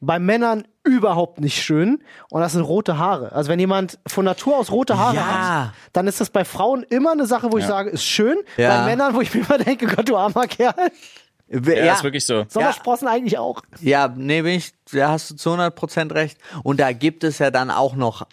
bei 0.00 0.18
Männern 0.18 0.64
überhaupt 0.84 1.40
nicht 1.40 1.62
schön. 1.62 2.02
Und 2.30 2.40
das 2.40 2.52
sind 2.52 2.62
rote 2.62 2.98
Haare. 2.98 3.32
Also 3.32 3.50
wenn 3.50 3.60
jemand 3.60 3.98
von 4.06 4.24
Natur 4.24 4.56
aus 4.56 4.70
rote 4.72 4.98
Haare 4.98 5.16
Ja. 5.16 5.64
hat, 5.66 5.72
dann 5.92 6.06
ist 6.06 6.20
das 6.20 6.30
bei 6.30 6.44
Frauen 6.44 6.82
immer 6.88 7.12
eine 7.12 7.26
Sache, 7.26 7.52
wo 7.52 7.58
ich 7.58 7.66
sage, 7.66 7.90
ist 7.90 8.04
schön. 8.04 8.38
Ja. 8.56 8.78
Bei 8.78 8.86
Männern, 8.86 9.14
wo 9.14 9.20
ich 9.20 9.32
mir 9.34 9.42
immer 9.42 9.58
denke, 9.58 9.86
Gott, 9.86 10.08
du 10.08 10.16
armer 10.16 10.46
Kerl. 10.46 10.74
ja, 11.48 11.92
ist 11.92 12.02
wirklich 12.02 12.24
so. 12.24 12.46
Sommersprossen 12.48 13.06
eigentlich 13.06 13.36
auch. 13.38 13.60
Ja, 13.80 14.08
nee, 14.08 14.40
bin 14.42 14.54
ich, 14.54 14.72
da 14.92 15.10
hast 15.10 15.30
du 15.30 15.36
zu 15.36 15.50
100% 15.50 16.14
recht. 16.14 16.38
Und 16.64 16.80
da 16.80 16.92
gibt 16.92 17.22
es 17.22 17.38
ja 17.38 17.50
dann 17.50 17.70
auch 17.70 17.94
noch 17.94 18.26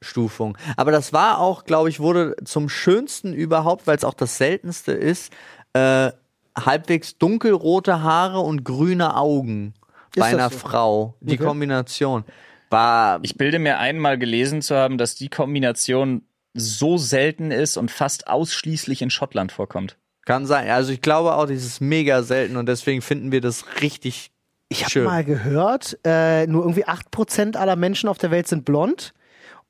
Abstufungen. 0.00 0.56
Aber 0.76 0.90
das 0.92 1.12
war 1.12 1.38
auch, 1.38 1.64
glaube 1.64 1.88
ich, 1.90 2.00
wurde 2.00 2.34
zum 2.44 2.68
schönsten 2.68 3.32
überhaupt, 3.34 3.86
weil 3.86 3.96
es 3.96 4.04
auch 4.04 4.14
das 4.14 4.38
seltenste 4.38 4.92
ist, 4.92 5.32
äh, 5.74 6.10
halbwegs 6.56 7.18
dunkelrote 7.18 8.02
Haare 8.02 8.40
und 8.40 8.64
grüne 8.64 9.16
Augen 9.16 9.74
bei 10.16 10.30
das 10.30 10.34
einer 10.34 10.50
so? 10.50 10.58
Frau. 10.58 11.14
Die 11.20 11.34
Okay. 11.34 11.44
Kombination 11.44 12.24
war, 12.70 13.20
Ich 13.22 13.36
bilde 13.36 13.58
mir 13.58 13.78
einmal 13.78 14.18
gelesen 14.18 14.62
zu 14.62 14.74
haben, 14.74 14.96
dass 14.98 15.14
die 15.16 15.28
Kombination 15.28 16.22
so 16.54 16.98
selten 16.98 17.50
ist 17.50 17.76
und 17.76 17.90
fast 17.90 18.26
ausschließlich 18.26 19.02
in 19.02 19.10
Schottland 19.10 19.52
vorkommt. 19.52 19.96
kann 20.24 20.46
sein. 20.46 20.68
Also 20.70 20.92
ich 20.92 21.00
glaube 21.02 21.34
auch, 21.34 21.46
das 21.46 21.64
ist 21.64 21.80
mega 21.80 22.22
selten 22.22 22.56
und 22.56 22.66
deswegen 22.66 23.02
finden 23.02 23.32
wir 23.32 23.40
das 23.40 23.64
richtig 23.80 24.30
Ich 24.68 24.84
habe 24.84 25.00
mal 25.02 25.24
gehört, 25.24 25.98
äh, 26.04 26.46
nur 26.46 26.62
irgendwie 26.62 26.86
8% 26.86 27.56
aller 27.56 27.76
Menschen 27.76 28.08
auf 28.08 28.18
der 28.18 28.30
Welt 28.30 28.46
sind 28.48 28.64
blond. 28.64 29.12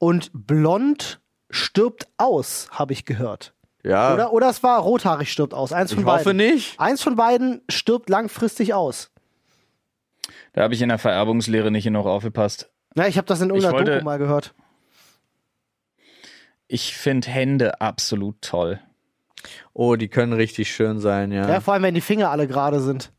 Und 0.01 0.31
blond 0.33 1.21
stirbt 1.51 2.09
aus, 2.17 2.69
habe 2.73 2.93
ich 2.95 3.05
gehört. 3.05 3.53
ja, 3.85 4.15
Oder, 4.15 4.33
oder 4.33 4.49
es 4.49 4.63
war 4.63 4.81
rothaarig 4.81 5.31
stirbt 5.31 5.53
aus. 5.55 5.73
Eins 5.73 5.93
von 5.93 6.01
ich 6.01 6.07
hoffe 6.07 6.25
beiden. 6.25 6.37
nicht. 6.39 6.81
Eins 6.81 7.03
von 7.03 7.17
beiden 7.17 7.61
stirbt 7.69 8.09
langfristig 8.09 8.73
aus. 8.75 9.11
Da 10.55 10.63
habe 10.63 10.73
ich 10.75 10.81
in 10.83 10.89
der 10.89 10.99
Vererbungslehre 10.99 11.71
nicht 11.71 11.85
genug 11.85 12.07
aufgepasst. 12.07 12.71
Ja, 12.97 13.07
ich 13.07 13.17
habe 13.19 13.27
das 13.27 13.41
in 13.43 13.51
irgendeiner 13.51 13.73
wollte- 13.75 13.93
Doku 13.93 14.05
mal 14.05 14.19
gehört. 14.19 14.55
Ich 16.67 16.97
finde 16.97 17.29
Hände 17.29 17.81
absolut 17.81 18.41
toll. 18.43 18.81
Oh, 19.73 19.97
die 19.97 20.09
können 20.09 20.33
richtig 20.33 20.73
schön 20.73 20.99
sein, 21.01 21.31
ja. 21.33 21.49
Ja, 21.49 21.61
vor 21.61 21.75
allem, 21.75 21.83
wenn 21.83 21.95
die 21.95 22.01
Finger 22.01 22.31
alle 22.31 22.47
gerade 22.47 22.81
sind. 22.81 23.13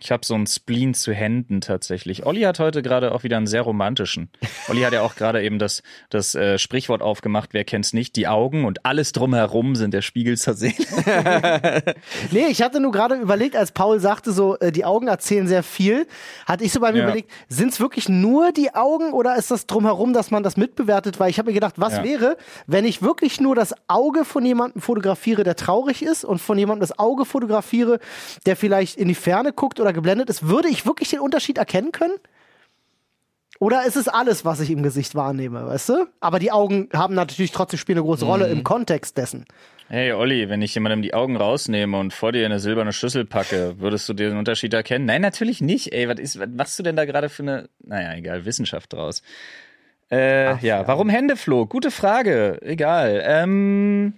Ich 0.00 0.10
habe 0.12 0.24
so 0.24 0.34
einen 0.34 0.46
Spleen 0.46 0.94
zu 0.94 1.12
Händen 1.12 1.60
tatsächlich. 1.60 2.24
Olli 2.26 2.42
hat 2.42 2.58
heute 2.58 2.82
gerade 2.82 3.12
auch 3.12 3.22
wieder 3.24 3.36
einen 3.36 3.46
sehr 3.46 3.62
romantischen. 3.62 4.30
Olli 4.68 4.82
hat 4.82 4.92
ja 4.92 5.02
auch 5.02 5.14
gerade 5.16 5.42
eben 5.42 5.58
das, 5.58 5.82
das 6.10 6.34
äh, 6.34 6.58
Sprichwort 6.58 7.02
aufgemacht, 7.02 7.50
wer 7.52 7.64
kennt's 7.64 7.92
nicht, 7.92 8.16
die 8.16 8.28
Augen 8.28 8.64
und 8.64 8.84
alles 8.86 9.12
drumherum 9.12 9.74
sind 9.76 9.92
der 9.94 10.02
Spiegel 10.02 10.36
zur 10.36 10.54
Seele. 10.54 10.74
Nee, 12.30 12.46
ich 12.48 12.62
hatte 12.62 12.80
nur 12.80 12.92
gerade 12.92 13.14
überlegt, 13.16 13.56
als 13.56 13.72
Paul 13.72 14.00
sagte, 14.00 14.32
so, 14.32 14.56
äh, 14.58 14.72
die 14.72 14.84
Augen 14.84 15.08
erzählen 15.08 15.46
sehr 15.48 15.62
viel, 15.62 16.06
hatte 16.46 16.64
ich 16.64 16.72
so 16.72 16.80
bei 16.80 16.92
mir 16.92 16.98
Ja. 16.98 17.04
überlegt, 17.04 17.30
sind 17.48 17.72
es 17.72 17.80
wirklich 17.80 18.08
nur 18.08 18.52
die 18.52 18.74
Augen 18.74 19.12
oder 19.12 19.36
ist 19.36 19.50
das 19.50 19.66
drumherum, 19.66 20.12
dass 20.12 20.30
man 20.30 20.42
das 20.42 20.56
mitbewertet? 20.56 21.18
Weil 21.20 21.30
ich 21.30 21.38
habe 21.38 21.50
mir 21.50 21.54
gedacht, 21.54 21.74
was 21.78 21.94
Ja. 21.98 22.04
wäre, 22.04 22.36
wenn 22.66 22.84
ich 22.84 23.02
wirklich 23.02 23.40
nur 23.40 23.54
das 23.54 23.74
Auge 23.88 24.24
von 24.24 24.44
jemandem 24.44 24.82
fotografiere, 24.82 25.44
der 25.44 25.56
traurig 25.56 26.02
ist 26.02 26.24
und 26.24 26.38
von 26.40 26.58
jemandem 26.58 26.80
das 26.80 26.98
Auge 26.98 27.24
fotografiere, 27.24 27.98
der 28.46 28.56
vielleicht 28.56 28.96
in 28.96 29.08
die 29.08 29.14
Ferne 29.14 29.52
guckt 29.52 29.80
oder 29.80 29.87
geblendet 29.92 30.30
ist, 30.30 30.48
würde 30.48 30.68
ich 30.68 30.86
wirklich 30.86 31.10
den 31.10 31.20
Unterschied 31.20 31.58
erkennen 31.58 31.92
können? 31.92 32.14
Oder 33.60 33.84
ist 33.86 33.96
es 33.96 34.06
alles, 34.06 34.44
was 34.44 34.60
ich 34.60 34.70
im 34.70 34.82
Gesicht 34.82 35.14
wahrnehme, 35.14 35.66
weißt 35.66 35.88
du? 35.88 36.06
Aber 36.20 36.38
die 36.38 36.52
Augen 36.52 36.88
haben 36.92 37.14
natürlich 37.14 37.50
trotzdem 37.50 37.78
spielen 37.78 37.98
eine 37.98 38.06
große 38.06 38.24
Rolle 38.24 38.46
im 38.48 38.62
Kontext 38.62 39.16
dessen. 39.16 39.46
Hey 39.88 40.12
Olli, 40.12 40.48
wenn 40.48 40.62
ich 40.62 40.74
jemandem 40.74 41.02
die 41.02 41.14
Augen 41.14 41.34
rausnehme 41.34 41.98
und 41.98 42.12
vor 42.12 42.30
dir 42.30 42.44
eine 42.44 42.60
silberne 42.60 42.92
Schüssel 42.92 43.24
packe, 43.24 43.76
würdest 43.78 44.08
du 44.08 44.12
den 44.12 44.36
Unterschied 44.36 44.74
erkennen? 44.74 45.06
Nein, 45.06 45.22
natürlich 45.22 45.60
nicht. 45.60 45.92
Ey, 45.92 46.08
was, 46.08 46.18
ist, 46.20 46.38
was 46.38 46.48
machst 46.50 46.78
du 46.78 46.82
denn 46.82 46.94
da 46.94 47.04
gerade 47.04 47.28
für 47.28 47.42
eine, 47.42 47.68
naja, 47.80 48.14
egal, 48.14 48.44
Wissenschaft 48.44 48.92
draus? 48.92 49.22
Äh, 50.10 50.58
ja, 50.64 50.86
warum 50.86 51.08
Hände, 51.08 51.36
Flo? 51.36 51.66
Gute 51.66 51.90
Frage. 51.90 52.60
Egal. 52.62 53.22
Ähm, 53.24 54.14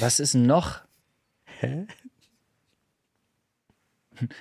was 0.00 0.20
ist 0.20 0.34
noch? 0.34 0.80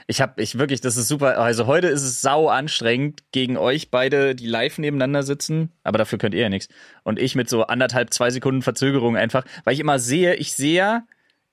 Ich 0.07 0.21
habe, 0.21 0.41
ich 0.41 0.57
wirklich, 0.57 0.82
das 0.82 0.97
ist 0.97 1.07
super. 1.07 1.38
Also 1.39 1.65
heute 1.67 1.88
ist 1.88 2.03
es 2.03 2.21
sau 2.21 2.47
anstrengend 2.49 3.23
gegen 3.32 3.57
euch 3.57 3.91
beide, 3.91 4.36
die 4.36 4.47
live 4.47 4.78
nebeneinander 4.78 5.23
sitzen. 5.23 5.71
Aber 5.84 5.97
dafür 5.97 6.17
könnt 6.17 6.34
ihr 6.34 6.41
ja 6.41 6.49
nichts. 6.49 6.73
Und 7.03 7.19
ich 7.19 7.36
mit 7.36 7.49
so 7.49 7.63
anderthalb, 7.67 8.13
zwei 8.13 8.30
Sekunden 8.32 8.61
Verzögerung 8.61 9.15
einfach, 9.17 9.43
weil 9.63 9.73
ich 9.73 9.80
immer 9.80 9.99
sehe, 9.99 10.36
ich 10.36 10.53
sehe 10.53 11.03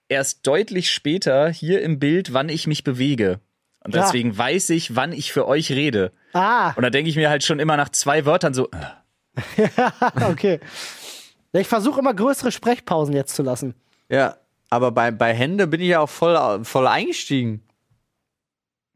erst 0.09 0.47
deutlich 0.47 0.91
später 0.91 1.49
hier 1.51 1.83
im 1.83 1.99
Bild, 1.99 2.33
wann 2.33 2.49
ich 2.49 2.67
mich 2.67 2.85
bewege. 2.85 3.41
Und 3.85 3.95
Ja. 3.95 4.03
deswegen 4.03 4.37
weiß 4.37 4.71
ich, 4.71 4.97
wann 4.97 5.13
ich 5.13 5.33
für 5.33 5.47
euch 5.47 5.71
rede. 5.73 6.13
Ah, 6.33 6.73
Und 6.77 6.83
da 6.83 6.91
denke 6.91 7.11
ich 7.11 7.17
mir 7.17 7.31
halt 7.31 7.45
schon 7.45 7.59
immer 7.59 7.77
nach 7.77 7.89
zwei 7.91 8.25
Wörtern 8.27 8.55
so, 8.55 8.69
äh, 8.71 9.69
okay. 10.31 10.61
Ich 11.53 11.67
versuche 11.69 12.01
immer 12.01 12.15
größere 12.15 12.51
Sprechpausen 12.53 13.15
jetzt 13.15 13.35
zu 13.35 13.43
lassen. 13.43 13.75
Ja, 14.09 14.37
aber 14.71 14.91
bei, 14.91 15.11
bei 15.11 15.33
Hände 15.35 15.67
bin 15.67 15.81
ich 15.81 15.89
ja 15.89 16.01
auch 16.01 16.09
voll, 16.09 16.65
voll 16.65 16.87
eingestiegen. 16.87 17.63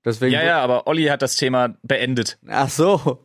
Deswegen. 0.08 0.32
ja, 0.32 0.42
ja, 0.42 0.60
aber 0.60 0.86
Olli 0.86 1.04
hat 1.04 1.20
das 1.20 1.36
Thema 1.36 1.76
beendet. 1.82 2.38
Ach 2.48 2.70
so. 2.70 3.22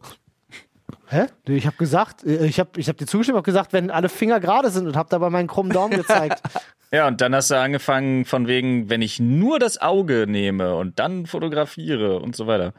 Hä? 1.07 1.27
Ich 1.47 1.65
habe 1.65 1.77
gesagt, 1.77 2.25
äh, 2.25 2.45
ich 2.45 2.59
habe 2.59 2.77
ich 2.77 2.89
hab 2.89 2.97
dir 2.97 3.05
zugestimmt, 3.05 3.37
habe 3.37 3.45
gesagt, 3.45 3.71
wenn 3.71 3.89
alle 3.89 4.09
Finger 4.09 4.41
gerade 4.41 4.69
sind 4.69 4.85
und 4.85 4.97
habe 4.97 5.07
dabei 5.09 5.29
meinen 5.29 5.47
krummen 5.47 5.71
Daumen 5.71 5.97
gezeigt. 5.97 6.41
Ja, 6.91 7.07
und 7.07 7.21
dann 7.21 7.33
hast 7.33 7.49
du 7.49 7.55
angefangen 7.59 8.23
von 8.23 8.45
wegen, 8.45 8.87
wenn 8.87 9.01
ich 9.01 9.19
nur 9.19 9.57
das 9.57 9.81
Auge 9.81 10.27
nehme 10.27 10.75
und 10.75 10.99
dann 10.99 11.25
fotografiere 11.25 12.19
und 12.19 12.35
so 12.35 12.45
weiter. 12.45 12.75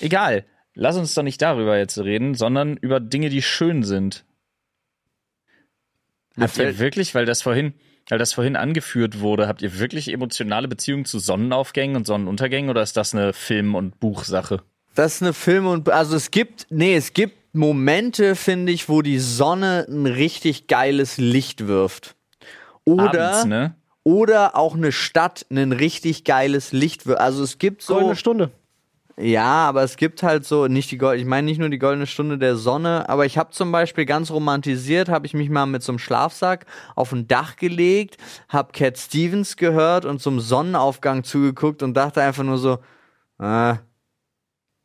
Egal. 0.00 0.46
Lass 0.72 0.96
uns 0.96 1.12
doch 1.12 1.22
nicht 1.22 1.42
darüber 1.42 1.76
jetzt 1.76 1.98
reden, 1.98 2.34
sondern 2.34 2.78
über 2.78 3.00
Dinge, 3.00 3.28
die 3.28 3.42
schön 3.42 3.82
sind. 3.82 4.24
Habt 6.38 6.56
ihr 6.56 6.78
wirklich, 6.78 7.14
weil 7.14 7.26
das 7.26 7.42
vorhin, 7.42 7.74
weil 8.10 8.18
das 8.18 8.32
vorhin 8.32 8.56
angeführt 8.56 9.20
wurde, 9.20 9.48
habt 9.48 9.62
ihr 9.62 9.78
wirklich 9.78 10.12
emotionale 10.12 10.68
Beziehungen 10.68 11.04
zu 11.04 11.18
Sonnenaufgängen 11.18 11.96
und 11.96 12.06
Sonnenuntergängen 12.06 12.70
oder 12.70 12.82
ist 12.82 12.96
das 12.96 13.14
eine 13.14 13.32
Film- 13.32 13.74
und 13.74 14.00
Buchsache? 14.00 14.62
Das 14.94 15.16
ist 15.16 15.22
eine 15.22 15.32
Film 15.32 15.66
und 15.66 15.88
also 15.88 16.16
es 16.16 16.30
gibt 16.30 16.66
nee, 16.70 16.96
es 16.96 17.12
gibt 17.12 17.54
Momente, 17.54 18.36
finde 18.36 18.72
ich, 18.72 18.88
wo 18.88 19.02
die 19.02 19.18
Sonne 19.18 19.86
ein 19.88 20.06
richtig 20.06 20.66
geiles 20.66 21.16
Licht 21.16 21.66
wirft. 21.66 22.16
Oder 22.84 23.30
Abends, 23.30 23.44
ne? 23.46 23.74
oder 24.04 24.56
auch 24.56 24.74
eine 24.74 24.92
Stadt 24.92 25.46
ein 25.50 25.72
richtig 25.72 26.24
geiles 26.24 26.72
Licht 26.72 27.06
wirft. 27.06 27.20
Also 27.20 27.42
es 27.42 27.58
gibt 27.58 27.82
so 27.82 27.94
Goldene 27.94 28.16
Stunde. 28.16 28.50
Ja, 29.22 29.68
aber 29.68 29.82
es 29.82 29.96
gibt 29.98 30.22
halt 30.22 30.46
so 30.46 30.66
nicht 30.66 30.90
die 30.90 30.96
Gold, 30.96 31.20
ich 31.20 31.26
meine 31.26 31.44
nicht 31.44 31.58
nur 31.58 31.68
die 31.68 31.78
goldene 31.78 32.06
Stunde 32.06 32.38
der 32.38 32.56
Sonne, 32.56 33.06
aber 33.10 33.26
ich 33.26 33.36
habe 33.36 33.50
zum 33.50 33.70
Beispiel 33.70 34.06
ganz 34.06 34.30
romantisiert, 34.30 35.10
habe 35.10 35.26
ich 35.26 35.34
mich 35.34 35.50
mal 35.50 35.66
mit 35.66 35.82
so 35.82 35.92
einem 35.92 35.98
Schlafsack 35.98 36.64
auf 36.96 37.12
ein 37.12 37.28
Dach 37.28 37.56
gelegt, 37.56 38.16
habe 38.48 38.72
Cat 38.72 38.96
Stevens 38.96 39.56
gehört 39.58 40.06
und 40.06 40.22
zum 40.22 40.40
Sonnenaufgang 40.40 41.22
zugeguckt 41.22 41.82
und 41.82 41.94
dachte 41.94 42.22
einfach 42.22 42.44
nur 42.44 42.56
so, 42.56 42.78
äh, 43.40 43.74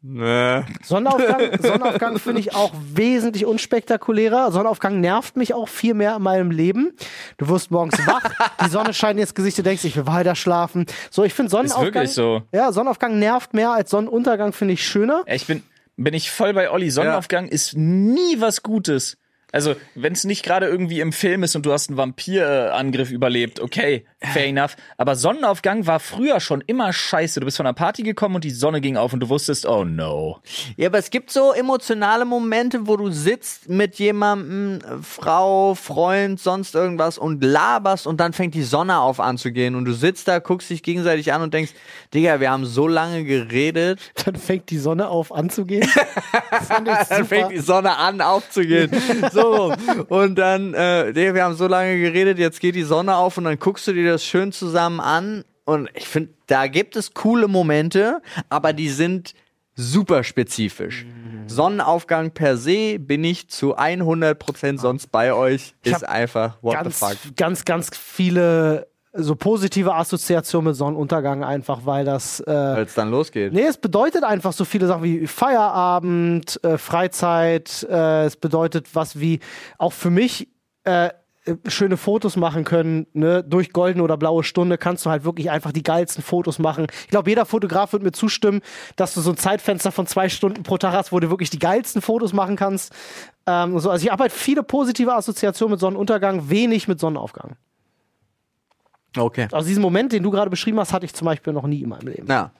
ne. 0.05 0.65
Sonnenaufgang, 0.83 1.41
Sonnenaufgang 1.61 2.19
finde 2.19 2.41
ich 2.41 2.55
auch 2.55 2.71
wesentlich 2.93 3.45
unspektakulärer. 3.45 4.51
Sonnenaufgang 4.51 4.99
nervt 4.99 5.37
mich 5.37 5.53
auch 5.53 5.67
viel 5.67 5.93
mehr 5.93 6.15
in 6.15 6.21
meinem 6.21 6.51
Leben. 6.51 6.93
Du 7.37 7.47
wirst 7.49 7.71
morgens 7.71 7.97
wach, 8.05 8.23
die 8.63 8.69
Sonne 8.69 8.93
scheint 8.93 9.19
ins 9.19 9.33
Gesicht, 9.33 9.57
du 9.57 9.63
denkst, 9.63 9.83
ich 9.83 9.95
will 9.95 10.07
weiter 10.07 10.35
schlafen. 10.35 10.85
So, 11.09 11.23
ich 11.23 11.33
finde 11.33 11.49
Sonnenaufgang. 11.51 11.85
wirklich 11.85 12.11
so. 12.13 12.43
Ja, 12.53 12.71
Sonnenaufgang 12.71 13.19
nervt 13.19 13.53
mehr 13.53 13.71
als 13.71 13.89
Sonnenuntergang, 13.89 14.53
finde 14.53 14.75
ich 14.75 14.85
schöner. 14.85 15.23
Ich 15.27 15.47
bin, 15.47 15.63
bin 15.97 16.13
ich 16.13 16.31
voll 16.31 16.53
bei 16.53 16.69
Olli. 16.69 16.91
Sonnenaufgang 16.91 17.47
ist 17.47 17.75
nie 17.75 18.39
was 18.39 18.63
Gutes. 18.63 19.17
Also, 19.55 19.73
wenn 19.95 20.11
es 20.11 20.25
nicht 20.25 20.43
gerade 20.43 20.67
irgendwie 20.67 20.99
im 20.99 21.13
Film 21.13 21.41
ist 21.43 21.55
und 21.55 21.65
du 21.65 21.71
hast 21.71 21.87
einen 21.89 21.95
Vampirangriff 21.95 23.09
überlebt, 23.09 23.61
okay, 23.61 24.05
fair 24.19 24.47
enough. 24.47 24.75
Aber 24.97 25.15
Sonnenaufgang 25.15 25.87
war 25.87 26.01
früher 26.01 26.41
schon 26.41 26.59
immer 26.67 26.91
scheiße. 26.91 27.39
Du 27.39 27.45
bist 27.45 27.55
von 27.55 27.65
einer 27.65 27.73
Party 27.73 28.03
gekommen 28.03 28.35
und 28.35 28.43
die 28.43 28.51
Sonne 28.51 28.81
ging 28.81 28.97
auf 28.97 29.13
und 29.13 29.21
du 29.21 29.29
wusstest, 29.29 29.65
oh 29.65 29.85
no. 29.85 30.41
Ja, 30.75 30.89
aber 30.89 30.97
es 30.97 31.09
gibt 31.09 31.31
so 31.31 31.53
emotionale 31.53 32.25
Momente, 32.25 32.85
wo 32.85 32.97
du 32.97 33.11
sitzt 33.11 33.69
mit 33.69 33.95
jemandem, 33.95 34.81
Frau, 35.01 35.73
Freund, 35.73 36.37
sonst 36.37 36.75
irgendwas 36.75 37.17
und 37.17 37.41
laberst 37.41 38.07
und 38.07 38.19
dann 38.19 38.33
fängt 38.33 38.55
die 38.55 38.63
Sonne 38.63 38.99
auf 38.99 39.21
anzugehen 39.21 39.75
und 39.75 39.85
du 39.85 39.93
sitzt 39.93 40.27
da, 40.27 40.39
guckst 40.39 40.69
dich 40.69 40.83
gegenseitig 40.83 41.31
an 41.31 41.41
und 41.41 41.53
denkst, 41.53 41.71
Digga, 42.13 42.41
wir 42.41 42.51
haben 42.51 42.65
so 42.65 42.89
lange 42.89 43.23
geredet. 43.23 43.99
Dann 44.25 44.35
fängt 44.35 44.69
die 44.69 44.77
Sonne 44.77 45.07
auf 45.07 45.31
anzugehen. 45.33 45.89
Das 46.51 46.67
fand 46.67 46.87
ich 46.87 47.07
Dann 47.09 47.25
fängt 47.25 47.51
die 47.51 47.59
Sonne 47.59 47.97
an 47.97 48.21
aufzugehen. 48.21 48.89
so. 49.31 49.44
Und 50.09 50.35
dann, 50.35 50.73
äh, 50.73 51.13
wir 51.13 51.43
haben 51.43 51.55
so 51.55 51.67
lange 51.67 51.99
geredet, 51.99 52.37
jetzt 52.39 52.59
geht 52.59 52.75
die 52.75 52.83
Sonne 52.83 53.15
auf 53.15 53.37
und 53.37 53.45
dann 53.45 53.59
guckst 53.59 53.87
du 53.87 53.93
dir 53.93 54.11
das 54.11 54.25
schön 54.25 54.51
zusammen 54.51 54.99
an. 54.99 55.43
Und 55.65 55.89
ich 55.95 56.07
finde, 56.07 56.31
da 56.47 56.67
gibt 56.67 56.95
es 56.95 57.13
coole 57.13 57.47
Momente, 57.47 58.21
aber 58.49 58.73
die 58.73 58.89
sind 58.89 59.33
super 59.75 60.23
spezifisch. 60.23 61.05
Sonnenaufgang 61.47 62.31
per 62.31 62.57
se 62.57 62.97
bin 62.99 63.23
ich 63.23 63.49
zu 63.49 63.77
100% 63.77 64.79
sonst 64.79 65.11
bei 65.11 65.33
euch. 65.33 65.75
Ich 65.83 65.91
Ist 65.91 66.07
einfach, 66.07 66.57
what 66.61 66.73
ganz, 66.73 66.99
the 66.99 67.05
fuck. 67.05 67.35
ganz, 67.35 67.65
ganz 67.65 67.89
viele 67.95 68.87
so 69.15 69.35
positive 69.35 69.93
Assoziationen 69.93 70.71
mit 70.71 70.75
Sonnenuntergang 70.75 71.43
einfach, 71.43 71.81
weil 71.85 72.05
das 72.05 72.41
äh, 72.41 72.51
Als 72.51 72.93
dann 72.93 73.09
losgeht. 73.09 73.53
Nee, 73.53 73.65
es 73.65 73.77
bedeutet 73.77 74.23
einfach 74.23 74.53
so 74.53 74.65
viele 74.65 74.87
Sachen 74.87 75.03
wie 75.03 75.27
Feierabend, 75.27 76.59
äh, 76.63 76.77
Freizeit, 76.77 77.85
äh, 77.89 78.25
es 78.25 78.35
bedeutet 78.35 78.93
was 78.93 79.19
wie 79.19 79.39
auch 79.77 79.93
für 79.93 80.09
mich 80.09 80.49
äh, 80.83 81.09
schöne 81.67 81.97
Fotos 81.97 82.37
machen 82.37 82.63
können, 82.63 83.05
ne? 83.13 83.43
durch 83.43 83.71
goldene 83.71 84.03
oder 84.03 84.17
blaue 84.17 84.43
Stunde 84.43 84.77
kannst 84.77 85.05
du 85.05 85.09
halt 85.09 85.25
wirklich 85.25 85.51
einfach 85.51 85.71
die 85.71 85.83
geilsten 85.83 86.23
Fotos 86.23 86.59
machen. 86.59 86.87
Ich 87.03 87.09
glaube, 87.09 87.29
jeder 87.29 87.45
Fotograf 87.45 87.93
wird 87.93 88.03
mir 88.03 88.11
zustimmen, 88.11 88.61
dass 88.95 89.13
du 89.13 89.21
so 89.21 89.31
ein 89.31 89.37
Zeitfenster 89.37 89.91
von 89.91 90.07
zwei 90.07 90.29
Stunden 90.29 90.63
pro 90.63 90.77
Tag 90.77 90.93
hast, 90.93 91.11
wo 91.11 91.19
du 91.19 91.29
wirklich 91.29 91.49
die 91.51 91.59
geilsten 91.59 92.01
Fotos 92.01 92.33
machen 92.33 92.55
kannst. 92.55 92.91
Ähm, 93.45 93.77
so. 93.79 93.89
Also 93.91 94.07
ich 94.07 94.11
halt 94.11 94.31
viele 94.31 94.63
positive 94.63 95.13
Assoziationen 95.13 95.71
mit 95.71 95.79
Sonnenuntergang, 95.79 96.49
wenig 96.49 96.87
mit 96.87 96.99
Sonnenaufgang. 96.99 97.57
Okay. 99.15 99.47
Also 99.51 99.67
diesen 99.67 99.81
Moment, 99.81 100.11
den 100.11 100.23
du 100.23 100.31
gerade 100.31 100.49
beschrieben 100.49 100.79
hast, 100.79 100.93
hatte 100.93 101.05
ich 101.05 101.13
zum 101.13 101.25
Beispiel 101.25 101.53
noch 101.53 101.67
nie 101.67 101.81
in 101.81 101.89
meinem 101.89 102.07
Leben. 102.07 102.25
Na, 102.27 102.51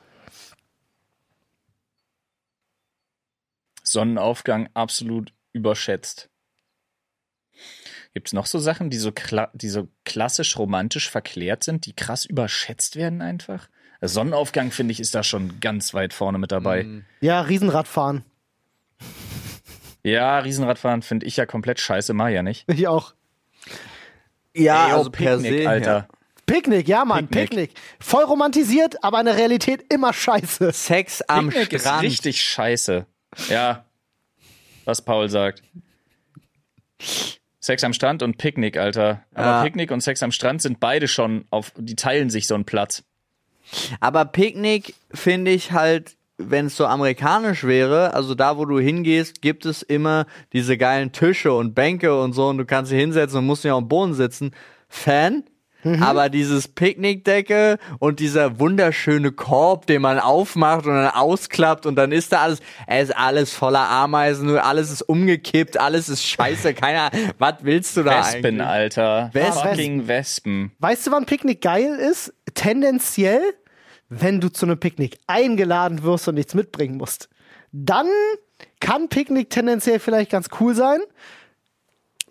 Sonnenaufgang 3.95 4.69
absolut 4.73 5.33
überschätzt. 5.53 6.29
Gibt 8.13 8.27
es 8.27 8.33
noch 8.33 8.45
so 8.45 8.59
Sachen, 8.59 8.89
die 8.89 8.97
so, 8.97 9.11
die 9.53 9.69
so 9.69 9.87
klassisch 10.03 10.57
romantisch 10.57 11.09
verklärt 11.09 11.63
sind, 11.63 11.85
die 11.85 11.93
krass 11.93 12.25
überschätzt 12.25 12.95
werden 12.95 13.21
einfach? 13.21 13.69
Also 14.01 14.15
Sonnenaufgang, 14.15 14.71
finde 14.71 14.91
ich, 14.91 14.99
ist 14.99 15.15
da 15.15 15.23
schon 15.23 15.59
ganz 15.59 15.93
weit 15.93 16.13
vorne 16.13 16.37
mit 16.37 16.51
dabei. 16.51 16.85
Ja, 17.21 17.41
Riesenradfahren. 17.41 18.23
Ja, 20.03 20.39
Riesenradfahren 20.39 21.01
finde 21.01 21.25
ich 21.25 21.37
ja 21.37 21.45
komplett 21.45 21.79
scheiße, 21.79 22.13
mach 22.13 22.27
ich 22.27 22.35
ja 22.35 22.43
nicht. 22.43 22.69
Ich 22.71 22.87
auch. 22.87 23.13
ja, 24.55 24.87
Ey, 24.87 24.93
also 24.93 25.09
per 25.09 25.37
Picknick, 25.37 25.63
se. 25.63 25.69
Alter. 25.69 25.97
Ja. 25.97 26.14
Picknick, 26.45 26.87
ja, 26.87 27.05
Mann, 27.05 27.27
Picknick. 27.27 27.49
Picknick. 27.71 27.71
Voll 27.99 28.23
romantisiert, 28.23 29.03
aber 29.03 29.19
in 29.19 29.25
der 29.25 29.35
Realität 29.37 29.91
immer 29.91 30.13
scheiße. 30.13 30.71
Sex 30.71 31.21
am 31.23 31.49
Picknick 31.49 31.73
ist 31.73 31.81
Strand. 31.81 32.03
richtig 32.03 32.41
scheiße. 32.41 33.05
Ja, 33.49 33.85
was 34.85 35.01
Paul 35.03 35.29
sagt. 35.29 35.63
Sex 37.59 37.83
am 37.83 37.93
Strand 37.93 38.21
und 38.21 38.37
Picknick, 38.37 38.77
Alter. 38.77 39.23
Aber 39.33 39.47
Ja. 39.47 39.63
Picknick 39.63 39.89
und 39.91 40.01
Sex 40.01 40.21
am 40.21 40.31
Strand 40.31 40.61
sind 40.61 40.79
beide 40.79 41.07
schon 41.07 41.45
auf, 41.49 41.71
die 41.77 41.95
teilen 41.95 42.29
sich 42.29 42.45
so 42.47 42.53
einen 42.53 42.65
Platz. 42.65 43.03
Aber 43.99 44.25
Picknick 44.25 44.93
finde 45.11 45.49
ich 45.51 45.71
halt, 45.71 46.15
wenn 46.37 46.67
es 46.67 46.77
so 46.77 46.85
amerikanisch 46.85 47.63
wäre, 47.63 48.13
also 48.13 48.35
da, 48.35 48.57
wo 48.57 48.65
du 48.65 48.77
hingehst, 48.79 49.41
gibt 49.41 49.65
es 49.65 49.81
immer 49.81 50.27
diese 50.53 50.77
geilen 50.77 51.11
Tische 51.11 51.53
und 51.53 51.73
Bänke 51.73 52.19
und 52.21 52.33
so 52.33 52.47
und 52.49 52.59
du 52.59 52.65
kannst 52.65 52.91
dich 52.91 52.99
hinsetzen 52.99 53.39
und 53.39 53.45
musst 53.47 53.63
nicht 53.63 53.73
auf 53.73 53.79
dem 53.81 53.87
Boden 53.87 54.13
sitzen. 54.13 54.51
Fan? 54.87 55.43
Aber 56.01 56.29
dieses 56.29 56.67
Picknickdecke 56.67 57.77
und 57.99 58.19
dieser 58.19 58.59
wunderschöne 58.59 59.31
Korb, 59.31 59.85
den 59.85 60.01
man 60.01 60.19
aufmacht 60.19 60.85
und 60.85 60.93
dann 60.93 61.11
ausklappt 61.11 61.85
und 61.85 61.95
dann 61.95 62.11
ist 62.11 62.31
da 62.31 62.41
alles, 62.41 62.59
es 62.87 63.09
ist 63.09 63.17
alles 63.17 63.53
voller 63.53 63.87
Ameisen, 63.87 64.47
nur 64.47 64.63
alles 64.63 64.91
ist 64.91 65.03
umgekippt, 65.03 65.79
alles 65.79 66.09
ist 66.09 66.25
scheiße, 66.25 66.73
keiner, 66.73 67.11
was 67.37 67.55
willst 67.61 67.95
du 67.97 68.03
da 68.03 68.19
Wespen, 68.19 68.61
eigentlich? 68.61 68.67
Alter. 68.67 69.29
Wespen. 69.33 69.69
Fucking 69.69 70.07
Wespen. 70.07 70.71
Weißt 70.79 71.05
du, 71.05 71.11
wann 71.11 71.25
Picknick 71.25 71.61
geil 71.61 71.99
ist? 71.99 72.33
Tendenziell, 72.53 73.41
wenn 74.09 74.41
du 74.41 74.49
zu 74.49 74.65
einem 74.65 74.79
Picknick 74.79 75.19
eingeladen 75.27 76.03
wirst 76.03 76.27
und 76.27 76.35
nichts 76.35 76.53
mitbringen 76.53 76.97
musst. 76.97 77.29
Dann 77.71 78.07
kann 78.79 79.09
Picknick 79.09 79.49
tendenziell 79.49 79.99
vielleicht 79.99 80.31
ganz 80.31 80.47
cool 80.59 80.73
sein. 80.75 80.99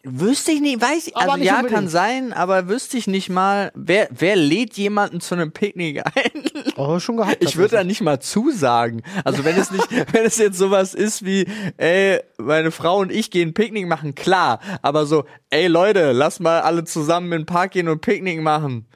Wüsste 0.06 0.52
ich 0.52 0.60
nicht, 0.60 0.82
weiß 0.82 1.06
ich, 1.06 1.16
Aber 1.16 1.24
also 1.24 1.36
nicht 1.39 1.47
ja, 1.47 1.56
unbedingt. 1.56 1.74
kann 1.74 1.89
sein, 1.89 2.35
aber 2.35 2.68
wüsste 2.68 2.98
ich 2.98 3.06
nicht 3.06 3.31
mal, 3.31 3.72
wer, 3.74 4.06
wer 4.10 4.36
lädt 4.36 4.74
jemanden 4.74 5.22
zu 5.22 5.35
einem 5.35 5.51
Picknick 5.51 6.05
ein? 6.05 6.43
Oh, 6.76 6.98
schon 6.98 7.16
gehabt. 7.16 7.39
Ich 7.40 7.56
würde 7.56 7.76
da 7.76 7.85
nicht 7.85 8.02
mal 8.02 8.20
zusagen. 8.20 9.02
Also 9.24 9.47
wenn 9.47 9.56
es 9.56 9.70
nicht, 9.70 9.89
wenn 10.12 10.26
es 10.26 10.36
jetzt 10.36 10.59
sowas 10.59 10.93
ist 10.93 11.24
wie, 11.24 11.47
ey, 11.78 12.20
meine 12.36 12.70
Frau 12.70 12.98
und 12.98 13.10
ich 13.10 13.31
gehen 13.31 13.55
Picknick 13.55 13.86
machen, 13.86 14.14
klar. 14.14 14.60
Aber 14.82 15.06
so, 15.06 15.24
ey 15.48 15.68
Leute, 15.68 16.12
lass 16.12 16.39
mal 16.39 16.60
alle 16.60 16.85
zusammen 16.85 17.32
in 17.32 17.40
den 17.40 17.47
Park 17.47 17.72
gehen 17.72 17.89
und 17.89 18.02
Picknick 18.02 18.43
machen. 18.43 18.86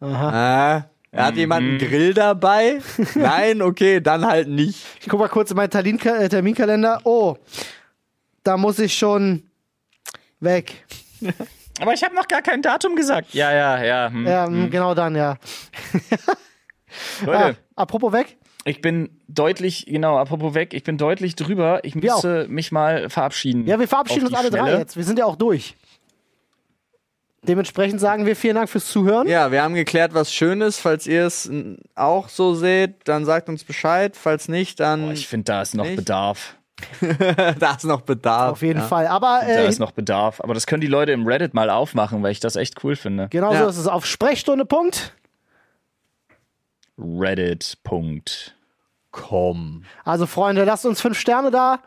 Aha. 0.00 0.78
Äh, 0.78 0.82
hat 1.16 1.36
jemand 1.36 1.66
einen 1.66 1.78
Grill 1.78 2.12
dabei? 2.12 2.80
Nein, 3.14 3.62
okay, 3.62 4.00
dann 4.00 4.26
halt 4.26 4.48
nicht. 4.48 4.84
Ich 5.00 5.08
guck 5.08 5.20
mal 5.20 5.28
kurz 5.28 5.50
in 5.52 5.56
meinen 5.56 5.70
äh, 5.70 6.28
Terminkalender. 6.28 7.00
Oh, 7.04 7.36
da 8.42 8.56
muss 8.56 8.80
ich 8.80 8.98
schon 8.98 9.44
weg. 10.40 10.84
Aber 11.80 11.92
ich 11.92 12.02
habe 12.02 12.14
noch 12.14 12.26
gar 12.28 12.40
kein 12.42 12.62
Datum 12.62 12.96
gesagt. 12.96 13.34
Ja, 13.34 13.52
ja, 13.52 13.82
ja. 13.84 14.10
Hm. 14.10 14.26
Ja, 14.26 14.48
mh, 14.48 14.68
genau 14.68 14.94
dann, 14.94 15.14
ja. 15.14 15.36
Leute, 17.24 17.38
Ah, 17.74 17.82
apropos 17.82 18.12
weg. 18.12 18.36
ich 18.64 18.80
bin 18.80 19.10
deutlich, 19.28 19.84
genau, 19.86 20.16
apropos 20.16 20.54
weg, 20.54 20.72
ich 20.72 20.82
bin 20.84 20.96
deutlich 20.96 21.36
drüber. 21.36 21.80
Ich 21.84 21.94
Wir 21.94 22.12
müsste 22.12 22.46
mich 22.48 22.72
mal 22.72 23.10
verabschieden. 23.10 23.66
Ja, 23.66 23.78
wir 23.78 23.88
verabschieden 23.88 24.26
uns 24.26 24.34
alle 24.34 24.50
drei 24.50 24.60
Schnelle. 24.60 24.78
jetzt. 24.78 24.96
Wir 24.96 25.04
sind 25.04 25.18
ja 25.18 25.26
auch 25.26 25.36
durch. 25.36 25.74
Dementsprechend 27.42 28.00
sagen 28.00 28.26
wir 28.26 28.34
vielen 28.34 28.56
Dank 28.56 28.68
fürs 28.68 28.86
Zuhören. 28.90 29.28
Ja, 29.28 29.52
wir 29.52 29.62
haben 29.62 29.74
geklärt, 29.74 30.14
was 30.14 30.32
schön 30.32 30.60
ist. 30.62 30.80
Falls 30.80 31.06
ihr 31.06 31.26
es 31.26 31.48
auch 31.94 32.28
so 32.28 32.54
seht, 32.54 32.94
dann 33.04 33.24
sagt 33.24 33.48
uns 33.48 33.62
Bescheid. 33.62 34.16
Falls 34.16 34.48
nicht, 34.48 34.80
dann 34.80 35.02
Boah, 35.06 35.12
ich 35.12 35.28
finde, 35.28 35.44
da 35.44 35.62
ist 35.62 35.74
noch 35.74 35.84
Nicht? 35.84 35.96
Bedarf. 35.96 36.56
da 37.58 37.74
ist 37.74 37.84
noch 37.84 38.02
Bedarf. 38.02 38.52
Auf 38.52 38.62
jeden 38.62 38.80
ja. 38.80 38.86
Fall. 38.86 39.06
Aber 39.06 39.40
Da 39.42 39.46
äh, 39.48 39.68
ist 39.68 39.78
noch 39.78 39.92
Bedarf. 39.92 40.40
Aber 40.40 40.54
das 40.54 40.66
können 40.66 40.80
die 40.80 40.86
Leute 40.86 41.12
im 41.12 41.26
Reddit 41.26 41.54
mal 41.54 41.70
aufmachen, 41.70 42.22
weil 42.22 42.32
ich 42.32 42.40
das 42.40 42.56
echt 42.56 42.84
cool 42.84 42.96
finde. 42.96 43.28
genau 43.30 43.52
Ja. 43.52 43.64
so 43.64 43.68
ist 43.68 43.78
es. 43.78 43.86
Auf 43.86 44.04
Sprechstunde. 44.06 44.64
Punkt. 44.64 45.14
Reddit. 46.98 47.78
Komm. 49.10 49.84
Also, 50.04 50.26
Freunde, 50.26 50.64
lasst 50.64 50.84
uns 50.84 51.00
fünf 51.00 51.18
Sterne 51.18 51.50
da. 51.50 51.80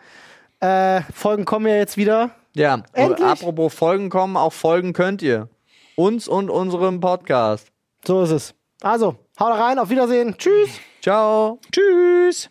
Äh, 0.59 1.01
Folgen 1.13 1.45
kommen 1.45 1.67
ja 1.67 1.75
jetzt 1.75 1.97
wieder. 1.97 2.31
Ja, 2.55 2.83
Endlich? 2.93 3.27
apropos 3.27 3.73
Folgen 3.73 4.09
kommen, 4.09 4.35
auch 4.35 4.53
Folgen 4.53 4.93
könnt 4.93 5.21
ihr. 5.21 5.47
Uns 5.95 6.27
und 6.27 6.49
unserem 6.49 6.99
Podcast. 6.99 7.67
So 8.05 8.23
ist 8.23 8.31
es. 8.31 8.55
Also, 8.81 9.15
haut 9.39 9.59
rein, 9.59 9.77
auf 9.77 9.89
Wiedersehen. 9.89 10.35
Tschüss. 10.37 10.69
Ciao. 11.01 11.59
Tschüss. 11.71 12.49